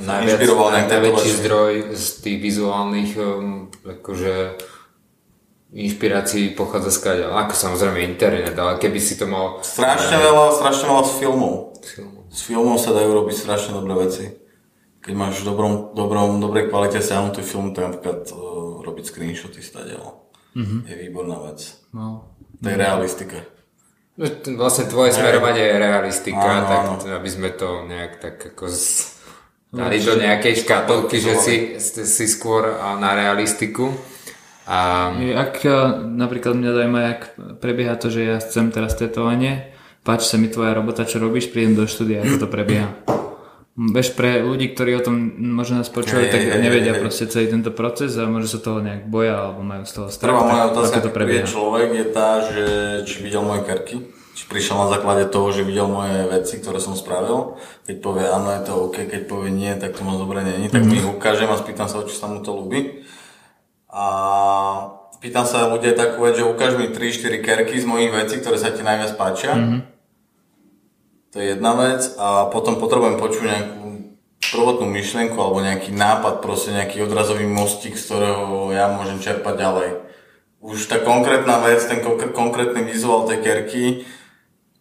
najviac, 0.00 0.40
inšpiroval 0.40 0.68
nejak 0.72 0.88
najväčší 0.88 1.30
zdroj 1.44 1.72
z 1.92 2.06
tých 2.24 2.38
vizuálnych 2.40 3.10
um, 3.20 3.68
akože 3.84 4.56
inšpirácií 5.76 6.56
pochádza 6.56 6.96
z 6.96 6.98
kaďa. 7.04 7.26
Ako 7.44 7.52
samozrejme 7.52 8.00
internet, 8.08 8.56
ale 8.56 8.80
keby 8.80 8.96
si 8.96 9.20
to 9.20 9.28
mal... 9.28 9.60
Strašne 9.60 10.16
veľa, 10.16 10.56
strašne 10.56 10.88
veľa 10.88 11.04
z 11.04 11.12
filmov. 11.20 11.54
Z 12.32 12.40
filmov 12.40 12.80
sa 12.80 12.96
dajú 12.96 13.12
robiť 13.12 13.36
strašne 13.36 13.76
dobré 13.76 13.92
veci 14.08 14.45
keď 15.06 15.14
máš 15.14 15.46
v 15.46 15.54
dobrom, 15.54 15.72
dobrom, 15.94 16.42
dobrej 16.42 16.66
kvalite 16.66 16.98
stiahnutý 16.98 17.46
film, 17.46 17.70
tak 17.70 17.94
napríklad 17.94 18.26
uh, 18.34 18.66
screenshoty 19.06 19.62
stadiaľ. 19.62 20.26
Mm-hmm. 20.58 20.80
Je 20.90 20.94
výborná 21.06 21.38
vec. 21.46 21.78
No. 21.94 22.34
To 22.58 22.66
je 22.66 22.76
realistika. 22.76 23.38
No, 24.16 24.26
vlastne 24.56 24.88
tvoje 24.88 25.12
smerovanie 25.12 25.60
je 25.60 25.76
realistika, 25.76 26.40
Áno, 26.40 26.64
tak 26.64 26.80
áno. 26.88 27.20
aby 27.20 27.28
sme 27.28 27.52
to 27.52 27.84
nejak 27.84 28.16
tak 28.16 28.36
ako 28.56 28.64
z... 28.72 29.12
dali 29.68 30.00
do 30.00 30.16
nejakej 30.16 30.64
škatolky, 30.64 31.20
že 31.20 31.32
si, 31.36 31.54
si 31.84 32.24
skôr 32.24 32.80
na 32.96 33.12
realistiku. 33.12 33.92
A 34.64 35.12
Ak 35.36 35.60
e, 35.62 35.70
napríklad 36.16 36.56
mňa 36.56 36.70
zaujíma, 36.72 37.00
jak 37.04 37.22
prebieha 37.60 37.94
to, 38.00 38.08
že 38.08 38.20
ja 38.24 38.36
chcem 38.40 38.72
teraz 38.72 38.96
tetovanie, 38.96 39.76
páči 40.00 40.32
sa 40.32 40.36
mi 40.40 40.48
tvoja 40.48 40.72
robota, 40.72 41.04
čo 41.04 41.20
robíš, 41.20 41.52
prídem 41.52 41.76
do 41.76 41.84
štúdia, 41.84 42.24
ako 42.24 42.48
to 42.48 42.48
prebieha. 42.48 42.88
Bež 43.76 44.16
pre 44.16 44.40
ľudí, 44.40 44.72
ktorí 44.72 44.96
o 44.96 45.04
tom 45.04 45.36
možno 45.36 45.84
nás 45.84 45.92
Hej, 45.92 46.32
tak 46.32 46.40
nevedia 46.64 46.96
hej. 46.96 47.00
proste 47.04 47.28
celý 47.28 47.52
tento 47.52 47.68
proces 47.76 48.16
a 48.16 48.24
možno 48.24 48.48
sa 48.48 48.60
toho 48.64 48.80
nejak 48.80 49.04
boja 49.04 49.36
alebo 49.36 49.60
majú 49.60 49.84
z 49.84 49.92
toho 49.92 50.08
strach. 50.08 50.32
Prvá 50.32 50.44
moja 50.48 50.64
otázka, 50.72 51.04
to 51.04 51.12
prebieha. 51.12 51.44
je 51.44 51.52
človek, 51.52 51.88
je 51.92 52.06
tá, 52.08 52.30
že 52.40 52.64
či 53.04 53.20
videl 53.20 53.44
moje 53.44 53.68
kerky, 53.68 54.00
či 54.32 54.48
prišiel 54.48 54.80
na 54.80 54.88
základe 54.88 55.28
toho, 55.28 55.52
že 55.52 55.60
videl 55.60 55.92
moje 55.92 56.24
veci, 56.24 56.56
ktoré 56.56 56.80
som 56.80 56.96
spravil. 56.96 57.60
Keď 57.84 58.00
povie 58.00 58.24
áno, 58.24 58.48
je 58.56 58.62
to 58.64 58.72
OK, 58.88 58.96
keď 59.12 59.28
povie 59.28 59.52
nie, 59.52 59.68
tak 59.76 59.92
to 59.92 60.08
moc 60.08 60.24
dobre 60.24 60.40
není, 60.40 60.72
tak 60.72 60.80
mi 60.80 60.96
ich 60.96 61.04
ukážem 61.04 61.52
a 61.52 61.60
spýtam 61.60 61.84
sa, 61.84 62.00
či 62.08 62.16
sa 62.16 62.32
mu 62.32 62.40
to 62.40 62.56
ľúbi. 62.56 63.04
A 63.92 64.04
pýtam 65.20 65.44
sa 65.44 65.68
ľudia 65.68 65.92
takú 65.92 66.24
vec, 66.24 66.40
že 66.40 66.48
ukáž 66.48 66.80
mi 66.80 66.88
3-4 66.88 67.44
kerky 67.44 67.76
z 67.76 67.84
mojich 67.84 68.08
vecí, 68.08 68.40
ktoré 68.40 68.56
sa 68.56 68.72
ti 68.72 68.80
najviac 68.80 69.20
páčia. 69.20 69.52
To 71.36 71.44
je 71.44 71.52
jedna 71.52 71.76
vec 71.76 72.00
a 72.16 72.48
potom 72.48 72.80
potrebujem 72.80 73.20
počuť 73.20 73.44
nejakú 73.44 74.16
prvotnú 74.56 74.88
myšlienku 74.88 75.36
alebo 75.36 75.60
nejaký 75.60 75.92
nápad, 75.92 76.40
proste 76.40 76.72
nejaký 76.72 77.04
odrazový 77.04 77.44
mostík, 77.44 78.00
z 78.00 78.08
ktorého 78.08 78.72
ja 78.72 78.88
môžem 78.88 79.20
čerpať 79.20 79.54
ďalej. 79.60 79.88
Už 80.64 80.88
tá 80.88 80.96
konkrétna 80.96 81.60
vec, 81.60 81.84
ten 81.84 82.00
konkr- 82.00 82.32
konkrétny 82.32 82.88
vizuál 82.88 83.28
tej 83.28 83.44
kerky, 83.44 83.84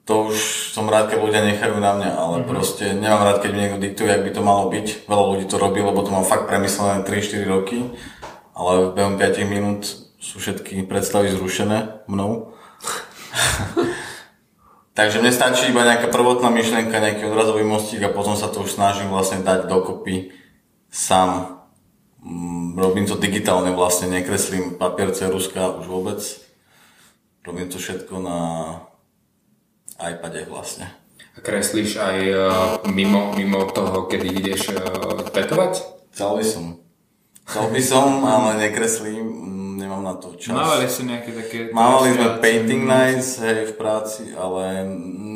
to 0.07 0.31
už 0.31 0.71
som 0.71 0.87
rád, 0.87 1.11
keď 1.11 1.27
ľudia 1.27 1.43
nechajú 1.43 1.75
na 1.75 1.91
mňa, 1.91 2.11
ale 2.15 2.35
mm-hmm. 2.39 2.51
proste 2.55 2.85
nemám 2.95 3.27
rád, 3.27 3.43
keď 3.43 3.51
mi 3.51 3.59
niekto 3.59 3.83
diktuje, 3.83 4.15
jak 4.15 4.23
by 4.23 4.31
to 4.31 4.39
malo 4.39 4.71
byť. 4.71 5.11
Veľa 5.11 5.25
ľudí 5.35 5.45
to 5.51 5.59
robí, 5.59 5.83
lebo 5.83 6.07
to 6.07 6.15
mám 6.15 6.23
fakt 6.23 6.47
premyslené 6.47 7.03
3-4 7.03 7.51
roky, 7.51 7.83
ale 8.55 8.95
behom 8.95 9.19
5 9.19 9.43
minút 9.43 9.91
sú 10.23 10.39
všetky 10.39 10.87
predstavy 10.87 11.35
zrušené 11.35 12.07
mnou. 12.07 12.55
Takže 14.95 15.19
mne 15.19 15.35
stačí 15.35 15.75
iba 15.75 15.83
nejaká 15.83 16.07
prvotná 16.07 16.47
myšlienka, 16.47 17.03
nejaký 17.03 17.27
odrazový 17.27 17.67
mostík 17.67 17.99
a 18.07 18.15
potom 18.15 18.39
sa 18.39 18.47
to 18.47 18.63
už 18.63 18.79
snažím 18.79 19.11
vlastne 19.11 19.43
dať 19.43 19.67
dokopy 19.67 20.31
sám. 20.87 21.59
Mm, 22.23 22.79
robím 22.79 23.03
to 23.03 23.19
digitálne 23.19 23.75
vlastne, 23.75 24.07
nekreslím 24.07 24.79
papier, 24.79 25.11
ceruska 25.11 25.83
už 25.83 25.85
vôbec. 25.91 26.23
Robím 27.43 27.67
to 27.67 27.75
všetko 27.75 28.23
na 28.23 28.39
iPade 29.99 30.47
vlastne. 30.47 30.87
a 31.35 31.43
kreslíš 31.43 31.99
aj 31.99 32.17
uh, 32.31 32.47
mimo, 32.87 33.35
mimo 33.35 33.67
toho, 33.67 34.07
kedy 34.07 34.31
ideš 34.31 34.71
tetovať? 35.35 35.83
Chcel 36.15 36.39
by 36.39 36.45
som. 36.47 36.65
Chcel 37.43 37.65
by 37.69 37.81
som, 37.83 38.07
ale 38.23 38.49
nekreslím, 38.63 39.27
mm, 39.27 39.64
nemám 39.75 40.03
na 40.03 40.15
to 40.15 40.33
čas. 40.39 40.55
Mávali 40.55 40.87
si 40.87 41.03
nejaké 41.03 41.31
také... 41.35 41.57
Mávali 41.75 42.15
sme 42.15 42.39
painting 42.39 42.87
nights 42.87 43.43
hej, 43.43 43.69
v 43.69 43.73
práci, 43.75 44.31
ale 44.33 44.87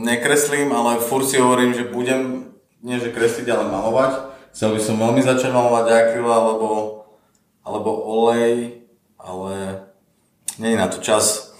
nekreslím, 0.07 0.71
ale 0.71 1.03
furt 1.03 1.27
si 1.27 1.37
hovorím, 1.37 1.75
že 1.75 1.91
budem, 1.91 2.55
nie 2.79 2.97
že 2.97 3.11
kresliť, 3.11 3.47
ale 3.51 3.67
malovať. 3.67 4.13
Chcel 4.55 4.73
by 4.75 4.81
som 4.81 4.95
veľmi 4.97 5.21
začať 5.21 5.51
malovať 5.51 5.85
akryl 5.91 6.29
alebo, 6.31 6.69
alebo 7.61 7.89
olej, 8.07 8.81
ale 9.19 9.85
nie 10.57 10.73
je 10.73 10.79
na 10.79 10.87
to 10.87 11.03
čas. 11.03 11.53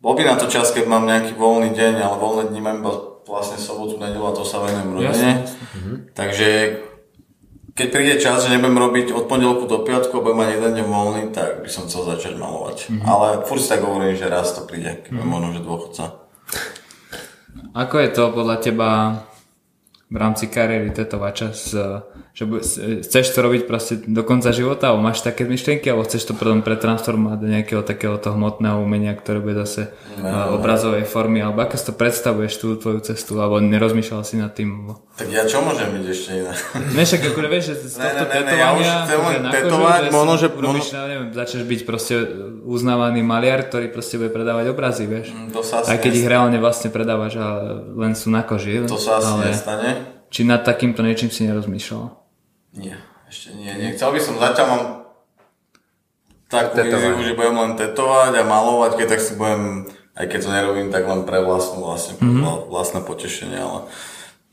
Bol 0.00 0.16
by 0.16 0.24
na 0.24 0.36
to 0.36 0.48
čas, 0.48 0.72
keď 0.72 0.84
mám 0.88 1.08
nejaký 1.08 1.36
voľný 1.36 1.72
deň, 1.72 1.94
ale 2.00 2.16
voľné 2.20 2.44
dni 2.52 2.60
mám 2.60 2.80
iba 2.84 2.92
vlastne 3.24 3.56
sobotu, 3.56 3.96
nedelu 3.96 4.20
a 4.20 4.36
to 4.36 4.44
sa 4.44 4.60
venujem 4.60 4.92
rodine. 4.92 5.32
Takže 6.12 6.48
keď 7.74 7.86
príde 7.90 8.14
čas, 8.22 8.46
že 8.46 8.54
nebudem 8.54 8.78
robiť 8.78 9.06
od 9.10 9.26
pondelku 9.26 9.66
do 9.66 9.82
piatku 9.82 10.22
budem 10.22 10.38
mať 10.38 10.48
jeden 10.58 10.72
deň 10.78 10.86
voľný, 10.86 11.22
tak 11.34 11.66
by 11.66 11.68
som 11.68 11.90
chcel 11.90 12.06
začať 12.06 12.38
malovať. 12.38 12.86
Mm-hmm. 12.86 13.02
Ale 13.02 13.26
furt 13.42 13.58
si 13.58 13.66
tak 13.66 13.82
hovorím, 13.82 14.14
že 14.14 14.30
raz 14.30 14.54
to 14.54 14.62
príde, 14.62 15.02
keď 15.02 15.10
mm-hmm. 15.10 15.26
možno, 15.26 15.48
že 15.50 15.60
dôchodca. 15.66 16.04
Ako 17.74 17.96
je 17.98 18.10
to 18.14 18.24
podľa 18.30 18.56
teba 18.62 18.90
v 20.06 20.16
rámci 20.16 20.46
kariéry 20.46 20.94
tetovača, 20.94 21.50
s, 21.50 21.74
že 22.34 22.50
chceš 23.06 23.30
to 23.30 23.46
robiť 23.46 23.62
proste 23.70 23.94
do 24.10 24.26
konca 24.26 24.50
života, 24.50 24.90
alebo 24.90 25.06
máš 25.06 25.22
také 25.22 25.46
myšlienky, 25.46 25.86
alebo 25.86 26.02
chceš 26.02 26.26
to 26.26 26.32
potom 26.34 26.66
pretransformovať 26.66 27.38
do 27.38 27.46
nejakého 27.46 27.86
takého 27.86 28.18
toho 28.18 28.34
hmotného 28.34 28.82
umenia, 28.82 29.14
ktoré 29.14 29.38
bude 29.38 29.54
zase 29.62 29.94
no, 30.18 30.58
obrazovej 30.58 31.06
formy, 31.06 31.38
alebo 31.46 31.62
ako 31.62 31.78
si 31.78 31.84
to 31.86 31.94
predstavuješ 31.94 32.52
tú 32.58 32.74
tvoju 32.74 33.06
cestu, 33.06 33.38
alebo 33.38 33.62
nerozmýšľal 33.62 34.26
si 34.26 34.34
nad 34.42 34.50
tým? 34.50 34.66
Alebo... 34.66 35.06
Tak 35.14 35.30
ja 35.30 35.46
čo 35.46 35.62
môžem 35.62 35.94
byť 35.94 36.04
ešte 36.10 36.30
iné? 36.42 36.52
Ne, 36.98 37.02
však 37.06 37.22
akože 37.22 37.48
vieš, 37.54 37.64
že 37.70 37.74
z 37.86 37.96
tohto 38.02 38.24
ne, 38.26 38.34
ne, 38.34 38.40
ne, 38.42 38.54
ja 38.58 38.68
už 38.74 38.86
chcem 39.06 39.18
len 39.22 39.42
akože 39.46 39.54
kožu, 39.54 39.70
tetovať, 39.70 40.02
možno, 40.10 40.34
že- 40.34 40.50
robíš, 40.58 40.86
neviem, 40.90 41.24
začneš 41.30 41.64
byť 41.70 41.80
proste 41.86 42.14
uznávaný 42.66 43.22
maliar, 43.22 43.62
ktorý 43.62 43.94
proste 43.94 44.18
bude 44.18 44.34
predávať 44.34 44.74
obrazy, 44.74 45.06
vieš. 45.06 45.30
To 45.54 45.62
sa 45.62 45.86
asi 45.86 45.94
Aj 45.94 45.98
keď 46.02 46.10
ich 46.10 46.26
nestane. 46.26 46.34
reálne 46.34 46.58
vlastne 46.58 46.90
predávaš, 46.90 47.38
ale 47.38 47.94
len 47.94 48.18
sú 48.18 48.26
na 48.34 48.42
koži. 48.42 48.82
To 48.90 48.98
sa 48.98 49.22
asi 49.22 49.30
ale 49.30 49.54
nestane. 49.54 49.90
Či 50.34 50.42
nad 50.42 50.66
takýmto 50.66 50.98
niečím 51.06 51.30
si 51.30 51.46
nerozmýšľal? 51.46 52.23
Nie, 52.74 52.98
ešte 53.30 53.54
nie, 53.54 53.70
nie. 53.78 53.94
Chcel 53.94 54.10
by 54.10 54.20
som, 54.20 54.34
zatiaľ 54.42 54.66
mám 54.66 54.82
takú 56.50 56.76
víziu, 56.78 57.22
že 57.22 57.38
budem 57.38 57.56
len 57.56 57.72
tetovať 57.78 58.32
a 58.38 58.42
malovať, 58.46 58.92
keď 58.98 59.06
tak 59.10 59.20
si 59.22 59.32
budem, 59.34 59.88
aj 60.14 60.26
keď 60.30 60.38
to 60.42 60.50
nerobím, 60.50 60.88
tak 60.90 61.06
len 61.06 61.22
pre 61.26 61.42
vlastnú, 61.42 61.82
vlastne, 61.82 62.14
mm-hmm. 62.18 62.70
vlastné 62.70 63.00
potešenie, 63.02 63.58
ale, 63.58 63.90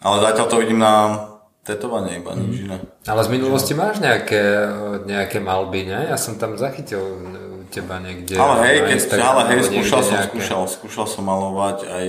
ale 0.02 0.16
zatiaľ 0.22 0.46
to 0.50 0.62
vidím 0.62 0.82
na 0.82 1.28
tetovanie 1.62 2.18
iba, 2.18 2.34
nič 2.34 2.66
iné. 2.66 2.78
Ale 3.06 3.22
z 3.22 3.30
minulosti 3.30 3.78
máš 3.78 4.02
nejaké, 4.02 4.42
nejaké 5.06 5.38
malby, 5.38 5.86
ne? 5.86 6.10
Ja 6.10 6.18
som 6.18 6.42
tam 6.42 6.58
zachytil 6.58 7.02
teba 7.70 8.02
niekde. 8.02 8.36
Ale 8.36 8.66
hej, 8.66 8.78
keď, 8.90 9.22
ale 9.22 9.42
hej, 9.54 9.70
skúšal 9.70 10.02
som, 10.02 10.16
nejaké. 10.18 10.28
skúšal, 10.34 10.62
skúšal 10.68 11.06
som 11.06 11.24
malovať 11.24 11.86
aj, 11.86 12.08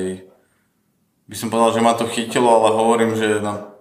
by 1.28 1.36
som 1.36 1.48
povedal, 1.52 1.70
že 1.76 1.84
ma 1.84 1.92
to 1.94 2.08
chytilo, 2.08 2.48
ale 2.48 2.68
hovorím, 2.72 3.12
že 3.14 3.44
na, 3.44 3.71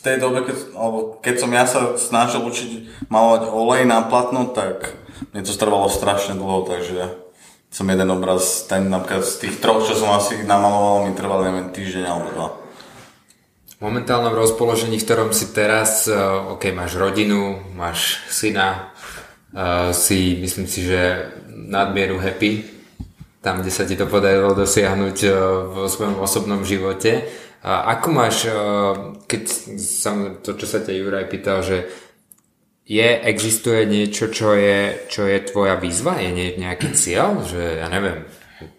tej 0.00 0.16
dobe, 0.20 0.48
keď, 0.48 0.56
alebo 0.76 0.98
keď 1.20 1.34
som 1.36 1.50
ja 1.52 1.64
sa 1.68 1.80
snažil 2.00 2.40
učiť 2.44 2.70
malovať 3.12 3.42
olej 3.52 3.82
na 3.84 4.00
platno, 4.04 4.48
tak 4.48 4.96
mne 5.32 5.44
to 5.44 5.52
trvalo 5.54 5.92
strašne 5.92 6.36
dlho, 6.36 6.64
takže 6.64 7.30
som 7.70 7.86
jeden 7.86 8.10
obraz, 8.10 8.66
ten 8.66 8.90
napríklad 8.90 9.22
z 9.22 9.46
tých 9.46 9.62
troch, 9.62 9.86
čo 9.86 9.94
som 9.94 10.10
asi 10.10 10.42
namaloval, 10.42 11.06
mi 11.06 11.14
trval 11.14 11.46
neviem 11.46 11.70
týždeň 11.70 12.04
alebo 12.08 12.28
dva. 12.34 12.48
V 13.78 13.88
momentálnom 13.88 14.34
rozpoložení, 14.36 14.98
v 15.00 15.06
ktorom 15.06 15.30
si 15.32 15.54
teraz, 15.54 16.04
uh, 16.10 16.52
ok, 16.52 16.74
máš 16.74 16.98
rodinu, 16.98 17.62
máš 17.72 18.20
syna, 18.28 18.92
uh, 19.54 19.94
si, 19.94 20.36
myslím 20.42 20.66
si, 20.68 20.84
že 20.84 21.32
nadmieru 21.48 22.20
happy, 22.20 22.66
tam, 23.40 23.64
kde 23.64 23.72
sa 23.72 23.88
ti 23.88 23.96
to 23.96 24.04
podarilo 24.04 24.52
dosiahnuť 24.52 25.16
uh, 25.24 25.32
vo 25.70 25.84
svojom 25.88 26.20
osobnom 26.20 26.60
živote. 26.66 27.24
A 27.60 27.92
ako 27.96 28.08
máš, 28.08 28.48
uh, 28.48 29.20
keď 29.28 29.42
sa 29.76 30.16
to, 30.40 30.56
čo 30.56 30.66
sa 30.66 30.80
ťa 30.80 30.96
Juraj 30.96 31.28
pýtal, 31.28 31.60
že 31.60 31.92
je, 32.88 33.04
existuje 33.04 33.84
niečo, 33.84 34.32
čo 34.32 34.56
je, 34.56 35.06
čo 35.12 35.28
je 35.28 35.38
tvoja 35.44 35.76
výzva? 35.76 36.18
Je 36.18 36.56
nejaký 36.56 36.96
cieľ? 36.96 37.44
Že 37.44 37.84
ja 37.84 37.86
neviem, 37.92 38.24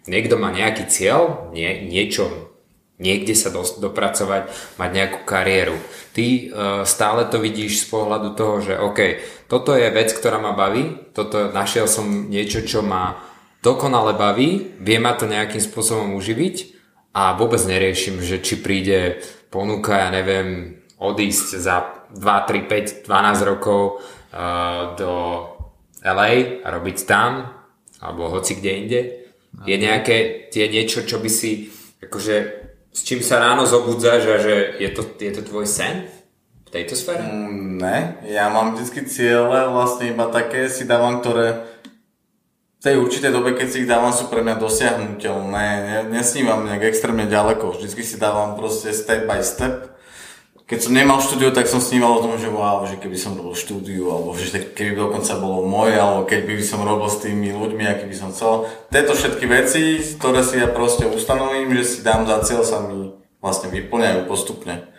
niekto 0.10 0.36
má 0.42 0.50
nejaký 0.50 0.90
cieľ, 0.90 1.54
nie, 1.54 1.86
niečo, 1.86 2.52
niekde 2.98 3.38
sa 3.38 3.54
dos, 3.54 3.78
dopracovať, 3.78 4.50
mať 4.82 4.90
nejakú 4.90 5.20
kariéru. 5.30 5.78
Ty 6.18 6.26
uh, 6.26 6.42
stále 6.84 7.30
to 7.30 7.38
vidíš 7.38 7.86
z 7.86 7.94
pohľadu 7.94 8.34
toho, 8.34 8.66
že 8.66 8.82
OK, 8.82 9.00
toto 9.46 9.78
je 9.78 9.94
vec, 9.94 10.10
ktorá 10.10 10.42
ma 10.42 10.58
baví, 10.58 11.14
toto 11.14 11.54
našiel 11.54 11.86
som 11.86 12.34
niečo, 12.34 12.66
čo 12.66 12.82
ma 12.82 13.22
dokonale 13.62 14.18
baví, 14.18 14.74
vie 14.82 14.98
ma 14.98 15.14
to 15.14 15.30
nejakým 15.30 15.62
spôsobom 15.62 16.18
uživiť 16.18 16.81
a 17.12 17.36
vôbec 17.36 17.60
neriešim, 17.64 18.24
že 18.24 18.40
či 18.40 18.60
príde 18.60 19.20
ponuka, 19.52 20.08
ja 20.08 20.10
neviem, 20.12 20.80
odísť 20.96 21.48
za 21.60 21.76
2, 22.16 22.24
3, 22.24 23.06
5, 23.06 23.08
12 23.08 23.52
rokov 23.52 24.00
uh, 24.00 24.96
do 24.96 25.12
LA 26.02 26.64
a 26.64 26.68
robiť 26.72 26.98
tam, 27.04 27.52
alebo 28.00 28.32
hoci 28.32 28.58
kde 28.58 28.72
inde. 28.72 29.02
Je 29.68 29.76
nejaké, 29.76 30.48
je 30.48 30.68
niečo, 30.72 31.04
čo 31.04 31.20
by 31.20 31.28
si, 31.28 31.68
akože, 32.00 32.36
s 32.96 33.00
čím 33.04 33.20
sa 33.20 33.44
ráno 33.44 33.68
zobudzáš 33.68 34.24
a 34.32 34.38
že 34.40 34.56
je 34.80 34.90
to, 34.96 35.04
je 35.20 35.32
to 35.36 35.42
tvoj 35.44 35.68
sen 35.68 36.08
v 36.68 36.70
tejto 36.72 36.96
sfére? 36.96 37.28
Mm, 37.28 37.72
Ne, 37.82 38.22
ja 38.30 38.46
mám 38.54 38.78
vždy 38.78 39.10
ciele, 39.10 39.58
vlastne 39.74 40.14
iba 40.14 40.30
také 40.30 40.70
si 40.70 40.86
dávam, 40.86 41.18
ktoré 41.18 41.66
tej 42.82 42.98
určitej 42.98 43.30
dobe, 43.30 43.54
keď 43.54 43.68
si 43.70 43.86
ich 43.86 43.90
dávam, 43.90 44.10
sú 44.10 44.26
pre 44.26 44.42
mňa 44.42 44.58
dosiahnutelné. 44.58 45.66
Ne, 45.86 45.98
nesnívam 46.10 46.66
nejak 46.66 46.90
extrémne 46.90 47.30
ďaleko, 47.30 47.78
vždy 47.78 48.02
si 48.02 48.18
dávam 48.18 48.58
proste 48.58 48.90
step 48.90 49.30
by 49.30 49.46
step. 49.46 49.94
keď 50.66 50.88
som 50.88 50.96
nemal 50.96 51.22
štúdio, 51.22 51.54
tak 51.54 51.70
som 51.70 51.84
sníval 51.84 52.18
o 52.18 52.24
tom, 52.26 52.40
že 52.42 52.50
wow, 52.50 52.88
že 52.90 52.98
keby 52.98 53.20
som 53.20 53.38
robil 53.38 53.54
štúdiu, 53.54 54.10
alebo 54.10 54.34
že 54.34 54.56
keby 54.72 54.98
dokonca 54.98 55.38
bolo 55.38 55.68
moje, 55.68 56.00
alebo 56.00 56.26
keď 56.26 56.42
by 56.48 56.64
som 56.64 56.82
robil 56.82 57.12
s 57.12 57.22
tými 57.22 57.54
ľuďmi, 57.54 57.84
aký 57.86 58.08
by 58.08 58.16
som 58.18 58.32
chcel. 58.34 58.66
Tieto 58.90 59.14
všetky 59.14 59.46
veci, 59.46 60.00
ktoré 60.18 60.42
si 60.42 60.58
ja 60.58 60.72
proste 60.72 61.06
ustanovím, 61.06 61.76
že 61.78 61.84
si 61.86 62.00
dám 62.02 62.24
za 62.24 62.40
cieľ, 62.42 62.64
sa 62.66 62.82
mi 62.82 63.14
vlastne 63.44 63.70
vyplňajú 63.70 64.26
postupne. 64.26 64.90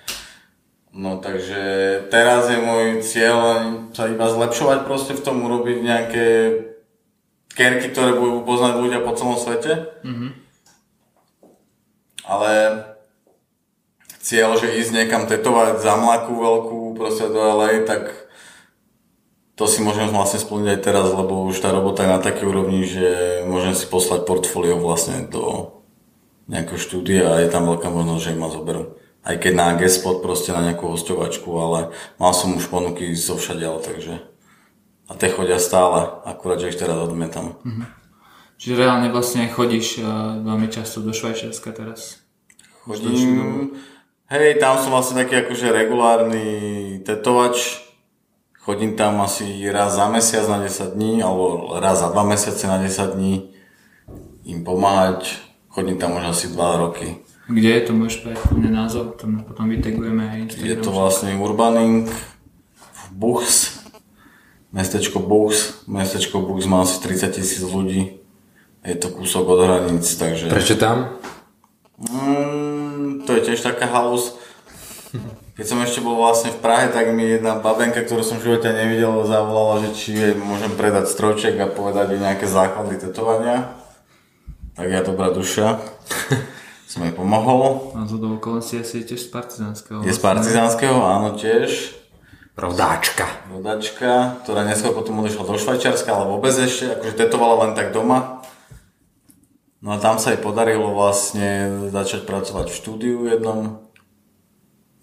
No 0.92 1.16
takže 1.24 1.64
teraz 2.12 2.52
je 2.52 2.60
môj 2.60 3.00
cieľ 3.00 3.64
sa 3.96 4.12
iba 4.12 4.28
zlepšovať 4.28 4.84
proste 4.84 5.16
v 5.16 5.24
tom, 5.24 5.40
urobiť 5.40 5.78
nejaké 5.80 6.26
kerky, 7.52 7.92
ktoré 7.92 8.16
budú 8.16 8.44
poznať 8.44 8.74
ľudia 8.80 9.00
po 9.04 9.12
celom 9.16 9.36
svete. 9.36 9.92
Mm-hmm. 10.02 10.30
Ale 12.22 12.52
cieľ, 14.22 14.56
že 14.56 14.78
ísť 14.78 14.92
niekam 14.94 15.26
tetovať 15.26 15.82
za 15.82 15.94
mlaku 15.98 16.32
veľkú 16.32 16.78
proste 16.94 17.26
do 17.28 17.40
LA, 17.42 17.82
tak 17.84 18.14
to 19.58 19.68
si 19.68 19.84
môžem 19.84 20.08
vlastne 20.08 20.40
splniť 20.40 20.68
aj 20.74 20.80
teraz, 20.80 21.06
lebo 21.12 21.44
už 21.44 21.60
tá 21.60 21.74
robota 21.74 22.06
je 22.06 22.14
na 22.14 22.20
takej 22.22 22.46
úrovni, 22.48 22.88
že 22.88 23.42
môžem 23.44 23.76
si 23.76 23.84
poslať 23.84 24.24
portfólio 24.24 24.80
vlastne 24.80 25.28
do 25.28 25.76
nejakého 26.48 26.80
štúdia 26.80 27.30
a 27.30 27.42
je 27.42 27.52
tam 27.52 27.68
veľká 27.68 27.86
možnosť, 27.92 28.22
že 28.22 28.38
ma 28.38 28.48
zoberú. 28.48 28.96
Aj 29.22 29.38
keď 29.38 29.52
na 29.54 29.68
Gespot 29.78 30.18
proste 30.18 30.50
na 30.50 30.66
nejakú 30.66 30.90
hostovačku, 30.90 31.46
ale 31.54 31.94
mal 32.18 32.34
som 32.34 32.58
už 32.58 32.66
ponuky 32.66 33.14
zo 33.14 33.38
všadiaľ, 33.38 33.78
takže 33.78 34.31
a 35.12 35.14
tie 35.20 35.28
chodia 35.28 35.60
stále, 35.60 36.08
akurát, 36.24 36.56
že 36.56 36.72
ich 36.72 36.80
teraz 36.80 36.96
odmietam. 36.96 37.60
Mm-hmm. 37.60 37.86
Čiže 38.56 38.80
reálne 38.80 39.12
vlastne 39.12 39.44
chodíš 39.52 40.00
uh, 40.00 40.40
veľmi 40.40 40.72
často 40.72 41.04
do 41.04 41.12
Švajčiarska 41.12 41.76
teraz? 41.76 42.24
Chodím, 42.88 43.76
Hej, 44.32 44.64
tam 44.64 44.80
som 44.80 44.96
vlastne 44.96 45.20
taký 45.20 45.44
akože 45.44 45.68
regulárny 45.68 46.46
tetovač. 47.04 47.84
Chodím 48.64 48.96
tam 48.96 49.20
asi 49.20 49.44
raz 49.68 49.92
za 50.00 50.08
mesiac 50.08 50.48
na 50.48 50.64
10 50.64 50.96
dní, 50.96 51.20
alebo 51.20 51.76
raz 51.76 52.00
za 52.00 52.08
2 52.08 52.32
mesiace 52.32 52.64
na 52.64 52.80
10 52.80 53.12
dní 53.12 53.52
im 54.48 54.64
pomáhať. 54.64 55.36
Chodím 55.68 56.00
tam 56.00 56.16
už 56.16 56.32
asi 56.32 56.48
2 56.48 56.80
roky. 56.80 57.20
Kde 57.44 57.70
je 57.76 57.82
to, 57.84 57.92
môžeš 57.92 58.24
povedať 58.24 58.72
názov, 58.72 59.20
tam 59.20 59.44
potom 59.44 59.68
vytegujeme 59.68 60.24
aj 60.24 60.36
Instagram. 60.48 60.70
Je 60.70 60.76
to 60.80 60.90
vlastne 60.94 61.36
Urbaning 61.36 62.08
v 62.78 63.04
Buchs, 63.12 63.81
mestečko 64.72 65.20
Buchs. 65.20 65.84
Mestečko 65.86 66.40
Buchs 66.40 66.66
má 66.66 66.82
asi 66.82 66.98
30 66.98 67.36
tisíc 67.36 67.62
ľudí. 67.62 68.18
Je 68.82 68.98
to 68.98 69.14
kúsok 69.14 69.46
od 69.46 69.60
hraníc, 69.62 70.10
takže... 70.18 70.50
Prečo 70.50 70.74
tam? 70.74 71.22
Mm, 72.02 73.22
to 73.22 73.38
je 73.38 73.40
tiež 73.46 73.62
taká 73.62 73.86
halus. 73.86 74.34
Keď 75.54 75.64
som 75.68 75.78
ešte 75.84 76.02
bol 76.02 76.18
vlastne 76.18 76.50
v 76.50 76.58
Prahe, 76.58 76.90
tak 76.90 77.12
mi 77.14 77.28
jedna 77.28 77.60
babenka, 77.60 78.02
ktorú 78.02 78.26
som 78.26 78.40
v 78.42 78.50
živote 78.50 78.72
nevidel, 78.72 79.22
zavolala, 79.28 79.86
že 79.86 79.90
či 79.94 80.08
jej 80.16 80.34
môžem 80.34 80.74
predať 80.74 81.12
strojček 81.12 81.54
a 81.62 81.70
povedať 81.70 82.16
jej 82.16 82.20
nejaké 82.24 82.48
základy 82.50 82.98
tetovania. 82.98 83.76
Tak 84.74 84.88
ja 84.88 85.04
dobrá 85.04 85.30
duša. 85.30 85.78
som 86.92 87.08
jej 87.08 87.14
pomohol. 87.16 87.94
A 87.96 88.04
to 88.04 88.20
do 88.20 88.36
okolností 88.36 88.76
asi 88.82 89.00
je 89.00 89.14
tiež 89.14 89.24
z 89.24 89.30
partizánskeho. 89.32 90.04
Je 90.04 90.12
z 90.12 90.20
partizánskeho, 90.20 90.98
áno 91.00 91.38
tiež. 91.38 92.01
Rodáčka. 92.52 93.24
Rodáčka, 93.48 94.36
ktorá 94.44 94.68
neskôr 94.68 94.92
potom 94.92 95.24
odišla 95.24 95.48
do 95.48 95.56
Švajčiarska, 95.56 96.12
ale 96.12 96.36
vôbec 96.36 96.52
ešte, 96.52 97.00
akože 97.00 97.16
tetovala 97.16 97.64
len 97.64 97.72
tak 97.72 97.96
doma. 97.96 98.44
No 99.80 99.96
a 99.96 99.98
tam 99.98 100.20
sa 100.20 100.36
jej 100.36 100.40
podarilo 100.40 100.92
vlastne 100.92 101.88
začať 101.88 102.28
pracovať 102.28 102.70
v 102.70 102.78
štúdiu 102.78 103.18
jednom. 103.26 103.82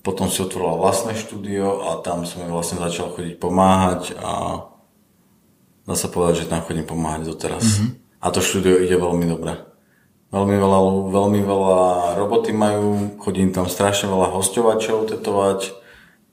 Potom 0.05 0.31
si 0.31 0.39
otvorila 0.39 0.79
vlastné 0.79 1.17
štúdio 1.17 1.89
a 1.89 1.99
tam 1.99 2.23
som 2.23 2.45
jej 2.45 2.53
vlastne 2.53 2.79
začal 2.79 3.11
chodiť 3.11 3.35
pomáhať 3.41 4.15
a 4.21 4.63
dá 5.83 5.95
sa 5.97 6.07
povedať, 6.07 6.45
že 6.45 6.49
tam 6.53 6.63
chodím 6.63 6.87
pomáhať 6.87 7.27
doteraz. 7.27 7.65
Mm-hmm. 7.65 7.89
A 8.23 8.25
to 8.29 8.39
štúdio 8.39 8.79
ide 8.79 8.95
veľmi 8.95 9.25
dobre. 9.27 9.57
Veľmi 10.29 10.55
veľa, 10.55 10.79
veľmi 11.09 11.41
veľa 11.41 11.79
roboty 12.13 12.53
majú, 12.53 13.17
chodím 13.17 13.49
tam 13.49 13.65
strašne 13.65 14.07
veľa 14.07 14.29
hostovačov 14.37 15.09
tetovať, 15.09 15.78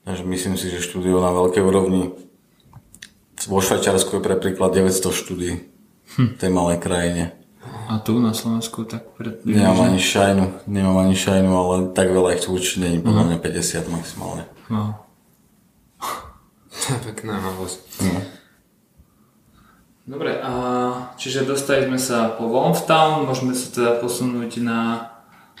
myslím 0.07 0.55
si, 0.55 0.71
že 0.71 0.79
štúdio 0.79 1.19
na 1.19 1.35
veľkej 1.35 1.63
úrovni. 1.63 2.15
Vo 3.47 3.59
Švajčiarsku 3.59 4.17
je 4.17 4.23
pre 4.23 4.39
príklad 4.39 4.71
900 4.71 5.11
štúdí 5.11 5.51
hm. 6.15 6.35
v 6.35 6.37
tej 6.39 6.51
malej 6.51 6.79
krajine. 6.79 7.35
A 7.87 7.99
tu 7.99 8.19
na 8.19 8.31
Slovensku 8.31 8.83
tak 8.87 9.15
pred... 9.15 9.43
Nemám 9.43 9.91
ani 9.91 9.99
šajnu, 9.99 10.67
nemám 10.67 11.07
ani 11.07 11.15
šajnu, 11.15 11.51
ale 11.51 11.73
tak 11.91 12.11
veľa 12.11 12.35
ich 12.35 12.43
tu 12.43 12.55
určite 12.55 12.83
není, 12.83 12.99
podľa 12.99 13.23
mňa 13.31 13.37
50 13.43 13.95
maximálne. 13.95 14.43
No. 14.67 14.95
Pekná 17.07 17.39
halosť. 17.39 17.79
No. 18.03 18.19
Dobre, 20.07 20.39
a 20.39 20.51
čiže 21.19 21.43
dostali 21.43 21.83
sme 21.83 21.99
sa 21.99 22.31
po 22.31 22.47
Wolftown, 22.47 23.27
môžeme 23.27 23.51
sa 23.51 23.67
teda 23.67 23.91
posunúť 23.99 24.63
na 24.63 25.11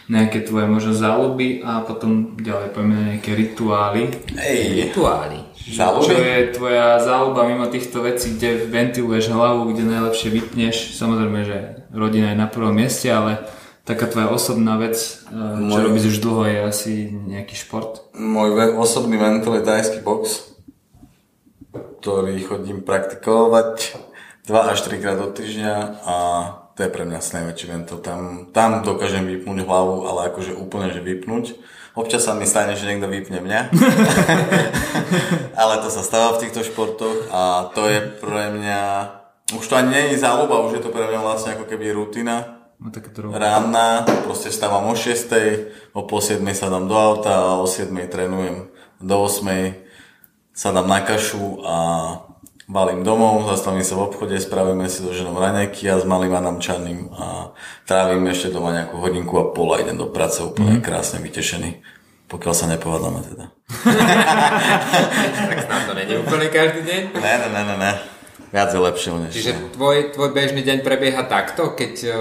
nejaké 0.07 0.47
tvoje 0.47 0.71
možno 0.71 0.95
záľuby 0.95 1.67
a 1.67 1.83
potom 1.83 2.39
ďalej 2.39 2.71
poďme 2.71 2.93
na 2.95 3.03
nejaké 3.15 3.31
rituály. 3.35 4.07
Ej, 4.39 4.87
rituály. 4.87 5.43
Záľuby? 5.67 6.07
Čo 6.07 6.15
je 6.15 6.37
tvoja 6.55 6.87
záľuba 7.03 7.43
mimo 7.43 7.67
týchto 7.67 7.99
vecí, 7.99 8.39
kde 8.39 8.71
ventiluješ 8.71 9.27
hlavu, 9.35 9.67
kde 9.67 9.83
najlepšie 9.83 10.31
vypneš? 10.31 10.95
Samozrejme, 10.95 11.39
že 11.43 11.57
rodina 11.91 12.31
je 12.31 12.39
na 12.39 12.47
prvom 12.47 12.71
mieste, 12.71 13.11
ale 13.11 13.43
taká 13.83 14.07
tvoja 14.07 14.31
osobná 14.31 14.79
vec, 14.79 14.95
eh, 14.95 15.35
čo 15.67 15.77
Môj... 15.79 15.85
robíš 15.91 16.05
už 16.15 16.17
dlho, 16.23 16.43
je 16.47 16.57
asi 16.63 16.93
nejaký 17.11 17.55
šport? 17.59 18.07
Môj 18.15 18.79
osobný 18.79 19.19
ventil 19.19 19.59
je 19.59 19.67
tajský 19.67 19.99
box, 20.07 20.55
ktorý 21.99 22.39
chodím 22.47 22.79
praktikovať 22.79 23.99
2 24.47 24.71
až 24.71 24.79
3 24.87 25.03
krát 25.03 25.19
do 25.19 25.27
týždňa 25.35 25.75
a 26.07 26.15
to 26.77 26.85
je 26.85 26.93
pre 26.93 27.09
mňa 27.09 27.17
najväčší 27.17 27.65
ventil. 27.65 27.97
Tam, 28.05 28.53
tam 28.53 28.85
dokážem 28.85 29.25
vypnúť 29.25 29.65
hlavu, 29.65 30.05
ale 30.05 30.29
akože 30.29 30.53
úplne, 30.53 30.93
že 30.93 31.01
vypnúť 31.01 31.57
Občas 31.97 32.29
sa 32.29 32.37
mi 32.37 32.45
stane, 32.45 32.77
že 32.77 32.85
niekto 32.85 33.09
vypne 33.09 33.41
mňa. 33.41 33.73
Ale 35.65 35.81
to 35.81 35.89
sa 35.89 36.05
stáva 36.05 36.37
v 36.37 36.45
týchto 36.45 36.61
športoch 36.61 37.25
a 37.33 37.73
to 37.73 37.89
je 37.89 38.21
pre 38.21 38.53
mňa... 38.53 38.81
Už 39.57 39.65
to 39.65 39.73
ani 39.73 39.89
nie 39.89 40.03
je 40.13 40.21
záľuba, 40.21 40.61
už 40.69 40.77
je 40.77 40.83
to 40.85 40.93
pre 40.93 41.09
mňa 41.09 41.19
vlastne 41.25 41.57
ako 41.57 41.65
keby 41.65 41.97
rutina. 41.97 42.61
No, 42.77 42.93
Rána, 43.33 44.05
proste 44.21 44.53
stávam 44.53 44.85
o 44.85 44.93
6, 44.93 45.97
o 45.97 46.05
pol 46.05 46.21
7 46.21 46.45
sa 46.53 46.69
dám 46.69 46.85
do 46.85 46.93
auta 46.93 47.33
a 47.33 47.57
o 47.57 47.65
7 47.65 47.89
trénujem. 48.05 48.69
Do 49.01 49.25
8 49.25 49.49
sa 50.53 50.69
dám 50.69 50.85
na 50.85 51.01
kašu 51.01 51.65
a 51.65 51.75
balím 52.67 53.01
domov, 53.07 53.47
zastavím 53.47 53.81
sa 53.81 53.95
v 53.95 54.11
obchode, 54.11 54.35
spravíme 54.35 54.91
si 54.91 54.99
do 54.99 55.15
ženom 55.15 55.39
raňajky 55.39 55.87
a 55.87 56.03
s 56.03 56.05
malým 56.05 56.35
Adam 56.35 56.59
Čarným 56.59 57.07
a 57.15 57.55
trávim 57.87 58.27
ešte 58.27 58.51
doma 58.51 58.75
nejakú 58.75 58.99
hodinku 58.99 59.39
a 59.39 59.49
pol 59.55 59.71
a 59.71 59.79
idem 59.79 59.95
do 59.95 60.11
práce 60.11 60.43
úplne 60.43 60.77
mm. 60.77 60.83
krásne 60.83 61.23
vytešený. 61.23 61.79
Pokiaľ 62.27 62.53
sa 62.53 62.67
nepovadáme 62.67 63.23
teda. 63.23 63.45
tak 65.47 65.59
snad 65.63 65.81
to 65.87 65.93
není 65.95 66.19
úplne 66.19 66.51
každý 66.51 66.83
deň? 66.83 67.01
Ne, 67.15 67.33
ne, 67.39 67.47
ne, 67.55 67.61
ne, 67.63 67.75
ne. 67.79 67.93
Viac 68.51 68.71
je 68.75 68.79
lepšie 68.79 69.09
než... 69.15 69.31
Čiže 69.31 69.51
tvoj, 69.75 70.11
tvoj 70.11 70.35
bežný 70.35 70.59
deň 70.59 70.83
prebieha 70.83 71.23
takto, 71.23 71.71
keď, 71.71 71.93
eh, 72.03 72.15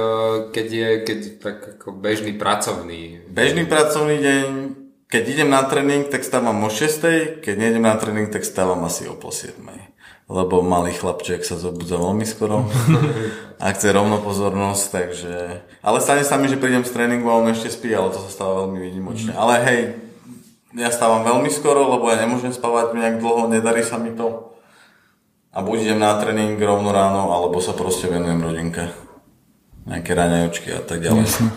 keď 0.54 0.66
je 0.70 0.88
keď 1.02 1.18
tak 1.42 1.56
ako 1.78 1.98
bežný 1.98 2.38
pracovný? 2.38 3.26
Bežný 3.30 3.66
pracovný 3.66 4.22
deň, 4.22 4.46
keď 5.10 5.22
idem 5.26 5.50
na 5.50 5.66
tréning, 5.66 6.06
tak 6.06 6.22
stávam 6.22 6.54
o 6.62 6.70
6, 6.70 7.42
keď 7.42 7.54
nejdem 7.58 7.82
na 7.82 7.98
tréning, 7.98 8.30
tak 8.30 8.46
stávam 8.46 8.78
asi 8.86 9.10
o 9.10 9.14
pol 9.18 9.34
7 9.34 9.58
lebo 10.26 10.58
malý 10.58 10.90
chlapček 10.90 11.46
sa 11.46 11.54
zobudza 11.54 11.94
veľmi 11.94 12.26
skoro 12.26 12.66
a 13.62 13.66
chce 13.70 13.94
rovno 13.94 14.18
pozornosť, 14.18 14.84
takže... 14.90 15.34
Ale 15.86 16.02
stane 16.02 16.26
sa 16.26 16.34
mi, 16.34 16.50
že 16.50 16.58
prídem 16.58 16.82
z 16.82 16.90
tréningu 16.90 17.30
a 17.30 17.38
on 17.38 17.46
ešte 17.46 17.70
spí, 17.70 17.94
ale 17.94 18.10
to 18.10 18.18
sa 18.26 18.30
stáva 18.30 18.66
veľmi 18.66 18.78
výnimočne. 18.90 19.32
Mm. 19.32 19.38
Ale 19.38 19.54
hej, 19.62 19.80
ja 20.74 20.90
stávam 20.90 21.22
veľmi 21.22 21.46
skoro, 21.48 21.94
lebo 21.94 22.10
ja 22.10 22.18
nemôžem 22.18 22.50
spávať 22.50 22.98
nejak 22.98 23.22
dlho, 23.22 23.48
nedarí 23.48 23.86
sa 23.86 24.02
mi 24.02 24.12
to. 24.18 24.58
A 25.54 25.64
buď 25.64 25.88
idem 25.88 26.02
na 26.02 26.18
tréning 26.20 26.58
rovno 26.60 26.92
ráno, 26.92 27.32
alebo 27.32 27.62
sa 27.64 27.72
proste 27.72 28.12
venujem 28.12 28.44
rodinke. 28.44 28.92
Nejaké 29.88 30.12
raňajočky 30.12 30.68
a 30.74 30.82
tak 30.84 31.00
ďalej. 31.00 31.24
Jasne. 31.24 31.48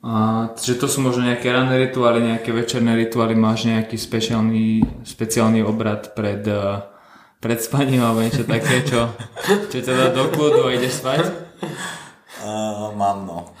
A, 0.00 0.12
že 0.56 0.80
to 0.80 0.88
sú 0.88 1.04
možno 1.04 1.28
nejaké 1.28 1.52
ranné 1.52 1.76
rituály, 1.86 2.24
nejaké 2.24 2.50
večerné 2.56 2.96
rituály, 2.96 3.36
máš 3.36 3.68
nejaký 3.68 4.00
speciálny, 4.00 4.82
speciálny 5.04 5.60
obrad 5.60 6.16
pred 6.16 6.40
uh, 6.48 6.89
pred 7.40 7.56
spaním 7.56 8.04
alebo 8.04 8.20
niečo 8.20 8.44
také, 8.44 8.84
čo, 8.84 9.16
čo 9.72 9.78
ťa 9.80 9.92
dá 9.96 10.06
do 10.12 10.28
kľudu 10.28 10.68
a 10.68 10.76
ideš 10.76 11.00
spať? 11.00 11.24
Uh, 12.40 12.92
mám 12.96 13.28
no. 13.28 13.52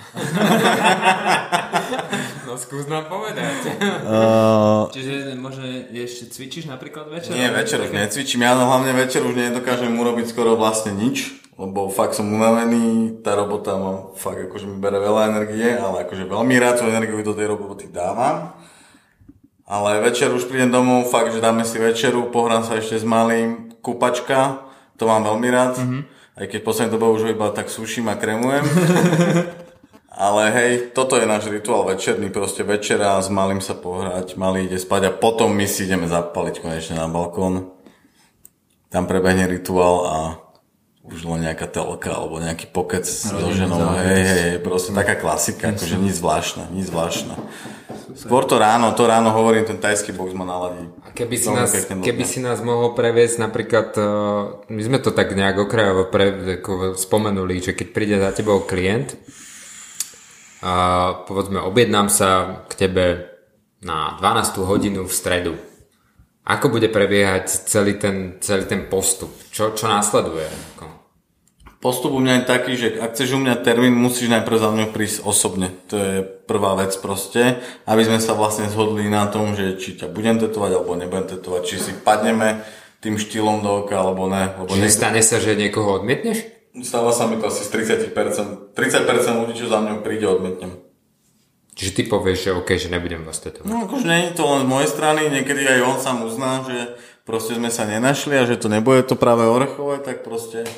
no 2.48 2.52
skús 2.56 2.88
nám 2.88 3.12
povedať. 3.12 3.76
Uh, 4.04 4.88
Čiže 4.88 5.36
možno 5.36 5.68
ešte 5.92 6.32
cvičíš 6.32 6.64
napríklad 6.68 7.12
večer? 7.12 7.36
Nie, 7.36 7.52
večer 7.52 7.84
už 7.84 7.92
necvičím. 7.92 8.40
Ja 8.44 8.56
hlavne 8.56 8.96
večer 8.96 9.20
už 9.24 9.36
nedokážem 9.36 9.92
urobiť 9.92 10.32
skoro 10.32 10.56
vlastne 10.56 10.96
nič, 10.96 11.44
lebo 11.60 11.92
fakt 11.92 12.16
som 12.16 12.32
unavený, 12.32 13.20
tá 13.20 13.36
robota 13.36 13.76
mám 13.76 14.16
fakt 14.16 14.48
akože 14.48 14.64
mi 14.64 14.80
bere 14.80 14.96
veľa 14.96 15.28
energie, 15.28 15.76
ale 15.76 16.08
akože 16.08 16.24
veľmi 16.24 16.54
rád 16.56 16.80
tú 16.80 16.88
energiu 16.88 17.20
do 17.20 17.36
tej 17.36 17.52
roboty 17.52 17.92
dávam. 17.92 18.56
Ale 19.70 20.02
večer 20.02 20.32
už 20.34 20.50
prídem 20.50 20.72
domov, 20.72 21.12
fakt, 21.12 21.30
že 21.30 21.38
dáme 21.38 21.62
si 21.62 21.78
večeru, 21.78 22.32
pohrám 22.34 22.66
sa 22.66 22.80
ešte 22.80 22.98
s 22.98 23.06
malým, 23.06 23.69
kúpačka, 23.80 24.68
to 25.00 25.08
mám 25.08 25.24
veľmi 25.24 25.48
rád. 25.48 25.74
Mm-hmm. 25.80 26.02
Aj 26.40 26.46
keď 26.48 26.60
poslednej 26.64 26.92
dobe 26.94 27.12
už 27.12 27.32
iba 27.32 27.52
tak 27.52 27.68
suším 27.68 28.08
a 28.08 28.16
kremujem. 28.16 28.64
Ale 30.20 30.52
hej, 30.52 30.72
toto 30.92 31.16
je 31.16 31.24
náš 31.24 31.48
rituál 31.48 31.88
večerný, 31.88 32.28
proste 32.28 32.60
večera 32.60 33.16
s 33.16 33.32
malým 33.32 33.64
sa 33.64 33.72
pohrať, 33.72 34.36
malý 34.36 34.68
ide 34.68 34.76
spať 34.76 35.08
a 35.08 35.16
potom 35.16 35.48
my 35.54 35.64
si 35.64 35.88
ideme 35.88 36.04
zapaliť 36.04 36.60
konečne 36.60 37.00
na 37.00 37.08
balkón. 37.08 37.72
Tam 38.92 39.08
prebehne 39.08 39.48
rituál 39.48 39.96
a 40.04 40.16
už 41.08 41.24
len 41.24 41.48
nejaká 41.48 41.64
telka 41.70 42.12
alebo 42.12 42.36
nejaký 42.36 42.68
pokec 42.68 43.08
s 43.08 43.32
ženou. 43.32 43.96
Hej, 43.96 44.20
hej, 44.20 44.40
hej, 44.44 44.56
proste 44.60 44.92
taká 44.92 45.16
klasika, 45.16 45.72
akože 45.72 45.96
nič 45.96 46.20
zvláštne, 46.20 46.68
nič 46.68 46.92
zvláštne. 46.92 47.34
Skôr 48.14 48.46
to 48.46 48.56
ráno, 48.56 48.94
to 48.94 49.06
ráno 49.06 49.30
hovorím, 49.34 49.66
ten 49.66 49.78
tajský 49.78 50.14
box 50.14 50.34
ma 50.34 50.46
naladí. 50.46 50.86
A 51.04 51.10
keby 51.12 51.36
si, 51.36 51.50
nás, 51.50 51.70
keby 51.86 52.24
si 52.26 52.38
nás 52.42 52.62
mohol 52.62 52.94
previesť 52.94 53.36
napríklad, 53.42 53.88
uh, 53.98 54.64
my 54.70 54.82
sme 54.82 54.98
to 54.98 55.10
tak 55.14 55.34
nejak 55.34 55.58
okrajovo 55.58 56.08
pre, 56.08 56.58
ako 56.62 56.94
spomenuli, 56.98 57.60
že 57.60 57.72
keď 57.74 57.88
príde 57.90 58.16
za 58.18 58.30
tebou 58.34 58.62
klient 58.64 59.18
a 60.60 60.74
povedzme 61.24 61.60
objednám 61.60 62.12
sa 62.12 62.62
k 62.68 62.88
tebe 62.88 63.04
na 63.80 64.16
12. 64.20 64.60
hodinu 64.64 65.08
v 65.08 65.12
stredu. 65.12 65.54
Ako 66.44 66.72
bude 66.72 66.88
prebiehať 66.88 67.68
celý 67.68 67.94
ten, 68.00 68.40
celý 68.40 68.64
ten 68.64 68.88
postup? 68.88 69.30
Čo, 69.52 69.76
čo 69.76 69.86
následuje? 69.86 70.48
Postup 71.80 72.12
u 72.12 72.20
mňa 72.20 72.44
je 72.44 72.44
taký, 72.44 72.72
že 72.76 73.00
ak 73.00 73.16
chceš 73.16 73.34
u 73.34 73.40
mňa 73.40 73.64
termín, 73.64 73.96
musíš 73.96 74.28
najprv 74.28 74.56
za 74.60 74.68
mňou 74.68 74.88
prísť 74.92 75.24
osobne. 75.24 75.72
To 75.88 75.96
je 75.96 76.16
prvá 76.20 76.76
vec 76.76 76.92
proste, 77.00 77.56
aby 77.88 78.04
sme 78.04 78.20
sa 78.20 78.36
vlastne 78.36 78.68
zhodli 78.68 79.08
na 79.08 79.24
tom, 79.32 79.56
že 79.56 79.80
či 79.80 79.96
ťa 79.96 80.12
budem 80.12 80.36
tetovať 80.36 80.76
alebo 80.76 80.92
nebudem 80.92 81.40
tetovať, 81.40 81.62
či 81.64 81.76
si 81.80 81.92
padneme 81.96 82.60
tým 83.00 83.16
štýlom 83.16 83.64
do 83.64 83.80
oka 83.80 83.96
alebo 83.96 84.28
ne. 84.28 84.52
Lebo 84.60 84.76
Čiže 84.76 84.84
niekto... 84.84 85.00
stane 85.00 85.20
sa, 85.24 85.40
že 85.40 85.56
niekoho 85.56 86.04
odmietneš? 86.04 86.44
Stáva 86.84 87.16
sa 87.16 87.24
mi 87.24 87.40
to 87.40 87.48
asi 87.48 87.64
z 87.64 87.72
30%. 88.12 88.76
30% 88.76 89.40
ľudí, 89.40 89.56
čo 89.56 89.72
za 89.72 89.80
mňou 89.80 90.04
príde, 90.04 90.28
odmietnem. 90.28 90.76
Čiže 91.80 91.96
ty 91.96 92.02
povieš, 92.04 92.38
že 92.44 92.50
OK, 92.60 92.76
že 92.76 92.92
nebudem 92.92 93.24
vás 93.24 93.40
tetovať. 93.40 93.64
No 93.64 93.88
akože 93.88 94.04
nie 94.04 94.28
je 94.28 94.36
to 94.36 94.44
len 94.44 94.68
z 94.68 94.70
mojej 94.70 94.88
strany, 94.92 95.32
niekedy 95.32 95.64
aj 95.64 95.80
on 95.80 95.96
sám 95.96 96.18
uzná, 96.28 96.60
že 96.68 96.92
proste 97.24 97.56
sme 97.56 97.72
sa 97.72 97.88
nenašli 97.88 98.36
a 98.36 98.44
že 98.44 98.60
to 98.60 98.68
nebude 98.68 99.00
to 99.08 99.16
práve 99.16 99.48
orechové, 99.48 99.96
tak 100.04 100.20
proste 100.20 100.68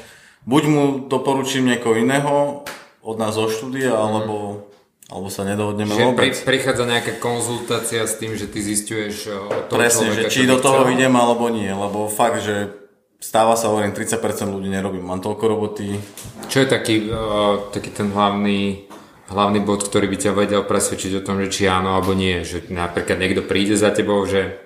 buď 0.46 0.62
mu 0.68 0.82
doporučím 1.06 1.70
niekoho 1.70 1.98
iného 1.98 2.62
od 3.02 3.16
nás 3.18 3.34
zo 3.34 3.50
štúdia, 3.50 3.94
alebo, 3.94 4.68
alebo 5.10 5.28
sa 5.30 5.42
nedohodneme 5.42 5.94
že 5.94 6.02
vôbec. 6.06 6.32
Pri, 6.34 6.58
prichádza 6.58 6.84
nejaká 6.86 7.18
konzultácia 7.18 8.06
s 8.06 8.18
tým, 8.18 8.38
že 8.38 8.46
ty 8.46 8.62
zistuješ 8.62 9.14
o 9.30 9.46
toho 9.66 9.78
Presne, 9.78 10.14
človeka, 10.14 10.30
že 10.30 10.34
či 10.34 10.46
do 10.46 10.58
toho 10.62 10.86
chcel. 10.86 10.94
idem 10.94 11.14
alebo 11.18 11.50
nie, 11.50 11.70
lebo 11.70 12.06
fakt, 12.06 12.46
že 12.46 12.70
stáva 13.18 13.58
sa, 13.58 13.70
hovorím, 13.70 13.94
30% 13.94 14.22
ľudí 14.50 14.70
nerobím, 14.70 15.02
mám 15.02 15.22
toľko 15.22 15.44
roboty. 15.46 15.98
Čo 16.46 16.62
je 16.62 16.68
taký, 16.70 17.10
uh, 17.10 17.70
taký 17.70 17.90
ten 17.90 18.10
hlavný 18.10 18.90
hlavný 19.32 19.64
bod, 19.64 19.80
ktorý 19.80 20.12
by 20.12 20.18
ťa 20.20 20.32
vedel 20.36 20.62
presvedčiť 20.62 21.22
o 21.22 21.24
tom, 21.24 21.40
že 21.40 21.48
či 21.48 21.62
áno 21.64 21.96
alebo 21.96 22.12
nie. 22.12 22.44
Že 22.44 22.68
napríklad 22.68 23.16
niekto 23.16 23.42
príde 23.42 23.74
za 23.80 23.88
tebou, 23.88 24.20
že 24.28 24.60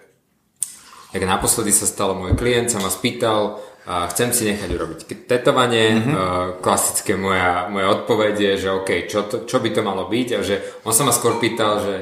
jak 1.15 1.23
naposledy 1.23 1.71
sa 1.71 1.87
stalo, 1.87 2.19
môj 2.19 2.35
klient 2.35 2.75
sa 2.75 2.83
ma 2.83 2.91
spýtal, 2.91 3.63
a 3.87 4.11
chcem 4.11 4.35
si 4.35 4.51
nechať 4.51 4.67
urobiť 4.67 4.99
tetovanie. 5.31 5.95
Mm-hmm. 5.95 6.59
klasické 6.59 7.15
moja, 7.15 7.71
moja 7.71 7.95
odpoveď 7.95 8.35
je, 8.35 8.53
že 8.67 8.69
OK, 8.75 8.91
čo, 9.07 9.31
to, 9.31 9.47
čo 9.47 9.63
by 9.63 9.71
to 9.71 9.81
malo 9.87 10.11
byť 10.11 10.29
a 10.35 10.41
že 10.43 10.59
on 10.83 10.91
sa 10.91 11.07
ma 11.07 11.15
skôr 11.15 11.39
pýtal, 11.39 11.79
že 11.79 11.95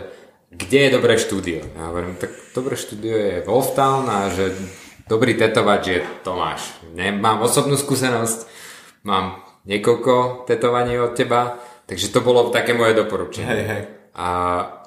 kde 0.49 0.89
je 0.89 0.95
dobré 0.97 1.21
štúdio. 1.21 1.61
Ja 1.77 1.93
hovorím, 1.93 2.17
tak 2.17 2.33
dobré 2.57 2.81
štúdio 2.81 3.15
je 3.21 3.35
Wolftown 3.45 4.09
a 4.09 4.33
že 4.33 4.57
dobrý 5.05 5.37
tetovač 5.37 5.83
je 5.93 5.99
Tomáš. 6.25 6.73
Nemám 6.97 7.45
osobnú 7.45 7.77
skúsenosť, 7.77 8.49
mám 9.05 9.45
niekoľko 9.69 10.47
tetovaní 10.49 10.97
od 10.97 11.13
teba, 11.13 11.61
takže 11.85 12.09
to 12.09 12.25
bolo 12.25 12.49
také 12.49 12.73
moje 12.73 12.97
doporučenie. 12.97 13.45
Hej, 13.45 13.65
hej. 13.69 13.83
A 14.15 14.29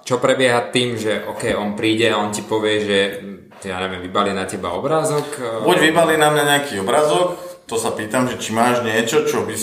čo 0.08 0.24
prebieha 0.24 0.72
tým, 0.72 0.96
že 0.96 1.20
OK, 1.28 1.52
on 1.54 1.76
príde 1.76 2.08
a 2.10 2.18
on 2.18 2.32
ti 2.32 2.42
povie, 2.42 2.76
že 2.80 3.00
ja 3.66 3.82
neviem, 3.82 4.06
vybali 4.06 4.36
na 4.36 4.46
teba 4.46 4.76
obrázok? 4.76 5.28
Eh, 5.40 5.66
Buď 5.66 5.78
vybali 5.90 6.20
na 6.20 6.30
mňa 6.30 6.44
nejaký 6.44 6.82
obrázok, 6.84 7.40
to 7.66 7.76
sa 7.80 7.96
pýtam, 7.96 8.30
že 8.30 8.38
či 8.38 8.54
máš 8.54 8.86
niečo, 8.86 9.26
čo 9.26 9.44
by, 9.44 9.56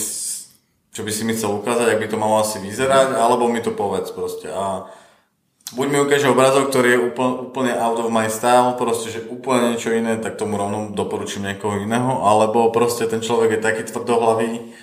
čo 0.91 1.01
by 1.05 1.11
si 1.15 1.23
mi 1.23 1.33
chcel 1.37 1.55
ukázať, 1.55 1.87
ak 1.95 2.01
by 2.03 2.07
to 2.11 2.17
malo 2.19 2.43
asi 2.43 2.59
vyzerať, 2.59 3.15
alebo 3.15 3.47
mi 3.47 3.63
to 3.63 3.71
povedz 3.71 4.11
proste. 4.11 4.51
A 4.51 4.91
buď 5.73 5.87
mi 5.89 5.99
ukáže 6.03 6.29
obrázok, 6.29 6.69
ktorý 6.69 6.89
je 6.95 7.01
úplne, 7.01 7.35
úplne 7.49 7.73
out 7.75 7.99
of 7.99 8.13
my 8.13 8.27
style, 8.29 8.77
proste, 8.77 9.09
že 9.09 9.25
úplne 9.27 9.75
niečo 9.75 9.95
iné, 9.95 10.21
tak 10.21 10.37
tomu 10.37 10.61
rovno 10.61 10.93
doporučím 10.93 11.49
niekoho 11.49 11.81
iného, 11.81 12.23
alebo 12.27 12.69
proste 12.75 13.09
ten 13.09 13.25
človek 13.25 13.59
je 13.59 13.61
taký 13.65 13.83
tvrdohlavý, 13.89 14.75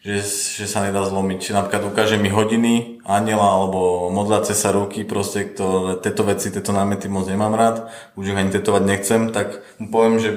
že, 0.00 0.24
že 0.24 0.66
sa 0.66 0.88
nedá 0.88 1.04
zlomiť. 1.04 1.38
Či 1.38 1.50
napríklad 1.52 1.84
ukáže 1.84 2.16
mi 2.16 2.32
hodiny 2.32 3.04
aniela 3.04 3.44
alebo 3.44 4.08
modláce 4.08 4.56
sa 4.56 4.72
ruky, 4.72 5.04
proste 5.04 5.52
to, 5.52 6.00
tieto 6.00 6.24
veci, 6.24 6.48
tieto 6.48 6.72
námety 6.72 7.12
moc 7.12 7.28
nemám 7.28 7.52
rád, 7.52 7.76
už 8.16 8.32
ich 8.32 8.38
ani 8.40 8.48
tetovať 8.48 8.82
nechcem, 8.88 9.28
tak 9.28 9.60
mu 9.76 9.92
poviem, 9.92 10.16
že 10.16 10.30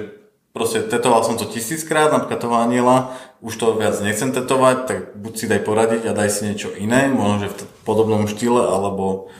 proste 0.52 0.84
tetoval 0.84 1.24
som 1.24 1.40
to 1.40 1.48
tisíckrát, 1.48 2.12
napríklad 2.12 2.40
toho 2.44 2.56
aniela, 2.60 3.16
už 3.40 3.56
to 3.56 3.66
viac 3.80 3.96
nechcem 4.04 4.36
tetovať, 4.36 4.78
tak 4.86 5.00
buď 5.16 5.34
si 5.34 5.46
daj 5.48 5.62
poradiť 5.64 6.12
a 6.12 6.16
daj 6.16 6.30
si 6.30 6.42
niečo 6.52 6.70
iné, 6.76 7.08
možno 7.10 7.48
že 7.48 7.50
v 7.56 7.58
podobnom 7.88 8.28
štýle, 8.28 8.68
alebo 8.68 9.34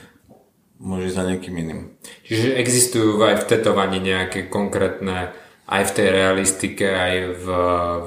môžeš 0.82 1.10
za 1.14 1.22
niekým 1.24 1.54
iným. 1.54 1.80
Čiže 2.26 2.58
existujú 2.58 3.20
aj 3.22 3.44
v 3.44 3.48
tetovaní 3.48 4.02
nejaké 4.02 4.50
konkrétne 4.50 5.32
aj 5.74 5.82
v 5.90 5.92
tej 5.98 6.08
realistike, 6.14 6.86
aj 6.86 7.14
v, 7.42 7.46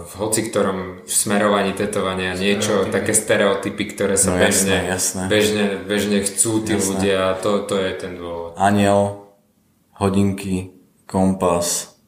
v 0.07 0.11
hoci 0.23 0.41
ktorom 0.47 1.03
smerovaní 1.03 1.75
tetovania 1.75 2.31
niečo, 2.31 2.87
stereotypy. 2.87 2.95
také 2.95 3.11
stereotypy, 3.11 3.83
ktoré 3.91 4.15
sa 4.15 4.31
no, 4.31 4.39
bežne, 4.39 4.87
jasné, 4.87 4.87
jasné. 4.87 5.23
Bežne, 5.27 5.63
bežne 5.83 6.17
chcú 6.23 6.63
tí 6.63 6.79
jasné. 6.79 6.87
ľudia 6.87 7.17
a 7.27 7.33
to, 7.35 7.67
to 7.67 7.75
je 7.75 7.91
ten 7.99 8.15
dôvod. 8.15 8.55
Aniel, 8.55 9.27
hodinky, 9.99 10.71
kompas, 11.03 11.99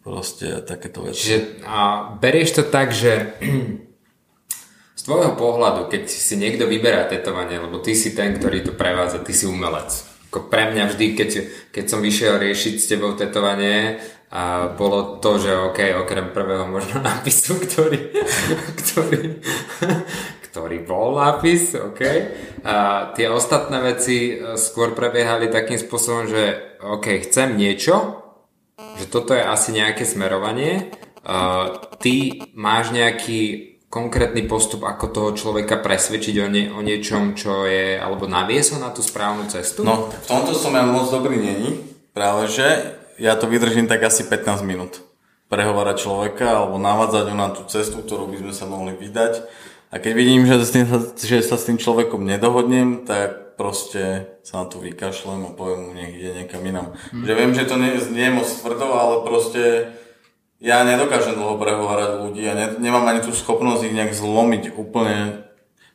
proste 0.00 0.64
takéto 0.64 1.04
veci. 1.04 1.20
Čiže, 1.28 1.38
a 1.68 2.08
berieš 2.16 2.62
to 2.62 2.62
tak, 2.64 2.96
že 2.96 3.36
z 4.98 5.02
tvojho 5.04 5.36
pohľadu, 5.36 5.92
keď 5.92 6.08
si 6.08 6.40
niekto 6.40 6.64
vyberá 6.64 7.04
tetovanie, 7.04 7.60
lebo 7.60 7.84
ty 7.84 7.92
si 7.92 8.16
ten, 8.16 8.32
ktorý 8.32 8.64
to 8.64 8.72
prevádza, 8.72 9.20
ty 9.20 9.36
si 9.36 9.44
umelec. 9.44 9.92
Ako 10.32 10.48
pre 10.48 10.72
mňa 10.72 10.84
vždy, 10.88 11.06
keď, 11.18 11.30
keď 11.68 11.84
som 11.84 12.00
vyšiel 12.00 12.40
riešiť 12.40 12.74
s 12.80 12.88
tebou 12.88 13.12
tetovanie, 13.12 14.00
a 14.26 14.74
bolo 14.74 15.22
to, 15.22 15.38
že 15.38 15.54
OK, 15.54 15.78
okrem 16.02 16.34
prvého 16.34 16.66
možno 16.66 16.98
nápisu, 17.08 17.62
ktorý, 17.62 18.10
ktorý, 18.82 19.20
ktorý 20.50 20.76
bol 20.82 21.14
nápis, 21.14 21.78
OK. 21.78 22.02
A 22.66 23.08
tie 23.14 23.30
ostatné 23.30 23.78
veci 23.94 24.34
e, 24.34 24.58
skôr 24.58 24.98
prebiehali 24.98 25.46
takým 25.46 25.78
spôsobom, 25.78 26.26
že 26.26 26.74
OK, 26.82 27.22
chcem 27.30 27.54
niečo, 27.54 28.26
že 28.98 29.06
toto 29.06 29.32
je 29.32 29.46
asi 29.46 29.70
nejaké 29.72 30.02
smerovanie, 30.02 30.90
a 31.26 31.74
ty 31.98 32.38
máš 32.54 32.94
nejaký 32.94 33.74
konkrétny 33.90 34.46
postup, 34.46 34.86
ako 34.86 35.04
toho 35.10 35.30
človeka 35.34 35.82
presvedčiť 35.82 36.34
o, 36.38 36.46
nie, 36.46 36.64
o 36.70 36.82
niečom, 36.82 37.34
čo 37.34 37.66
je, 37.66 37.98
alebo 37.98 38.30
naviesol 38.30 38.78
na 38.78 38.94
tú 38.94 39.02
správnu 39.02 39.50
cestu? 39.50 39.82
No, 39.82 40.10
v 40.10 40.26
tomto 40.26 40.54
som 40.54 40.74
ja 40.74 40.86
moc 40.86 41.10
dobrý 41.10 41.38
není. 41.38 41.82
Práve, 42.14 42.46
že 42.46 42.98
ja 43.18 43.36
to 43.36 43.48
vydržím 43.48 43.88
tak 43.88 44.04
asi 44.04 44.24
15 44.24 44.62
minút. 44.62 45.00
Prehovárať 45.46 46.02
človeka 46.02 46.62
alebo 46.62 46.76
navádzať 46.76 47.24
ho 47.30 47.36
na 47.38 47.48
tú 47.54 47.62
cestu, 47.70 48.02
ktorú 48.02 48.26
by 48.30 48.36
sme 48.42 48.52
sa 48.52 48.64
mohli 48.66 48.98
vydať. 48.98 49.46
A 49.94 50.02
keď 50.02 50.12
vidím, 50.18 50.42
že, 50.44 50.58
s 50.58 50.74
tým, 50.74 50.84
že 51.14 51.38
sa 51.46 51.54
s 51.54 51.66
tým 51.70 51.78
človekom 51.78 52.26
nedohodnem, 52.26 53.06
tak 53.06 53.54
proste 53.54 54.26
sa 54.42 54.62
na 54.62 54.66
to 54.66 54.82
vykašlem 54.82 55.46
a 55.46 55.56
poviem 55.56 55.80
mu, 55.86 55.90
ide 55.94 56.44
niekam 56.44 56.60
inam. 56.66 56.98
Hmm. 57.14 57.24
Že 57.24 57.32
viem, 57.32 57.52
že 57.54 57.64
to 57.64 57.76
nie, 57.78 57.90
nie 58.12 58.26
je 58.28 58.36
moc 58.36 58.48
tvrdo, 58.50 58.86
ale 58.92 59.14
proste 59.22 59.62
ja 60.60 60.82
nedokážem 60.82 61.38
dlho 61.38 61.56
prehovárať 61.56 62.10
ľudí 62.26 62.42
a 62.48 62.52
ne, 62.58 62.66
nemám 62.82 63.06
ani 63.08 63.22
tú 63.22 63.32
schopnosť 63.32 63.86
ich 63.86 63.96
nejak 63.96 64.12
zlomiť 64.12 64.74
úplne. 64.74 65.46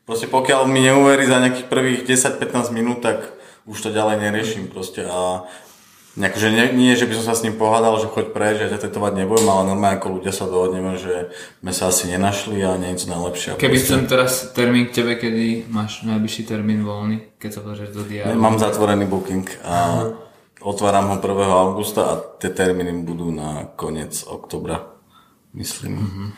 Proste 0.07 0.25
pokiaľ 0.31 0.65
mi 0.65 0.81
neuverí 0.81 1.27
za 1.27 1.43
nejakých 1.43 1.67
prvých 1.69 2.01
10-15 2.07 2.71
minút, 2.73 3.03
tak 3.03 3.27
už 3.69 3.77
to 3.77 3.89
ďalej 3.93 4.23
neriešim 4.23 4.71
proste 4.71 5.05
a 5.05 5.45
Akože 6.11 6.51
nie, 6.51 6.65
nie, 6.75 6.99
že 6.99 7.07
by 7.07 7.15
som 7.15 7.31
sa 7.31 7.39
s 7.39 7.43
ním 7.47 7.55
pohádal, 7.55 7.95
že 8.03 8.11
choď 8.11 8.35
preč, 8.35 8.59
že 8.59 8.67
ťa 8.67 8.83
tetovať 8.83 9.15
nebudem, 9.15 9.47
ale 9.47 9.63
normálne 9.71 9.95
ako 9.95 10.19
ľudia 10.19 10.35
sa 10.35 10.43
dohodneme, 10.43 10.99
že 10.99 11.31
sme 11.63 11.71
sa 11.71 11.87
asi 11.87 12.11
nenašli 12.11 12.59
a 12.67 12.75
niečo 12.75 13.07
najlepšie. 13.07 13.55
Keby 13.55 13.79
proste... 13.79 13.87
chcem 13.87 14.01
teraz 14.11 14.31
termín 14.51 14.91
k 14.91 14.99
tebe, 14.99 15.15
kedy 15.15 15.71
máš 15.71 16.03
najbližší 16.03 16.43
termín 16.43 16.83
voľný, 16.83 17.39
keď 17.39 17.49
sa 17.55 17.61
pozrieš 17.63 17.95
do 17.95 18.03
diáru? 18.03 18.35
Mám 18.35 18.59
zatvorený 18.59 19.07
booking 19.07 19.47
a 19.63 19.71
Aha. 19.71 20.03
otváram 20.59 21.15
ho 21.15 21.15
1. 21.15 21.31
augusta 21.47 22.01
a 22.03 22.13
tie 22.43 22.51
termíny 22.51 22.91
budú 23.07 23.31
na 23.31 23.71
koniec 23.79 24.27
oktobra, 24.27 24.91
myslím. 25.55 25.95
Uh-huh. 25.95 26.29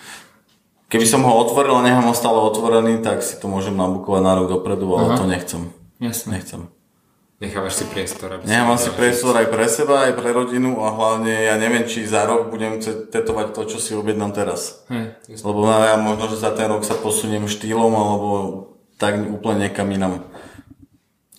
Keby 0.85 1.09
som 1.09 1.25
ho 1.25 1.33
otvoril 1.41 1.73
a 1.73 1.81
nechám 1.81 2.05
ho 2.05 2.13
stále 2.13 2.37
otvorený, 2.37 3.01
tak 3.01 3.25
si 3.25 3.41
to 3.41 3.49
môžem 3.49 3.73
nabukovať 3.73 4.21
na 4.21 4.37
rok 4.37 4.53
dopredu, 4.53 4.85
ale 4.93 5.09
Aha. 5.09 5.17
to 5.17 5.25
nechcem. 5.25 5.73
Jasne. 5.97 6.37
Nechcem. 6.37 6.69
Nechávaš 7.43 7.83
si 7.83 7.85
priestor. 7.91 8.39
Aby 8.39 8.47
Nechávam 8.47 8.79
si 8.79 8.87
priestor 8.95 9.35
aj 9.35 9.51
pre 9.51 9.67
seba, 9.67 10.07
aj 10.07 10.15
pre 10.15 10.31
rodinu 10.31 10.79
a 10.79 10.95
hlavne 10.95 11.51
ja 11.51 11.59
neviem, 11.59 11.83
či 11.83 12.07
za 12.07 12.23
rok 12.23 12.47
budem 12.47 12.79
chcieť 12.79 13.11
tetovať 13.11 13.51
to, 13.51 13.61
čo 13.67 13.77
si 13.83 13.91
objednám 13.91 14.31
teraz. 14.31 14.87
Hej. 14.87 15.19
Lebo 15.43 15.67
ja 15.67 15.99
možno, 15.99 16.31
že 16.31 16.39
za 16.39 16.55
ten 16.55 16.71
rok 16.71 16.87
sa 16.87 16.95
posuniem 16.95 17.51
štýlom 17.51 17.91
alebo 17.91 18.29
tak 18.95 19.19
úplne 19.19 19.67
niekam 19.67 19.91
inam. 19.91 20.23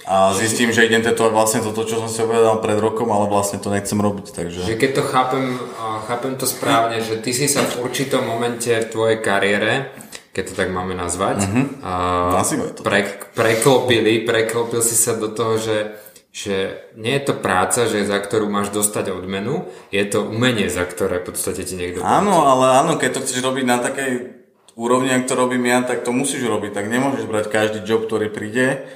A 0.04 0.36
zistím, 0.36 0.68
že 0.68 0.84
idem 0.84 1.00
tetovať 1.00 1.32
vlastne 1.32 1.60
toto, 1.64 1.88
čo 1.88 1.96
som 1.96 2.12
si 2.12 2.20
objednal 2.20 2.60
pred 2.60 2.76
rokom, 2.76 3.08
ale 3.08 3.24
vlastne 3.24 3.56
to 3.56 3.72
nechcem 3.72 3.96
robiť, 3.96 4.36
takže... 4.36 4.60
Že 4.68 4.76
keď 4.76 4.90
to 5.00 5.02
chápem, 5.08 5.56
chápem 6.04 6.36
to 6.36 6.44
správne, 6.44 7.00
že 7.00 7.24
ty 7.24 7.32
si 7.32 7.48
sa 7.48 7.64
v 7.64 7.88
určitom 7.88 8.20
momente 8.20 8.68
v 8.68 8.90
tvojej 8.92 9.18
kariére, 9.24 9.96
keď 10.34 10.44
to 10.50 10.54
tak 10.58 10.74
máme 10.74 10.98
nazvať, 10.98 11.46
a 11.78 11.92
Nazývaj 12.34 12.70
to. 12.74 12.80
pre, 12.82 13.06
preklopili, 13.38 14.26
preklopil 14.26 14.82
si 14.82 14.98
sa 14.98 15.14
do 15.14 15.30
toho, 15.30 15.62
že, 15.62 15.94
že 16.34 16.90
nie 16.98 17.14
je 17.14 17.30
to 17.30 17.34
práca, 17.38 17.86
že 17.86 18.02
za 18.02 18.18
ktorú 18.18 18.50
máš 18.50 18.74
dostať 18.74 19.14
odmenu, 19.14 19.70
je 19.94 20.02
to 20.02 20.26
umenie, 20.26 20.66
za 20.66 20.82
ktoré 20.82 21.22
v 21.22 21.30
podstate 21.30 21.62
ti 21.62 21.78
niekto 21.78 22.02
Áno, 22.02 22.50
ale 22.50 22.82
áno, 22.82 22.98
keď 22.98 23.10
to 23.14 23.22
chceš 23.22 23.46
robiť 23.46 23.64
na 23.64 23.78
takej 23.78 24.42
úrovni, 24.74 25.14
ako 25.14 25.30
to 25.30 25.34
robím 25.38 25.64
ja, 25.70 25.86
tak 25.86 26.02
to 26.02 26.10
musíš 26.10 26.42
robiť. 26.42 26.74
Tak 26.74 26.90
nemôžeš 26.90 27.30
brať 27.30 27.46
každý 27.46 27.86
job, 27.86 28.10
ktorý 28.10 28.26
príde. 28.26 28.90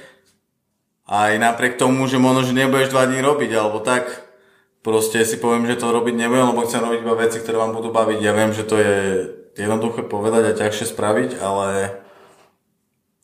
Aj 1.07 1.33
napriek 1.39 1.79
tomu, 1.79 2.05
že 2.11 2.19
možno, 2.19 2.45
že 2.45 2.53
nebudeš 2.53 2.91
dva 2.91 3.07
dní 3.07 3.23
robiť, 3.23 3.51
alebo 3.55 3.79
tak. 3.79 4.27
Proste 4.83 5.23
si 5.23 5.39
poviem, 5.39 5.71
že 5.71 5.79
to 5.79 5.95
robiť 5.95 6.19
nebudem, 6.19 6.51
lebo 6.51 6.67
chcem 6.67 6.83
robiť 6.83 7.01
iba 7.03 7.15
veci, 7.15 7.39
ktoré 7.39 7.63
vám 7.63 7.79
budú 7.79 7.95
baviť. 7.95 8.19
Ja 8.19 8.35
viem, 8.35 8.51
že 8.51 8.67
to 8.67 8.75
je 8.75 8.97
jednoduché 9.59 10.07
povedať 10.07 10.55
a 10.55 10.59
ťažšie 10.59 10.87
spraviť, 10.95 11.31
ale... 11.43 11.99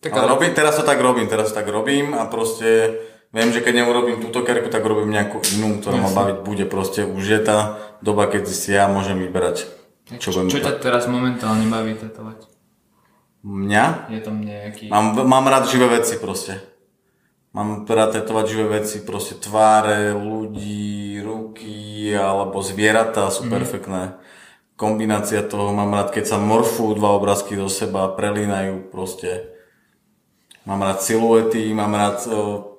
Tak 0.03 0.12
ale 0.12 0.26
ale- 0.26 0.32
robím, 0.37 0.53
teraz 0.53 0.76
to 0.76 0.85
tak 0.85 0.99
robím, 1.01 1.30
teraz 1.30 1.55
to 1.55 1.62
tak 1.62 1.70
robím 1.70 2.12
a 2.12 2.26
proste 2.26 2.99
viem, 3.30 3.55
že 3.55 3.62
keď 3.62 3.87
neurobím 3.87 4.20
túto 4.20 4.43
kerku, 4.43 4.68
tak 4.68 4.85
robím 4.85 5.14
nejakú 5.14 5.41
inú, 5.57 5.80
ktorá 5.80 5.97
ma 5.97 6.11
baviť 6.12 6.39
bude. 6.45 6.64
Proste 6.68 7.09
už 7.09 7.24
je 7.24 7.41
tá 7.41 7.80
doba, 8.05 8.28
keď 8.28 8.45
si 8.51 8.76
ja 8.76 8.91
môžem 8.91 9.16
vyberať, 9.16 9.64
čo, 10.20 10.37
Čo, 10.37 10.45
čo 10.45 10.61
ťa 10.61 10.85
teraz 10.85 11.09
momentálne 11.09 11.64
baví 11.64 11.97
tetovať? 11.97 12.45
Mňa? 13.41 14.12
Je 14.12 14.20
tam 14.20 14.41
nejaký... 14.45 14.93
Mám, 14.93 15.24
mám 15.24 15.49
rád 15.49 15.68
živé 15.68 15.89
veci 15.89 16.20
proste. 16.20 16.61
Mám 17.57 17.89
rád 17.89 18.20
tetovať 18.20 18.45
živé 18.51 18.82
veci, 18.82 19.01
proste 19.01 19.41
tváre, 19.41 20.12
ľudí, 20.12 21.20
ruky 21.24 22.12
alebo 22.12 22.61
zvieratá 22.61 23.32
sú 23.32 23.49
mm. 23.49 23.51
perfektné. 23.53 24.03
Kombinácia 24.75 25.39
toho 25.47 25.70
mám 25.70 25.95
rád, 25.95 26.11
keď 26.11 26.35
sa 26.35 26.39
morfú 26.43 26.99
dva 26.99 27.14
obrázky 27.14 27.55
do 27.55 27.70
seba, 27.70 28.11
prelínajú 28.11 28.91
proste. 28.91 29.55
Mám 30.66 30.83
rád 30.83 30.99
siluety, 30.99 31.70
mám 31.70 31.95
rád 31.95 32.27
o, 32.27 32.75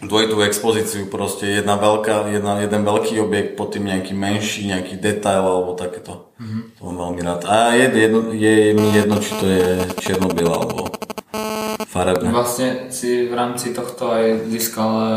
dvojitú 0.00 0.40
expozíciu, 0.40 1.12
proste 1.12 1.60
jedna 1.60 1.76
veľká, 1.76 2.32
jedna, 2.32 2.64
jeden 2.64 2.80
veľký 2.80 3.20
objekt, 3.20 3.60
pod 3.60 3.76
tým 3.76 3.92
nejaký 3.92 4.16
menší, 4.16 4.72
nejaký 4.72 4.96
detail 4.96 5.44
alebo 5.44 5.76
takéto. 5.76 6.32
Mm-hmm. 6.40 6.62
To 6.78 6.80
mám 6.88 6.96
veľmi 6.96 7.22
rád. 7.28 7.40
A 7.44 7.76
je, 7.76 7.86
jedno, 7.92 8.20
je 8.32 8.54
mi 8.72 8.86
jedno, 8.96 9.20
či 9.20 9.32
to 9.36 9.44
je 9.44 9.68
čierno-biela 10.00 10.56
alebo 10.64 10.88
farebné. 11.92 12.32
Vlastne 12.32 12.88
si 12.88 13.28
v 13.28 13.34
rámci 13.36 13.76
tohto 13.76 14.16
aj 14.16 14.48
získal 14.48 14.90
eh, 14.96 15.10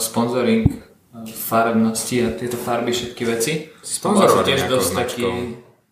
sponsoring 0.00 0.87
farebnosti 1.32 2.16
a 2.24 2.28
tieto 2.34 2.56
farby, 2.56 2.92
všetky 2.92 3.22
veci. 3.24 3.52
Sponzorovaný 3.80 4.44
To 4.44 4.48
tiež 4.48 4.62
dosť 4.68 4.90
taký... 4.94 5.24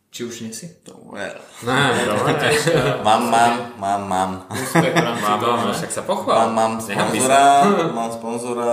Či 0.07 0.21
už 0.25 0.35
nie 0.49 0.53
si? 0.57 0.65
Ne, 1.61 1.85
dobre. 2.09 2.33
Mám, 3.07 3.29
mám, 3.29 3.53
mám, 3.77 4.03
mám. 4.09 4.31
Úspech 4.49 4.97
Mám, 4.97 5.21
mám, 5.21 5.77
však 5.77 5.93
sa 5.93 6.01
Mám, 6.01 6.09
pochvál. 6.09 6.47
mám 6.57 6.73
sa. 6.81 6.97
sponzora, 6.97 7.45
mám 7.93 8.09
sponzora 8.09 8.71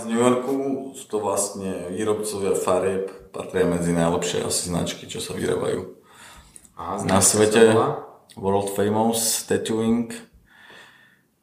z 0.00 0.02
New 0.08 0.16
Yorku, 0.16 0.56
sú 0.96 1.04
to 1.12 1.20
vlastne 1.20 1.92
výrobcovia 1.92 2.56
farieb, 2.56 3.12
patria 3.36 3.68
medzi 3.68 3.92
najlepšie 3.92 4.48
asi 4.48 4.72
značky, 4.72 5.04
čo 5.04 5.20
sa 5.20 5.36
vyrábajú 5.36 5.92
A, 6.80 7.04
na 7.04 7.20
svete. 7.20 7.76
World 8.40 8.72
Famous 8.72 9.44
Tattooing. 9.44 10.08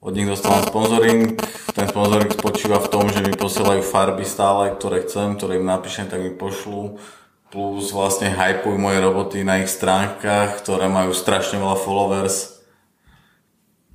Od 0.05 0.13
nich 0.13 0.29
dostávam 0.29 0.61
sponsoring. 0.61 1.33
Ten 1.73 1.89
sponsoring 1.89 2.29
spočíva 2.29 2.77
v 2.77 2.93
tom, 2.93 3.09
že 3.09 3.25
mi 3.25 3.33
posielajú 3.33 3.81
farby 3.81 4.21
stále, 4.21 4.69
ktoré 4.77 5.01
chcem, 5.01 5.33
ktoré 5.33 5.57
im 5.57 5.65
napíšem, 5.65 6.05
tak 6.05 6.21
mi 6.21 6.29
pošlú. 6.29 7.01
Plus 7.49 7.89
vlastne 7.89 8.29
hypujú 8.29 8.77
moje 8.77 9.01
roboty 9.01 9.41
na 9.41 9.65
ich 9.65 9.69
stránkach, 9.73 10.61
ktoré 10.61 10.93
majú 10.93 11.09
strašne 11.09 11.57
veľa 11.57 11.81
followers. 11.81 12.61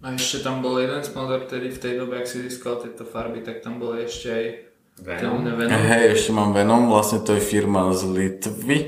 A 0.03 0.19
ešte 0.19 0.43
tam 0.43 0.67
bol 0.67 0.83
jeden 0.83 0.99
sponzor, 1.07 1.47
ktorý 1.47 1.71
v 1.71 1.79
tej 1.79 1.95
dobe, 2.03 2.19
ak 2.19 2.27
si 2.27 2.43
získal 2.43 2.83
tieto 2.83 3.07
farby, 3.07 3.47
tak 3.47 3.63
tam 3.63 3.79
bol 3.79 3.95
ešte 3.95 4.27
aj 4.35 4.45
Venom. 5.07 5.47
Venom. 5.47 5.79
Hej, 5.79 6.05
ešte 6.19 6.31
mám 6.35 6.51
Venom, 6.51 6.91
vlastne 6.91 7.23
to 7.23 7.39
je 7.39 7.43
firma 7.45 7.95
z 7.95 8.03
Litvy. 8.11 8.79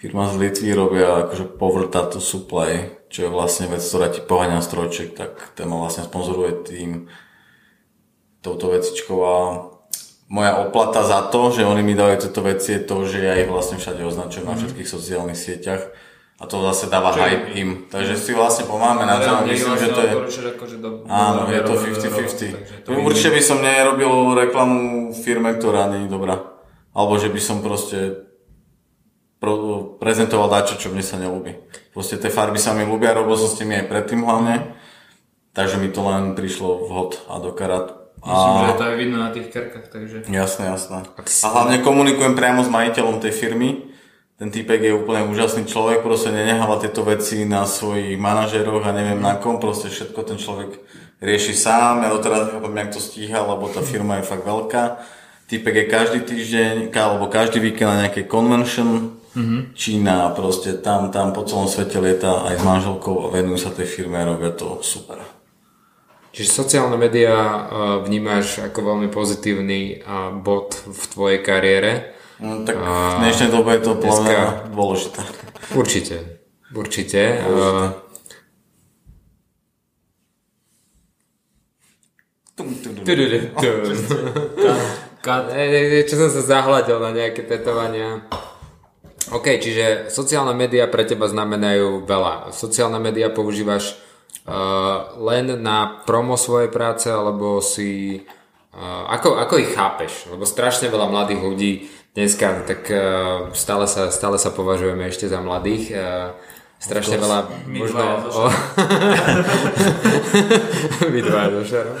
Firma 0.00 0.32
z 0.32 0.34
Litvy 0.40 0.72
robia 0.72 1.28
akože 1.28 1.44
Power 1.60 1.92
Tattoo 1.92 2.24
Supply, 2.24 2.88
čo 3.10 3.26
je 3.26 3.30
vlastne 3.30 3.66
vec, 3.66 3.82
ktorá 3.82 4.06
ti 4.06 4.22
poháňa 4.22 4.62
strojček, 4.62 5.12
tak 5.12 5.30
ten 5.52 5.66
ma 5.66 5.78
vlastne 5.78 6.06
sponzoruje 6.06 6.52
tým 6.64 6.90
touto 8.40 8.70
vecičkou 8.70 9.18
a 9.20 9.36
moja 10.26 10.56
oplata 10.56 11.02
za 11.02 11.26
to, 11.26 11.50
že 11.50 11.66
oni 11.66 11.82
mi 11.82 11.92
dajú 11.92 12.22
tieto 12.22 12.40
veci 12.40 12.72
je 12.72 12.80
to, 12.80 13.02
že 13.02 13.18
ja 13.18 13.34
ich 13.34 13.50
vlastne 13.50 13.76
všade 13.76 14.00
označujem 14.00 14.46
na 14.46 14.54
všetkých 14.54 14.86
sociálnych 14.86 15.34
sieťach 15.34 15.90
a 16.38 16.48
to 16.48 16.62
zase 16.64 16.88
dáva 16.88 17.10
Čo 17.10 17.20
je- 17.20 17.24
hype 17.26 17.48
im. 17.52 17.70
Takže 17.90 18.14
si 18.16 18.32
vlastne 18.32 18.64
pomáhame 18.64 19.04
na 19.04 19.18
tom, 19.18 19.44
myslím, 19.44 19.76
že 19.76 19.88
to 19.90 20.00
je... 20.00 20.12
Akože 20.56 20.76
do, 20.78 21.04
Áno, 21.04 21.44
do- 21.44 21.52
je 21.52 21.60
to 21.60 21.72
do- 21.74 21.82
50-50. 21.84 22.56
takže 22.56 22.74
to 22.80 22.88
Určite 22.96 23.30
by 23.34 23.42
som 23.42 23.58
nerobil 23.60 24.08
reklamu 24.32 24.78
firme, 25.12 25.52
ktorá 25.52 25.90
je 25.92 26.08
dobrá. 26.08 26.40
Alebo 26.94 27.18
že 27.18 27.28
by 27.28 27.40
som 27.42 27.60
proste 27.60 28.24
pro, 29.36 29.52
prezentoval 30.00 30.48
dačo, 30.48 30.78
čo 30.78 30.88
mne 30.88 31.04
sa 31.04 31.20
nelúbi. 31.20 31.60
Proste 31.90 32.18
tie 32.22 32.30
farby 32.30 32.58
sa 32.58 32.70
mi 32.70 32.86
ľúbia, 32.86 33.16
robil 33.16 33.34
som 33.34 33.50
s 33.50 33.58
tými 33.58 33.74
aj 33.74 33.90
predtým 33.90 34.22
hlavne. 34.22 34.74
Takže 35.50 35.82
mi 35.82 35.90
to 35.90 36.06
len 36.06 36.38
prišlo 36.38 36.86
vhod 36.86 37.26
a 37.26 37.42
do 37.42 37.50
karát. 37.50 37.98
Myslím, 38.22 38.52
že 38.54 38.64
A... 38.64 38.70
je 38.70 38.78
to 38.78 38.86
aj 38.86 38.96
vidno 39.00 39.16
na 39.18 39.30
tých 39.32 39.48
krkách, 39.50 39.86
takže... 39.90 40.16
Jasné, 40.28 40.70
jasné. 40.70 41.08
A 41.18 41.46
hlavne 41.50 41.82
komunikujem 41.82 42.38
priamo 42.38 42.62
s 42.62 42.70
majiteľom 42.70 43.18
tej 43.18 43.32
firmy. 43.34 43.90
Ten 44.40 44.48
týpek 44.48 44.80
je 44.80 44.96
úplne 44.96 45.28
úžasný 45.28 45.68
človek, 45.68 46.00
proste 46.00 46.32
neneháva 46.32 46.80
tieto 46.80 47.04
veci 47.04 47.44
na 47.44 47.68
svojich 47.68 48.16
manažeroch 48.16 48.80
a 48.88 48.96
neviem 48.96 49.20
na 49.20 49.36
kom, 49.36 49.60
proste 49.60 49.92
všetko 49.92 50.20
ten 50.24 50.40
človek 50.40 50.80
rieši 51.20 51.52
sám. 51.52 52.00
Ja 52.00 52.08
doteraz 52.08 52.48
nechápem, 52.48 52.72
jak 52.72 52.90
to 52.96 53.00
stíha, 53.04 53.44
lebo 53.44 53.68
tá 53.68 53.84
firma 53.84 54.16
je 54.16 54.24
fakt 54.24 54.48
veľká. 54.48 54.82
Týpek 55.44 55.74
je 55.76 55.86
každý 55.92 56.20
týždeň, 56.24 56.74
alebo 56.88 57.28
každý 57.28 57.60
víkend 57.60 57.92
na 57.92 58.08
nejakej 58.08 58.32
convention, 58.32 59.19
mm-hmm. 59.36 59.60
Čína, 59.74 60.34
proste 60.34 60.78
tam, 60.78 61.10
tam 61.14 61.34
po 61.34 61.46
celom 61.46 61.66
svete 61.66 61.98
lieta 62.02 62.46
aj 62.48 62.58
s 62.58 62.62
manželkou 62.62 63.14
a 63.24 63.26
venujú 63.30 63.58
sa 63.58 63.70
tej 63.70 63.86
firme 63.86 64.18
a 64.18 64.28
robia 64.28 64.50
to 64.54 64.80
super. 64.80 65.18
Čiže 66.30 66.62
sociálne 66.62 66.94
médiá 66.94 67.34
uh, 67.34 67.58
vnímaš 68.06 68.62
ako 68.62 68.94
veľmi 68.94 69.10
pozitívny 69.10 69.98
uh, 69.98 70.30
bod 70.30 70.78
v 70.86 71.02
tvojej 71.10 71.40
kariére. 71.42 72.14
No, 72.38 72.62
tak 72.62 72.78
A 72.78 73.18
v 73.18 73.26
dnešnej 73.26 73.50
dobe 73.50 73.74
je 73.76 73.82
to 73.84 73.92
dneska- 73.98 74.70
dôležité. 74.70 75.20
Určite. 75.76 76.16
Určite. 76.70 77.20
E, 77.20 77.42
Čo 86.06 86.14
som 86.16 86.30
sa 86.30 86.40
zahľadil 86.40 87.02
na 87.02 87.10
nejaké 87.12 87.42
tetovania. 87.44 88.24
OK, 89.28 89.60
čiže 89.60 90.08
sociálne 90.08 90.56
médiá 90.56 90.88
pre 90.88 91.04
teba 91.04 91.28
znamenajú 91.28 92.08
veľa. 92.08 92.56
Sociálne 92.56 92.96
médiá 92.96 93.28
používaš 93.28 94.00
uh, 94.48 95.12
len 95.20 95.60
na 95.60 96.00
promo 96.08 96.40
svojej 96.40 96.72
práce, 96.72 97.12
alebo 97.12 97.60
si... 97.60 98.24
Uh, 98.72 99.04
ako, 99.12 99.36
ako 99.36 99.54
ich 99.60 99.76
chápeš? 99.76 100.24
Lebo 100.32 100.48
strašne 100.48 100.88
veľa 100.88 101.12
mladých 101.12 101.40
ľudí 101.44 101.72
dneska, 102.16 102.64
tak 102.64 102.88
uh, 102.88 103.52
stále, 103.52 103.84
sa, 103.84 104.08
stále 104.08 104.40
sa 104.40 104.48
považujeme 104.56 105.04
ešte 105.04 105.28
za 105.28 105.44
mladých. 105.44 105.84
Uh, 105.92 106.32
strašne 106.80 107.20
veľa 107.20 107.38
možno... 107.68 108.02
O... 108.32 108.48
Vy 111.12 111.20
dvaja 111.20 111.48
so 111.52 111.62
Šarom. 111.68 111.96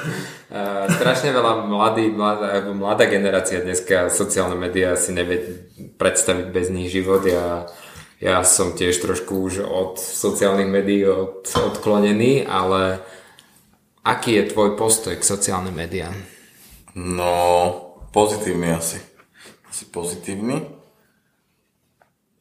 Uh, 0.50 0.90
strašne 0.90 1.30
veľa 1.30 1.68
mladý, 1.68 2.10
mladá, 2.10 2.66
mladá 2.74 3.06
generácia 3.06 3.62
dneska 3.62 4.10
sociálne 4.10 4.58
médiá 4.58 4.98
si 4.98 5.14
nevie 5.14 5.68
predstaviť 5.94 6.46
bez 6.50 6.66
nich 6.74 6.90
život. 6.90 7.22
Ja, 7.22 7.70
ja 8.18 8.42
som 8.42 8.74
tiež 8.74 8.98
trošku 8.98 9.46
už 9.46 9.62
od 9.62 10.00
sociálnych 10.00 10.66
médií 10.66 11.06
od, 11.06 11.46
odklonený, 11.46 12.50
ale 12.50 12.98
aký 14.02 14.42
je 14.42 14.50
tvoj 14.50 14.74
postoj 14.74 15.14
k 15.14 15.22
sociálnym 15.22 15.76
médiám? 15.76 16.16
No, 16.98 17.30
pozitívny 18.10 18.74
asi. 18.74 18.98
Asi 19.70 19.86
pozitívny. 19.86 20.66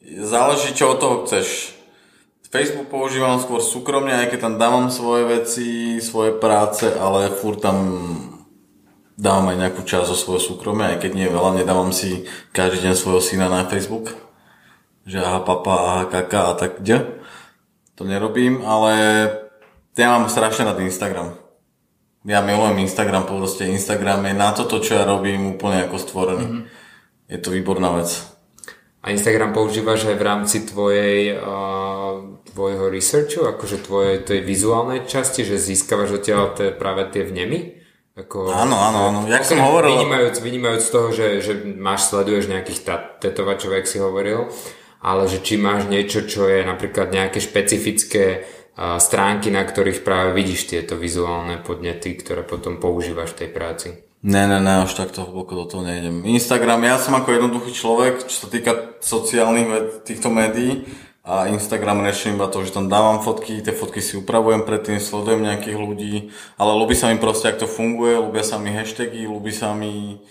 Záleží, 0.01 0.73
čo 0.73 0.97
od 0.97 0.97
toho 0.97 1.15
chceš. 1.29 1.77
Facebook 2.49 2.89
používam 2.89 3.37
skôr 3.37 3.61
súkromne, 3.61 4.09
aj 4.09 4.33
keď 4.33 4.39
tam 4.41 4.55
dávam 4.57 4.89
svoje 4.89 5.23
veci, 5.29 5.69
svoje 6.01 6.33
práce, 6.33 6.89
ale 6.89 7.29
furt 7.29 7.61
tam 7.61 7.77
dávam 9.13 9.53
aj 9.53 9.57
nejakú 9.61 9.81
časť 9.85 10.09
zo 10.09 10.17
svojho 10.17 10.41
súkromia, 10.41 10.97
aj 10.97 11.05
keď 11.05 11.11
nie 11.13 11.29
veľa, 11.29 11.61
nedávam 11.61 11.93
si 11.93 12.25
každý 12.49 12.89
deň 12.89 12.93
svojho 12.97 13.21
syna 13.21 13.53
na 13.53 13.69
Facebook, 13.69 14.17
že 15.05 15.21
aha 15.21 15.45
papa, 15.45 15.73
aha 15.77 16.03
kaka 16.09 16.41
a 16.49 16.53
tak 16.57 16.81
kde. 16.81 17.21
To 17.99 18.07
nerobím, 18.07 18.65
ale 18.65 18.93
ja 19.93 20.15
mám 20.15 20.31
strašne 20.31 20.65
rád 20.65 20.81
Instagram. 20.81 21.35
Ja 22.23 22.41
milujem 22.41 22.81
Instagram, 22.81 23.27
proste 23.29 23.67
Instagram 23.69 24.25
je 24.25 24.33
na 24.33 24.55
toto, 24.55 24.81
čo 24.81 24.97
ja 24.97 25.03
robím, 25.05 25.53
úplne 25.53 25.85
ako 25.85 26.01
stvorený. 26.01 26.45
Mm-hmm. 26.49 26.63
Je 27.29 27.37
to 27.37 27.53
výborná 27.53 27.93
vec. 27.93 28.09
A 28.99 29.15
Instagram 29.15 29.55
používaš 29.55 30.07
aj 30.07 30.15
v 30.19 30.27
rámci 30.27 30.57
tvojej, 30.67 31.35
uh, 31.39 32.08
tvojho 32.51 32.89
researchu, 32.89 33.45
akože 33.45 33.85
tvojej 33.85 34.17
tej 34.25 34.39
vizuálnej 34.41 35.05
časti, 35.05 35.45
že 35.45 35.61
získavaš 35.61 36.21
odtiaľ 36.21 36.57
tie, 36.57 36.69
práve 36.73 37.05
tie 37.13 37.25
vnemy? 37.25 37.79
Ako, 38.19 38.51
áno, 38.51 38.75
áno, 38.75 38.99
áno. 39.07 39.19
Jak 39.31 39.47
som 39.47 39.63
hovoril... 39.63 39.95
Vynímajúc, 39.95 40.43
vynímajúc 40.43 40.83
z 40.83 40.91
toho, 40.91 41.07
že, 41.15 41.27
že 41.39 41.53
máš, 41.79 42.11
sleduješ 42.11 42.51
nejakých 42.51 42.79
tetovačov, 43.23 43.71
jak 43.79 43.87
si 43.87 44.03
hovoril, 44.03 44.51
ale 44.99 45.23
že 45.31 45.39
či 45.39 45.55
máš 45.55 45.87
niečo, 45.87 46.27
čo 46.27 46.43
je 46.51 46.67
napríklad 46.67 47.15
nejaké 47.15 47.39
špecifické 47.39 48.43
uh, 48.43 48.99
stránky, 48.99 49.47
na 49.47 49.63
ktorých 49.63 50.03
práve 50.03 50.35
vidíš 50.35 50.67
tieto 50.67 50.99
vizuálne 50.99 51.63
podnety, 51.63 52.19
ktoré 52.19 52.43
potom 52.43 52.75
používaš 52.83 53.39
v 53.39 53.47
tej 53.47 53.49
práci. 53.55 53.87
Ne, 54.19 54.51
ne, 54.51 54.59
ne, 54.59 54.83
až 54.83 54.99
takto 54.99 55.23
hlboko 55.23 55.55
do 55.55 55.65
toho 55.71 55.87
nejdem. 55.87 56.27
Instagram, 56.27 56.83
ja 56.83 56.99
som 56.99 57.15
ako 57.15 57.39
jednoduchý 57.39 57.71
človek, 57.71 58.27
čo 58.27 58.35
sa 58.43 58.47
týka 58.51 58.99
sociálnych 58.99 60.03
týchto 60.03 60.27
médií, 60.27 60.83
a 61.29 61.45
Instagram 61.53 62.01
riešim 62.01 62.41
iba 62.41 62.49
to, 62.49 62.65
že 62.65 62.73
tam 62.73 62.89
dávam 62.89 63.21
fotky, 63.21 63.61
tie 63.61 63.69
fotky 63.69 64.01
si 64.01 64.17
upravujem 64.17 64.65
predtým, 64.65 64.97
sledujem 64.97 65.45
nejakých 65.45 65.77
ľudí, 65.77 66.13
ale 66.57 66.71
ľúbi 66.73 66.97
sa 66.97 67.13
mi 67.13 67.21
proste, 67.21 67.53
ak 67.53 67.61
to 67.61 67.69
funguje, 67.69 68.17
ľúbia 68.17 68.41
sa 68.41 68.57
mi 68.57 68.73
hashtagy, 68.73 69.29
ľúbi 69.29 69.53
sa 69.53 69.77
mi 69.77 70.25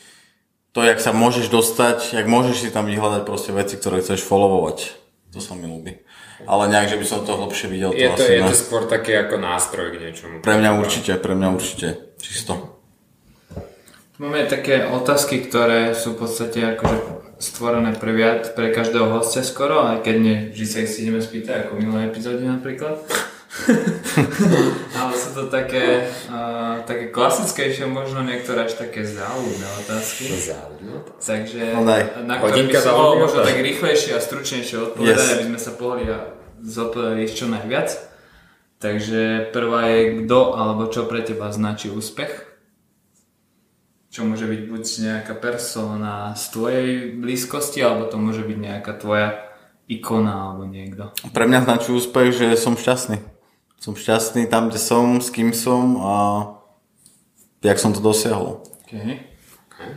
to, 0.74 0.82
jak 0.82 0.98
sa 0.98 1.14
môžeš 1.14 1.54
dostať, 1.54 2.18
jak 2.18 2.26
môžeš 2.26 2.66
si 2.66 2.68
tam 2.74 2.90
vyhľadať 2.90 3.22
proste 3.22 3.54
veci, 3.54 3.78
ktoré 3.78 4.02
chceš 4.02 4.26
followovať. 4.26 4.98
To 5.30 5.38
sa 5.38 5.54
mi 5.54 5.70
ľúbi. 5.70 6.02
Ale 6.50 6.66
nejak, 6.66 6.90
že 6.90 6.98
by 6.98 7.06
som 7.06 7.22
to 7.22 7.38
hlbšie 7.38 7.70
videl, 7.70 7.94
to 7.94 7.98
je 7.98 8.08
to, 8.10 8.14
asi 8.18 8.32
Je 8.34 8.42
ne. 8.42 8.50
to 8.50 8.56
skôr 8.58 8.82
také 8.90 9.22
ako 9.22 9.38
nástroj 9.38 9.94
k 9.94 10.02
niečomu. 10.02 10.34
Pre 10.42 10.54
mňa 10.58 10.70
určite, 10.82 11.14
pre 11.22 11.38
mňa 11.38 11.48
určite. 11.54 11.88
Čisto. 12.18 12.82
Máme 14.18 14.50
také 14.50 14.82
otázky, 14.82 15.46
ktoré 15.46 15.94
sú 15.94 16.18
v 16.18 16.26
podstate 16.26 16.74
akože 16.74 17.27
stvorené 17.38 17.94
pre, 17.94 18.10
viac, 18.10 18.52
pre 18.58 18.74
každého 18.74 19.14
hostia 19.14 19.46
skoro, 19.46 19.86
aj 19.86 20.02
keď 20.02 20.16
nie, 20.18 20.36
že 20.52 20.64
sa 20.66 20.78
ich 20.82 20.90
si 20.90 21.06
ideme 21.06 21.22
spýtať, 21.22 21.66
ako 21.66 21.78
v 21.78 21.80
minulej 21.86 22.10
epizóde 22.10 22.42
napríklad. 22.42 22.98
Ale 24.98 25.12
sú 25.14 25.30
to 25.34 25.42
také, 25.48 26.04
uh, 26.28 26.82
také 26.84 27.08
klasickejšie, 27.14 27.86
možno 27.88 28.26
niektoré 28.26 28.66
až 28.66 28.76
také 28.76 29.06
záľudné 29.06 29.66
otázky. 29.86 30.34
Záľudné 30.34 30.90
otázky. 30.98 31.24
Takže 31.24 31.62
no 31.74 31.82
na 32.26 32.34
ktoré 32.42 32.66
by 32.68 32.74
sa 32.76 32.92
bolo 32.92 33.12
možno 33.22 33.40
tak 33.46 33.58
rýchlejšie 33.58 34.18
a 34.18 34.20
stručnejšie 34.20 34.76
odpovedať, 34.92 35.26
yes. 35.26 35.34
aby 35.38 35.44
sme 35.54 35.60
sa 35.62 35.72
pohli 35.78 36.04
a 36.10 36.18
zodpovedali 36.60 37.24
čo 37.30 37.46
najviac. 37.48 37.88
Takže 38.78 39.50
prvá 39.50 39.90
je, 39.90 40.22
kto 40.22 40.54
alebo 40.54 40.86
čo 40.86 41.06
pre 41.10 41.22
teba 41.26 41.50
značí 41.50 41.90
úspech? 41.90 42.47
Čo 44.08 44.24
môže 44.24 44.48
byť 44.48 44.62
buď 44.72 44.82
nejaká 45.04 45.34
persona 45.36 46.32
z 46.32 46.44
tvojej 46.56 46.88
blízkosti, 47.20 47.84
alebo 47.84 48.08
to 48.08 48.16
môže 48.16 48.40
byť 48.40 48.58
nejaká 48.58 48.92
tvoja 48.96 49.44
ikona 49.88 50.52
alebo 50.52 50.64
niekto. 50.64 51.12
Pre 51.32 51.44
mňa 51.44 51.68
značí 51.68 51.92
úspech, 51.92 52.32
že 52.32 52.46
som 52.56 52.76
šťastný. 52.76 53.20
Som 53.78 53.94
šťastný 53.94 54.48
tam, 54.48 54.72
kde 54.72 54.80
som, 54.80 55.20
s 55.20 55.28
kým 55.28 55.52
som 55.52 56.00
a 56.00 56.14
jak 57.60 57.78
som 57.78 57.92
to 57.92 58.00
dosiahol. 58.00 58.64
Okay. 58.88 59.28
Okay. 59.68 59.92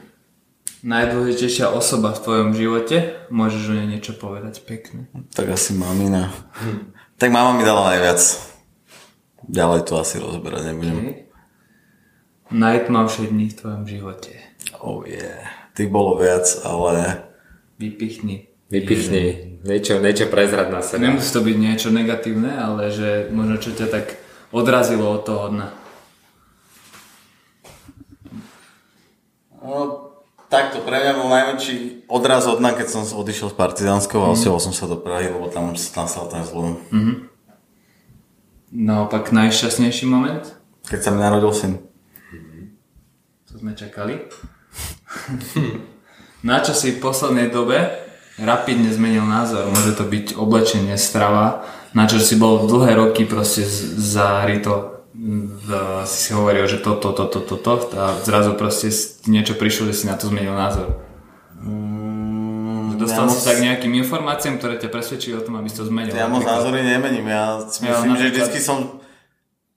Najdôležitejšia 0.83 1.71
osoba 1.71 2.11
v 2.11 2.23
tvojom 2.23 2.49
živote? 2.51 3.27
Môžeš 3.31 3.63
o 3.71 3.73
nej 3.79 3.87
niečo 3.87 4.11
povedať 4.15 4.67
pekne. 4.67 5.07
Tak 5.31 5.55
asi 5.55 5.71
mamina. 5.71 6.35
Hm. 6.59 6.91
Tak 7.15 7.29
mama 7.31 7.55
mi 7.55 7.63
dala 7.63 7.95
najviac. 7.95 8.19
Ďalej 9.47 9.81
to 9.87 9.93
asi 9.97 10.19
rozberať 10.19 10.61
nebudem. 10.71 10.97
Okay 10.99 11.30
najtmavšie 12.51 13.31
dni 13.31 13.47
v 13.49 13.57
tvojom 13.57 13.83
živote? 13.87 14.31
Oh 14.83 15.07
yeah. 15.07 15.47
Tých 15.71 15.87
bolo 15.87 16.19
viac, 16.19 16.45
ale... 16.67 17.23
Vypichni. 17.79 18.51
Vypichni. 18.67 19.59
Niečo, 19.63 20.03
niečo 20.03 20.27
prezrať 20.27 20.67
na 20.71 20.81
sebe. 20.83 21.03
Nemusí 21.03 21.31
to 21.31 21.43
byť 21.43 21.57
niečo 21.57 21.89
negatívne, 21.91 22.51
ale 22.51 22.91
že 22.91 23.31
možno 23.31 23.59
čo 23.59 23.71
ťa 23.71 23.87
tak 23.87 24.05
odrazilo 24.51 25.15
od 25.15 25.23
toho 25.23 25.45
dna. 25.51 25.67
No, 29.61 29.75
takto 30.49 30.81
pre 30.81 30.97
mňa 31.03 31.13
bol 31.15 31.29
najväčší 31.29 31.75
odraz 32.09 32.49
od 32.49 32.57
dna, 32.57 32.73
keď 32.73 32.87
som 32.89 33.03
odišiel 33.05 33.53
z 33.53 33.55
Partizánskeho 33.55 34.23
mm. 34.23 34.27
a 34.27 34.33
osiel 34.33 34.57
som 34.57 34.73
sa 34.73 34.89
do 34.89 34.97
Prahy, 34.97 35.29
lebo 35.29 35.47
tam 35.47 35.71
nastal 35.71 36.25
ten 36.27 36.41
zlom. 36.41 36.81
Mm-hmm. 36.89 37.15
No, 38.71 39.05
pak 39.11 39.29
najšťastnejší 39.29 40.09
moment? 40.09 40.57
Keď 40.89 40.99
sa 40.99 41.09
mi 41.13 41.21
narodil 41.21 41.53
syn 41.53 41.90
sme 43.57 43.71
čakali. 43.75 44.15
na 46.49 46.57
čo 46.63 46.71
si 46.71 46.95
v 46.95 47.03
poslednej 47.03 47.51
dobe 47.51 47.91
rapidne 48.39 48.89
zmenil 48.93 49.27
názor? 49.27 49.67
Môže 49.67 49.97
to 49.97 50.07
byť 50.07 50.37
oblečenie, 50.39 50.95
strava, 50.95 51.67
na 51.91 52.07
čo 52.07 52.23
si 52.23 52.39
bol 52.39 52.69
dlhé 52.69 52.95
roky 52.95 53.27
proste 53.27 53.67
zarito 53.99 55.01
v, 55.21 55.67
si 56.07 56.17
si 56.17 56.29
hovoril, 56.31 56.65
že 56.65 56.79
toto, 56.79 57.11
toto, 57.11 57.43
toto 57.43 57.77
to, 57.77 57.93
a 57.99 58.15
zrazu 58.23 58.55
proste 58.55 58.89
niečo 59.27 59.59
prišlo, 59.59 59.91
že 59.91 60.03
si 60.03 60.05
na 60.07 60.15
to 60.15 60.31
zmenil 60.31 60.55
názor. 60.55 61.03
Mm, 61.61 62.97
Dostal 62.97 63.27
ja 63.27 63.33
si 63.35 63.39
sa 63.43 63.53
k 63.53 63.65
nejakým 63.69 63.93
informáciám, 64.01 64.57
ktoré 64.57 64.79
ťa 64.79 64.89
presvedčili 64.89 65.35
o 65.37 65.43
tom, 65.45 65.59
aby 65.59 65.67
si 65.67 65.77
to 65.77 65.85
zmenil. 65.85 66.15
Ja 66.15 66.31
moc 66.31 66.41
názory 66.47 66.81
nemením, 66.81 67.27
ja 67.27 67.59
si 67.67 67.85
myslím, 67.85 68.15
ja, 68.15 68.19
že 68.23 68.25
vždycky 68.33 68.59
som 68.63 69.03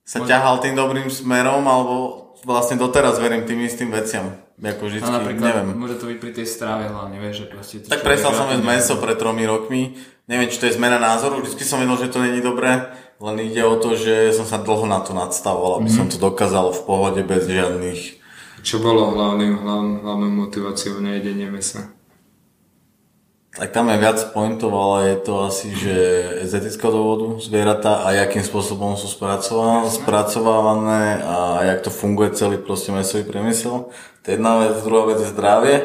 sa 0.07 0.23
ťahal 0.23 0.63
tým 0.63 0.73
dobrým 0.73 1.09
smerom, 1.11 1.65
alebo 1.67 2.24
vlastne 2.45 2.77
doteraz 2.77 3.17
verím 3.17 3.43
tým 3.43 3.65
istým 3.65 3.89
veciam. 3.89 4.37
Ako 4.55 4.87
vždycky, 4.87 5.09
no, 5.11 5.19
napríklad, 5.19 5.45
neviem. 5.51 5.67
Môže 5.75 5.99
to 5.99 6.07
byť 6.07 6.17
pri 6.21 6.31
tej 6.31 6.47
strave 6.47 6.87
hlavne, 6.87 7.17
vieš, 7.19 7.43
že 7.43 7.45
proste... 7.51 7.75
Tak 7.83 8.05
prestal 8.05 8.31
som 8.31 8.47
jesť 8.47 8.63
meso 8.63 8.93
pred 9.01 9.17
tromi 9.19 9.43
rokmi. 9.43 9.99
Neviem, 10.31 10.47
či 10.47 10.61
to 10.63 10.71
je 10.71 10.77
zmena 10.79 10.95
názoru. 10.95 11.43
Vždycky 11.43 11.67
som 11.67 11.83
vedel, 11.83 11.97
že 11.99 12.13
to 12.13 12.23
není 12.23 12.39
dobré. 12.39 12.87
Len 13.19 13.35
ide 13.43 13.65
o 13.67 13.75
to, 13.75 13.99
že 13.99 14.31
som 14.31 14.47
sa 14.47 14.61
dlho 14.61 14.87
na 14.87 15.03
to 15.03 15.11
nadstavoval, 15.11 15.83
aby 15.83 15.91
mm-hmm. 15.91 16.07
som 16.07 16.07
to 16.07 16.21
dokázal 16.21 16.71
v 16.71 16.81
pohode 16.87 17.21
bez 17.25 17.49
žiadnych... 17.49 18.23
Čo 18.65 18.81
bolo 18.81 19.13
hlavným, 19.13 19.61
hlavnou, 19.61 20.01
hlavnou 20.01 20.31
motiváciou 20.47 20.97
na 20.97 21.21
jedenie 21.21 21.51
mesa? 21.53 21.93
Tak 23.55 23.71
tam 23.71 23.87
je 23.87 24.03
viac 24.03 24.19
pointov, 24.35 24.75
ale 24.75 25.15
je 25.15 25.17
to 25.23 25.33
asi, 25.47 25.71
že 25.71 25.95
z 26.43 26.51
etického 26.59 26.91
dôvodu 26.91 27.39
zvieratá 27.39 28.03
a 28.03 28.11
akým 28.11 28.43
spôsobom 28.43 28.99
sú 28.99 29.07
spracovávané 29.87 31.23
a 31.23 31.63
jak 31.63 31.87
to 31.87 31.91
funguje 31.91 32.35
celý 32.35 32.59
proste 32.59 32.91
mesový 32.91 33.23
priemysel. 33.23 33.87
To 33.95 34.25
je 34.27 34.35
jedna 34.35 34.59
vec, 34.59 34.83
druhá 34.83 35.07
vec 35.07 35.23
je 35.23 35.31
zdravie 35.31 35.75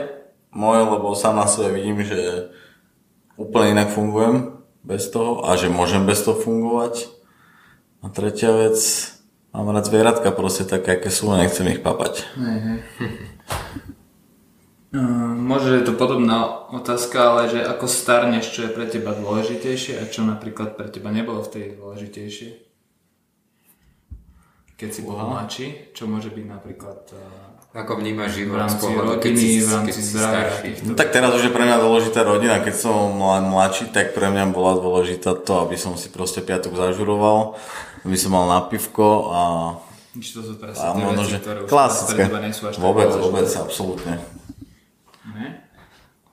moje, 0.50 0.82
lebo 0.82 1.14
sám 1.14 1.38
na 1.38 1.46
sebe 1.46 1.70
vidím, 1.78 2.02
že 2.02 2.50
úplne 3.38 3.78
inak 3.78 3.94
fungujem 3.94 4.58
bez 4.82 5.06
toho 5.06 5.46
a 5.46 5.54
že 5.54 5.70
môžem 5.70 6.02
bez 6.02 6.26
toho 6.26 6.34
fungovať. 6.34 7.06
A 8.02 8.10
tretia 8.10 8.50
vec, 8.50 8.82
mám 9.54 9.70
rád 9.70 9.86
zvieratka 9.86 10.34
proste 10.34 10.66
také, 10.66 10.98
aké 10.98 11.06
sú, 11.06 11.30
a 11.30 11.38
nechcem 11.38 11.70
ich 11.70 11.86
papať. 11.86 12.26
Možno 14.91 15.78
je 15.78 15.86
to 15.86 15.95
podobná 15.95 16.66
otázka, 16.74 17.30
ale 17.30 17.47
že 17.47 17.62
ako 17.62 17.86
starneš, 17.86 18.51
čo 18.51 18.66
je 18.66 18.74
pre 18.74 18.91
teba 18.91 19.14
dôležitejšie 19.14 20.03
a 20.03 20.11
čo 20.11 20.26
napríklad 20.26 20.74
pre 20.74 20.91
teba 20.91 21.14
nebolo 21.14 21.47
v 21.47 21.51
tej 21.55 21.64
dôležitejšie? 21.78 22.51
Keď 24.74 24.91
si 24.91 25.01
bol 25.07 25.14
mladší, 25.14 25.95
čo 25.95 26.11
môže 26.11 26.34
byť 26.34 26.47
napríklad... 26.49 27.01
Ako 27.70 28.03
vnímaš 28.03 28.34
život 28.34 28.59
v 28.59 28.62
rámci 28.66 28.86
rodiny, 28.91 29.62
v 29.62 29.70
rámci 29.70 30.01
zdravia. 30.03 30.51
No, 30.82 30.99
tak 30.99 31.14
teraz 31.14 31.30
už 31.38 31.47
je 31.47 31.55
pre 31.55 31.62
mňa 31.62 31.78
dôležitá 31.78 32.26
rodina. 32.26 32.59
Keď 32.59 32.74
som 32.74 33.14
mladší, 33.47 33.95
tak 33.95 34.11
pre 34.11 34.26
mňa 34.26 34.51
bola 34.51 34.74
dôležitá 34.74 35.38
to, 35.38 35.70
aby 35.70 35.78
som 35.78 35.95
si 35.95 36.11
proste 36.11 36.43
piatok 36.43 36.74
zažuroval, 36.74 37.55
aby 38.03 38.16
som 38.18 38.34
mal 38.34 38.51
napivko 38.51 39.07
a... 39.30 39.41
Čiže 40.18 40.32
to 40.34 40.43
sú 40.43 40.53
presne 40.59 40.82
tie 40.82 41.05
veci, 41.14 41.38
ktoré 41.38 41.59
už 41.62 41.68
klasické. 41.70 42.26
pre 42.26 42.26
teba 42.26 42.41
nie 42.43 42.51
sú 42.51 42.62
až 42.66 42.74
Vôbec, 42.82 43.11
vôbec, 43.14 43.47
absolútne. 43.47 44.18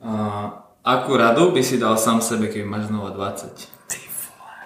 A 0.02 0.14
akú 0.86 1.18
radu 1.18 1.50
by 1.52 1.62
si 1.66 1.82
dal 1.82 1.98
sám 1.98 2.22
sebe, 2.22 2.48
keď 2.48 2.64
máš 2.64 2.94
znova 2.94 3.10
20? 3.12 3.58
Ty 3.90 4.00
vole. 4.14 4.58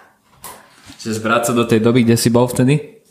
Čiže 0.99 1.13
zbrať 1.17 1.41
sa 1.49 1.53
do 1.55 1.63
tej 1.63 1.79
doby, 1.79 2.03
kde 2.03 2.19
si 2.19 2.27
bol 2.27 2.45
vtedy? 2.45 3.01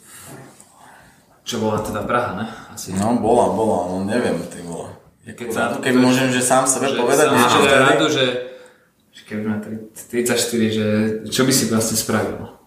Čo 1.43 1.59
bola 1.59 1.83
teda 1.83 2.05
Praha, 2.05 2.37
ne? 2.39 2.47
Asi. 2.71 2.95
No 2.95 3.18
bola, 3.18 3.51
bola, 3.51 3.91
no 3.91 4.07
neviem, 4.07 4.39
ty 4.53 4.62
vole. 4.62 4.93
Keď, 5.25 5.49
sa, 5.51 5.62
keď 5.79 5.95
môžem, 5.99 6.29
že 6.31 6.43
sám 6.43 6.66
sebe 6.66 6.91
že 6.91 6.99
povedať 6.99 7.27
sám 7.31 7.37
niečo 7.39 7.59
vtedy? 7.62 7.83
radu, 7.87 8.07
že, 8.11 8.27
že 9.14 9.23
keď 9.27 9.39
má 9.47 9.55
34, 9.62 10.77
že 10.77 10.87
čo 11.31 11.43
by 11.47 11.53
si 11.55 11.64
vlastne 11.71 11.97
spravil? 11.99 12.61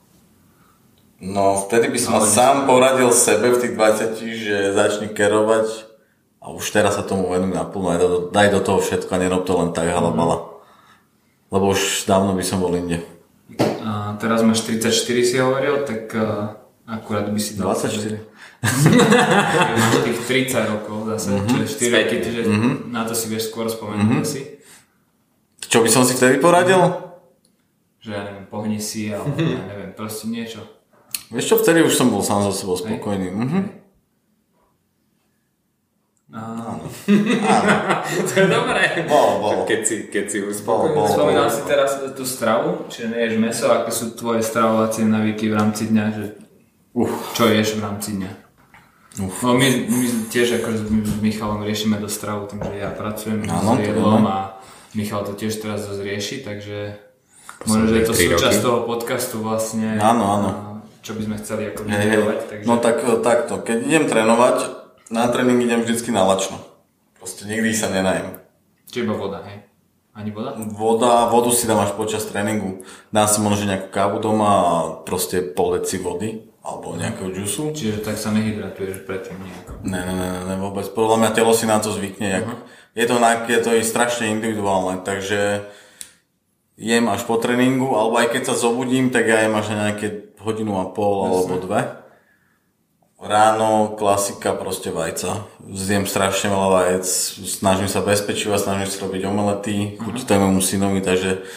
No, 1.24 1.56
vtedy 1.68 1.88
by 1.88 1.99
som 1.99 2.20
Ale 2.20 2.28
sám 2.28 2.68
poradil 2.68 3.08
sebe 3.16 3.56
v 3.56 3.58
tých 3.64 3.74
20, 3.80 4.20
že 4.20 4.58
začni 4.76 5.08
kerovať 5.08 5.92
A 6.43 6.51
už 6.51 6.75
teraz 6.75 6.99
sa 6.99 7.07
tomu 7.07 7.31
venujem 7.31 7.55
naplno, 7.55 7.95
aj 7.95 7.99
do, 8.03 8.07
daj 8.27 8.51
do 8.51 8.59
toho 8.59 8.83
všetko 8.83 9.07
a 9.15 9.21
nerob 9.23 9.47
to 9.47 9.55
len 9.55 9.71
tak 9.71 9.87
halabala. 9.87 10.59
Lebo 11.47 11.71
už 11.71 12.03
dávno 12.03 12.35
by 12.35 12.43
som 12.43 12.59
bol 12.59 12.75
inde. 12.75 12.99
A 13.79 14.19
teraz 14.19 14.43
máš 14.43 14.67
34 14.67 14.91
si 15.23 15.39
hovoril, 15.39 15.87
tak 15.87 16.11
uh, 16.11 16.59
akurát 16.83 17.31
by 17.31 17.39
si 17.39 17.55
dal... 17.55 17.71
24. 17.71 18.27
Máš 19.75 19.95
tých 20.07 20.19
30 20.55 20.71
rokov 20.71 21.11
zase, 21.15 21.35
mm-hmm. 21.35 21.47
čiže 21.51 21.67
4 21.83 21.99
roky, 21.99 22.15
čiže 22.23 22.41
mm-hmm. 22.47 22.73
na 22.95 23.03
to 23.03 23.11
si 23.11 23.27
vieš 23.27 23.51
skôr 23.51 23.67
spomenúť 23.67 24.07
mm-hmm. 24.07 24.23
asi. 24.23 24.41
Čo 25.67 25.83
by 25.83 25.89
som 25.91 26.07
si 26.07 26.15
vtedy 26.15 26.39
poradil? 26.39 26.79
Že 27.99 28.09
ja 28.15 28.21
neviem, 28.23 28.47
pohni 28.47 28.79
si, 28.79 29.11
alebo 29.11 29.35
ja 29.35 29.63
neviem, 29.67 29.91
proste 29.95 30.31
niečo. 30.31 30.63
Vieš 31.27 31.45
čo, 31.49 31.55
vtedy 31.59 31.83
už 31.83 31.91
som 31.91 32.07
bol 32.07 32.23
sám 32.23 32.47
so 32.47 32.55
sebou 32.55 32.79
spokojný. 32.79 33.31
Mhm. 33.31 33.82
Áno. 36.34 36.81
Áno. 37.45 37.71
to 38.27 38.34
je 38.34 38.47
dobré. 38.49 39.05
Bolo, 39.05 39.31
bolo. 39.38 39.59
Keď 39.69 39.81
si, 39.86 39.95
keď 40.09 40.25
si 40.25 40.38
Bol, 40.65 40.89
bol. 40.89 41.05
Spomínal 41.05 41.45
si 41.53 41.61
teraz 41.69 42.01
tú 42.17 42.25
stravu, 42.25 42.89
čiže 42.89 43.13
neješ 43.13 43.34
meso, 43.38 43.69
aké 43.69 43.93
sú 43.93 44.17
tvoje 44.17 44.41
stravovacie 44.41 45.05
navyky 45.05 45.53
v 45.53 45.55
rámci 45.55 45.93
dňa, 45.93 46.05
že 46.09 46.25
Uf. 46.97 47.38
čo 47.38 47.45
ješ 47.45 47.77
v 47.77 47.81
rámci 47.86 48.17
dňa? 48.17 48.31
Uf. 49.29 49.45
No 49.45 49.53
my, 49.53 49.67
my 49.86 50.05
tiež 50.34 50.57
ako 50.57 50.73
s 50.73 50.81
Michalom 51.21 51.61
riešime 51.61 52.01
do 52.01 52.09
stravu, 52.09 52.49
tým, 52.49 52.65
že 52.65 52.81
ja 52.81 52.89
pracujem 52.89 53.45
Áno, 53.45 53.77
s 53.77 53.86
jedlom 53.86 54.25
a 54.25 54.57
Michal 54.97 55.21
to 55.21 55.38
tiež 55.38 55.61
teraz 55.61 55.86
dosť 55.86 56.01
rieši, 56.01 56.36
takže 56.41 56.97
možno, 57.69 57.93
že 57.93 57.95
je 58.01 58.05
to 58.09 58.13
súčasť 58.17 58.57
roky. 58.57 58.65
toho 58.65 58.79
podcastu 58.89 59.38
vlastne. 59.45 60.01
Áno, 60.01 60.25
áno. 60.25 60.49
Čo 61.05 61.13
by 61.13 61.21
sme 61.29 61.36
chceli 61.38 61.69
ako 61.69 61.86
vyzdielovať, 61.86 62.39
takže... 62.49 62.65
No 62.65 62.81
tak 62.81 63.05
takto, 63.21 63.53
keď 63.61 63.77
idem 63.86 64.05
trénovať, 64.09 64.82
na 65.10 65.28
tréning 65.28 65.60
idem 65.64 65.82
vždycky 65.82 66.12
na 66.12 66.24
lačno. 66.24 66.60
Proste 67.20 67.47
nikdy 67.47 67.72
sa 67.76 67.91
nenajem. 67.91 68.39
Čiže 68.91 69.08
iba 69.08 69.16
voda, 69.16 69.41
hej? 69.47 69.64
Ani 70.14 70.30
voda? 70.30 70.54
Voda, 70.54 71.26
vodu 71.34 71.49
si 71.49 71.66
dám 71.66 71.82
až 71.82 71.97
počas 71.97 72.30
tréningu. 72.30 72.86
Dám 73.10 73.26
si 73.26 73.41
možno 73.41 73.66
nejakú 73.66 73.89
kávu 73.89 74.22
doma 74.22 74.49
a 74.54 74.66
proste 75.01 75.41
pol 75.41 75.82
deci 75.82 75.97
vody 75.97 76.54
alebo 76.62 76.93
nejakého 76.93 77.34
džusu. 77.34 77.74
Čiže 77.74 78.06
tak 78.06 78.22
sa 78.22 78.30
nehydratuješ 78.30 79.10
predtým 79.10 79.36
nejako. 79.41 79.72
Ne, 79.82 79.99
ne, 80.06 80.14
ne, 80.14 80.30
ne, 80.45 80.56
vôbec. 80.62 80.86
Podľa 80.93 81.18
mňa 81.18 81.30
telo 81.34 81.51
si 81.58 81.66
na 81.66 81.82
to 81.82 81.89
zvykne. 81.89 82.30
Jak, 82.30 82.45
je, 82.93 83.06
to, 83.10 83.16
na, 83.18 83.41
je 83.49 83.60
to 83.60 83.74
strašne 83.82 84.30
individuálne, 84.30 85.01
takže 85.01 85.66
jem 86.78 87.06
až 87.10 87.26
po 87.26 87.41
tréningu, 87.41 87.97
alebo 87.97 88.22
aj 88.22 88.38
keď 88.38 88.54
sa 88.54 88.56
zobudím, 88.56 89.10
tak 89.10 89.26
ja 89.26 89.41
jem 89.41 89.58
až 89.58 89.74
na 89.74 89.89
nejaké 89.89 90.38
hodinu 90.45 90.78
a 90.78 90.86
pol 90.93 91.26
alebo 91.26 91.58
dve. 91.58 92.03
Ráno 93.24 93.95
klasika, 93.95 94.51
proste 94.51 94.91
vajca. 94.91 95.47
Zjem 95.71 96.03
strašne 96.03 96.51
veľa 96.51 96.69
vajec, 96.76 97.07
snažím 97.47 97.88
sa 97.88 98.03
bezpečiva, 98.03 98.59
snažím 98.59 98.91
sa 98.91 98.99
robiť 99.07 99.24
omelety, 99.24 99.95
chutí 99.95 100.28
to 100.28 100.36
aj 100.36 100.43
môjmu 100.43 100.59
synovi, 100.59 100.99
takže 100.99 101.47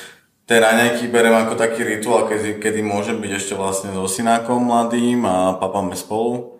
tie 0.46 0.62
raňajky 0.62 1.10
berem 1.10 1.34
ako 1.34 1.58
taký 1.58 1.82
rituál, 1.82 2.30
kedy, 2.30 2.62
kedy 2.62 2.86
môžem 2.86 3.18
byť 3.18 3.32
ešte 3.34 3.54
vlastne 3.58 3.90
so 3.90 4.06
synákom 4.06 4.62
mladým 4.62 5.26
a 5.26 5.58
papáme 5.58 5.98
spolu. 5.98 6.54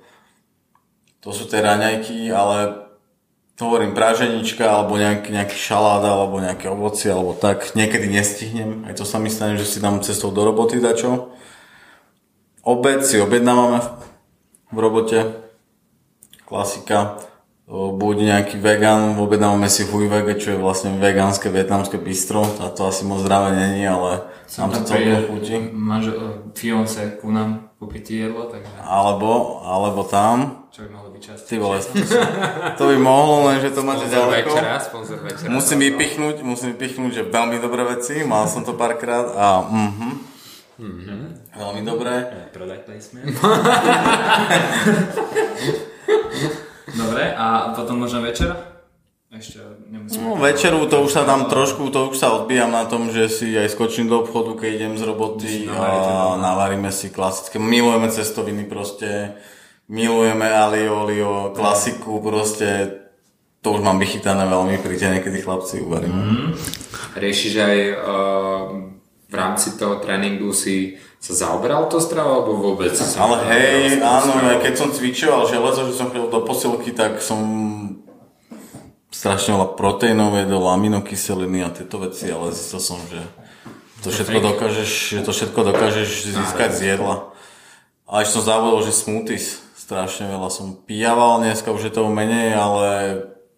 To 1.23 1.31
sú 1.31 1.47
tie 1.47 1.63
raňajky, 1.63 2.35
ale 2.35 2.91
hovorím 3.63 3.95
praženička, 3.95 4.67
alebo 4.67 4.99
nejaký, 4.99 5.31
nejaký 5.31 5.55
šalát, 5.55 6.03
alebo 6.03 6.43
nejaké 6.43 6.67
ovocie, 6.67 7.15
alebo 7.15 7.31
tak. 7.31 7.79
Niekedy 7.79 8.11
nestihnem, 8.11 8.83
aj 8.91 8.99
to 8.99 9.07
sa 9.07 9.23
mi 9.23 9.31
stane, 9.31 9.55
že 9.55 9.71
si 9.71 9.79
dám 9.79 10.03
cestou 10.03 10.35
do 10.35 10.43
roboty 10.43 10.83
dačo. 10.83 11.31
Obed 12.67 13.07
si 13.07 13.23
objednávame 13.23 13.79
v- 14.71 14.75
v 14.75 14.79
robote. 14.79 15.19
Klasika. 16.47 17.19
Buď 17.67 18.17
nejaký 18.31 18.63
vegan, 18.63 19.19
objednávame 19.19 19.67
si 19.67 19.83
hujvege, 19.83 20.39
čo 20.39 20.55
je 20.55 20.59
vlastne 20.63 20.95
vegánske 21.03 21.51
vietnamské 21.51 21.99
bistro. 21.99 22.47
A 22.63 22.71
to 22.71 22.87
asi 22.87 23.03
moc 23.03 23.19
zdravé 23.27 23.59
není, 23.59 23.83
ale 23.83 24.23
nám 24.55 24.71
to 24.71 24.87
celkom 24.87 25.27
chutí. 25.27 25.59
Máš 25.75 26.15
fiance 26.55 27.03
ku 27.19 27.35
nám 27.35 27.75
kúpiť 27.83 28.31
jedlo, 28.31 28.47
takže 28.47 28.71
Alebo, 28.87 29.61
alebo 29.67 30.07
tam. 30.07 30.71
čo 30.71 30.87
by 30.87 30.95
mohlo 30.95 31.11
byť 31.11 31.23
čas. 31.27 31.39
Ty 31.43 31.59
vole, 31.59 31.83
to 32.79 32.83
by 32.87 32.97
mohlo, 33.03 33.51
lenže 33.51 33.75
to 33.75 33.83
máte 33.83 34.07
ďaleko. 34.07 34.49
večera, 34.55 34.79
sponzor 34.79 35.19
večera. 35.27 35.51
Musím 35.51 35.79
vypichnúť, 35.91 36.37
musím 36.47 36.79
vypichnúť, 36.79 37.11
že 37.13 37.23
veľmi 37.27 37.59
dobré 37.59 37.83
veci, 37.85 38.23
mal 38.23 38.47
som 38.47 38.63
to 38.63 38.79
párkrát 38.79 39.27
a 39.35 39.47
mhm. 39.67 40.36
Veľmi 40.77 41.83
dobré. 41.89 42.29
Product 42.53 42.85
placement. 42.85 43.33
Dobre, 46.97 47.25
a 47.35 47.73
potom 47.73 47.99
možno 48.05 48.21
večera? 48.23 48.77
Ešte 49.27 49.59
nemusíme. 49.91 50.23
No, 50.23 50.39
večeru 50.39 50.87
to 50.87 51.03
už 51.03 51.13
sa 51.13 51.27
tam 51.27 51.51
trošku, 51.51 51.91
to 51.91 52.15
už 52.15 52.17
sa 52.17 52.33
odbijam 52.33 52.71
na 52.71 52.87
tom, 52.87 53.11
že 53.11 53.29
si 53.29 53.53
aj 53.59 53.75
skočím 53.75 54.07
do 54.07 54.23
obchodu, 54.23 54.55
keď 54.55 54.71
idem 54.81 54.95
z 54.97 55.03
roboty 55.03 55.67
a 55.67 56.39
navaríme 56.39 56.89
si 56.95 57.11
klasické. 57.11 57.59
Milujeme 57.59 58.07
cestoviny 58.09 58.65
proste, 58.71 59.35
milujeme 59.91 60.47
alio, 60.47 61.05
olio, 61.05 61.33
klasiku 61.53 62.23
proste. 62.23 63.03
To 63.67 63.75
už 63.75 63.83
mám 63.83 63.99
vychytané 63.99 64.47
veľmi, 64.47 64.79
príďte 64.79 65.19
niekedy 65.19 65.43
chlapci, 65.43 65.83
uvarím. 65.83 66.55
Riešiš 67.19 67.55
aj 67.59 67.77
uh, 67.99 68.96
v 69.27 69.35
rámci 69.35 69.75
toho 69.75 69.99
tréningu 69.99 70.55
si 70.55 71.03
sa 71.19 71.35
zaoberal 71.35 71.91
to 71.91 71.99
strava, 71.99 72.39
alebo 72.39 72.55
vôbec 72.63 72.95
sa 72.95 73.07
Ale 73.19 73.43
hej, 73.51 73.99
áno, 73.99 74.39
stravou? 74.39 74.51
aj 74.55 74.59
keď 74.63 74.75
som 74.79 74.89
cvičoval 74.95 75.43
železo, 75.51 75.81
že 75.91 75.99
som 75.99 76.07
chodil 76.15 76.31
do 76.31 76.41
posilky, 76.47 76.95
tak 76.95 77.19
som 77.19 77.41
strašne 79.11 79.59
veľa 79.59 79.75
proteínov 79.75 80.39
jedol, 80.39 80.71
aminokyseliny 80.71 81.67
a 81.67 81.75
tieto 81.75 81.99
veci, 81.99 82.31
ale 82.31 82.55
zistil 82.55 82.79
som, 82.79 83.03
že 83.11 83.19
to 84.05 84.15
všetko 84.15 84.39
dokážeš, 84.39 84.91
že 85.19 85.21
to 85.27 85.33
všetko 85.35 85.61
dokážeš 85.75 86.09
získať 86.31 86.71
z 86.77 86.81
jedla. 86.95 87.35
A 88.07 88.23
ešte 88.23 88.39
som 88.39 88.47
zavodol, 88.47 88.87
že 88.87 88.95
smoothies, 88.95 89.67
strašne 89.75 90.31
veľa 90.31 90.51
som 90.53 90.79
pijaval, 90.79 91.43
dneska 91.43 91.75
už 91.75 91.91
je 91.91 91.97
toho 91.97 92.07
menej, 92.07 92.55
ale 92.55 92.87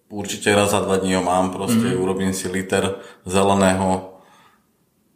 určite 0.09 0.49
raz 0.57 0.73
za 0.73 0.81
dva 0.81 0.97
dní 0.97 1.21
ho 1.21 1.23
mám, 1.25 1.53
proste 1.53 1.85
mm-hmm. 1.85 2.01
urobím 2.01 2.33
si 2.33 2.49
liter 2.49 3.05
zeleného, 3.29 4.18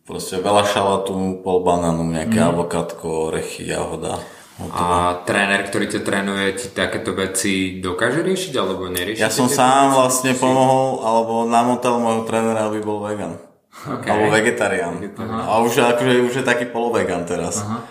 proste 0.06 0.38
veľa 0.42 0.64
šalatu, 0.66 1.42
pol 1.42 1.58
banánu, 1.62 2.02
nejaké 2.06 2.38
mm. 2.42 2.48
avokádko, 2.54 3.32
orechy, 3.32 3.70
jahoda. 3.70 4.18
A 4.62 5.18
tréner, 5.24 5.64
ktorý 5.66 5.88
ťa 5.90 6.00
trénuje, 6.04 6.46
ti 6.54 6.66
takéto 6.70 7.16
veci 7.16 7.80
dokáže 7.82 8.20
riešiť, 8.22 8.54
alebo 8.60 8.86
nerieši? 8.86 9.24
Ja 9.24 9.32
som 9.32 9.48
sám 9.48 9.90
veci? 9.90 9.96
vlastne 9.98 10.32
pomohol, 10.36 11.02
alebo 11.02 11.34
namotal 11.48 11.98
môjho 11.98 12.22
trénera, 12.28 12.68
aby 12.68 12.78
bol 12.84 13.02
vegan. 13.02 13.40
Okay. 13.72 14.12
Alebo 14.12 14.28
vegetarián. 14.30 15.00
A 15.18 15.58
už, 15.64 15.80
akože, 15.80 16.22
už 16.28 16.32
je 16.42 16.44
taký 16.44 16.68
polovegan 16.68 17.24
teraz. 17.24 17.64
Aha. 17.64 17.82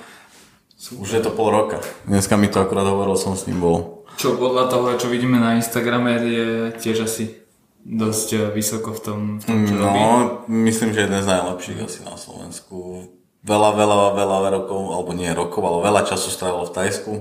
Už 1.02 1.10
je 1.10 1.22
to 1.22 1.34
pol 1.34 1.50
roka. 1.50 1.82
Dneska 2.06 2.38
mi 2.38 2.50
to 2.50 2.62
akurát 2.62 2.86
hovoril, 2.86 3.18
som 3.18 3.34
s 3.34 3.50
ním 3.50 3.62
bol. 3.62 4.06
Čo 4.22 4.38
podľa 4.38 4.70
toho, 4.70 4.86
čo 5.02 5.10
vidíme 5.10 5.42
na 5.42 5.58
Instagrame, 5.58 6.22
je 6.22 6.46
tiež 6.78 7.10
asi 7.10 7.41
dosť 7.86 8.28
eh, 8.38 8.42
vysoko 8.54 8.94
v 8.94 9.02
tom, 9.02 9.20
v 9.42 9.46
tom 9.46 9.60
čo 9.66 9.76
robí. 9.78 10.00
No, 10.00 10.46
myslím, 10.48 10.94
že 10.94 11.10
jeden 11.10 11.22
z 11.22 11.28
najlepších 11.30 11.80
asi 11.82 12.00
na 12.06 12.16
Slovensku. 12.16 13.10
Veľa, 13.42 13.74
veľa, 13.74 13.98
veľa 14.14 14.38
rokov, 14.62 14.82
alebo 14.94 15.12
nie 15.18 15.30
rokov, 15.34 15.66
ale 15.66 15.86
veľa 15.90 16.02
času 16.06 16.30
strávil 16.30 16.70
v 16.70 16.76
Tajsku. 16.78 17.14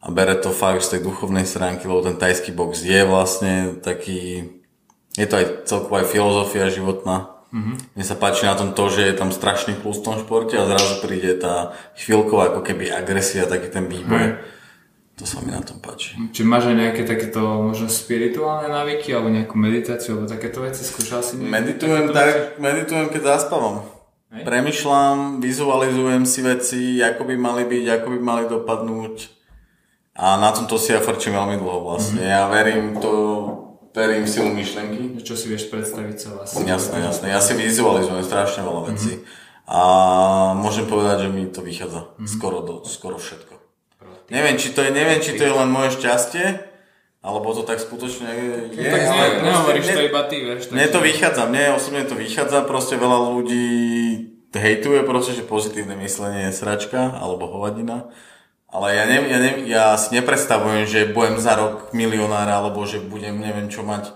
A 0.00 0.08
bere 0.08 0.32
to 0.40 0.48
fakt 0.48 0.80
z 0.80 0.96
tej 0.96 1.00
duchovnej 1.04 1.44
stránky, 1.44 1.84
lebo 1.84 2.00
ten 2.00 2.16
tajský 2.16 2.56
box 2.56 2.80
je 2.80 3.04
vlastne 3.04 3.76
taký... 3.84 4.48
Je 5.12 5.28
to 5.28 5.36
aj 5.36 5.68
celková 5.68 6.00
aj 6.00 6.08
filozofia 6.08 6.72
životná. 6.72 7.36
Mm-hmm. 7.52 7.76
Mne 7.98 8.04
sa 8.06 8.16
páči 8.16 8.48
na 8.48 8.56
tom 8.56 8.72
to, 8.72 8.88
že 8.88 9.12
je 9.12 9.14
tam 9.18 9.28
strašný 9.28 9.76
plus 9.76 10.00
v 10.00 10.06
tom 10.08 10.16
športe 10.16 10.56
a 10.56 10.64
zrazu 10.70 11.04
príde 11.04 11.36
tá 11.36 11.76
chvíľková 12.00 12.54
ako 12.54 12.64
keby 12.64 12.88
agresia, 12.88 13.44
taký 13.44 13.68
ten 13.68 13.90
výboj. 13.90 14.40
To 15.20 15.28
sa 15.28 15.44
mi 15.44 15.52
na 15.52 15.60
tom 15.60 15.76
páči. 15.84 16.16
Či 16.32 16.48
máš 16.48 16.72
aj 16.72 16.80
nejaké 16.80 17.04
takéto 17.04 17.44
možno 17.60 17.92
spirituálne 17.92 18.72
návyky, 18.72 19.12
alebo 19.12 19.28
nejakú 19.28 19.52
meditáciu, 19.52 20.16
alebo 20.16 20.32
takéto 20.32 20.64
veci? 20.64 20.80
Skúšal 20.80 21.20
si 21.20 21.36
nejaké 21.36 21.52
Meditujem, 21.60 22.04
takéto 22.08 22.16
tak, 22.16 22.28
veci? 22.32 22.56
meditujem, 22.56 23.06
keď 23.12 23.22
zaspávam. 23.36 23.76
Hej. 24.32 24.42
Premýšľam, 24.48 25.44
vizualizujem 25.44 26.24
si 26.24 26.40
veci, 26.40 26.80
ako 27.04 27.28
by 27.28 27.34
mali 27.36 27.68
byť, 27.68 27.84
ako 28.00 28.06
by 28.16 28.18
mali 28.24 28.44
dopadnúť. 28.48 29.16
A 30.16 30.40
na 30.40 30.56
tomto 30.56 30.80
si 30.80 30.96
ja 30.96 31.04
frčím 31.04 31.36
veľmi 31.36 31.60
dlho 31.60 31.84
vlastne. 31.84 32.24
Ja 32.24 32.48
verím 32.48 32.96
to, 32.96 33.12
verím 33.92 34.24
v 34.24 34.32
silu 34.32 34.48
myšlenky. 34.56 35.20
Čo 35.20 35.36
si 35.36 35.52
vieš 35.52 35.68
predstaviť 35.68 36.16
sa 36.16 36.28
vlastne? 36.32 36.64
Jasné, 36.64 36.96
jasné. 36.96 37.26
Ja 37.28 37.44
si 37.44 37.52
vizualizujem 37.60 38.24
strašne 38.24 38.64
veľa 38.64 38.88
vecí. 38.88 39.20
A 39.68 39.80
môžem 40.56 40.88
povedať, 40.88 41.26
že 41.26 41.28
mi 41.28 41.44
to 41.44 41.60
vychádza. 41.60 42.16
Skoro, 42.24 42.64
do, 42.64 42.74
skoro 42.88 43.20
všetko. 43.20 43.59
Neviem, 44.30 44.56
či 44.56 44.70
to 44.70 44.80
je, 44.86 44.90
neviem, 44.94 45.18
či 45.18 45.34
to 45.34 45.42
je 45.42 45.52
len 45.52 45.66
moje 45.66 45.98
šťastie, 45.98 46.46
alebo 47.20 47.52
to 47.52 47.66
tak 47.66 47.82
skutočne 47.82 48.30
je. 48.30 48.80
Tak 48.80 49.02
ale 49.10 49.24
ne, 49.42 49.50
nehovoríš 49.50 49.84
mne- 49.84 49.96
to 49.98 50.02
iba 50.06 50.22
ty, 50.30 50.36
vieš. 50.40 50.62
mne 50.70 50.86
to 50.88 50.98
vychádza, 51.02 51.42
mne 51.50 51.76
osobne 51.76 52.02
to 52.06 52.14
vychádza, 52.14 52.64
proste 52.64 52.94
veľa 52.96 53.18
ľudí 53.34 53.66
hejtuje 54.54 55.02
proste, 55.06 55.36
že 55.36 55.46
pozitívne 55.46 55.94
myslenie 56.00 56.50
je 56.50 56.56
sračka 56.56 57.12
alebo 57.18 57.50
hovadina. 57.50 58.10
Ale 58.70 58.94
ja, 58.94 59.02
neviem, 59.02 59.28
ja, 59.34 59.38
neviem, 59.42 59.62
ja 59.66 59.84
si 59.98 60.14
nepredstavujem, 60.14 60.86
že 60.86 61.10
budem 61.10 61.42
za 61.42 61.58
rok 61.58 61.90
milionár, 61.90 62.46
alebo 62.46 62.86
že 62.86 63.02
budem 63.02 63.42
neviem 63.42 63.66
čo 63.66 63.82
mať. 63.82 64.14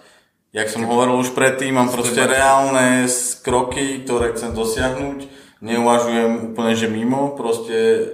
Jak 0.54 0.70
som 0.70 0.86
hovoril 0.86 1.18
už 1.18 1.34
predtým, 1.34 1.74
mám 1.74 1.90
proste 1.90 2.22
reálne 2.22 3.10
kroky, 3.42 4.06
ktoré 4.06 4.30
chcem 4.38 4.54
dosiahnuť. 4.54 5.26
Neuvažujem 5.58 6.54
úplne, 6.54 6.78
že 6.78 6.86
mimo, 6.86 7.34
proste 7.34 8.06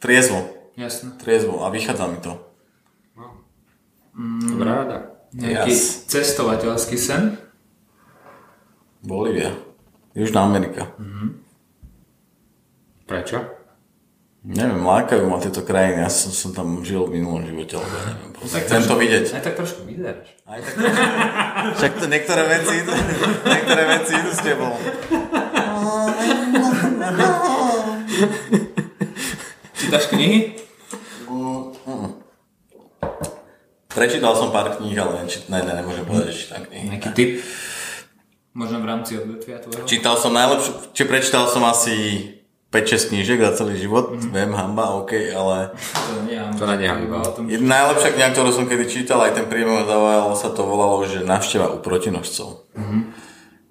triezvo. 0.00 0.57
Jasné. 0.78 1.10
Triezvo 1.18 1.66
a 1.66 1.74
vychádza 1.74 2.06
mi 2.06 2.22
to. 2.22 2.38
Dobrá 4.46 4.86
rada. 4.86 4.96
Nejaký 5.34 5.74
Jas. 5.74 6.06
cestovateľský 6.06 6.94
sen? 6.94 7.34
Bolívia. 9.02 9.58
Južná 10.14 10.46
Amerika. 10.46 10.94
Prečo? 13.04 13.42
Neviem, 14.46 14.80
lákajú 14.80 15.26
ma 15.26 15.42
tieto 15.42 15.60
krajiny. 15.60 16.06
Ja 16.06 16.10
som, 16.10 16.30
som 16.30 16.54
tam 16.54 16.80
žil 16.80 17.04
v 17.04 17.18
minulom 17.18 17.42
živote, 17.42 17.74
ale 17.74 17.86
ja 17.86 18.02
neviem. 18.08 18.30
Proste. 18.32 18.58
Chcem 18.62 18.82
to 18.86 18.94
vidieť. 18.94 19.24
Aj 19.34 19.42
tak 19.42 19.54
trošku 19.58 19.80
vyzeráš. 19.82 20.28
Aj 20.46 20.58
tak 20.62 20.74
Však 21.74 21.92
to 21.98 22.06
niektoré 22.06 22.42
veci, 22.48 22.74
idú- 22.78 23.02
niektoré 23.44 23.82
veci 23.88 24.12
idú 24.14 24.30
s 24.30 24.40
tebou. 24.40 24.72
Čítaš 29.74 30.04
knihy? 30.10 30.67
Prečítal 33.98 34.32
som 34.38 34.54
pár 34.54 34.78
kníh, 34.78 34.94
ale 34.94 35.26
neči, 35.26 35.42
ne, 35.50 35.58
ne, 35.58 35.74
nemôžem 35.74 36.06
povedať, 36.06 36.30
že 36.30 36.38
čítam 36.46 36.62
knihy. 36.70 36.86
Nejaký 36.94 37.08
tip? 37.18 37.30
Možno 38.54 38.78
v 38.78 38.86
rámci 38.86 39.18
odvetvia 39.18 39.58
tvojho? 39.58 39.82
Čítal 39.90 40.14
som 40.14 40.30
najlepšiu, 40.30 40.94
či 40.94 41.02
prečítal 41.02 41.50
som 41.50 41.66
asi 41.66 41.94
5-6 42.70 43.10
knížek 43.10 43.42
za 43.42 43.58
celý 43.58 43.80
život, 43.80 44.14
Mhm. 44.14 44.28
viem, 44.30 44.52
hamba, 44.54 45.02
OK, 45.02 45.12
ale 45.34 45.72
To 45.74 46.22
nie, 46.28 46.36
To 46.36 46.64
na 46.68 46.76
nie 46.76 46.86
jedna 46.86 47.74
najlepšia 47.74 48.10
kniha, 48.14 48.28
ktorú 48.36 48.50
som 48.54 48.68
kedy 48.70 48.84
čítal, 48.86 49.18
aj 49.24 49.34
ten 49.34 49.46
príbeh 49.50 49.72
ma 49.72 49.84
zaujal, 49.88 50.30
sa 50.36 50.52
to 50.52 50.62
volalo, 50.68 51.02
že 51.08 51.24
návšteva 51.24 51.72
u 51.74 51.82
protinožcov. 51.82 52.68
Mhm. 52.78 52.98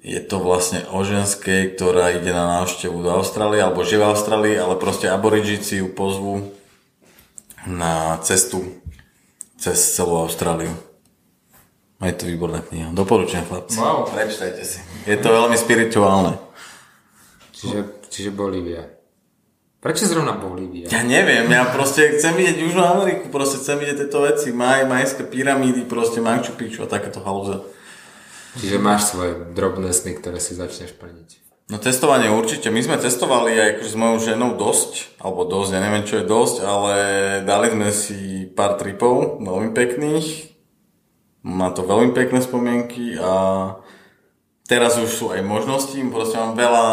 Je 0.07 0.19
to 0.23 0.39
vlastne 0.39 0.87
o 0.91 1.03
ženskej, 1.03 1.75
ktorá 1.75 2.15
ide 2.15 2.31
na 2.31 2.63
návštevu 2.63 2.99
do 3.03 3.11
Austrálie, 3.11 3.59
alebo 3.59 3.83
žije 3.83 3.99
v 4.01 4.09
Austrálii, 4.11 4.55
ale 4.55 4.79
proste 4.79 5.11
aborigici 5.11 5.83
ju 5.83 5.91
pozvú 5.91 6.47
na 7.67 8.15
cestu 8.23 8.63
cez 9.57 9.77
celú 9.97 10.21
Austráliu. 10.21 10.71
A 11.97 12.13
je 12.13 12.15
to 12.15 12.29
výborná 12.29 12.61
kniha. 12.61 12.93
Doporučujem, 12.93 13.49
chlapci. 13.49 13.81
Wow. 13.81 14.05
Prečtajte 14.05 14.61
si. 14.61 14.79
Je 15.09 15.17
to 15.17 15.33
veľmi 15.33 15.57
spirituálne. 15.57 16.37
Čiže, 17.57 18.05
čiže 18.13 18.29
Bolívia. 18.29 18.85
Prečo 19.81 20.05
zrovna 20.05 20.37
Bolívia? 20.37 20.89
Ja 20.93 21.01
neviem, 21.01 21.49
ja 21.49 21.65
proste 21.69 22.17
chcem 22.17 22.37
vidieť 22.37 22.57
Južnú 22.59 22.85
Ameriku, 22.85 23.29
proste 23.33 23.61
chcem 23.61 23.81
vidieť 23.81 24.05
tieto 24.05 24.25
veci, 24.25 24.53
maj, 24.53 24.85
majské 24.85 25.25
pyramídy, 25.25 25.89
proste 25.89 26.21
Machu 26.21 26.53
Picchu 26.53 26.85
a 26.85 26.89
takéto 26.89 27.21
halúze. 27.21 27.61
Čiže 28.57 28.77
máš 28.81 29.13
svoje 29.13 29.37
drobné 29.53 29.93
sny, 29.93 30.17
ktoré 30.17 30.41
si 30.41 30.57
začneš 30.57 30.97
plniť. 30.97 31.46
No 31.67 31.75
testovanie 31.83 32.31
určite, 32.31 32.71
my 32.71 32.79
sme 32.79 32.95
testovali 32.95 33.51
aj 33.51 33.67
akože 33.75 33.91
s 33.91 33.99
mojou 33.99 34.17
ženou 34.23 34.55
dosť, 34.55 35.19
alebo 35.19 35.43
dosť, 35.43 35.75
ja 35.75 35.83
neviem 35.83 36.07
čo 36.07 36.23
je 36.23 36.31
dosť, 36.31 36.55
ale 36.63 36.95
dali 37.43 37.67
sme 37.75 37.89
si 37.91 38.47
pár 38.47 38.79
tripov, 38.79 39.43
veľmi 39.43 39.75
pekných, 39.75 40.55
má 41.43 41.67
to 41.75 41.83
veľmi 41.83 42.15
pekné 42.15 42.39
spomienky 42.39 43.19
a 43.19 43.31
teraz 44.63 44.95
už 44.95 45.11
sú 45.11 45.25
aj 45.35 45.43
možnosti, 45.43 45.99
proste 46.07 46.39
mám 46.39 46.55
veľa 46.55 46.85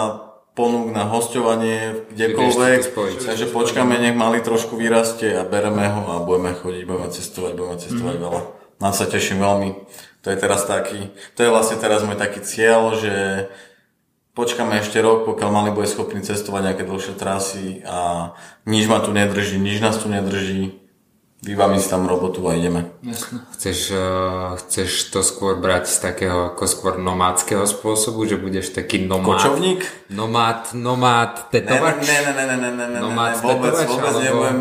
ponúk 0.59 0.91
na 0.91 1.07
hostovanie 1.07 2.11
kdekoľvek, 2.11 2.95
takže 3.27 3.55
počkáme, 3.55 3.95
nech 3.95 4.19
mali 4.19 4.43
trošku 4.43 4.75
vyrastie 4.75 5.39
a 5.39 5.47
bereme 5.47 5.87
ho 5.87 6.19
a 6.19 6.23
budeme 6.27 6.51
chodiť, 6.51 6.83
budeme 6.83 7.11
cestovať, 7.15 7.53
budeme 7.55 7.79
cestovať 7.79 8.17
veľa. 8.19 8.41
Na 8.83 8.91
sa 8.91 9.07
teším 9.07 9.39
veľmi. 9.39 9.71
To 10.27 10.35
je 10.35 10.39
teraz 10.39 10.67
taký, 10.67 11.15
to 11.39 11.47
je 11.47 11.53
vlastne 11.55 11.79
teraz 11.79 12.03
môj 12.03 12.19
taký 12.19 12.43
cieľ, 12.43 12.99
že 12.99 13.15
počkáme 14.35 14.83
ešte 14.83 14.99
rok, 14.99 15.25
pokiaľ 15.25 15.51
mali 15.51 15.71
bude 15.71 15.87
schopný 15.87 16.21
cestovať 16.21 16.63
nejaké 16.71 16.83
dlhšie 16.83 17.15
trasy 17.15 17.81
a 17.87 18.31
nič 18.67 18.91
ma 18.91 18.99
tu 18.99 19.15
nedrží, 19.15 19.57
nič 19.57 19.79
nás 19.79 19.97
tu 19.97 20.11
nedrží. 20.11 20.83
Vybavím 21.45 21.77
si 21.77 21.93
tam 21.93 22.09
robotu 22.09 22.41
a 22.49 22.57
ideme. 22.57 22.89
Chceš, 23.53 23.93
uh, 23.93 24.01
chceš 24.65 25.13
to 25.13 25.21
skôr 25.21 25.61
brať 25.61 25.93
z 25.93 25.97
takého 26.01 26.57
ako 26.57 26.65
skôr 26.65 26.97
nomádskeho 26.97 27.69
spôsobu, 27.69 28.25
že 28.25 28.41
budeš 28.41 28.73
taký 28.73 29.05
nomád? 29.05 29.45
Kočovník? 29.45 29.85
Nomád, 30.09 30.73
nomád, 30.73 31.53
Ne, 31.53 31.61
tetovač? 31.61 32.01
ne, 32.01 32.17
ne, 32.25 32.33
ne, 32.33 32.45
ne, 32.49 32.57
ne, 32.57 32.71
ne, 32.73 32.87
ne, 32.97 32.99
Nomád 32.99 33.37
ne, 33.37 33.45
vôbec, 33.45 33.77
tetovač, 33.77 33.89
vôbec 33.93 34.09
alebo- 34.09 34.25
nebudem 34.25 34.59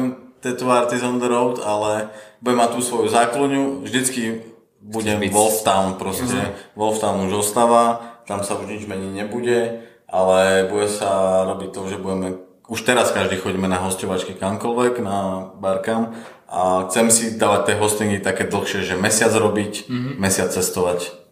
artist 0.76 1.04
on 1.08 1.24
the 1.24 1.30
road, 1.32 1.56
ale 1.64 2.12
budem 2.44 2.60
mať 2.60 2.70
tú 2.76 2.80
svoju 2.84 3.08
zákloňu, 3.08 3.88
vždycky 3.88 4.44
budem 4.84 5.24
byť- 5.24 5.32
Wolftown 5.32 5.96
proste. 5.96 6.52
Wolftown 6.76 7.32
už 7.32 7.48
ostáva, 7.48 8.13
tam 8.28 8.42
sa 8.42 8.56
už 8.60 8.70
nič 8.70 8.84
meniť 8.88 9.12
nebude, 9.14 9.86
ale 10.08 10.68
bude 10.70 10.88
sa 10.88 11.44
robiť 11.48 11.70
to, 11.74 11.82
že 11.90 11.98
budeme, 11.98 12.40
už 12.70 12.86
teraz 12.86 13.12
každý 13.12 13.42
chodíme 13.42 13.68
na 13.68 13.82
hostovačky 13.82 14.38
kamkoľvek, 14.38 15.04
na 15.04 15.50
barkam 15.58 16.14
a 16.48 16.86
chcem 16.88 17.10
si 17.10 17.26
dávať 17.36 17.74
tie 17.74 17.76
hostingy 17.82 18.18
také 18.22 18.46
dlhšie, 18.46 18.86
že 18.86 18.96
mesiac 18.96 19.34
robiť, 19.34 19.90
mesiac 20.22 20.54
cestovať 20.54 21.24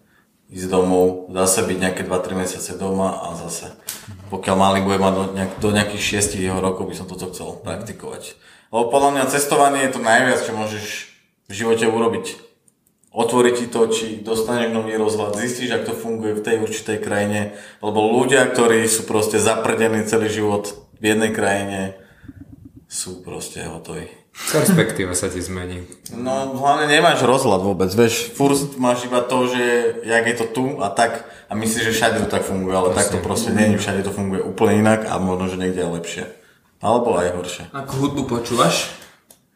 ísť 0.51 0.67
domov, 0.67 1.31
zase 1.31 1.63
byť 1.63 1.77
nejaké 1.79 2.01
2-3 2.03 2.43
mesiace 2.43 2.75
doma 2.75 3.23
a 3.23 3.39
zase. 3.39 3.71
Pokiaľ 4.27 4.55
malý 4.59 4.79
bude 4.83 4.99
mať 4.99 5.13
do, 5.15 5.23
nejak, 5.31 5.51
do 5.63 5.69
nejakých 5.71 6.03
6 6.27 6.43
jeho 6.43 6.59
rokov, 6.59 6.91
by 6.91 6.95
som 6.99 7.07
toto 7.07 7.31
chcel 7.31 7.55
praktikovať. 7.63 8.35
Lebo 8.67 8.91
podľa 8.91 9.09
mňa 9.15 9.31
cestovanie 9.31 9.87
je 9.87 9.95
to 9.95 10.03
najviac, 10.03 10.43
čo 10.43 10.51
môžeš 10.51 10.85
v 11.47 11.53
živote 11.55 11.87
urobiť. 11.87 12.50
Otvoriť 13.11 13.53
ti 13.59 13.65
to 13.67 13.91
oči, 13.91 14.23
dostaneš 14.23 14.71
nový 14.71 14.95
rozhľad, 14.95 15.35
zistíš, 15.35 15.75
ako 15.75 15.85
to 15.91 15.93
funguje 15.99 16.33
v 16.39 16.45
tej 16.47 16.55
určitej 16.63 16.97
krajine, 17.03 17.59
lebo 17.83 18.07
ľudia, 18.07 18.47
ktorí 18.47 18.87
sú 18.87 19.03
proste 19.03 19.35
zaprdení 19.35 20.07
celý 20.07 20.31
život 20.31 20.71
v 20.95 21.11
jednej 21.11 21.35
krajine, 21.35 21.99
sú 22.87 23.19
proste 23.19 23.67
hotoví. 23.67 24.07
Perspektíva 24.31 25.11
sa 25.11 25.27
ti 25.27 25.43
zmení. 25.43 25.83
No 26.15 26.55
hlavne 26.55 26.87
nemáš 26.87 27.19
rozhľad 27.27 27.67
vôbec, 27.67 27.91
vieš, 27.91 28.31
furt 28.31 28.79
máš 28.79 29.03
iba 29.03 29.19
to, 29.19 29.43
že 29.51 29.63
jak 30.07 30.23
je 30.31 30.35
to 30.39 30.45
tu 30.47 30.65
a 30.79 30.87
tak 30.87 31.27
a 31.51 31.53
myslíš, 31.55 31.91
že 31.91 31.95
všade 31.99 32.17
to 32.23 32.27
tak 32.31 32.47
funguje, 32.47 32.71
ale 32.71 32.95
tak 32.95 33.11
to 33.11 33.19
proste 33.19 33.51
nie 33.51 33.75
všade 33.75 34.07
to 34.07 34.11
funguje 34.15 34.39
úplne 34.39 34.87
inak 34.87 35.03
a 35.11 35.19
možno, 35.19 35.51
že 35.51 35.59
niekde 35.59 35.83
je 35.83 35.95
lepšie. 35.99 36.23
Alebo 36.79 37.19
aj 37.19 37.35
horšie. 37.35 37.63
Akú 37.75 38.07
hudbu 38.07 38.23
počúvaš? 38.23 38.95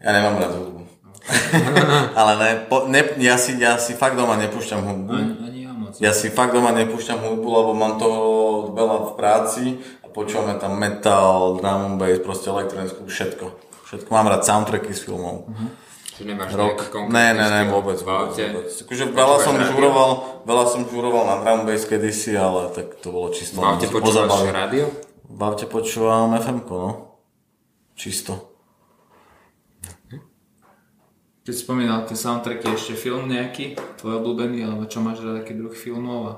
Ja 0.04 0.12
nemám 0.12 0.44
rád 0.44 0.60
hudbu. 0.60 0.85
ale 2.20 2.32
ne, 2.38 2.50
po, 2.70 2.86
ne, 2.86 3.02
ja, 3.18 3.36
si, 3.38 3.58
ja 3.58 3.82
si 3.82 3.98
fakt 3.98 4.14
doma 4.14 4.38
nepúšťam 4.38 4.82
hudbu. 4.86 5.12
Ani, 5.14 5.34
ani 5.42 5.60
ja 5.66 5.72
moc. 5.74 5.98
Ja 5.98 6.14
si 6.14 6.30
fakt 6.30 6.54
doma 6.54 6.70
nepúšťam 6.78 7.18
hudbu, 7.18 7.48
lebo 7.50 7.72
mám 7.74 7.98
toho 7.98 8.22
veľa 8.78 8.98
v 9.10 9.12
práci 9.18 9.64
a 10.06 10.08
počúvame 10.10 10.62
tam 10.62 10.78
metal, 10.78 11.58
drum 11.58 11.94
and 11.94 11.98
bass, 11.98 12.22
proste 12.22 12.54
elektronickú, 12.54 13.10
všetko. 13.10 13.46
Všetko. 13.90 14.10
Mám 14.10 14.30
rád 14.30 14.46
soundtracky 14.46 14.94
z 14.94 15.02
filmov. 15.02 15.50
Že 16.16 16.22
nemáš 16.32 16.56
Rok. 16.56 16.80
nejaký 16.80 16.88
konkrétny 16.96 17.12
Ne, 17.12 17.28
ne, 17.36 17.48
ne, 17.52 17.62
vôbec. 17.68 18.00
v 18.00 18.10
aute? 18.10 18.44
vôbec. 18.48 18.72
Akože 18.72 19.04
veľa 19.12 19.38
som 19.44 19.54
žuroval, 19.60 20.10
veľa 20.48 20.66
som 20.72 20.82
žuroval 20.88 21.24
na 21.28 21.36
drum 21.44 21.68
bass 21.68 21.84
kedysi, 21.90 22.40
ale 22.40 22.72
tak 22.72 23.02
to 23.04 23.12
bolo 23.12 23.34
čisto. 23.36 23.60
V 23.60 23.66
aute 23.66 23.90
po 23.92 24.00
počúvaš 24.00 24.48
rádio? 24.48 24.94
V 25.28 25.42
aute 25.44 25.66
počúvam 25.68 26.32
fm 26.38 26.64
no. 26.70 27.20
Čisto. 27.98 28.55
Keď 31.46 31.54
si 31.54 31.62
spomínal 31.62 32.10
tie 32.10 32.18
soundtracky, 32.18 32.74
ešte 32.74 32.98
film 32.98 33.30
nejaký, 33.30 33.78
tvoj 34.02 34.18
obľúbený, 34.18 34.66
alebo 34.66 34.90
čo 34.90 34.98
máš 35.06 35.22
za 35.22 35.30
taký 35.38 35.54
druh 35.54 35.78
filmov 35.78 36.20
a... 36.26 36.34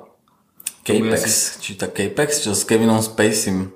Capex, 0.83 1.63
či 1.63 1.79
tá 1.79 1.87
Capex, 1.87 2.43
čo 2.43 2.51
s 2.51 2.67
Kevinom 2.67 2.99
Spaceym. 2.99 3.71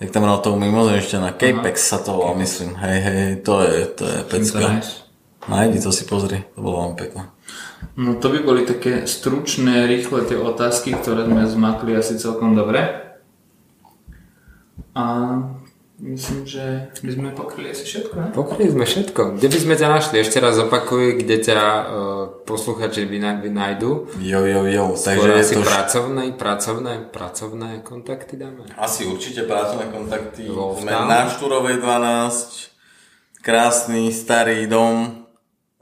Jak 0.00 0.08
tam 0.08 0.24
hral 0.24 0.40
toho 0.40 0.56
mimozemšťana. 0.56 1.36
Capex 1.36 1.92
sa 1.92 2.00
to 2.00 2.16
volá, 2.16 2.32
myslím. 2.40 2.80
Hej, 2.80 2.98
hej, 3.04 3.24
to 3.44 3.60
je, 3.60 3.92
to 3.92 4.04
je 4.08 4.20
to 4.24 4.30
pecka. 4.32 4.80
Nájdi 5.52 5.84
to 5.84 5.92
si 5.92 6.08
pozri, 6.08 6.40
to 6.56 6.60
bolo 6.64 6.80
veľmi 6.80 6.96
pekné. 6.96 7.22
No 8.00 8.16
to 8.16 8.32
by 8.32 8.40
boli 8.40 8.64
také 8.64 9.04
stručné, 9.04 9.84
rýchle 9.84 10.24
tie 10.24 10.40
otázky, 10.40 10.96
ktoré 10.96 11.28
sme 11.28 11.44
zmakli 11.44 11.92
asi 11.92 12.16
celkom 12.16 12.56
dobre. 12.56 12.88
A 14.96 15.04
myslím, 15.98 16.46
že 16.46 16.94
by 17.02 17.10
sme 17.10 17.28
pokryli 17.34 17.74
asi 17.74 17.82
všetko, 17.82 18.14
ne? 18.14 18.28
Pokryli 18.30 18.70
sme 18.70 18.84
všetko. 18.86 19.38
Kde 19.38 19.48
by 19.50 19.58
sme 19.58 19.74
ťa 19.74 19.88
našli? 19.90 20.16
Ešte 20.22 20.38
raz 20.38 20.54
opakuj, 20.62 21.18
kde 21.18 21.36
ťa 21.42 21.58
uh, 21.58 21.84
posluchači 22.46 23.02
vy, 23.02 23.18
vy 23.18 23.50
nájdu. 23.50 24.06
Jo, 24.22 24.46
jo, 24.46 24.62
jo, 24.70 24.84
takže 24.94 25.28
je 25.28 25.42
asi 25.42 25.54
to... 25.58 25.66
pracovné, 25.66 26.22
pracovné, 26.38 26.92
pracovné 27.10 27.70
kontakty 27.82 28.38
dáme. 28.38 28.62
Asi 28.78 29.10
určite 29.10 29.42
pracovné 29.42 29.90
kontakty. 29.90 30.46
Wolftown. 30.46 30.86
Sme 30.86 30.92
na 30.94 31.20
Štúrovej 31.26 31.82
12. 31.82 33.42
Krásny 33.42 34.14
starý 34.14 34.70
dom. 34.70 35.26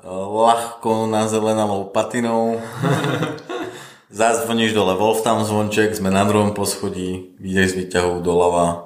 e, 0.00 0.08
Ľahko 0.08 1.12
nazelenalou 1.12 1.92
patinou. 1.92 2.56
Zazvoníš 4.16 4.72
dole 4.72 4.96
Wolftown 4.96 5.44
zvonček, 5.44 5.92
sme 5.92 6.08
na 6.08 6.24
druhom 6.24 6.56
poschodí, 6.56 7.36
ideš 7.36 7.74
z 7.74 7.84
výťahov 7.84 8.24
doľava 8.24 8.85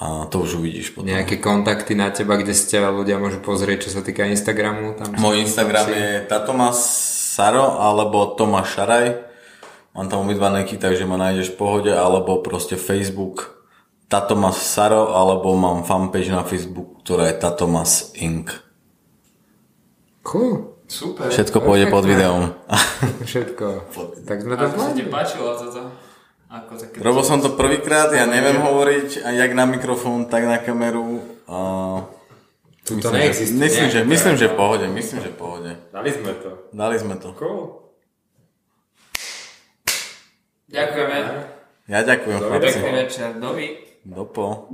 a 0.00 0.24
to 0.32 0.48
už 0.48 0.56
uvidíš 0.64 0.96
potom. 0.96 1.12
Nejaké 1.12 1.36
kontakty 1.36 1.92
na 1.92 2.08
teba, 2.08 2.40
kde 2.40 2.56
ste 2.56 2.80
ľudia 2.80 3.20
môžu 3.20 3.44
pozrieť, 3.44 3.84
čo 3.84 3.90
sa 3.92 4.00
týka 4.00 4.24
Instagramu? 4.24 4.96
Tam 4.96 5.12
Môj 5.20 5.44
Instagram 5.44 5.92
je 5.92 6.24
Tatomas 6.24 6.80
Saro 7.36 7.76
alebo 7.76 8.32
Tomáš 8.32 8.80
Šaraj. 8.80 9.06
Mám 9.92 10.08
tam 10.08 10.24
obidva 10.24 10.48
neky, 10.56 10.80
takže 10.80 11.04
ma 11.04 11.20
nájdeš 11.20 11.52
v 11.52 11.58
pohode, 11.60 11.92
alebo 11.92 12.40
proste 12.40 12.80
Facebook 12.80 13.60
Tatomas 14.08 14.56
Saro, 14.56 15.12
alebo 15.12 15.52
mám 15.52 15.84
fanpage 15.84 16.32
na 16.32 16.48
Facebook, 16.48 17.04
ktorá 17.04 17.28
je 17.28 17.36
Tatomas 17.36 18.16
Inc. 18.16 18.50
Cool. 20.24 20.80
Super. 20.90 21.30
Všetko 21.30 21.62
pôjde 21.62 21.86
pod 21.86 22.02
videom. 22.02 22.50
Všetko. 23.28 23.66
Tak 24.28 24.42
sme 24.42 24.54
to 24.58 24.64
Ako 24.64 24.78
sa 24.78 24.90
ti 24.90 25.06
zvládli. 25.06 25.12
páčilo 25.12 25.50
toto? 25.54 26.09
Ako 26.50 26.74
také... 26.74 26.98
Robil 26.98 27.22
som 27.22 27.38
to 27.38 27.54
prvýkrát, 27.54 28.10
ja 28.10 28.26
neviem 28.26 28.58
hovoriť 28.58 29.22
aj 29.22 29.34
jak 29.38 29.52
na 29.54 29.70
mikrofón, 29.70 30.26
tak 30.26 30.50
na 30.50 30.58
kameru. 30.58 31.22
A 31.46 31.58
Tu 32.82 32.98
to 32.98 33.06
myslím, 33.06 33.14
že, 33.14 33.18
neexistuje. 33.22 33.60
myslím, 33.62 33.86
že, 33.86 34.00
myslím, 34.02 34.34
že 34.34 34.46
v 34.50 34.54
pohode, 34.58 34.86
myslím, 34.90 35.18
že 35.22 35.30
v 35.30 35.38
pohode. 35.38 35.70
Dali 35.94 36.10
sme 36.10 36.32
to. 36.34 36.50
Dali 36.74 36.96
sme 36.98 37.14
to. 37.22 37.28
Cool. 37.38 37.86
Ďakujeme. 40.70 41.18
Ja 41.86 42.02
ďakujem, 42.02 42.38
chlapci. 42.38 42.66
Pekný 42.66 42.90
večer. 42.98 43.28
Dovi. 43.38 43.66
Dopo. 44.02 44.70